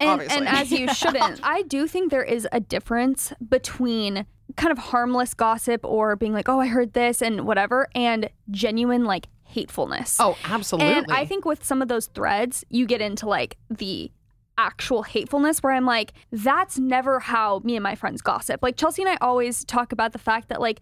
And, 0.00 0.10
Obviously. 0.10 0.36
and 0.38 0.48
as 0.48 0.70
you 0.70 0.88
shouldn't, 0.94 1.40
I 1.42 1.62
do 1.62 1.88
think 1.88 2.12
there 2.12 2.22
is 2.22 2.46
a 2.52 2.60
difference 2.60 3.32
between 3.48 4.26
kind 4.56 4.70
of 4.70 4.78
harmless 4.78 5.34
gossip 5.34 5.84
or 5.84 6.14
being 6.14 6.32
like, 6.32 6.48
oh, 6.48 6.60
I 6.60 6.68
heard 6.68 6.92
this 6.92 7.20
and 7.20 7.44
whatever, 7.48 7.88
and 7.96 8.30
genuine 8.48 9.04
like 9.04 9.26
hatefulness. 9.42 10.18
oh, 10.20 10.38
absolutely. 10.44 10.92
And 10.92 11.06
I 11.10 11.24
think 11.26 11.44
with 11.44 11.64
some 11.64 11.82
of 11.82 11.88
those 11.88 12.06
threads, 12.06 12.64
you 12.70 12.86
get 12.86 13.00
into 13.00 13.28
like 13.28 13.56
the 13.70 14.12
actual 14.58 15.02
hatefulness 15.04 15.62
where 15.62 15.72
I'm 15.72 15.86
like, 15.86 16.12
that's 16.32 16.78
never 16.78 17.20
how 17.20 17.60
me 17.64 17.76
and 17.76 17.82
my 17.82 17.94
friends 17.94 18.20
gossip. 18.20 18.60
Like 18.62 18.76
Chelsey 18.76 19.02
and 19.02 19.10
I 19.10 19.16
always 19.22 19.64
talk 19.64 19.92
about 19.92 20.12
the 20.12 20.18
fact 20.18 20.48
that 20.50 20.60
like 20.60 20.80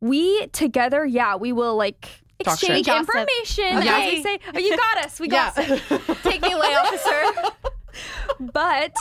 we 0.00 0.46
together, 0.48 1.04
yeah, 1.06 1.36
we 1.36 1.52
will 1.52 1.76
like 1.76 2.08
exchange 2.40 2.88
information. 2.88 3.82
Yeah. 3.82 3.98
As 3.98 4.12
we 4.14 4.22
say, 4.22 4.38
oh, 4.54 4.58
you 4.58 4.76
got 4.76 5.04
us. 5.04 5.20
We 5.20 5.28
yeah. 5.30 5.52
got 5.54 6.16
Take 6.22 6.42
me 6.42 6.52
away, 6.52 6.74
officer. 6.74 7.50
but 8.40 8.96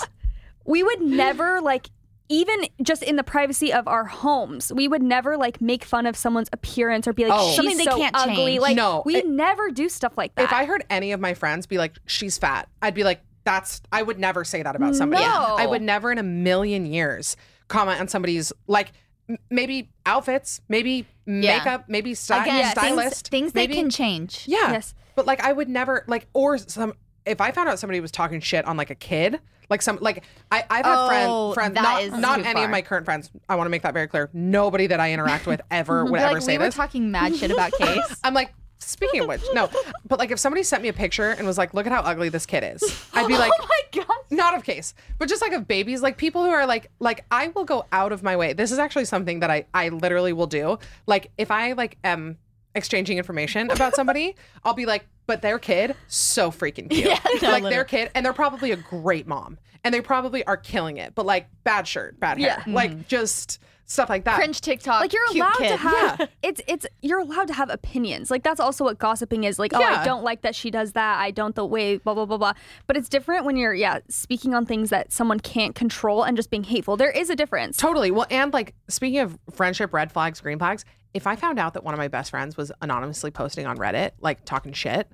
we 0.65 0.83
would 0.83 1.01
never 1.01 1.61
like 1.61 1.89
even 2.29 2.65
just 2.83 3.03
in 3.03 3.15
the 3.15 3.23
privacy 3.23 3.71
of 3.71 3.87
our 3.87 4.03
homes, 4.03 4.73
we 4.73 4.89
would 4.89 5.01
never 5.01 5.37
like 5.37 5.61
make 5.61 5.85
fun 5.85 6.05
of 6.05 6.17
someone's 6.17 6.49
appearance 6.51 7.07
or 7.07 7.13
be 7.13 7.25
like, 7.25 7.39
Oh. 7.39 7.47
she's 7.47 7.55
Something 7.55 7.77
they 7.77 7.85
so 7.85 7.95
can't 7.97 8.13
ugly. 8.17 8.35
change. 8.35 8.59
Like, 8.59 8.75
No, 8.75 9.01
we 9.05 9.15
it- 9.17 9.27
never 9.27 9.69
do 9.71 9.87
stuff 9.87 10.17
like 10.17 10.35
that. 10.35 10.43
if 10.43 10.51
I 10.51 10.65
heard 10.65 10.83
any 10.89 11.13
of 11.13 11.21
my 11.21 11.33
friends 11.33 11.67
be 11.67 11.77
like, 11.77 11.93
she's 12.05 12.37
fat, 12.37 12.67
I'd 12.81 12.93
be 12.95 13.05
like, 13.05 13.21
that's, 13.47 13.81
I 13.93 14.01
would 14.03 14.19
never 14.19 14.43
say 14.43 14.61
that 14.61 14.75
about 14.75 14.93
somebody. 14.95 15.23
No. 15.23 15.55
I 15.57 15.65
would 15.65 15.81
never 15.81 16.11
in 16.11 16.17
a 16.17 16.23
million 16.23 16.85
years 16.85 17.37
comment 17.69 17.99
on 18.01 18.09
somebody's 18.09 18.51
like, 18.67 18.91
m- 19.29 19.37
maybe 19.49 19.89
outfits, 20.05 20.59
maybe 20.67 21.07
makeup, 21.25 21.85
maybe 21.87 22.13
sty- 22.13 22.43
Again, 22.43 22.71
stylist, 22.71 23.29
things, 23.29 23.51
things 23.51 23.53
maybe, 23.55 23.73
they 23.73 23.79
can 23.79 23.89
change. 23.89 24.43
Yeah. 24.47 24.73
Yes. 24.73 24.93
But 25.15 25.25
like 25.25 25.41
I 25.41 25.53
would 25.53 25.69
never 25.69 26.03
like 26.07 26.27
or 26.33 26.57
some 26.57 26.93
if 27.25 27.39
I 27.41 27.51
found 27.51 27.69
out 27.69 27.79
somebody 27.79 27.99
was 28.01 28.11
talking 28.11 28.39
shit 28.41 28.65
on 28.65 28.75
like 28.77 28.89
a 28.89 28.95
kid, 28.95 29.39
like 29.69 29.81
some 29.81 29.97
like 30.01 30.23
I 30.51 30.63
I've 30.69 30.85
had 30.85 30.95
Oh, 30.95 31.07
friends 31.07 31.53
friends 31.53 31.73
that 31.75 31.83
not 31.83 32.01
is 32.03 32.11
not 32.11 32.39
too 32.39 32.45
any 32.45 32.63
of 32.63 32.69
my 32.69 32.81
current 32.81 33.05
friends. 33.05 33.31
I 33.49 33.55
want 33.55 33.65
to 33.67 33.69
make 33.69 33.81
that 33.83 33.93
very 33.93 34.07
clear. 34.07 34.29
Nobody 34.33 34.87
that 34.87 34.99
I 34.99 35.13
interact 35.13 35.47
with 35.47 35.61
ever 35.71 36.03
would 36.05 36.19
ever 36.19 36.33
like 36.35 36.43
say 36.43 36.53
we 36.53 36.57
were 36.59 36.65
this. 36.65 36.75
talking 36.75 37.11
mad 37.11 37.35
shit 37.35 37.49
about 37.51 37.71
Case. 37.73 38.19
I'm 38.23 38.33
like 38.33 38.53
Speaking 38.79 39.21
of 39.21 39.27
which, 39.27 39.41
no, 39.53 39.69
but 40.07 40.19
like 40.19 40.31
if 40.31 40.39
somebody 40.39 40.63
sent 40.63 40.83
me 40.83 40.89
a 40.89 40.93
picture 40.93 41.31
and 41.31 41.45
was 41.45 41.57
like, 41.57 41.73
"Look 41.73 41.85
at 41.85 41.91
how 41.91 42.01
ugly 42.01 42.29
this 42.29 42.45
kid 42.45 42.63
is," 42.63 42.83
I'd 43.13 43.27
be 43.27 43.33
oh 43.35 43.39
like, 43.39 43.51
oh 43.59 43.67
my 43.67 44.03
god. 44.03 44.17
not 44.29 44.55
of 44.55 44.63
case, 44.63 44.93
but 45.17 45.27
just 45.29 45.41
like 45.41 45.51
of 45.51 45.67
babies, 45.67 46.01
like 46.01 46.17
people 46.17 46.43
who 46.43 46.49
are 46.49 46.65
like, 46.65 46.91
like 46.99 47.25
I 47.31 47.47
will 47.49 47.65
go 47.65 47.85
out 47.91 48.11
of 48.11 48.23
my 48.23 48.35
way. 48.35 48.53
This 48.53 48.71
is 48.71 48.79
actually 48.79 49.05
something 49.05 49.39
that 49.41 49.49
I 49.49 49.65
I 49.73 49.89
literally 49.89 50.33
will 50.33 50.47
do. 50.47 50.79
Like 51.05 51.31
if 51.37 51.51
I 51.51 51.73
like 51.73 51.97
am 52.03 52.37
exchanging 52.77 53.17
information 53.17 53.69
about 53.71 53.95
somebody, 53.95 54.35
I'll 54.63 54.73
be 54.73 54.85
like, 54.85 55.05
but 55.25 55.41
their 55.41 55.59
kid 55.59 55.95
so 56.07 56.51
freaking 56.51 56.89
cute, 56.89 57.19
no, 57.41 57.49
like 57.49 57.63
their 57.63 57.83
kid, 57.83 58.11
and 58.15 58.25
they're 58.25 58.33
probably 58.33 58.71
a 58.71 58.77
great 58.77 59.27
mom, 59.27 59.57
and 59.83 59.93
they 59.93 59.99
probably 60.01 60.45
are 60.45 60.57
killing 60.57 60.97
it, 60.97 61.13
but 61.15 61.25
like 61.25 61.47
bad 61.63 61.85
shirt, 61.87 62.19
bad 62.19 62.37
hair, 62.39 62.63
Yeah. 62.65 62.73
like 62.73 62.91
mm-hmm. 62.91 63.01
just 63.07 63.59
stuff 63.89 64.09
like 64.09 64.25
that. 64.25 64.35
Cringe 64.35 64.59
TikTok. 64.59 64.99
like 64.99 65.13
you're 65.13 65.25
cute 65.27 65.37
allowed 65.45 65.55
kid. 65.57 65.69
to 65.69 65.77
have 65.77 66.19
Yeah. 66.19 66.25
it's 66.43 66.61
it's 66.67 66.85
you're 67.01 67.19
allowed 67.19 67.47
to 67.47 67.53
have 67.53 67.69
opinions 67.69 68.29
like 68.29 68.43
that's 68.43 68.59
also 68.59 68.83
what 68.83 68.97
gossiping 68.97 69.45
is 69.45 69.57
like 69.57 69.71
oh 69.73 69.79
Yeah. 69.79 70.01
i 70.01 70.03
don't 70.03 70.25
like 70.25 70.41
that 70.41 70.55
she 70.55 70.69
does 70.69 70.91
that 70.91 71.19
i 71.21 71.31
don't 71.31 71.55
the 71.55 71.65
way 71.65 71.95
blah 71.95 72.13
blah 72.13 72.25
blah 72.25 72.35
blah 72.37 72.51
but 72.87 72.97
it's 72.97 73.07
different 73.07 73.45
when 73.45 73.55
you're 73.55 73.73
yeah 73.73 73.99
speaking 74.09 74.53
on 74.53 74.65
things 74.65 74.89
that 74.89 75.13
someone 75.13 75.39
can't 75.39 75.73
control 75.73 76.23
and 76.23 76.35
just 76.35 76.49
being 76.49 76.65
hateful 76.65 76.97
there 76.97 77.11
is 77.11 77.29
a 77.29 77.35
difference 77.37 77.77
Totally. 77.77 78.11
Well, 78.11 78.27
and 78.29 78.51
like 78.51 78.75
speaking 78.89 79.19
of 79.19 79.39
friendship 79.53 79.93
red 79.93 80.11
flags, 80.11 80.41
green 80.41 80.59
flags, 80.59 80.83
if 81.17 81.27
I 81.27 81.35
found 81.35 81.59
out 81.59 81.73
that 81.73 81.83
one 81.83 81.93
of 81.93 81.97
my 81.97 82.07
best 82.07 82.31
friends 82.31 82.55
was 82.55 82.71
anonymously 82.81 83.31
posting 83.31 83.65
on 83.65 83.77
Reddit, 83.77 84.11
like 84.21 84.45
talking 84.45 84.71
shit, 84.71 85.09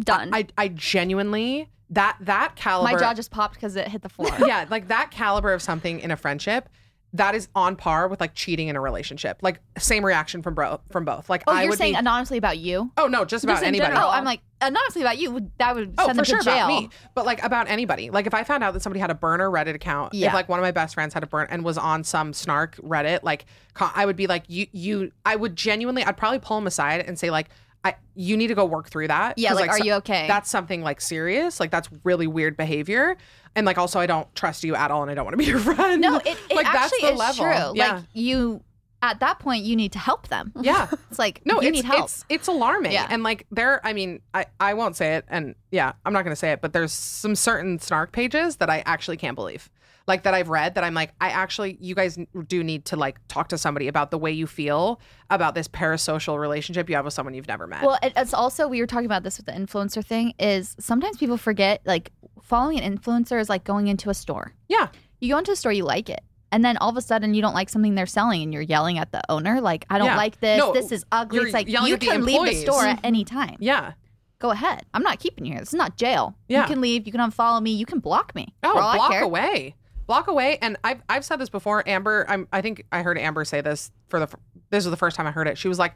Done. 0.00 0.30
I 0.32 0.46
I 0.56 0.68
genuinely 0.68 1.68
that 1.90 2.16
that 2.22 2.56
caliber 2.56 2.92
My 2.92 2.98
jaw 2.98 3.12
just 3.12 3.30
popped 3.30 3.54
because 3.54 3.76
it 3.76 3.86
hit 3.88 4.02
the 4.02 4.08
floor. 4.08 4.30
yeah, 4.46 4.64
like 4.70 4.88
that 4.88 5.10
caliber 5.10 5.52
of 5.52 5.60
something 5.60 6.00
in 6.00 6.10
a 6.10 6.16
friendship, 6.16 6.68
that 7.14 7.34
is 7.34 7.48
on 7.54 7.76
par 7.76 8.08
with 8.08 8.20
like 8.20 8.32
cheating 8.34 8.68
in 8.68 8.76
a 8.76 8.80
relationship. 8.80 9.38
Like 9.42 9.60
same 9.78 10.04
reaction 10.04 10.42
from 10.42 10.54
bro 10.54 10.80
from 10.90 11.04
both. 11.04 11.28
Like 11.28 11.42
Oh, 11.46 11.52
I 11.52 11.62
you're 11.62 11.70
would 11.70 11.78
saying 11.78 11.92
be, 11.92 11.98
anonymously 11.98 12.38
about 12.38 12.56
you? 12.58 12.90
oh 12.96 13.06
no, 13.06 13.24
just 13.26 13.44
about 13.44 13.54
Just 13.56 13.64
anybody. 13.64 13.90
general. 13.92 14.08
Oh, 14.08 14.12
I'm 14.12 14.24
like 14.24 14.40
anonymously 14.62 15.02
about 15.02 15.18
you. 15.18 15.50
That 15.58 15.74
would 15.74 15.94
Oh, 15.98 16.06
send 16.06 16.18
for 16.18 16.24
them 16.24 16.24
sure 16.24 16.40
jail. 16.42 16.54
about 16.64 16.68
me, 16.68 16.88
but 17.14 17.26
like 17.26 17.42
about 17.42 17.68
anybody. 17.68 18.08
Like 18.10 18.26
if 18.26 18.32
I 18.32 18.44
found 18.44 18.64
out 18.64 18.72
that 18.72 18.80
somebody 18.80 19.00
had 19.00 19.10
a 19.10 19.14
burner 19.14 19.50
Reddit 19.50 19.74
account, 19.74 20.14
Yeah. 20.14 20.28
if 20.28 20.34
like 20.34 20.48
one 20.48 20.58
of 20.58 20.62
my 20.62 20.70
best 20.70 20.94
friends 20.94 21.12
had 21.12 21.22
a 21.22 21.26
burn 21.26 21.48
and 21.50 21.64
was 21.64 21.76
on 21.76 22.02
some 22.02 22.32
snark 22.32 22.76
Reddit, 22.76 23.22
like 23.22 23.44
I 23.78 24.06
would 24.06 24.16
be 24.16 24.26
like, 24.26 24.44
you, 24.48 24.66
you, 24.72 25.12
I 25.26 25.36
would 25.36 25.54
genuinely, 25.56 26.04
I'd 26.04 26.16
probably 26.16 26.38
pull 26.38 26.56
him 26.58 26.66
aside 26.66 27.00
and 27.06 27.18
say 27.18 27.30
like, 27.30 27.48
I, 27.84 27.96
you 28.14 28.36
need 28.36 28.46
to 28.46 28.54
go 28.54 28.64
work 28.64 28.88
through 28.90 29.08
that. 29.08 29.36
Yeah, 29.38 29.48
'Cause, 29.50 29.60
like, 29.60 29.70
are 29.70 29.78
so- 29.78 29.84
you 29.84 29.92
okay? 29.94 30.28
That's 30.28 30.48
something 30.48 30.82
like 30.82 31.00
serious. 31.00 31.58
Like 31.58 31.72
that's 31.72 31.88
really 32.04 32.28
weird 32.28 32.56
behavior. 32.56 33.16
And 33.54 33.66
like 33.66 33.78
also, 33.78 34.00
I 34.00 34.06
don't 34.06 34.32
trust 34.34 34.64
you 34.64 34.74
at 34.74 34.90
all, 34.90 35.02
and 35.02 35.10
I 35.10 35.14
don't 35.14 35.24
want 35.24 35.34
to 35.34 35.38
be 35.38 35.44
your 35.44 35.58
friend. 35.74 36.00
No, 36.00 36.16
it, 36.18 36.38
it 36.50 36.56
like 36.56 36.66
actually 36.66 36.98
that's 37.02 37.02
the 37.02 37.12
is 37.12 37.18
level. 37.18 37.44
true. 37.44 37.72
Yeah. 37.76 37.94
Like 37.96 38.04
you, 38.14 38.62
at 39.02 39.20
that 39.20 39.38
point, 39.40 39.64
you 39.64 39.76
need 39.76 39.92
to 39.92 39.98
help 39.98 40.28
them. 40.28 40.52
yeah. 40.60 40.88
It's 41.10 41.18
like 41.18 41.42
No, 41.44 41.60
you 41.60 41.68
it's, 41.68 41.76
need 41.76 41.84
help. 41.84 42.04
it's 42.04 42.24
it's 42.30 42.48
alarming. 42.48 42.92
Yeah. 42.92 43.06
And 43.10 43.22
like 43.22 43.46
there, 43.50 43.84
I 43.86 43.92
mean, 43.92 44.20
I 44.32 44.46
I 44.58 44.72
won't 44.74 44.96
say 44.96 45.16
it, 45.16 45.26
and 45.28 45.54
yeah, 45.70 45.92
I'm 46.06 46.12
not 46.14 46.22
gonna 46.24 46.36
say 46.36 46.52
it, 46.52 46.60
but 46.62 46.72
there's 46.72 46.92
some 46.92 47.34
certain 47.34 47.78
snark 47.78 48.12
pages 48.12 48.56
that 48.56 48.70
I 48.70 48.82
actually 48.86 49.18
can't 49.18 49.34
believe, 49.34 49.68
like 50.06 50.22
that 50.22 50.32
I've 50.32 50.48
read 50.48 50.76
that 50.76 50.84
I'm 50.84 50.94
like, 50.94 51.12
I 51.20 51.28
actually, 51.28 51.76
you 51.80 51.94
guys 51.94 52.18
do 52.46 52.64
need 52.64 52.86
to 52.86 52.96
like 52.96 53.18
talk 53.28 53.48
to 53.48 53.58
somebody 53.58 53.88
about 53.88 54.10
the 54.10 54.16
way 54.18 54.32
you 54.32 54.46
feel 54.46 55.00
about 55.28 55.54
this 55.54 55.68
parasocial 55.68 56.38
relationship 56.40 56.88
you 56.88 56.96
have 56.96 57.04
with 57.04 57.12
someone 57.14 57.34
you've 57.34 57.48
never 57.48 57.66
met. 57.66 57.82
Well, 57.82 57.98
it's 58.02 58.32
also 58.32 58.68
we 58.68 58.80
were 58.80 58.86
talking 58.86 59.06
about 59.06 59.22
this 59.22 59.36
with 59.36 59.44
the 59.46 59.52
influencer 59.52 60.02
thing. 60.02 60.32
Is 60.38 60.74
sometimes 60.80 61.18
people 61.18 61.36
forget 61.36 61.82
like 61.84 62.10
following 62.42 62.78
an 62.80 62.98
influencer 62.98 63.40
is 63.40 63.48
like 63.48 63.64
going 63.64 63.86
into 63.88 64.10
a 64.10 64.14
store. 64.14 64.52
yeah, 64.68 64.88
You 65.20 65.32
go 65.32 65.38
into 65.38 65.52
a 65.52 65.56
store, 65.56 65.72
you 65.72 65.84
like 65.84 66.10
it, 66.10 66.20
and 66.50 66.64
then 66.64 66.76
all 66.76 66.90
of 66.90 66.96
a 66.96 67.00
sudden 67.00 67.32
you 67.34 67.40
don't 67.40 67.54
like 67.54 67.68
something 67.70 67.94
they're 67.94 68.06
selling, 68.06 68.42
and 68.42 68.52
you're 68.52 68.62
yelling 68.62 68.98
at 68.98 69.10
the 69.12 69.22
owner 69.30 69.60
like, 69.60 69.86
"I 69.88 69.98
don't 69.98 70.08
Yeah. 70.08 70.16
like 70.16 70.40
this. 70.40 70.58
No, 70.58 70.72
this 70.72 70.92
is 70.92 71.04
ugly." 71.10 71.36
you're 71.36 71.46
It's 71.46 71.54
like 71.54 71.68
yelling 71.68 71.88
you 71.88 71.94
at 71.94 72.00
the 72.00 72.06
can 72.06 72.24
leave 72.24 72.34
the 72.42 72.50
employees. 72.50 72.62
store 72.62 72.84
at 72.84 72.96
mm-hmm. 72.98 73.06
any 73.06 73.24
time. 73.24 73.56
yeah. 73.60 73.92
Go 74.38 74.50
ahead. 74.50 74.84
I'm 74.92 75.04
not 75.04 75.20
keeping 75.20 75.44
you 75.44 75.52
here. 75.52 75.60
This 75.60 75.68
is 75.68 75.74
not 75.78 75.96
jail. 75.96 76.34
Yeah. 76.48 76.62
You 76.62 76.66
can 76.66 76.80
leave. 76.80 77.06
You 77.06 77.12
can 77.12 77.20
unfollow 77.20 77.62
me. 77.62 77.70
You 77.74 77.86
can 77.86 78.00
block 78.00 78.34
me. 78.34 78.52
Oh, 78.64 78.72
for 78.72 78.80
all 78.80 78.88
I 78.88 78.96
block 78.96 79.10
care. 79.12 79.22
away, 79.22 79.76
block 80.08 80.26
away. 80.26 80.58
And 80.60 80.76
I've 80.82 81.00
I've 81.08 81.24
said 81.24 81.36
this 81.36 81.48
before. 81.48 81.88
Amber, 81.88 82.26
I'm, 82.28 82.48
I 82.52 82.60
think 82.60 82.84
I 82.90 83.02
heard 83.02 83.18
Amber 83.18 83.44
say 83.44 83.60
this 83.60 83.92
for 84.08 84.18
the. 84.18 84.26
This 84.70 84.84
was 84.84 84.90
the 84.90 84.96
first 84.96 85.14
time 85.16 85.28
I 85.28 85.30
heard 85.30 85.46
it. 85.46 85.56
She 85.58 85.68
was 85.68 85.78
like, 85.78 85.94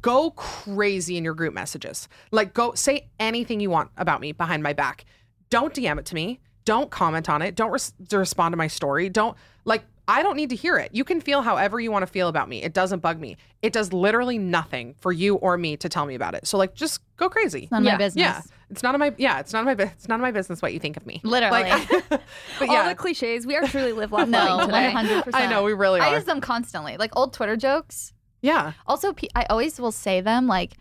"Go 0.00 0.30
crazy 0.30 1.16
in 1.16 1.24
your 1.24 1.34
group 1.34 1.52
messages. 1.54 2.08
Like, 2.30 2.54
go 2.54 2.72
say 2.74 3.08
anything 3.18 3.58
you 3.58 3.68
want 3.70 3.90
about 3.96 4.20
me 4.20 4.30
behind 4.30 4.62
my 4.62 4.74
back. 4.74 5.04
Don't 5.50 5.72
DM 5.74 5.98
it 5.98 6.06
to 6.06 6.14
me. 6.14 6.40
Don't 6.64 6.90
comment 6.90 7.28
on 7.28 7.40
it. 7.42 7.54
Don't 7.54 7.70
res- 7.70 7.92
respond 8.12 8.52
to 8.52 8.56
my 8.56 8.66
story. 8.66 9.08
Don't 9.08 9.36
like." 9.64 9.84
I 10.10 10.22
don't 10.22 10.36
need 10.36 10.48
to 10.48 10.56
hear 10.56 10.78
it. 10.78 10.94
You 10.94 11.04
can 11.04 11.20
feel 11.20 11.42
however 11.42 11.78
you 11.78 11.92
want 11.92 12.02
to 12.02 12.06
feel 12.06 12.28
about 12.28 12.48
me. 12.48 12.62
It 12.62 12.72
doesn't 12.72 13.00
bug 13.00 13.20
me. 13.20 13.36
It 13.60 13.74
does 13.74 13.92
literally 13.92 14.38
nothing 14.38 14.94
for 15.00 15.12
you 15.12 15.34
or 15.34 15.58
me 15.58 15.76
to 15.76 15.88
tell 15.90 16.06
me 16.06 16.14
about 16.14 16.34
it. 16.34 16.46
So 16.46 16.56
like 16.56 16.74
just 16.74 17.02
go 17.18 17.28
crazy. 17.28 17.64
It's 17.64 17.70
none 17.70 17.86
of 17.86 17.92
my 17.92 17.98
business. 17.98 18.22
Yeah, 18.22 18.40
it's 18.70 18.82
none 18.82 18.94
of 18.94 19.00
my 19.00 19.12
yeah, 19.18 19.38
it's 19.40 19.52
none 19.52 19.68
of 19.68 19.76
my 19.78 19.84
it's 19.84 20.08
none 20.08 20.18
of 20.18 20.22
my 20.22 20.30
business 20.30 20.62
what 20.62 20.72
you 20.72 20.78
think 20.80 20.96
of 20.96 21.04
me. 21.04 21.20
Literally. 21.24 21.60
Like, 21.62 21.88
but 22.08 22.22
All 22.62 22.66
yeah, 22.68 22.88
the 22.88 22.94
cliches. 22.94 23.46
We 23.46 23.54
are 23.56 23.66
truly 23.66 23.92
live 23.92 24.10
laugh 24.10 24.28
No, 24.28 24.38
loving 24.56 24.68
today. 24.68 24.94
100. 24.94 25.34
I 25.34 25.46
know 25.46 25.62
we 25.62 25.74
really 25.74 26.00
Are. 26.00 26.06
I 26.06 26.14
use 26.14 26.24
them 26.24 26.40
constantly, 26.40 26.96
like 26.96 27.14
old 27.14 27.34
Twitter 27.34 27.56
jokes. 27.58 28.14
yeah, 28.40 28.72
Also, 28.86 29.14
I 29.34 29.44
always 29.50 29.78
will 29.78 29.92
say 29.92 30.22
them 30.22 30.46
like 30.46 30.72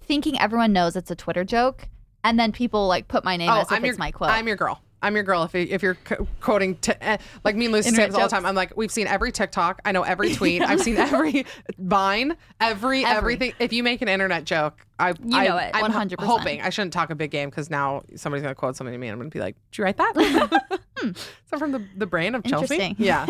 thinking 0.00 0.40
everyone 0.40 0.72
knows 0.72 0.96
it's 0.96 1.10
a 1.10 1.14
Twitter 1.14 1.44
joke, 1.44 1.88
and 2.24 2.38
then 2.38 2.52
people 2.52 2.86
like 2.88 3.08
put 3.08 3.24
my 3.24 3.36
name 3.36 3.50
as 3.50 3.66
if 3.66 3.72
Oh, 3.72 3.76
I'm 3.76 3.84
it's 3.84 3.96
your 3.96 3.98
my 3.98 4.10
quote. 4.10 4.30
I'm 4.30 4.46
your 4.46 4.56
girl. 4.56 4.80
I'm 5.04 5.16
your 5.16 5.24
girl. 5.24 5.42
If 5.42 5.52
you- 5.54 5.66
if 5.68 5.82
you're 5.82 5.96
co- 5.96 6.28
quoting 6.40 6.76
t- 6.76 6.92
eh, 7.00 7.16
like 7.42 7.56
me 7.56 7.64
and 7.64 7.72
Lucy 7.72 7.90
say 7.90 8.06
this 8.06 8.14
all 8.14 8.22
the 8.22 8.28
time. 8.28 8.46
I'm 8.46 8.54
like, 8.54 8.76
we've 8.76 8.90
seen 8.92 9.08
every 9.08 9.32
TikTok. 9.32 9.80
I 9.84 9.90
know 9.90 10.02
every 10.02 10.32
tweet. 10.36 10.62
I've 10.62 10.80
seen 10.80 10.96
every 10.96 11.44
Vine. 11.76 12.36
Every, 12.60 13.04
Every. 13.04 13.16
everything. 13.16 13.52
If 13.58 13.72
you 13.72 13.82
make 13.82 14.00
an 14.00 14.08
internet 14.08 14.44
joke, 14.44 14.86
I 15.00 15.08
You 15.10 15.16
I, 15.36 15.48
know 15.48 15.56
it, 15.56 15.72
I'm 15.74 15.90
100%. 15.90 16.20
hoping 16.22 16.60
I 16.62 16.70
shouldn't 16.70 16.92
talk 16.92 17.10
a 17.10 17.16
big 17.16 17.32
game 17.32 17.50
because 17.50 17.68
now 17.68 18.02
somebody's 18.14 18.42
gonna 18.44 18.54
quote 18.54 18.76
something 18.76 18.92
to 18.92 18.98
me 18.98 19.08
and 19.08 19.14
I'm 19.14 19.18
gonna 19.18 19.30
be 19.30 19.40
like, 19.40 19.56
did 19.72 19.78
you 19.78 19.84
write 19.84 19.96
that? 19.96 20.12
Is 21.02 21.14
that 21.50 21.58
from 21.58 21.72
the 21.72 21.84
the 21.96 22.06
brain 22.06 22.36
of 22.36 22.44
Chelsey? 22.44 22.76
Interesting. 22.76 22.96
Yeah. 23.04 23.26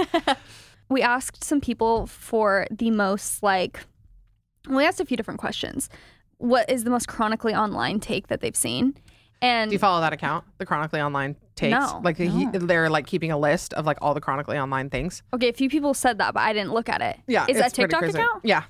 we 0.91 1.01
asked 1.01 1.43
some 1.43 1.63
people 1.63 2.07
for 2.07 2.67
the 2.71 2.91
most 2.91 3.43
like 3.43 3.81
we 4.69 4.85
asked 4.85 5.01
a 5.01 5.07
few 5.07 5.17
different 5.17 5.41
questions 5.41 5.89
what 6.43 6.69
is 6.71 6.85
the 6.85 6.91
most 6.91 7.09
chronically 7.09 7.55
online 7.55 8.01
take 8.01 8.27
that 8.29 8.41
they've 8.41 8.57
seen 8.57 8.95
and 9.41 9.71
Do 9.71 9.75
you 9.75 9.79
follow 9.79 10.01
that 10.03 10.13
account? 10.13 10.45
The 10.59 10.67
chronically 10.67 11.01
online 11.01 11.35
takes. 11.57 11.73
No. 11.73 12.01
Like 12.05 12.17
he, 12.17 12.47
they're 12.53 12.89
like 12.89 13.07
keeping 13.09 13.33
a 13.33 13.39
list 13.39 13.75
of 13.75 13.85
like 13.87 13.99
all 14.01 14.15
the 14.15 14.21
chronically 14.21 14.57
online 14.59 14.89
things. 14.91 15.23
okay 15.35 15.49
a 15.49 15.53
few 15.53 15.69
people 15.69 15.95
said 15.95 16.19
that 16.19 16.35
but 16.35 16.41
i 16.41 16.53
didn't 16.53 16.73
look 16.73 16.89
at 16.89 17.01
it 17.01 17.19
Yeah. 17.27 17.47
is 17.49 17.57
that 17.59 17.73
tiktok 17.75 18.01
crazy. 18.01 18.19
account 18.19 18.41
Yeah. 18.45 18.65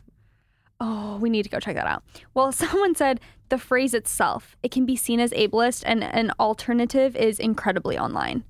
oh 0.80 1.16
we 1.18 1.30
need 1.30 1.42
to 1.44 1.48
go 1.50 1.58
check 1.60 1.74
that 1.76 1.86
out 1.86 2.02
well 2.34 2.52
someone 2.62 2.94
said 2.94 3.20
the 3.48 3.58
phrase 3.58 3.92
itself 3.94 4.56
it 4.62 4.70
can 4.70 4.86
be 4.86 4.96
seen 4.96 5.20
as 5.20 5.30
ableist 5.32 5.82
and 5.86 6.02
an 6.04 6.32
alternative 6.40 7.16
is 7.16 7.38
incredibly 7.38 7.98
online 7.98 8.44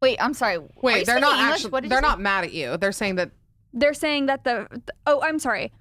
Wait, 0.00 0.16
I'm 0.20 0.32
sorry. 0.32 0.58
Wait, 0.80 1.06
they're 1.06 1.18
not 1.18 1.40
English? 1.40 1.54
actually. 1.54 1.70
What 1.72 1.82
did 1.82 1.90
They're 1.90 2.00
not 2.00 2.20
mad 2.20 2.44
at 2.44 2.52
you. 2.52 2.76
They're 2.76 2.92
saying 2.92 3.16
that. 3.16 3.32
they're 3.72 3.92
saying 3.94 4.26
that 4.26 4.44
the, 4.44 4.68
the- 4.70 4.94
oh 5.08 5.20
i'm 5.22 5.38
sorry 5.40 5.72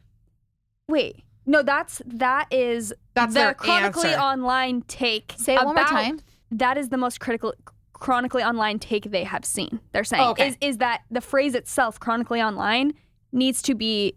wait 0.89 1.17
no 1.47 1.63
that's 1.63 2.01
that 2.05 2.45
is 2.51 2.93
That's 3.15 3.33
the 3.33 3.39
their 3.39 3.53
chronically 3.55 4.09
answer. 4.09 4.21
online 4.21 4.81
take 4.83 5.33
Say 5.37 5.53
it 5.55 5.57
one 5.65 5.73
more 5.75 5.83
about- 5.83 5.89
time. 5.89 6.19
that 6.51 6.77
is 6.77 6.89
the 6.89 6.97
most 6.97 7.19
critical 7.19 7.53
chronically 7.93 8.43
online 8.43 8.77
take 8.77 9.05
they 9.09 9.23
have 9.23 9.43
seen 9.43 9.79
they're 9.93 10.03
saying 10.03 10.21
Okay. 10.29 10.49
is, 10.49 10.57
is 10.61 10.77
that 10.77 11.01
the 11.09 11.21
phrase 11.21 11.55
itself 11.55 11.99
chronically 11.99 12.39
online 12.41 12.93
needs 13.31 13.61
to 13.63 13.73
be 13.73 14.13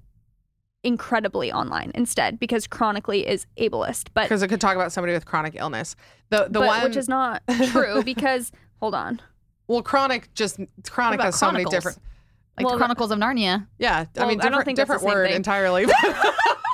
incredibly 0.83 1.53
online 1.53 1.91
instead 1.95 2.39
because 2.39 2.66
chronically 2.66 3.26
is 3.26 3.47
ableist 3.59 4.09
but, 4.14 4.22
because 4.24 4.43
it 4.43 4.49
could 4.49 4.61
talk 4.61 4.74
about 4.76 4.93
somebody 4.93 5.12
with 5.12 5.24
chronic 5.26 5.55
illness. 5.57 5.95
The 6.31 6.45
the 6.51 6.61
but 6.61 6.66
one 6.66 6.83
which 6.85 6.97
is 6.97 7.09
not 7.09 7.43
true 7.70 8.03
because 8.05 8.51
hold 8.81 8.95
on 8.95 9.20
well, 9.66 9.83
chronic 9.83 10.33
just 10.35 10.59
chronic 10.89 11.20
about 11.20 11.26
has 11.26 11.39
so 11.39 11.47
many 11.53 11.64
Chronicles? 11.64 11.72
different. 11.74 11.99
Like 12.57 12.64
Well, 12.66 12.74
the 12.74 12.78
Chronicles 12.78 13.11
of 13.12 13.18
Narnia. 13.20 13.66
Yeah, 13.78 14.05
I 14.16 14.18
Well, 14.18 14.28
mean 14.28 14.41
I 14.41 14.49
don't 14.49 14.53
different 14.53 14.64
think 14.64 14.76
that's 14.78 14.89
the 14.89 14.95
different 14.97 15.01
same 15.03 15.09
word 15.11 15.26
thing. 15.28 15.37
entirely. 15.37 15.85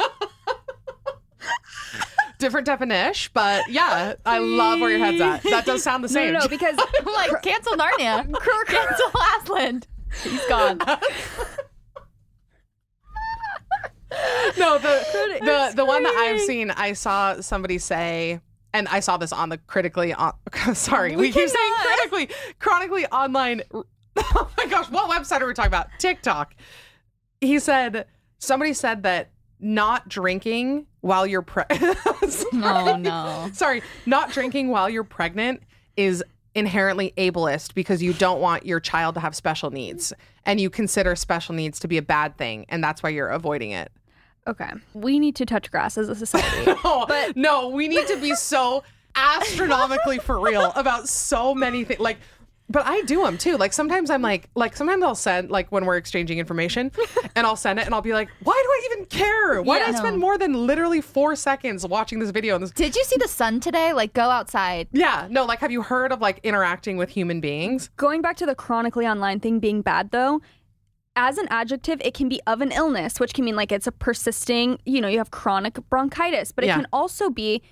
different 2.39 2.67
definition, 2.67 3.31
but 3.35 3.69
yeah, 3.69 4.15
I 4.25 4.39
love 4.39 4.81
where 4.81 4.91
your 4.91 4.99
head's 4.99 5.21
at. 5.21 5.43
That 5.45 5.67
does 5.67 5.83
sound 5.83 6.05
the 6.05 6.09
same. 6.09 6.33
no 6.33 6.41
no 6.41 6.49
because 6.49 6.77
like, 7.07 7.43
cancel 7.43 7.75
Narnia. 7.75 8.33
cancel 8.67 9.11
Aslan. 9.41 9.83
He's 10.23 10.47
gone. 10.47 10.79
no, 14.59 14.79
the 14.79 15.05
the 15.41 15.73
the 15.77 15.85
one 15.85 16.03
that 16.03 16.15
I've 16.15 16.41
seen, 16.41 16.71
I 16.71 16.93
saw 16.93 17.41
somebody 17.41 17.79
say, 17.79 18.41
and 18.73 18.89
I 18.89 19.01
saw 19.01 19.17
this 19.17 19.33
on 19.33 19.49
the 19.49 19.59
critically. 19.59 20.13
On, 20.15 20.33
sorry, 20.75 21.17
we, 21.17 21.33
keep 21.33 21.49
saying 21.49 21.73
critically, 21.83 22.29
chronically 22.59 23.07
online. 23.07 23.63
Oh 24.17 24.51
my 24.57 24.67
gosh, 24.67 24.91
what 24.91 25.11
website 25.11 25.41
are 25.41 25.47
we 25.47 25.55
talking 25.55 25.69
about? 25.69 25.89
TikTok. 25.99 26.55
He 27.41 27.59
said 27.59 28.07
somebody 28.39 28.73
said 28.73 29.03
that 29.03 29.31
not 29.61 30.09
drinking 30.09 30.87
while 31.01 31.27
you're 31.27 31.43
pregnant. 31.43 31.99
Oh 32.55 32.97
no. 32.97 33.51
Sorry, 33.53 33.83
not 34.07 34.31
drinking 34.31 34.69
while 34.69 34.89
you're 34.89 35.05
pregnant 35.05 35.63
is 35.97 36.23
inherently 36.55 37.13
ableist 37.19 37.75
because 37.75 38.03
you 38.03 38.13
don't 38.15 38.41
want 38.41 38.65
your 38.67 38.81
child 38.81 39.15
to 39.15 39.21
have 39.21 39.35
special 39.35 39.71
needs 39.71 40.13
and 40.45 40.59
you 40.61 40.71
consider 40.71 41.15
special 41.15 41.55
needs 41.55 41.79
to 41.81 41.89
be 41.89 41.99
a 41.99 42.03
bad 42.03 42.37
thing 42.39 42.65
and 42.69 42.83
that's 42.83 43.03
why 43.03 43.11
you're 43.11 43.29
avoiding 43.29 43.71
it. 43.73 43.93
okay 44.47 44.71
we 44.95 45.19
need 45.19 45.37
to 45.37 45.45
touch 45.45 45.71
grass 45.71 45.99
as 45.99 46.09
a 46.09 46.15
society 46.15 46.73
No, 46.85 47.07
no, 47.35 47.69
we 47.69 47.89
need 47.89 48.07
to 48.09 48.17
be 48.21 48.35
so 48.35 48.83
astronomically 49.15 50.19
for 50.19 50.41
real 50.41 50.73
about 50.77 51.09
so 51.09 51.55
many 51.55 51.85
things. 51.85 52.01
Like, 52.01 52.19
but 52.69 52.85
I 52.87 53.03
do 53.03 53.23
them 53.23 53.39
too. 53.39 53.57
Like 53.57 53.73
sometimes 53.73 54.11
I'm 54.11 54.23
like, 54.23 54.49
like 54.55 54.77
sometimes 54.77 55.03
I'll 55.03 55.15
send 55.15 55.51
like 55.51 55.71
when 55.71 55.85
we're 55.87 55.97
exchanging 55.97 56.39
information, 56.39 56.91
and 57.37 57.47
I'll 57.47 57.57
send 57.57 57.79
it, 57.79 57.87
and 57.87 57.95
I'll 57.95 58.03
be 58.03 58.13
like, 58.13 58.29
why 58.43 58.61
do 58.63 58.69
I 58.69 58.89
even 58.93 59.05
care? 59.07 59.63
Why 59.63 59.79
Yeah. 59.79 59.87
did 59.87 59.95
I 59.95 59.99
spend 59.99 60.19
more 60.19 60.37
than 60.39 60.67
literally 60.67 61.01
four 61.01 61.37
seconds 61.37 61.87
watching 61.87 62.19
this 62.19 62.31
video? 62.31 62.55
And 62.57 62.63
this, 62.65 62.71
Did 62.73 62.97
you 62.97 63.05
see 63.05 63.17
the 63.19 63.29
sun 63.29 63.61
today? 63.61 63.93
Like, 63.93 64.13
go 64.13 64.31
outside. 64.31 64.89
yeah, 64.93 65.29
no, 65.31 65.45
like, 65.45 65.61
have 65.61 65.71
you 65.71 65.83
heard 65.83 66.13
of 66.13 66.21
like 66.21 66.41
interacting 66.43 66.97
with 66.97 67.11
human 67.11 67.41
beings? 67.41 67.91
going 67.97 68.21
back 68.23 68.37
to 68.37 68.47
the 68.47 68.55
chronically 68.55 69.07
online 69.07 69.41
thing 69.41 69.59
being 69.61 69.81
bad 69.83 70.11
though 70.11 70.41
as 71.15 71.39
an 71.39 71.47
adjective 71.51 72.01
it 72.05 72.13
can 72.15 72.29
be 72.29 72.41
of 72.47 72.61
an 72.61 72.71
illness 72.73 73.19
which 73.19 73.33
can 73.33 73.45
mean 73.45 73.57
like 73.57 73.73
it's 73.73 73.87
a 73.87 73.93
persisting 73.93 74.79
you 74.85 75.01
know 75.01 75.09
you 75.09 75.19
have 75.19 75.31
chronic 75.31 75.79
bronchitis 75.89 76.53
but 76.53 76.63
it 76.65 76.67
Yeah. 76.69 76.77
can 76.77 76.87
also 76.93 77.31
be 77.31 77.63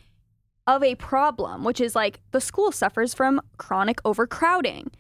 of 0.67 0.83
a 0.83 0.95
problem 0.95 1.65
which 1.65 1.81
is 1.81 1.95
like 1.95 2.21
the 2.31 2.41
school 2.41 2.73
suffers 2.73 3.13
from 3.13 3.41
chronic 3.59 4.01
overcrowding 4.05 4.91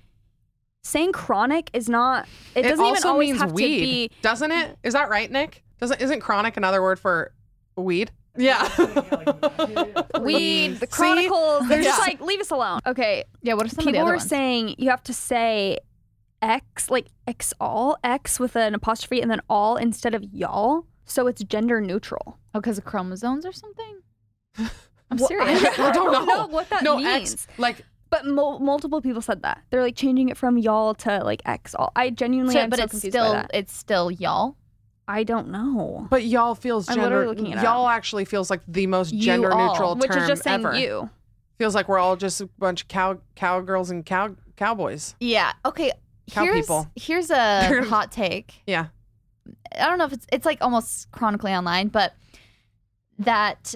saying 0.83 1.12
chronic 1.12 1.71
is 1.73 1.89
not 1.89 2.27
it, 2.55 2.62
doesn't 2.62 2.85
even 2.85 2.97
also 2.97 3.09
always 3.09 3.31
means 3.31 3.41
have 3.41 3.53
weed, 3.53 3.79
to 3.79 3.85
be 3.87 4.11
doesn't 4.23 4.53
it? 4.53 4.77
Is 4.83 4.93
that 4.93 5.09
right, 5.09 5.31
Nick? 5.31 5.62
Doesn't 5.81 6.01
isn't 6.01 6.21
chronic 6.21 6.57
another 6.57 6.83
word 6.83 6.99
for 7.01 7.33
weed? 7.77 8.11
Yeah. 8.37 8.62
Weed, 10.21 10.81
the 10.81 10.81
See? 10.81 10.87
Chronicles. 10.87 11.69
They're 11.69 11.83
just 11.83 12.01
like, 12.01 12.21
leave 12.21 12.41
us 12.41 12.51
alone. 12.51 12.81
Okay. 12.85 13.25
Yeah, 13.43 13.55
what 13.55 13.67
are 13.67 13.69
some 13.69 13.81
of 13.81 13.85
the 13.85 13.91
People 13.93 14.03
other 14.03 14.12
were 14.12 14.17
ones? 14.17 14.29
saying 14.29 14.75
you 14.79 14.91
have 14.91 15.05
to 15.05 15.15
say 15.15 15.79
X, 16.43 16.91
like 16.91 17.07
X 17.29 17.55
all, 17.61 17.97
X 18.03 18.41
with 18.41 18.57
an 18.57 18.75
apostrophe 18.75 19.21
and 19.21 19.31
then 19.31 19.41
all 19.49 19.77
instead 19.77 20.15
of 20.15 20.25
y'all. 20.33 20.87
So 21.05 21.27
it's 21.27 21.45
gender 21.45 21.81
neutral. 21.81 22.39
Oh, 22.55 22.61
because 22.61 22.79
of 22.79 22.85
chromosomes 22.85 23.47
or 23.47 23.53
something? 23.53 24.01
I'm 25.11 25.19
Well, 25.19 25.29
serious. 25.29 25.63
I 25.79 25.93
don't 25.93 26.13
know. 26.13 26.25
know 26.25 26.47
what 26.47 26.69
that 26.71 26.83
no, 26.83 26.97
means. 26.97 27.33
X, 27.35 27.47
like 27.59 27.85
But 28.11 28.27
mul 28.27 28.59
multiple 28.59 29.01
people 29.01 29.21
said 29.23 29.43
that. 29.43 29.63
They're 29.71 29.83
like 29.83 29.97
changing 29.97 30.29
it 30.29 30.37
from 30.37 30.57
y'all 30.59 30.95
to 30.97 31.23
like 31.25 31.43
X 31.45 31.75
all. 31.75 31.93
I 31.97 32.11
genuinely 32.11 32.55
So- 32.55 32.61
am 32.61 32.71
but 32.71 32.79
so 32.79 32.85
it's 32.85 32.91
confused 32.93 33.15
still 33.15 33.45
it's 33.53 33.77
still 33.77 34.11
y'all. 34.11 34.57
I 35.07 35.23
don't 35.23 35.49
know. 35.49 36.07
but 36.09 36.25
y'all 36.25 36.55
feels 36.55 36.89
I'm 36.89 36.97
gender. 36.97 37.27
looking 37.27 37.49
it 37.49 37.63
y'all 37.63 37.89
actually 37.89 38.25
feels 38.25 38.49
like 38.49 38.63
the 38.67 38.87
most 38.87 39.13
You 39.13 39.21
gender 39.23 39.51
neutral 39.51 39.91
all, 39.91 39.97
Which 39.97 40.11
term 40.11 40.23
is 40.23 40.29
just 40.29 40.43
saying 40.45 40.65
ever. 40.65 40.75
you. 40.75 41.11
Feels 41.59 41.75
like 41.75 41.89
we're 41.89 41.99
all 41.99 42.17
just 42.17 42.41
a 42.41 42.47
bunch 42.59 42.83
of 42.83 42.89
cow 42.89 43.19
cowgirls 43.37 43.91
and 43.91 44.05
cow 44.07 44.35
cowboys. 44.57 45.15
Yeah. 45.21 45.53
Okay. 45.67 45.93
Cow 46.31 46.43
here's 46.45 46.63
people. 46.63 46.91
here's 46.97 47.31
a 47.31 47.83
hot 47.89 48.11
take. 48.11 48.63
Yeah. 48.67 48.87
I 49.79 49.87
don't 49.87 49.99
know 49.99 50.07
if 50.07 50.15
it's 50.15 50.27
it's 50.33 50.47
like 50.47 50.59
almost 50.63 51.11
chronically 51.13 51.53
online, 51.53 51.89
but 51.89 52.15
that 53.19 53.75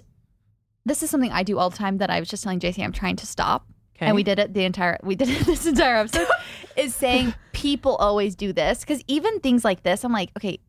this 0.89 1.03
is 1.03 1.11
something 1.11 1.30
I 1.32 1.43
do 1.43 1.59
all 1.59 1.70
the 1.70 1.76
time 1.76 1.99
that 1.99 2.11
I 2.11 2.18
was 2.20 2.28
just 2.28 2.43
telling 2.43 2.61
Jaci 2.61 2.82
I'm 2.82 2.93
trying 2.93 3.16
to 3.16 3.26
stop. 3.26 3.66
Okay. 3.97 4.07
And 4.07 4.14
we 4.14 4.22
did 4.22 4.39
it 4.39 4.55
the 4.55 4.64
entire 4.64 4.99
we 5.03 5.14
did 5.16 5.28
it 5.28 5.41
this 5.47 5.66
entire 5.66 5.97
episode 5.97 6.28
is 6.76 6.95
saying 6.95 7.34
people 7.53 7.97
always 7.97 8.34
do 8.36 8.53
this 8.53 8.80
because 8.80 9.03
even 9.09 9.41
things 9.41 9.64
like 9.64 9.82
this 9.82 10.05
I'm 10.05 10.12
like 10.12 10.30
okay 10.39 10.61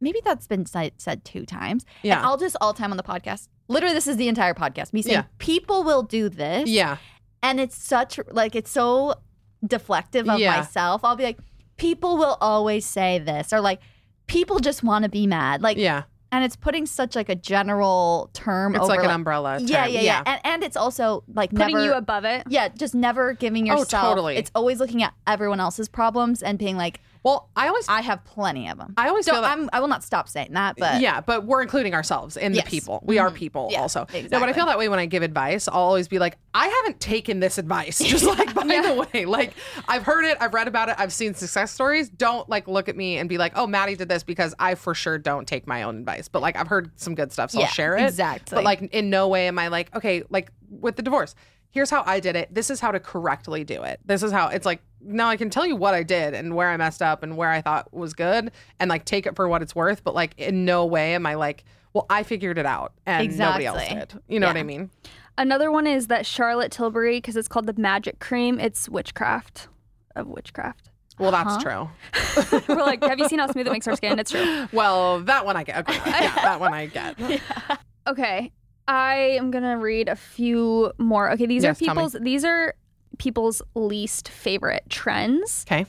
maybe 0.00 0.20
that's 0.24 0.46
been 0.46 0.66
said, 0.66 0.92
said 0.98 1.24
two 1.24 1.46
times 1.46 1.84
Yeah. 2.02 2.18
and 2.18 2.26
I'll 2.26 2.36
just 2.36 2.56
all 2.60 2.72
the 2.72 2.78
time 2.78 2.90
on 2.90 2.96
the 2.96 3.02
podcast 3.02 3.48
literally 3.68 3.94
this 3.94 4.06
is 4.06 4.16
the 4.16 4.28
entire 4.28 4.52
podcast 4.52 4.92
me 4.92 5.02
saying 5.02 5.14
Yeah. 5.14 5.24
people 5.38 5.84
will 5.84 6.02
do 6.02 6.28
this 6.28 6.68
yeah. 6.68 6.96
and 7.42 7.58
it's 7.60 7.76
such 7.80 8.18
like 8.30 8.54
it's 8.56 8.70
so 8.70 9.14
deflective 9.64 10.32
of 10.32 10.38
Yeah. 10.38 10.56
myself 10.58 11.02
i'll 11.04 11.16
be 11.16 11.24
like 11.24 11.38
people 11.76 12.16
will 12.18 12.36
always 12.40 12.84
say 12.84 13.18
this 13.18 13.52
or 13.52 13.60
like 13.60 13.80
people 14.26 14.58
just 14.58 14.82
want 14.82 15.04
to 15.04 15.08
be 15.08 15.26
mad 15.26 15.62
like 15.62 15.76
Yeah. 15.78 16.02
And 16.36 16.44
it's 16.44 16.54
putting 16.54 16.84
such 16.84 17.16
like 17.16 17.30
a 17.30 17.34
general 17.34 18.28
term 18.34 18.74
It's 18.74 18.84
over 18.84 18.94
like 18.94 19.04
an 19.04 19.10
umbrella. 19.10 19.58
yeah, 19.60 19.84
term. 19.84 19.92
yeah 19.94 20.00
yeah 20.02 20.22
and, 20.26 20.40
and 20.44 20.62
it's 20.64 20.76
also 20.76 21.24
like 21.32 21.48
Putting 21.50 21.74
never 21.74 21.82
you 21.84 21.94
above 21.94 22.26
it. 22.26 22.44
yeah 22.48 22.68
just 22.68 22.94
never 22.94 23.32
giving 23.32 23.64
yourself. 23.66 23.78
Oh, 23.78 23.82
yourself 23.84 24.04
totally. 24.10 24.36
it's 24.36 24.50
always 24.54 24.78
looking 24.78 25.02
at 25.02 25.14
everyone 25.26 25.60
else's 25.60 25.88
problems 25.88 26.42
and 26.42 26.58
being 26.58 26.76
like 26.76 27.00
Well, 27.26 27.50
I 27.56 27.66
always 27.66 27.88
i 27.88 28.02
have 28.02 28.24
plenty 28.24 28.68
of 28.68 28.78
them 28.78 28.94
I 28.96 29.08
always 29.08 29.26
so 29.26 29.32
feel 29.32 29.42
that 29.42 29.50
i'm 29.58 29.68
i 29.72 29.80
will 29.80 29.88
not 29.88 30.04
stop 30.04 30.28
saying 30.28 30.52
that 30.52 30.76
but 30.78 31.00
yeah, 31.00 31.20
but 31.20 31.44
we're 31.44 31.60
including 31.60 31.92
ourselves 31.92 32.36
in 32.36 32.54
Yes. 32.54 32.64
the 32.66 32.70
people. 32.70 33.02
We 33.04 33.18
are 33.18 33.30
Mhm. 33.30 33.34
people 33.34 33.68
Yeah, 33.72 33.80
also. 33.80 34.06
No, 34.30 34.38
but 34.38 34.48
I 34.48 34.52
feel 34.52 34.66
that 34.66 34.78
way 34.78 34.88
when 34.88 35.00
I 35.00 35.06
give 35.06 35.24
advice. 35.24 35.66
I'll 35.66 35.74
always 35.80 36.06
be 36.06 36.20
like, 36.20 36.38
I 36.54 36.68
haven't 36.68 37.00
taken 37.00 37.40
this 37.40 37.58
advice. 37.58 37.98
Just 37.98 38.24
like 38.38 38.54
by 38.54 38.62
the 38.62 39.08
way, 39.12 39.24
like 39.24 39.54
I've 39.88 40.04
heard 40.04 40.24
it, 40.24 40.36
I've 40.40 40.54
read 40.54 40.68
about 40.68 40.88
it, 40.88 40.94
I've 40.98 41.12
seen 41.12 41.34
success 41.34 41.72
stories. 41.72 42.08
Don't 42.08 42.48
like 42.48 42.68
look 42.68 42.88
at 42.88 42.96
me 42.96 43.18
and 43.18 43.28
be 43.28 43.38
like, 43.38 43.52
oh, 43.56 43.66
Madi 43.66 43.96
did 43.96 44.08
this 44.08 44.22
because 44.22 44.54
I 44.60 44.76
for 44.76 44.94
sure 44.94 45.18
don't 45.18 45.48
take 45.48 45.66
my 45.66 45.82
own 45.82 45.98
advice. 45.98 46.28
But 46.28 46.42
like 46.42 46.56
I've 46.56 46.68
heard 46.68 46.92
some 46.94 47.16
good 47.16 47.32
stuff, 47.32 47.50
so 47.50 47.58
Yeah, 47.58 47.64
I'll 47.66 47.72
share 47.72 47.96
it. 47.96 48.02
exactly. 48.04 48.54
But 48.54 48.62
like 48.62 48.82
in 48.92 49.10
no 49.10 49.26
way 49.26 49.48
am 49.48 49.58
I 49.58 49.66
like, 49.66 49.94
okay, 49.96 50.22
like 50.30 50.52
with 50.70 50.94
the 50.94 51.02
divorce. 51.02 51.34
Here's 51.76 51.90
how 51.90 52.02
I 52.06 52.20
did 52.20 52.36
it. 52.36 52.48
This 52.54 52.70
is 52.70 52.80
how 52.80 52.90
to 52.90 52.98
correctly 52.98 53.62
do 53.62 53.82
it. 53.82 54.00
This 54.06 54.22
is 54.22 54.32
how 54.32 54.48
it's 54.48 54.64
like 54.64 54.80
now 55.02 55.28
I 55.28 55.36
can 55.36 55.50
tell 55.50 55.66
you 55.66 55.76
what 55.76 55.92
I 55.92 56.04
did 56.04 56.32
and 56.32 56.54
where 56.56 56.70
I 56.70 56.76
messed 56.78 57.02
up 57.02 57.22
and 57.22 57.36
where 57.36 57.50
I 57.50 57.60
thought 57.60 57.92
was 57.92 58.14
good 58.14 58.50
and 58.80 58.88
like 58.88 59.04
take 59.04 59.26
it 59.26 59.36
for 59.36 59.46
what 59.46 59.60
it's 59.60 59.74
worth. 59.74 60.02
But 60.02 60.14
like 60.14 60.32
in 60.38 60.64
no 60.64 60.86
way 60.86 61.14
am 61.14 61.26
I 61.26 61.34
like, 61.34 61.64
well, 61.92 62.06
I 62.08 62.22
figured 62.22 62.56
it 62.56 62.64
out 62.64 62.94
and 63.04 63.36
nobody 63.36 63.66
else 63.66 63.86
did. 63.90 64.14
You 64.26 64.40
know 64.40 64.46
what 64.46 64.56
I 64.56 64.62
mean? 64.62 64.88
Another 65.36 65.70
one 65.70 65.86
is 65.86 66.06
that 66.06 66.24
Charlotte 66.24 66.72
Tilbury, 66.72 67.18
because 67.18 67.36
it's 67.36 67.46
called 67.46 67.66
the 67.66 67.74
magic 67.78 68.20
cream, 68.20 68.58
it's 68.58 68.88
witchcraft 68.88 69.68
of 70.14 70.28
witchcraft. 70.28 70.88
Well, 71.18 71.30
that's 71.30 71.62
true. 71.62 71.90
We're 72.74 72.82
like, 72.82 73.04
have 73.04 73.18
you 73.18 73.28
seen 73.28 73.38
how 73.38 73.52
smooth 73.52 73.66
it 73.66 73.72
makes 73.72 73.86
our 73.86 73.96
skin? 73.96 74.18
It's 74.18 74.30
true. 74.30 74.66
Well, 74.72 75.20
that 75.24 75.44
one 75.44 75.58
I 75.58 75.64
get. 75.64 75.86
Okay. 75.86 76.00
Yeah, 76.10 76.34
that 76.36 76.58
one 76.58 76.72
I 76.72 76.86
get. 76.86 77.18
Okay. 78.08 78.50
I 78.88 79.14
am 79.38 79.50
gonna 79.50 79.78
read 79.78 80.08
a 80.08 80.16
few 80.16 80.92
more. 80.98 81.30
Okay, 81.32 81.46
these 81.46 81.62
Yes, 81.64 81.76
are 81.76 81.84
people's 81.84 82.12
these 82.20 82.44
are 82.44 82.74
people's 83.18 83.62
least 83.74 84.28
favorite 84.28 84.84
trends 84.88 85.64
Okay. 85.66 85.86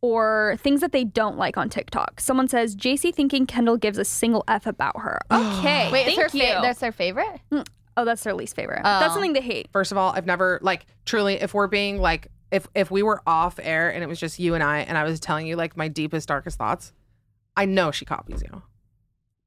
or 0.00 0.56
things 0.60 0.80
that 0.80 0.92
they 0.92 1.04
don't 1.04 1.36
like 1.36 1.56
on 1.56 1.68
TikTok. 1.68 2.18
Someone 2.20 2.48
says 2.48 2.74
Jaci 2.74 3.14
thinking 3.14 3.46
Kendall 3.46 3.76
gives 3.76 3.98
a 3.98 4.04
single 4.04 4.42
F 4.48 4.66
about 4.66 5.00
her. 5.00 5.18
Okay. 5.30 5.90
wait 5.92 6.04
thank 6.06 6.18
it's 6.18 6.32
her 6.32 6.38
you. 6.38 6.44
fa- 6.46 6.58
that's 6.62 6.80
their 6.80 6.92
favorite 6.92 7.40
mm, 7.52 7.64
oh, 7.96 8.04
that's 8.04 8.22
their 8.24 8.34
least 8.34 8.56
favorite. 8.56 8.80
Oh. 8.80 9.00
That's 9.00 9.12
something 9.12 9.32
they 9.34 9.40
hate. 9.40 9.68
First 9.72 9.92
of 9.92 9.98
all, 9.98 10.12
I've 10.12 10.26
never 10.26 10.58
like 10.62 10.86
truly 11.04 11.34
if 11.34 11.54
we're 11.54 11.68
being 11.68 11.98
like 11.98 12.28
if 12.50 12.66
if 12.74 12.90
we 12.90 13.02
were 13.02 13.22
off 13.26 13.58
air 13.62 13.92
and 13.92 14.02
it 14.02 14.06
was 14.08 14.18
just 14.18 14.38
you 14.38 14.54
and 14.54 14.62
I 14.64 14.80
and 14.80 14.98
I 14.98 15.04
was 15.04 15.20
telling 15.20 15.46
you 15.46 15.56
like 15.56 15.76
my 15.76 15.88
deepest 15.88 16.26
darkest 16.28 16.58
thoughts, 16.58 16.92
I 17.56 17.66
know 17.66 17.90
she 17.92 18.04
copies 18.04 18.42
you. 18.42 18.62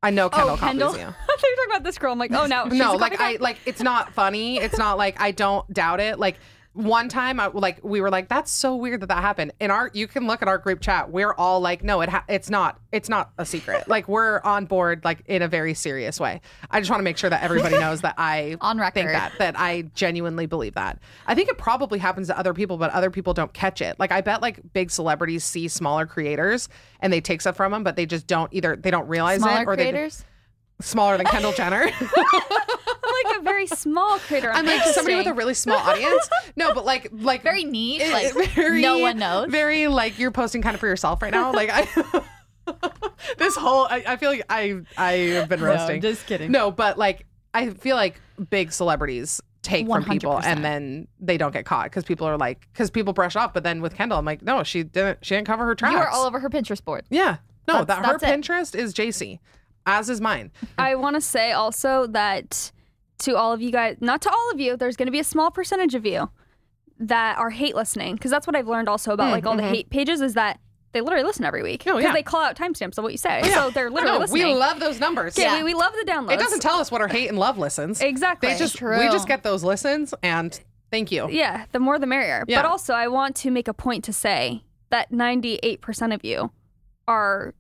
I 0.05 0.11
know 0.11 0.29
Kendall, 0.29 0.51
oh, 0.51 0.57
Kendall. 0.57 0.89
copies 0.89 1.01
you. 1.01 1.07
I 1.07 1.11
thought 1.11 1.41
you 1.43 1.49
were 1.49 1.55
talking 1.55 1.71
about 1.71 1.83
this 1.83 1.97
girl. 1.97 2.11
I'm 2.11 2.19
like, 2.19 2.31
oh 2.31 2.45
no. 2.45 2.65
no, 2.65 2.93
like 2.93 3.19
I 3.19 3.37
like 3.37 3.57
it's 3.65 3.81
not 3.81 4.13
funny. 4.13 4.57
It's 4.57 4.77
not 4.77 4.99
like 4.99 5.19
I 5.19 5.31
don't 5.31 5.71
doubt 5.73 5.99
it. 5.99 6.19
Like 6.19 6.37
one 6.75 7.07
time, 7.07 7.39
I 7.39 7.47
like 7.47 7.79
we 7.83 8.01
were 8.01 8.09
like, 8.09 8.27
"That's 8.27 8.51
so 8.51 8.75
weird 8.75 9.01
that 9.01 9.07
that 9.07 9.21
happened." 9.21 9.53
In 9.61 9.71
our, 9.71 9.89
you 9.93 10.07
can 10.07 10.27
look 10.27 10.41
at 10.41 10.49
our 10.49 10.57
group 10.57 10.81
chat. 10.81 11.09
We're 11.09 11.33
all 11.33 11.61
like, 11.61 11.83
"No, 11.83 12.01
it 12.01 12.09
ha- 12.09 12.25
it's 12.27 12.49
not. 12.49 12.79
It's 12.91 13.07
not 13.07 13.31
a 13.37 13.45
secret. 13.45 13.87
like 13.87 14.09
we're 14.09 14.41
on 14.41 14.65
board, 14.65 15.05
like 15.05 15.23
in 15.25 15.41
a 15.41 15.47
very 15.47 15.73
serious 15.73 16.19
way." 16.19 16.41
I 16.69 16.81
just 16.81 16.91
want 16.91 16.99
to 16.99 17.05
make 17.05 17.17
sure 17.17 17.29
that 17.29 17.43
everybody 17.43 17.77
knows 17.77 18.01
that 18.01 18.15
I 18.17 18.57
On 18.61 18.77
record 18.77 18.93
think 18.93 19.11
that 19.11 19.31
that 19.39 19.57
I 19.57 19.83
genuinely 19.95 20.47
believe 20.47 20.75
that. 20.75 20.99
I 21.25 21.33
think 21.33 21.47
it 21.49 21.57
probably 21.57 21.97
happens 21.97 22.27
to 22.27 22.37
other 22.37 22.53
people, 22.53 22.77
but 22.77 22.91
other 22.91 23.09
people 23.09 23.33
don't 23.33 23.53
catch 23.53 23.81
it. 23.81 23.97
Like 23.97 24.11
I 24.11 24.19
bet 24.19 24.41
like 24.41 24.59
big 24.73 24.91
celebrities 24.91 25.45
see 25.45 25.69
smaller 25.69 26.05
creators 26.05 26.67
and 26.99 27.13
they 27.13 27.21
take 27.21 27.39
stuff 27.39 27.55
from 27.55 27.71
them, 27.71 27.83
but 27.85 27.95
they 27.95 28.05
just 28.05 28.27
don't 28.27 28.53
either. 28.53 28.75
They 28.75 28.91
don't 28.91 29.07
realize 29.07 29.39
smaller 29.39 29.61
it 29.61 29.67
or 29.67 29.75
creators 29.75 30.17
they 30.17 30.25
smaller 30.81 31.17
than 31.17 31.25
Kendall 31.25 31.53
Jenner. 31.53 31.89
I'm 33.71 33.75
like 33.75 33.79
very 33.79 33.79
small 33.79 34.19
creator. 34.19 34.51
I'm 34.51 34.65
like 34.65 34.83
somebody 34.83 35.15
with 35.15 35.27
a 35.27 35.33
really 35.33 35.53
small 35.53 35.77
audience. 35.77 36.29
No, 36.55 36.73
but 36.73 36.85
like 36.85 37.09
like 37.11 37.43
very 37.43 37.63
niche 37.65 38.01
it- 38.01 38.13
like 38.35 38.49
very- 38.55 38.81
no 38.81 38.99
one 38.99 39.17
knows 39.17 39.49
Very 39.51 39.87
like 39.87 40.17
you're 40.19 40.31
posting 40.31 40.61
kind 40.61 40.73
of 40.73 40.79
for 40.79 40.87
yourself 40.87 41.21
right 41.21 41.31
now. 41.31 41.51
Like 41.51 41.69
I 41.71 42.23
this 43.37 43.55
whole 43.55 43.85
I, 43.89 44.03
I 44.07 44.17
feel 44.17 44.29
like 44.31 44.43
I 44.49 44.81
I 44.97 45.11
have 45.35 45.49
been 45.49 45.61
roasting. 45.61 46.01
just 46.01 46.25
kidding. 46.25 46.51
No, 46.51 46.71
but 46.71 46.97
like 46.97 47.25
I 47.53 47.69
feel 47.71 47.95
like 47.95 48.19
big 48.49 48.71
celebrities 48.71 49.41
take 49.61 49.87
from 49.87 50.03
people 50.05 50.39
and 50.43 50.63
then 50.63 51.07
they 51.19 51.37
don't 51.37 51.51
get 51.51 51.65
caught 51.65 51.85
because 51.85 52.03
people 52.03 52.27
are 52.27 52.37
like 52.37 52.67
because 52.73 52.89
people 52.89 53.13
brush 53.13 53.35
off. 53.35 53.53
But 53.53 53.63
then 53.63 53.81
with 53.81 53.95
Kendall, 53.95 54.17
I'm 54.19 54.25
like, 54.25 54.41
no, 54.41 54.63
she 54.63 54.83
didn't. 54.83 55.19
She 55.25 55.35
didn't 55.35 55.47
cover 55.47 55.65
her 55.65 55.75
tracks. 55.75 55.93
you 55.93 55.99
are 55.99 56.07
all 56.09 56.25
over 56.25 56.39
her 56.39 56.49
pinterest 56.49 56.83
board 56.85 57.03
Yeah, 57.09 57.37
no, 57.67 57.83
That's- 57.83 57.87
that 58.01 58.05
her 58.05 58.15
it. 58.15 58.21
Pinterest 58.41 58.75
is 58.75 58.93
Jaci, 58.93 59.39
as 59.85 60.09
is 60.09 60.21
mine. 60.21 60.51
I 60.77 60.95
want 60.95 61.15
to 61.15 61.21
say 61.21 61.51
also 61.51 62.07
that 62.07 62.71
to 63.19 63.35
all 63.37 63.51
of 63.53 63.61
you 63.61 63.71
guys, 63.71 63.97
not 64.01 64.21
to 64.23 64.29
all 64.31 64.51
of 64.51 64.59
you, 64.59 64.75
there's 64.77 64.95
going 64.95 65.07
to 65.07 65.11
be 65.11 65.19
a 65.19 65.23
small 65.23 65.51
percentage 65.51 65.95
of 65.95 66.05
you 66.05 66.29
that 66.99 67.37
are 67.37 67.49
hate 67.49 67.75
listening 67.75 68.15
because 68.15 68.31
that's 68.31 68.47
what 68.47 68.55
I've 68.55 68.67
learned 68.67 68.87
also 68.89 69.11
about 69.11 69.31
like 69.31 69.45
all 69.45 69.57
the 69.57 69.63
hate 69.63 69.89
pages 69.89 70.21
is 70.21 70.33
that 70.35 70.59
they 70.93 71.01
literally 71.01 71.25
listen 71.25 71.43
every 71.43 71.61
week 71.61 71.83
Mm, 71.83 71.91
Oh, 71.91 71.95
because 71.97 72.03
yeah. 72.09 72.13
they 72.13 72.23
call 72.23 72.41
out 72.41 72.55
timestamps 72.55 72.97
of 72.97 73.03
what 73.03 73.11
you 73.11 73.17
say. 73.17 73.41
Yeah. 73.43 73.53
So 73.65 73.69
they're 73.69 73.89
literally 73.89 74.13
No, 74.13 74.19
listening. 74.19 74.43
We 74.47 74.53
love 74.55 74.79
those 74.79 74.99
numbers. 74.99 75.37
Yeah, 75.37 75.57
we, 75.57 75.63
we 75.65 75.73
love 75.73 75.91
the 75.93 76.09
downloads. 76.09 76.33
It 76.35 76.39
doesn't 76.39 76.61
tell 76.61 76.77
us 76.77 76.89
what 76.91 77.01
our 77.01 77.09
hate 77.09 77.27
and 77.27 77.37
love 77.37 77.57
listens. 77.57 77.99
exactly. 78.01 78.49
They 78.53 78.57
just 78.57 78.77
True. 78.77 78.97
we 78.99 79.05
just 79.07 79.27
get 79.27 79.43
those 79.43 79.61
listens 79.61 80.13
and 80.23 80.57
thank 80.91 81.11
you. 81.11 81.27
yeah, 81.29 81.65
the 81.73 81.79
more 81.79 81.99
the 81.99 82.05
merrier. 82.07 82.45
Yeah. 82.47 82.61
But 82.61 82.69
also, 82.69 82.93
I 82.93 83.09
want 83.09 83.35
to 83.37 83.51
make 83.51 83.67
a 83.67 83.73
point 83.73 84.05
to 84.05 84.13
say 84.13 84.63
that 84.89 85.11
98% 85.11 86.13
of 86.13 86.23
you 86.23 86.51
are 87.09 87.53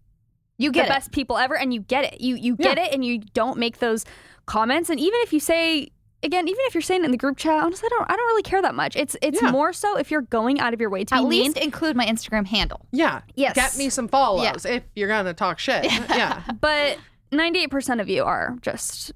you 0.57 0.69
the 0.69 0.73
get 0.75 0.85
it 0.85 0.89
best 0.89 1.11
people 1.11 1.37
ever 1.37 1.57
and 1.57 1.73
you 1.73 1.81
get 1.81 2.05
it. 2.05 2.21
You 2.21 2.35
you 2.37 2.55
get 2.55 2.77
Yeah. 2.77 2.85
it 2.85 2.93
and 2.93 3.03
you 3.03 3.19
don't 3.19 3.57
make 3.59 3.79
those 3.79 4.05
comments 4.45 4.89
and 4.89 4.99
even 4.99 5.19
if 5.23 5.33
you 5.33 5.39
say 5.39 5.89
again 6.23 6.47
even 6.47 6.59
if 6.65 6.73
you're 6.73 6.81
saying 6.81 7.01
it 7.01 7.05
in 7.05 7.11
the 7.11 7.17
group 7.17 7.37
chat 7.37 7.63
honestly 7.63 7.87
I 7.87 7.95
don't 7.97 8.11
I 8.11 8.15
don't 8.15 8.27
really 8.27 8.43
care 8.43 8.61
that 8.61 8.75
much. 8.75 8.95
It's 8.95 9.15
it's 9.21 9.41
Yeah. 9.41 9.51
more 9.51 9.73
so 9.73 9.97
if 9.97 10.09
you're 10.11 10.21
going 10.21 10.59
out 10.59 10.73
of 10.73 10.79
your 10.81 10.89
way 10.89 11.03
to 11.05 11.15
at 11.15 11.21
be 11.21 11.25
least 11.27 11.55
mean. 11.55 11.63
include 11.65 11.95
my 11.95 12.05
instagram 12.05 12.45
handle 12.47 12.85
Yeah. 12.91 13.21
Yes. 13.35 13.55
Get 13.55 13.77
me 13.77 13.89
some 13.89 14.07
follows 14.07 14.65
if 14.65 14.83
you're 14.95 15.07
gonna 15.07 15.33
talk 15.33 15.59
shit. 15.59 15.85
Yeah. 16.09 16.41
But 16.61 16.97
98% 17.31 17.99
of 18.01 18.07
you 18.09 18.23
are 18.23 18.55
just 18.61 19.11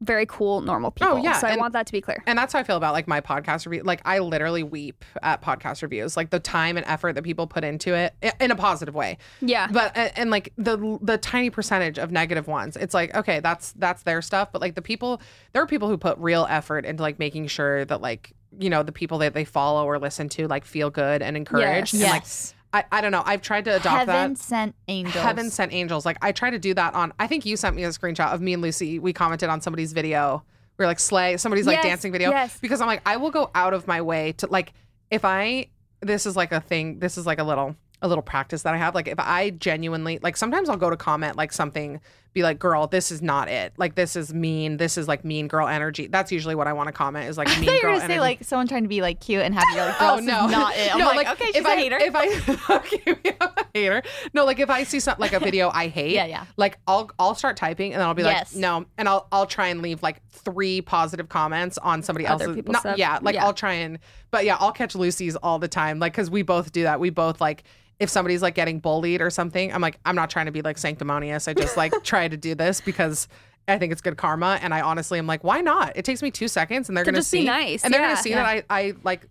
very 0.00 0.26
cool 0.26 0.60
normal 0.60 0.88
oh, 0.88 0.90
people. 0.90 1.14
Oh, 1.14 1.16
yeah, 1.16 1.38
So 1.38 1.46
I 1.46 1.52
and- 1.52 1.60
want 1.60 1.72
that 1.72 1.86
to 1.86 1.92
be 1.92 2.00
clear. 2.00 2.22
And 2.26 2.38
that's 2.38 2.52
how 2.52 2.58
I 2.58 2.62
feel 2.62 2.76
about 2.76 2.92
like 2.92 3.08
my 3.08 3.20
podcast 3.20 3.66
review. 3.66 3.82
Like 3.82 4.02
I 4.04 4.18
literally 4.18 4.62
weep 4.62 5.04
at 5.22 5.42
podcast 5.42 5.82
reviews. 5.82 6.16
Like 6.16 6.30
the 6.30 6.40
time 6.40 6.76
and 6.76 6.86
effort 6.86 7.14
that 7.14 7.22
people 7.22 7.46
put 7.46 7.64
into 7.64 7.94
it 7.94 8.14
in 8.40 8.50
a 8.50 8.56
positive 8.56 8.94
way. 8.94 9.18
Yeah. 9.40 9.68
But 9.70 9.96
and, 9.96 10.12
and 10.16 10.30
like 10.30 10.52
the 10.56 10.98
the 11.00 11.18
tiny 11.18 11.50
percentage 11.50 11.98
of 11.98 12.10
negative 12.10 12.46
ones, 12.46 12.76
it's 12.76 12.94
like 12.94 13.14
okay, 13.14 13.40
that's 13.40 13.72
that's 13.72 14.02
their 14.02 14.22
stuff. 14.22 14.52
But 14.52 14.60
like 14.60 14.74
the 14.74 14.82
people, 14.82 15.20
there 15.52 15.62
are 15.62 15.66
people 15.66 15.88
who 15.88 15.96
put 15.96 16.18
real 16.18 16.46
effort 16.48 16.84
into 16.84 17.02
like 17.02 17.18
making 17.18 17.46
sure 17.46 17.84
that 17.86 18.00
like 18.00 18.32
you 18.58 18.70
know 18.70 18.82
the 18.82 18.92
people 18.92 19.18
that 19.18 19.34
they 19.34 19.44
follow 19.44 19.84
or 19.86 19.98
listen 19.98 20.28
to 20.30 20.46
like 20.48 20.64
feel 20.64 20.90
good 20.90 21.22
and 21.22 21.36
encouraged. 21.36 21.94
Yes. 21.94 22.02
And 22.02 22.10
like 22.10 22.22
yes 22.22 22.54
I, 22.72 22.84
I 22.92 23.00
don't 23.00 23.12
know. 23.12 23.22
I've 23.24 23.42
tried 23.42 23.64
to 23.66 23.70
adopt 23.76 23.86
Heaven 23.86 24.06
that. 24.06 24.12
Heaven 24.12 24.36
sent 24.36 24.74
angels. 24.88 25.24
Heaven 25.24 25.50
sent 25.50 25.72
angels. 25.72 26.04
Like 26.04 26.18
I 26.22 26.32
try 26.32 26.50
to 26.50 26.58
do 26.58 26.74
that 26.74 26.94
on. 26.94 27.12
I 27.18 27.26
think 27.26 27.46
you 27.46 27.56
sent 27.56 27.76
me 27.76 27.84
a 27.84 27.88
screenshot 27.88 28.32
of 28.32 28.40
me 28.40 28.52
and 28.52 28.62
Lucy. 28.62 28.98
We 28.98 29.12
commented 29.12 29.48
on 29.48 29.60
somebody's 29.60 29.92
video. 29.92 30.42
We 30.78 30.84
are 30.84 30.88
like 30.88 31.00
slay 31.00 31.36
somebody's 31.38 31.66
like 31.66 31.76
Yes, 31.76 31.84
dancing 31.86 32.12
video 32.12 32.30
yes. 32.30 32.58
because 32.60 32.82
I'm 32.82 32.86
like 32.86 33.00
I 33.06 33.16
will 33.16 33.30
go 33.30 33.50
out 33.54 33.72
of 33.72 33.86
my 33.86 34.02
way 34.02 34.32
to 34.32 34.46
like 34.48 34.74
if 35.10 35.24
I 35.24 35.68
this 36.00 36.26
is 36.26 36.36
like 36.36 36.52
a 36.52 36.60
thing. 36.60 36.98
This 36.98 37.16
is 37.16 37.24
like 37.24 37.38
a 37.38 37.44
little 37.44 37.76
a 38.02 38.08
little 38.08 38.22
practice 38.22 38.62
that 38.62 38.74
I 38.74 38.76
have. 38.76 38.94
Like 38.94 39.08
if 39.08 39.18
I 39.18 39.50
genuinely 39.50 40.18
like 40.22 40.36
sometimes 40.36 40.68
I'll 40.68 40.76
go 40.76 40.90
to 40.90 40.96
comment 40.96 41.36
like 41.36 41.52
something, 41.52 42.00
be 42.36 42.42
like, 42.42 42.58
girl, 42.58 42.86
this 42.86 43.10
is 43.10 43.22
not 43.22 43.48
it. 43.48 43.72
Like 43.78 43.94
this 43.94 44.14
is 44.14 44.32
mean. 44.32 44.76
This 44.76 44.96
is 44.98 45.08
like 45.08 45.24
mean 45.24 45.48
girl 45.48 45.66
energy. 45.66 46.06
That's 46.06 46.30
usually 46.30 46.54
what 46.54 46.66
I 46.68 46.74
want 46.74 46.86
to 46.88 46.92
comment 46.92 47.28
is 47.28 47.36
like 47.38 47.48
mean 47.58 47.64
thought 47.64 47.66
you 47.66 47.72
were 47.72 47.80
girl 47.80 47.92
gonna 47.94 48.04
energy. 48.04 48.14
say 48.14 48.20
like 48.20 48.44
someone 48.44 48.68
trying 48.68 48.82
to 48.82 48.88
be 48.88 49.00
like 49.00 49.20
cute 49.20 49.40
and 49.42 49.54
happy. 49.54 49.74
You're 49.74 49.86
like, 49.86 49.94
oh, 50.00 50.00
girl, 50.00 50.10
Oh 50.12 50.16
this 50.18 50.26
no, 50.26 50.44
is 50.46 50.52
not 50.52 50.76
it. 50.76 50.92
I'm 50.94 50.98
no, 51.00 51.06
like, 51.06 51.28
okay, 51.28 51.46
she's 51.46 51.56
if 51.56 51.64
a 51.64 51.68
I, 51.68 51.76
hater. 51.76 51.96
If 51.98 52.14
I 52.14 52.76
okay, 52.76 53.36
a 53.40 53.64
hater. 53.74 54.02
No, 54.34 54.44
like 54.44 54.60
if 54.60 54.68
I 54.70 54.84
see 54.84 55.00
something 55.00 55.20
like 55.22 55.32
a 55.32 55.40
video 55.40 55.70
I 55.72 55.88
hate, 55.88 56.12
Yeah, 56.12 56.26
yeah. 56.26 56.44
Like 56.58 56.78
I'll 56.86 57.10
I'll 57.18 57.34
start 57.34 57.56
typing 57.56 57.94
and 57.94 58.00
then 58.00 58.06
I'll 58.06 58.14
be 58.14 58.22
Yes. 58.22 58.54
like, 58.54 58.60
no, 58.60 58.84
and 58.98 59.08
I'll 59.08 59.26
I'll 59.32 59.46
try 59.46 59.68
and 59.68 59.80
leave 59.80 60.02
like 60.02 60.20
three 60.28 60.82
positive 60.82 61.30
comments 61.30 61.78
on 61.78 62.02
somebody 62.02 62.26
Other 62.26 62.50
else's. 62.50 62.64
not- 62.66 62.80
stuff. 62.80 62.98
yeah, 62.98 63.18
like 63.22 63.34
Yeah. 63.34 63.46
I'll 63.46 63.54
try 63.54 63.72
and, 63.72 63.98
but 64.30 64.44
yeah, 64.44 64.56
I'll 64.60 64.72
catch 64.72 64.94
Lucy's 64.94 65.36
all 65.36 65.58
the 65.58 65.68
time, 65.68 65.98
like 65.98 66.12
because 66.12 66.30
we 66.30 66.42
both 66.42 66.70
do 66.72 66.82
that. 66.82 67.00
We 67.00 67.08
both 67.10 67.40
like. 67.40 67.64
If 67.98 68.10
somebody's 68.10 68.42
like 68.42 68.54
getting 68.54 68.78
bullied 68.80 69.20
or 69.22 69.30
something, 69.30 69.72
I'm 69.72 69.80
like, 69.80 69.98
I'm 70.04 70.14
not 70.16 70.28
trying 70.30 70.46
to 70.46 70.52
be 70.52 70.62
like 70.62 70.76
sanctimonious. 70.78 71.48
I 71.48 71.54
just 71.54 71.76
like 71.76 71.92
try 72.02 72.28
to 72.28 72.36
do 72.36 72.54
this 72.54 72.80
because 72.80 73.26
I 73.68 73.78
think 73.78 73.90
it's 73.92 74.02
good 74.02 74.16
karma. 74.16 74.58
And 74.62 74.74
I 74.74 74.80
honestly 74.82 75.18
am 75.18 75.26
like, 75.26 75.42
why 75.42 75.60
not? 75.60 75.96
It 75.96 76.04
takes 76.04 76.22
me 76.22 76.30
two 76.30 76.46
seconds 76.48 76.88
and 76.88 76.96
they're 76.96 77.04
To 77.04 77.10
gonna 77.10 77.22
see 77.22 77.44
nice, 77.44 77.84
and 77.84 77.92
they're 77.94 78.00
yeah, 78.02 78.08
gonna 78.08 78.22
see 78.22 78.30
yeah. 78.30 78.42
that 78.42 78.64
I 78.68 78.80
I 78.80 78.92
like 79.02 79.26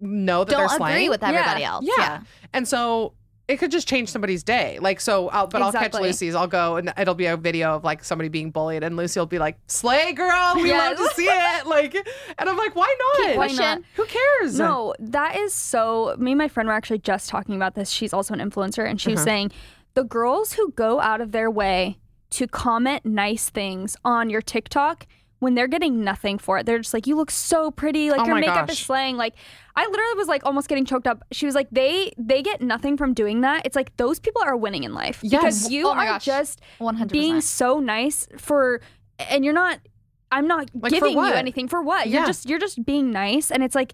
know 0.00 0.44
that 0.44 0.50
don't 0.52 0.58
they're 0.60 0.66
agree 0.66 0.76
slaying. 0.76 1.10
with 1.10 1.22
everybody 1.22 1.64
else. 1.64 1.84
Yeah. 1.98 2.20
And 2.52 2.68
so 2.68 3.14
it 3.46 3.58
could 3.58 3.70
just 3.70 3.86
change 3.86 4.08
somebody's 4.08 4.42
day. 4.42 4.78
Like 4.80 5.00
so 5.00 5.28
I'll 5.28 5.46
but 5.46 5.60
I'll 5.62 5.72
catch 5.72 5.92
Lucy's. 5.94 6.34
I'll 6.34 6.46
go 6.46 6.76
and 6.76 6.92
it'll 6.96 7.14
be 7.14 7.26
a 7.26 7.36
video 7.36 7.74
of 7.76 7.84
like 7.84 8.02
somebody 8.02 8.28
being 8.30 8.50
bullied 8.50 8.82
and 8.82 8.96
Lucy 8.96 9.20
will 9.20 9.26
be 9.26 9.38
like, 9.38 9.58
Slay 9.66 10.12
girl, 10.14 10.54
we 10.56 10.68
Yes. 10.68 10.98
love 10.98 11.08
to 11.08 11.14
see 11.14 11.26
it. 11.26 11.66
Like 11.66 11.94
and 11.94 12.48
I'm 12.48 12.56
like, 12.56 12.74
why 12.74 12.94
not? 13.18 13.36
Why 13.36 13.48
not? 13.48 13.82
Who 13.96 14.06
cares? 14.06 14.58
No, 14.58 14.94
that 14.98 15.36
is 15.36 15.52
so. 15.54 16.14
Me 16.18 16.32
and 16.32 16.38
my 16.38 16.48
friend 16.48 16.68
were 16.68 16.74
actually 16.74 16.98
just 17.00 17.28
talking 17.28 17.54
about 17.56 17.74
this. 17.74 17.90
She's 17.90 18.12
also 18.12 18.32
an 18.34 18.40
influencer, 18.40 18.88
and 18.88 19.00
she 19.00 19.10
was 19.10 19.18
Uh-huh. 19.20 19.24
saying 19.24 19.52
the 19.94 20.04
girls 20.04 20.54
who 20.54 20.72
go 20.72 21.00
out 21.00 21.20
of 21.20 21.32
their 21.32 21.50
way 21.50 21.98
to 22.30 22.46
comment 22.48 23.04
nice 23.06 23.48
things 23.50 23.96
on 24.04 24.28
your 24.30 24.42
TikTok 24.42 25.06
when 25.44 25.54
they're 25.54 25.68
getting 25.68 26.02
nothing 26.02 26.38
for 26.38 26.58
it, 26.58 26.66
they're 26.66 26.78
just 26.78 26.92
like, 26.94 27.06
"You 27.06 27.14
look 27.16 27.30
so 27.30 27.70
pretty. 27.70 28.10
Like 28.10 28.20
Oh 28.20 28.24
your 28.26 28.34
my 28.34 28.40
makeup 28.40 28.68
is 28.70 28.76
gosh. 28.78 28.86
slaying." 28.86 29.16
Like 29.16 29.34
I 29.76 29.86
literally 29.86 30.14
was 30.16 30.26
like 30.26 30.44
almost 30.44 30.68
getting 30.68 30.84
choked 30.84 31.06
up. 31.06 31.22
She 31.32 31.46
was 31.46 31.54
like, 31.54 31.68
"They 31.70 32.12
they 32.18 32.42
get 32.42 32.60
nothing 32.62 32.96
from 32.96 33.14
doing 33.14 33.42
that. 33.42 33.64
It's 33.64 33.76
like 33.76 33.96
those 33.96 34.18
people 34.18 34.42
are 34.42 34.56
winning 34.56 34.82
in 34.84 34.94
life 34.94 35.20
because 35.22 35.70
you 35.70 35.86
Oh 35.86 35.92
are 35.92 36.04
gosh. 36.04 36.24
just 36.24 36.60
100%. 36.80 37.12
being 37.12 37.40
so 37.40 37.78
nice 37.78 38.26
for, 38.38 38.80
and 39.18 39.44
you're 39.44 39.54
not." 39.54 39.78
I'm 40.32 40.48
not 40.48 40.68
Like, 40.74 40.90
giving 40.92 41.12
you 41.12 41.24
anything 41.26 41.68
for 41.68 41.80
what. 41.80 42.08
Yeah. 42.08 42.18
You're 42.20 42.26
just 42.26 42.48
you're 42.48 42.58
just 42.58 42.84
being 42.84 43.12
nice 43.12 43.52
and 43.52 43.62
it's 43.62 43.76
like 43.76 43.92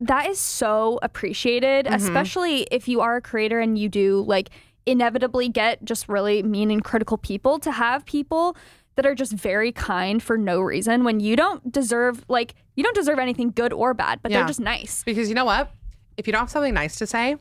that 0.00 0.26
is 0.28 0.38
so 0.38 0.98
appreciated, 1.02 1.86
Mhm. 1.86 1.94
especially 1.94 2.66
if 2.70 2.86
you 2.86 3.00
are 3.00 3.16
a 3.16 3.22
creator 3.22 3.60
and 3.60 3.78
you 3.78 3.88
do 3.88 4.24
like 4.26 4.50
inevitably 4.84 5.48
get 5.48 5.82
just 5.82 6.06
really 6.08 6.42
mean 6.42 6.70
and 6.70 6.84
critical 6.84 7.16
people 7.16 7.58
to 7.60 7.72
have 7.72 8.04
people 8.04 8.54
that 8.96 9.06
are 9.06 9.14
just 9.14 9.32
very 9.32 9.72
kind 9.72 10.22
for 10.22 10.36
no 10.38 10.60
reason 10.60 11.04
when 11.04 11.20
you 11.20 11.36
don't 11.36 11.70
deserve 11.72 12.24
like 12.28 12.54
you 12.76 12.84
don't 12.84 12.94
deserve 12.94 13.18
anything 13.18 13.50
good 13.50 13.72
or 13.72 13.94
bad, 13.94 14.20
but 14.22 14.30
Yeah. 14.30 14.38
they're 14.38 14.46
just 14.48 14.60
nice. 14.60 15.02
Because 15.04 15.28
you 15.28 15.34
know 15.34 15.44
what? 15.44 15.70
If 16.16 16.26
you 16.26 16.32
don't 16.32 16.40
have 16.42 16.50
something 16.50 16.74
nice 16.74 16.96
to 16.98 17.06
say, 17.06 17.36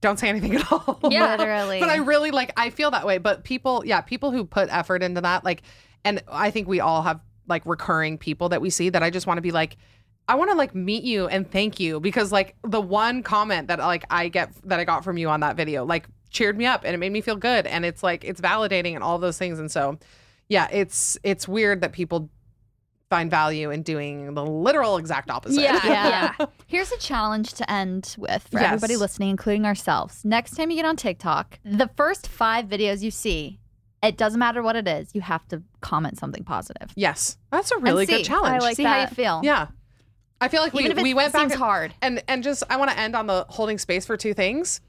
don't 0.00 0.18
say 0.18 0.28
anything 0.28 0.54
at 0.56 0.70
all. 0.72 0.98
Yeah. 1.10 1.36
Literally. 1.36 1.80
but 1.80 1.88
I 1.88 1.96
really 1.96 2.30
like 2.30 2.52
I 2.56 2.70
feel 2.70 2.90
that 2.90 3.06
way. 3.06 3.18
But 3.18 3.44
people, 3.44 3.82
yeah, 3.86 4.00
people 4.00 4.30
who 4.32 4.44
put 4.44 4.68
effort 4.70 5.02
into 5.02 5.20
that, 5.20 5.44
like 5.44 5.62
and 6.04 6.22
I 6.30 6.50
think 6.50 6.68
we 6.68 6.80
all 6.80 7.02
have 7.02 7.20
like 7.48 7.64
recurring 7.66 8.18
people 8.18 8.48
that 8.48 8.60
we 8.60 8.70
see 8.70 8.88
that 8.90 9.02
I 9.02 9.10
just 9.10 9.26
want 9.26 9.38
to 9.38 9.42
be 9.42 9.52
like, 9.52 9.76
I 10.28 10.34
want 10.34 10.50
to 10.50 10.56
like 10.56 10.74
meet 10.74 11.04
you 11.04 11.28
and 11.28 11.48
thank 11.48 11.78
you 11.78 12.00
because 12.00 12.32
like 12.32 12.56
the 12.64 12.80
one 12.80 13.22
comment 13.22 13.68
that 13.68 13.78
like 13.78 14.04
I 14.10 14.26
get 14.28 14.52
that 14.64 14.80
I 14.80 14.84
got 14.84 15.04
from 15.04 15.18
you 15.18 15.28
on 15.28 15.40
that 15.40 15.54
video, 15.56 15.84
like 15.84 16.06
cheered 16.30 16.58
me 16.58 16.66
up 16.66 16.82
and 16.84 16.92
it 16.94 16.98
made 16.98 17.12
me 17.12 17.20
feel 17.20 17.36
good. 17.36 17.66
And 17.68 17.84
it's 17.84 18.02
like 18.02 18.24
it's 18.24 18.40
validating 18.40 18.94
and 18.96 19.04
all 19.04 19.18
those 19.18 19.38
things. 19.38 19.60
And 19.60 19.70
so 19.70 19.98
yeah, 20.48 20.68
it's 20.70 21.18
it's 21.22 21.46
weird 21.48 21.80
that 21.80 21.92
people 21.92 22.30
find 23.08 23.30
value 23.30 23.70
in 23.70 23.82
doing 23.82 24.34
the 24.34 24.44
literal 24.44 24.96
exact 24.96 25.30
opposite. 25.30 25.60
Yeah. 25.62 25.80
Yeah. 25.84 26.34
Yeah. 26.40 26.46
Here's 26.66 26.90
a 26.90 26.98
challenge 26.98 27.52
to 27.54 27.70
end 27.70 28.16
with 28.18 28.42
for 28.50 28.58
Yes. 28.58 28.66
everybody 28.72 28.96
listening, 28.96 29.30
including 29.30 29.64
ourselves. 29.64 30.24
Next 30.24 30.56
time 30.56 30.70
you 30.70 30.76
get 30.76 30.84
on 30.86 30.96
TikTok, 30.96 31.58
the 31.64 31.88
first 31.96 32.26
five 32.26 32.66
videos 32.66 33.02
you 33.02 33.12
see, 33.12 33.60
it 34.02 34.16
doesn't 34.16 34.40
matter 34.40 34.60
what 34.62 34.74
it 34.74 34.88
is, 34.88 35.14
you 35.14 35.20
have 35.20 35.46
to 35.48 35.62
comment 35.80 36.18
something 36.18 36.42
positive. 36.42 36.90
yes. 36.96 37.38
That's 37.52 37.70
a 37.70 37.76
And 37.76 37.84
really 37.84 38.06
see. 38.06 38.16
good 38.18 38.24
challenge. 38.24 38.54
I 38.56 38.58
like 38.58 38.76
see 38.76 38.82
how 38.84 39.02
you 39.02 39.06
feel. 39.06 39.40
Yeah. 39.44 39.68
I 40.40 40.48
feel 40.48 40.60
like 40.62 40.74
Even 40.74 40.84
we, 40.86 40.90
if 40.92 40.98
it 40.98 41.02
we 41.02 41.14
went 41.14 41.32
back 41.32 41.42
seems 41.42 41.52
and- 41.52 41.62
hard. 41.62 41.94
And 42.02 42.22
and 42.28 42.42
just 42.42 42.62
I 42.68 42.76
want 42.76 42.90
to 42.90 42.98
end 42.98 43.14
on 43.14 43.26
the 43.28 43.46
holding 43.48 43.78
space 43.78 44.04
for 44.04 44.16
two 44.16 44.34
things. 44.34 44.80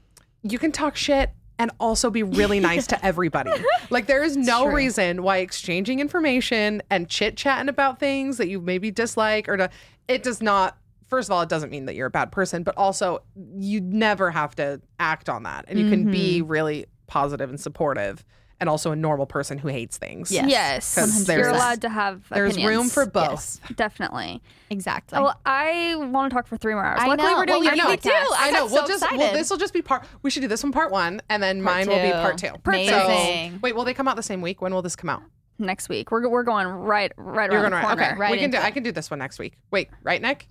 You 0.42 0.58
can 0.58 0.72
talk 0.72 0.94
shit 0.96 1.30
and 1.58 1.70
also 1.80 2.10
be 2.10 2.22
really 2.22 2.60
nice 2.60 2.86
to 2.88 3.04
everybody. 3.04 3.50
Like 3.90 4.06
there 4.06 4.22
is 4.22 4.36
no 4.36 4.66
reason 4.66 5.22
why 5.22 5.38
exchanging 5.38 6.00
information 6.00 6.82
and 6.90 7.08
chit-chatting 7.08 7.68
about 7.68 7.98
things 7.98 8.36
that 8.38 8.48
you 8.48 8.60
maybe 8.60 8.90
dislike 8.90 9.48
or 9.48 9.56
to 9.56 9.70
it 10.06 10.22
does 10.22 10.40
not 10.40 10.78
first 11.08 11.28
of 11.28 11.32
all 11.32 11.40
it 11.42 11.48
doesn't 11.48 11.70
mean 11.70 11.86
that 11.86 11.94
you're 11.94 12.06
a 12.06 12.10
bad 12.10 12.30
person, 12.30 12.62
but 12.62 12.76
also 12.76 13.22
you 13.56 13.80
never 13.80 14.30
have 14.30 14.54
to 14.56 14.80
act 15.00 15.28
on 15.28 15.42
that. 15.44 15.64
And 15.68 15.78
you 15.78 15.88
can 15.88 16.10
be 16.10 16.40
Mm-hmm. 16.40 16.48
really 16.50 16.86
positive 17.06 17.48
and 17.48 17.58
supportive 17.58 18.24
and 18.60 18.68
also 18.68 18.90
a 18.90 18.96
normal 18.96 19.26
person 19.26 19.58
who 19.58 19.68
hates 19.68 19.98
things. 19.98 20.32
Yes. 20.32 20.50
Yes. 20.96 21.28
You're 21.28 21.48
allowed 21.50 21.82
to 21.82 21.88
have 21.88 22.28
There's 22.28 22.56
room 22.56 22.88
for 22.88 23.06
both. 23.06 23.30
Yes. 23.30 23.60
Definitely. 23.76 24.42
Exactly. 24.70 25.18
Well, 25.20 25.38
I 25.46 25.94
want 25.96 26.30
to 26.30 26.34
talk 26.34 26.46
for 26.46 26.56
three 26.56 26.74
more 26.74 26.84
hours. 26.84 27.00
I 27.00 27.06
Luckily, 27.06 27.30
know. 27.30 27.36
we're 27.38 27.46
doing 27.46 27.60
Well, 27.64 27.72
a 27.72 27.76
you 27.76 27.82
know. 27.84 27.96
do. 27.96 28.10
I 28.10 28.36
I 28.40 28.50
know. 28.50 28.66
we'll 28.66 28.82
so 28.82 28.88
just 28.88 29.02
well, 29.02 29.14
excited. 29.14 29.38
this 29.38 29.50
will 29.50 29.56
just 29.58 29.72
be 29.72 29.82
part. 29.82 30.04
We 30.22 30.30
should 30.30 30.42
do 30.42 30.48
this 30.48 30.62
one 30.62 30.72
part 30.72 30.90
one, 30.90 31.20
and 31.28 31.42
then 31.42 31.62
Part 31.62 31.86
mine 31.86 31.88
will 31.88 32.02
be 32.02 32.10
part 32.12 32.38
two. 32.38 32.52
Perfect. 32.62 32.88
So, 32.88 33.06
Amazing. 33.06 33.60
wait, 33.62 33.74
will 33.76 33.84
they 33.84 33.94
come 33.94 34.08
out 34.08 34.16
the 34.16 34.22
same 34.22 34.40
week? 34.42 34.60
When 34.60 34.74
will 34.74 34.82
this 34.82 34.96
come 34.96 35.10
out? 35.10 35.22
next 35.60 35.88
week. 35.88 36.10
We're 36.12 36.28
we're 36.28 36.44
going 36.44 36.68
right 36.68 37.10
right 37.16 37.50
You're 37.50 37.60
around 37.62 37.72
gonna 37.72 37.82
the 37.82 37.86
corner. 37.88 38.02
okay. 38.12 38.16
Right 38.16 38.30
we 38.30 38.38
can 38.38 38.50
do. 38.50 38.56
into 38.58 38.66
I 38.66 38.70
can 38.70 38.82
do 38.84 38.92
this 38.92 39.10
one 39.10 39.18
next 39.18 39.38
week. 39.40 39.54
Wait, 39.72 39.88
right, 40.04 40.22
Nick? 40.22 40.48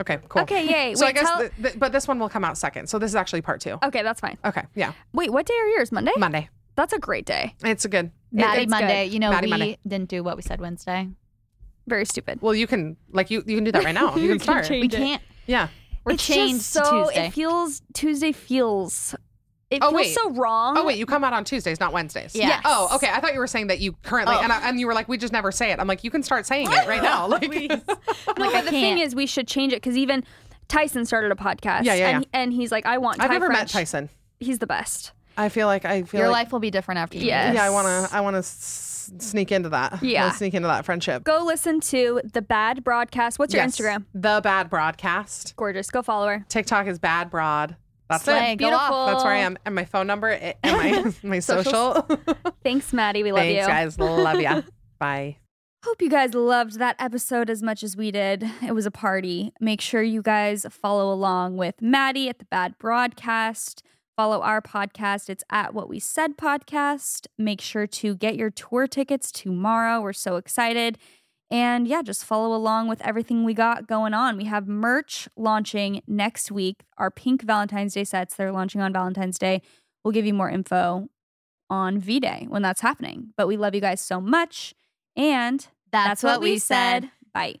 Okay, 0.00 0.18
cool. 0.30 0.42
Okay, 0.42 0.66
yay. 0.66 0.94
So 0.94 1.04
I 1.04 1.12
guess, 1.12 1.24
tell- 1.28 1.38
the, 1.40 1.50
the, 1.58 1.74
but 1.76 1.92
this 1.92 2.08
one 2.08 2.18
will 2.18 2.30
come 2.30 2.42
out 2.42 2.56
second. 2.56 2.88
So 2.88 2.98
this 2.98 3.10
is 3.10 3.14
actually 3.14 3.42
part 3.42 3.60
two. 3.60 3.78
Okay, 3.82 4.02
that's 4.02 4.18
fine. 4.18 4.38
Okay, 4.46 4.62
yeah, 4.74 4.92
Wait, 5.12 5.30
what 5.30 5.44
day 5.44 5.52
are 5.60 5.68
yours? 5.68 5.92
Monday? 5.92 6.12
Monday. 6.16 6.48
That's 6.80 6.92
a 6.94 6.98
great 6.98 7.26
day. 7.26 7.54
It's 7.62 7.84
a 7.84 7.88
good. 7.88 8.10
Madi 8.32 8.62
it's 8.62 8.70
Monday. 8.70 9.06
good. 9.06 9.12
You 9.14 9.20
know, 9.20 9.30
Madi 9.32 9.46
we 9.46 9.50
Monday. 9.50 9.78
didn't 9.86 10.08
do 10.08 10.22
what 10.22 10.36
we 10.36 10.42
said 10.42 10.60
Wednesday. 10.60 11.08
Very 11.86 12.04
stupid. 12.04 12.40
Well, 12.40 12.54
you 12.54 12.66
can 12.66 12.96
like 13.10 13.30
you 13.30 13.42
you 13.46 13.56
can 13.56 13.64
do 13.64 13.72
that 13.72 13.84
right 13.84 13.94
now. 13.94 14.14
You, 14.16 14.22
You 14.22 14.28
can 14.30 14.38
can 14.38 14.42
start. 14.44 14.64
change 14.66 14.92
We 14.94 14.98
can't. 14.98 15.22
yeah. 15.46 15.68
We're 16.04 16.12
it's 16.12 16.26
changed 16.26 16.54
just 16.62 16.72
to 16.74 16.84
so 16.84 17.04
Tuesday. 17.04 17.26
it 17.26 17.32
feels 17.32 17.82
Tuesday 17.92 18.32
feels 18.32 19.14
it 19.70 19.80
Oh, 19.82 19.90
feels 19.90 19.94
wait. 20.00 20.14
so 20.14 20.30
wrong. 20.30 20.76
Oh 20.78 20.84
wait, 20.86 20.98
you 20.98 21.06
come 21.06 21.22
out 21.24 21.32
on 21.32 21.44
Tuesdays, 21.44 21.78
not 21.80 21.92
Wednesdays. 21.92 22.34
Yes. 22.34 22.62
Oh, 22.64 22.94
okay. 22.96 23.08
I 23.12 23.20
thought 23.20 23.34
you 23.34 23.38
were 23.40 23.46
saying 23.46 23.66
that 23.68 23.80
you 23.80 23.92
currently 24.02 24.34
Oh. 24.36 24.40
and 24.42 24.50
I, 24.52 24.68
and 24.68 24.80
you 24.80 24.86
were 24.86 24.94
like, 24.94 25.08
we 25.08 25.18
just 25.18 25.32
never 25.32 25.52
say 25.52 25.70
it. 25.72 25.78
I'm 25.78 25.86
like, 25.86 26.02
you 26.02 26.10
can 26.10 26.22
start 26.22 26.46
saying 26.46 26.68
it 26.70 26.88
right 26.88 27.02
now. 27.12 27.26
Like, 27.28 27.42
No, 27.50 27.58
Like, 27.58 27.82
but 28.26 28.64
the 28.64 28.70
thing 28.70 28.96
can't. 28.96 29.00
is, 29.00 29.14
we 29.14 29.26
should 29.26 29.46
change 29.46 29.72
it 29.72 29.76
because 29.82 29.96
even 29.96 30.24
Tyson 30.68 31.04
started 31.04 31.30
a 31.32 31.34
podcast. 31.36 31.84
Yeah, 31.84 31.94
yeah, 31.94 32.08
and, 32.16 32.26
and 32.32 32.52
he's 32.52 32.72
like, 32.72 32.86
I 32.86 32.98
want. 32.98 33.20
I've 33.20 33.28
Thai 33.28 33.34
never 33.34 33.48
met 33.48 33.56
French. 33.58 33.72
Tyson. 33.72 34.08
He's 34.40 34.58
the 34.58 34.66
best. 34.66 35.12
I 35.40 35.48
feel 35.48 35.66
like 35.66 35.84
I 35.84 36.02
feel 36.02 36.20
Your 36.20 36.28
like, 36.30 36.44
life 36.46 36.52
will 36.52 36.60
be 36.60 36.70
different 36.70 36.98
after 36.98 37.18
you. 37.18 37.26
Yes. 37.26 37.54
Yeah, 37.54 37.64
I 37.64 37.70
want 37.70 37.86
to. 37.86 38.14
I 38.16 38.20
want 38.20 38.34
to 38.34 38.38
s- 38.38 39.10
sneak 39.18 39.50
into 39.52 39.68
that. 39.70 39.94
I 39.94 39.98
Yeah. 40.02 40.22
wanna 40.26 40.34
sneak 40.34 40.54
into 40.54 40.68
that 40.68 40.84
friendship. 40.84 41.24
Go 41.24 41.42
listen 41.44 41.80
to 41.80 42.20
the 42.32 42.42
Bad 42.42 42.84
Broadcast. 42.84 43.38
What's 43.38 43.52
your 43.54 43.62
Yes. 43.62 43.76
Instagram? 43.76 44.04
The 44.14 44.40
Bad 44.42 44.70
Broadcast. 44.70 45.54
Gorgeous. 45.56 45.90
Go 45.90 46.02
follow 46.02 46.28
her. 46.28 46.44
TikTok 46.48 46.86
is 46.86 46.98
Bad 46.98 47.30
Broad. 47.30 47.76
That's 48.08 48.24
Slay, 48.24 48.52
it. 48.52 48.56
go 48.56 48.66
off. 48.66 48.88
Beautiful. 48.90 49.06
That's 49.06 49.24
where 49.24 49.32
I 49.32 49.38
am. 49.38 49.56
And 49.64 49.74
my 49.74 49.84
phone 49.84 50.06
number 50.06 50.28
and 50.28 50.54
my 50.64 51.12
my 51.22 51.38
social. 51.38 52.06
Thanks, 52.64 52.92
Madi. 52.92 53.22
We 53.22 53.32
love 53.32 53.40
Thanks, 53.42 53.62
you. 53.62 53.66
guys. 53.66 53.98
Love 53.98 54.40
ya. 54.40 54.62
Bye. 54.98 55.36
Hope 55.84 56.02
you 56.02 56.10
guys 56.10 56.34
loved 56.34 56.78
that 56.78 56.94
episode 56.98 57.48
as 57.48 57.62
much 57.62 57.82
as 57.82 57.96
we 57.96 58.10
did. 58.10 58.48
It 58.62 58.74
was 58.74 58.84
a 58.84 58.90
party. 58.90 59.52
Make 59.60 59.80
sure 59.80 60.02
you 60.02 60.20
guys 60.22 60.66
follow 60.70 61.10
along 61.12 61.56
with 61.56 61.80
Madi 61.80 62.28
at 62.28 62.38
the 62.38 62.44
Bad 62.44 62.76
Broadcast. 62.78 63.82
Follow 64.20 64.42
our 64.42 64.60
podcast. 64.60 65.30
It's 65.30 65.44
at 65.48 65.72
What 65.72 65.88
We 65.88 65.98
Said 65.98 66.36
Podcast. 66.36 67.26
Make 67.38 67.62
sure 67.62 67.86
to 67.86 68.14
get 68.14 68.36
your 68.36 68.50
tour 68.50 68.86
tickets 68.86 69.32
tomorrow. 69.32 70.02
We're 70.02 70.12
so 70.12 70.36
excited. 70.36 70.98
And 71.50 71.88
yeah, 71.88 72.02
just 72.02 72.26
follow 72.26 72.54
along 72.54 72.88
with 72.88 73.00
everything 73.00 73.44
we 73.44 73.54
got 73.54 73.86
going 73.86 74.12
on. 74.12 74.36
We 74.36 74.44
have 74.44 74.68
merch 74.68 75.26
launching 75.38 76.02
next 76.06 76.52
week. 76.52 76.82
Our 76.98 77.10
pink 77.10 77.44
Valentine's 77.44 77.94
Day 77.94 78.04
sets, 78.04 78.34
they're 78.34 78.52
launching 78.52 78.82
on 78.82 78.92
Valentine's 78.92 79.38
Day. 79.38 79.62
We'll 80.04 80.12
give 80.12 80.26
you 80.26 80.34
more 80.34 80.50
info 80.50 81.08
on 81.70 81.98
V 81.98 82.20
Day 82.20 82.44
when 82.50 82.60
that's 82.60 82.82
happening. 82.82 83.32
But 83.38 83.46
we 83.46 83.56
love 83.56 83.74
you 83.74 83.80
guys 83.80 84.02
so 84.02 84.20
much. 84.20 84.74
And 85.16 85.66
That's, 85.92 86.22
what, 86.22 86.42
we 86.42 86.58
said. 86.58 87.10
Bye. 87.32 87.60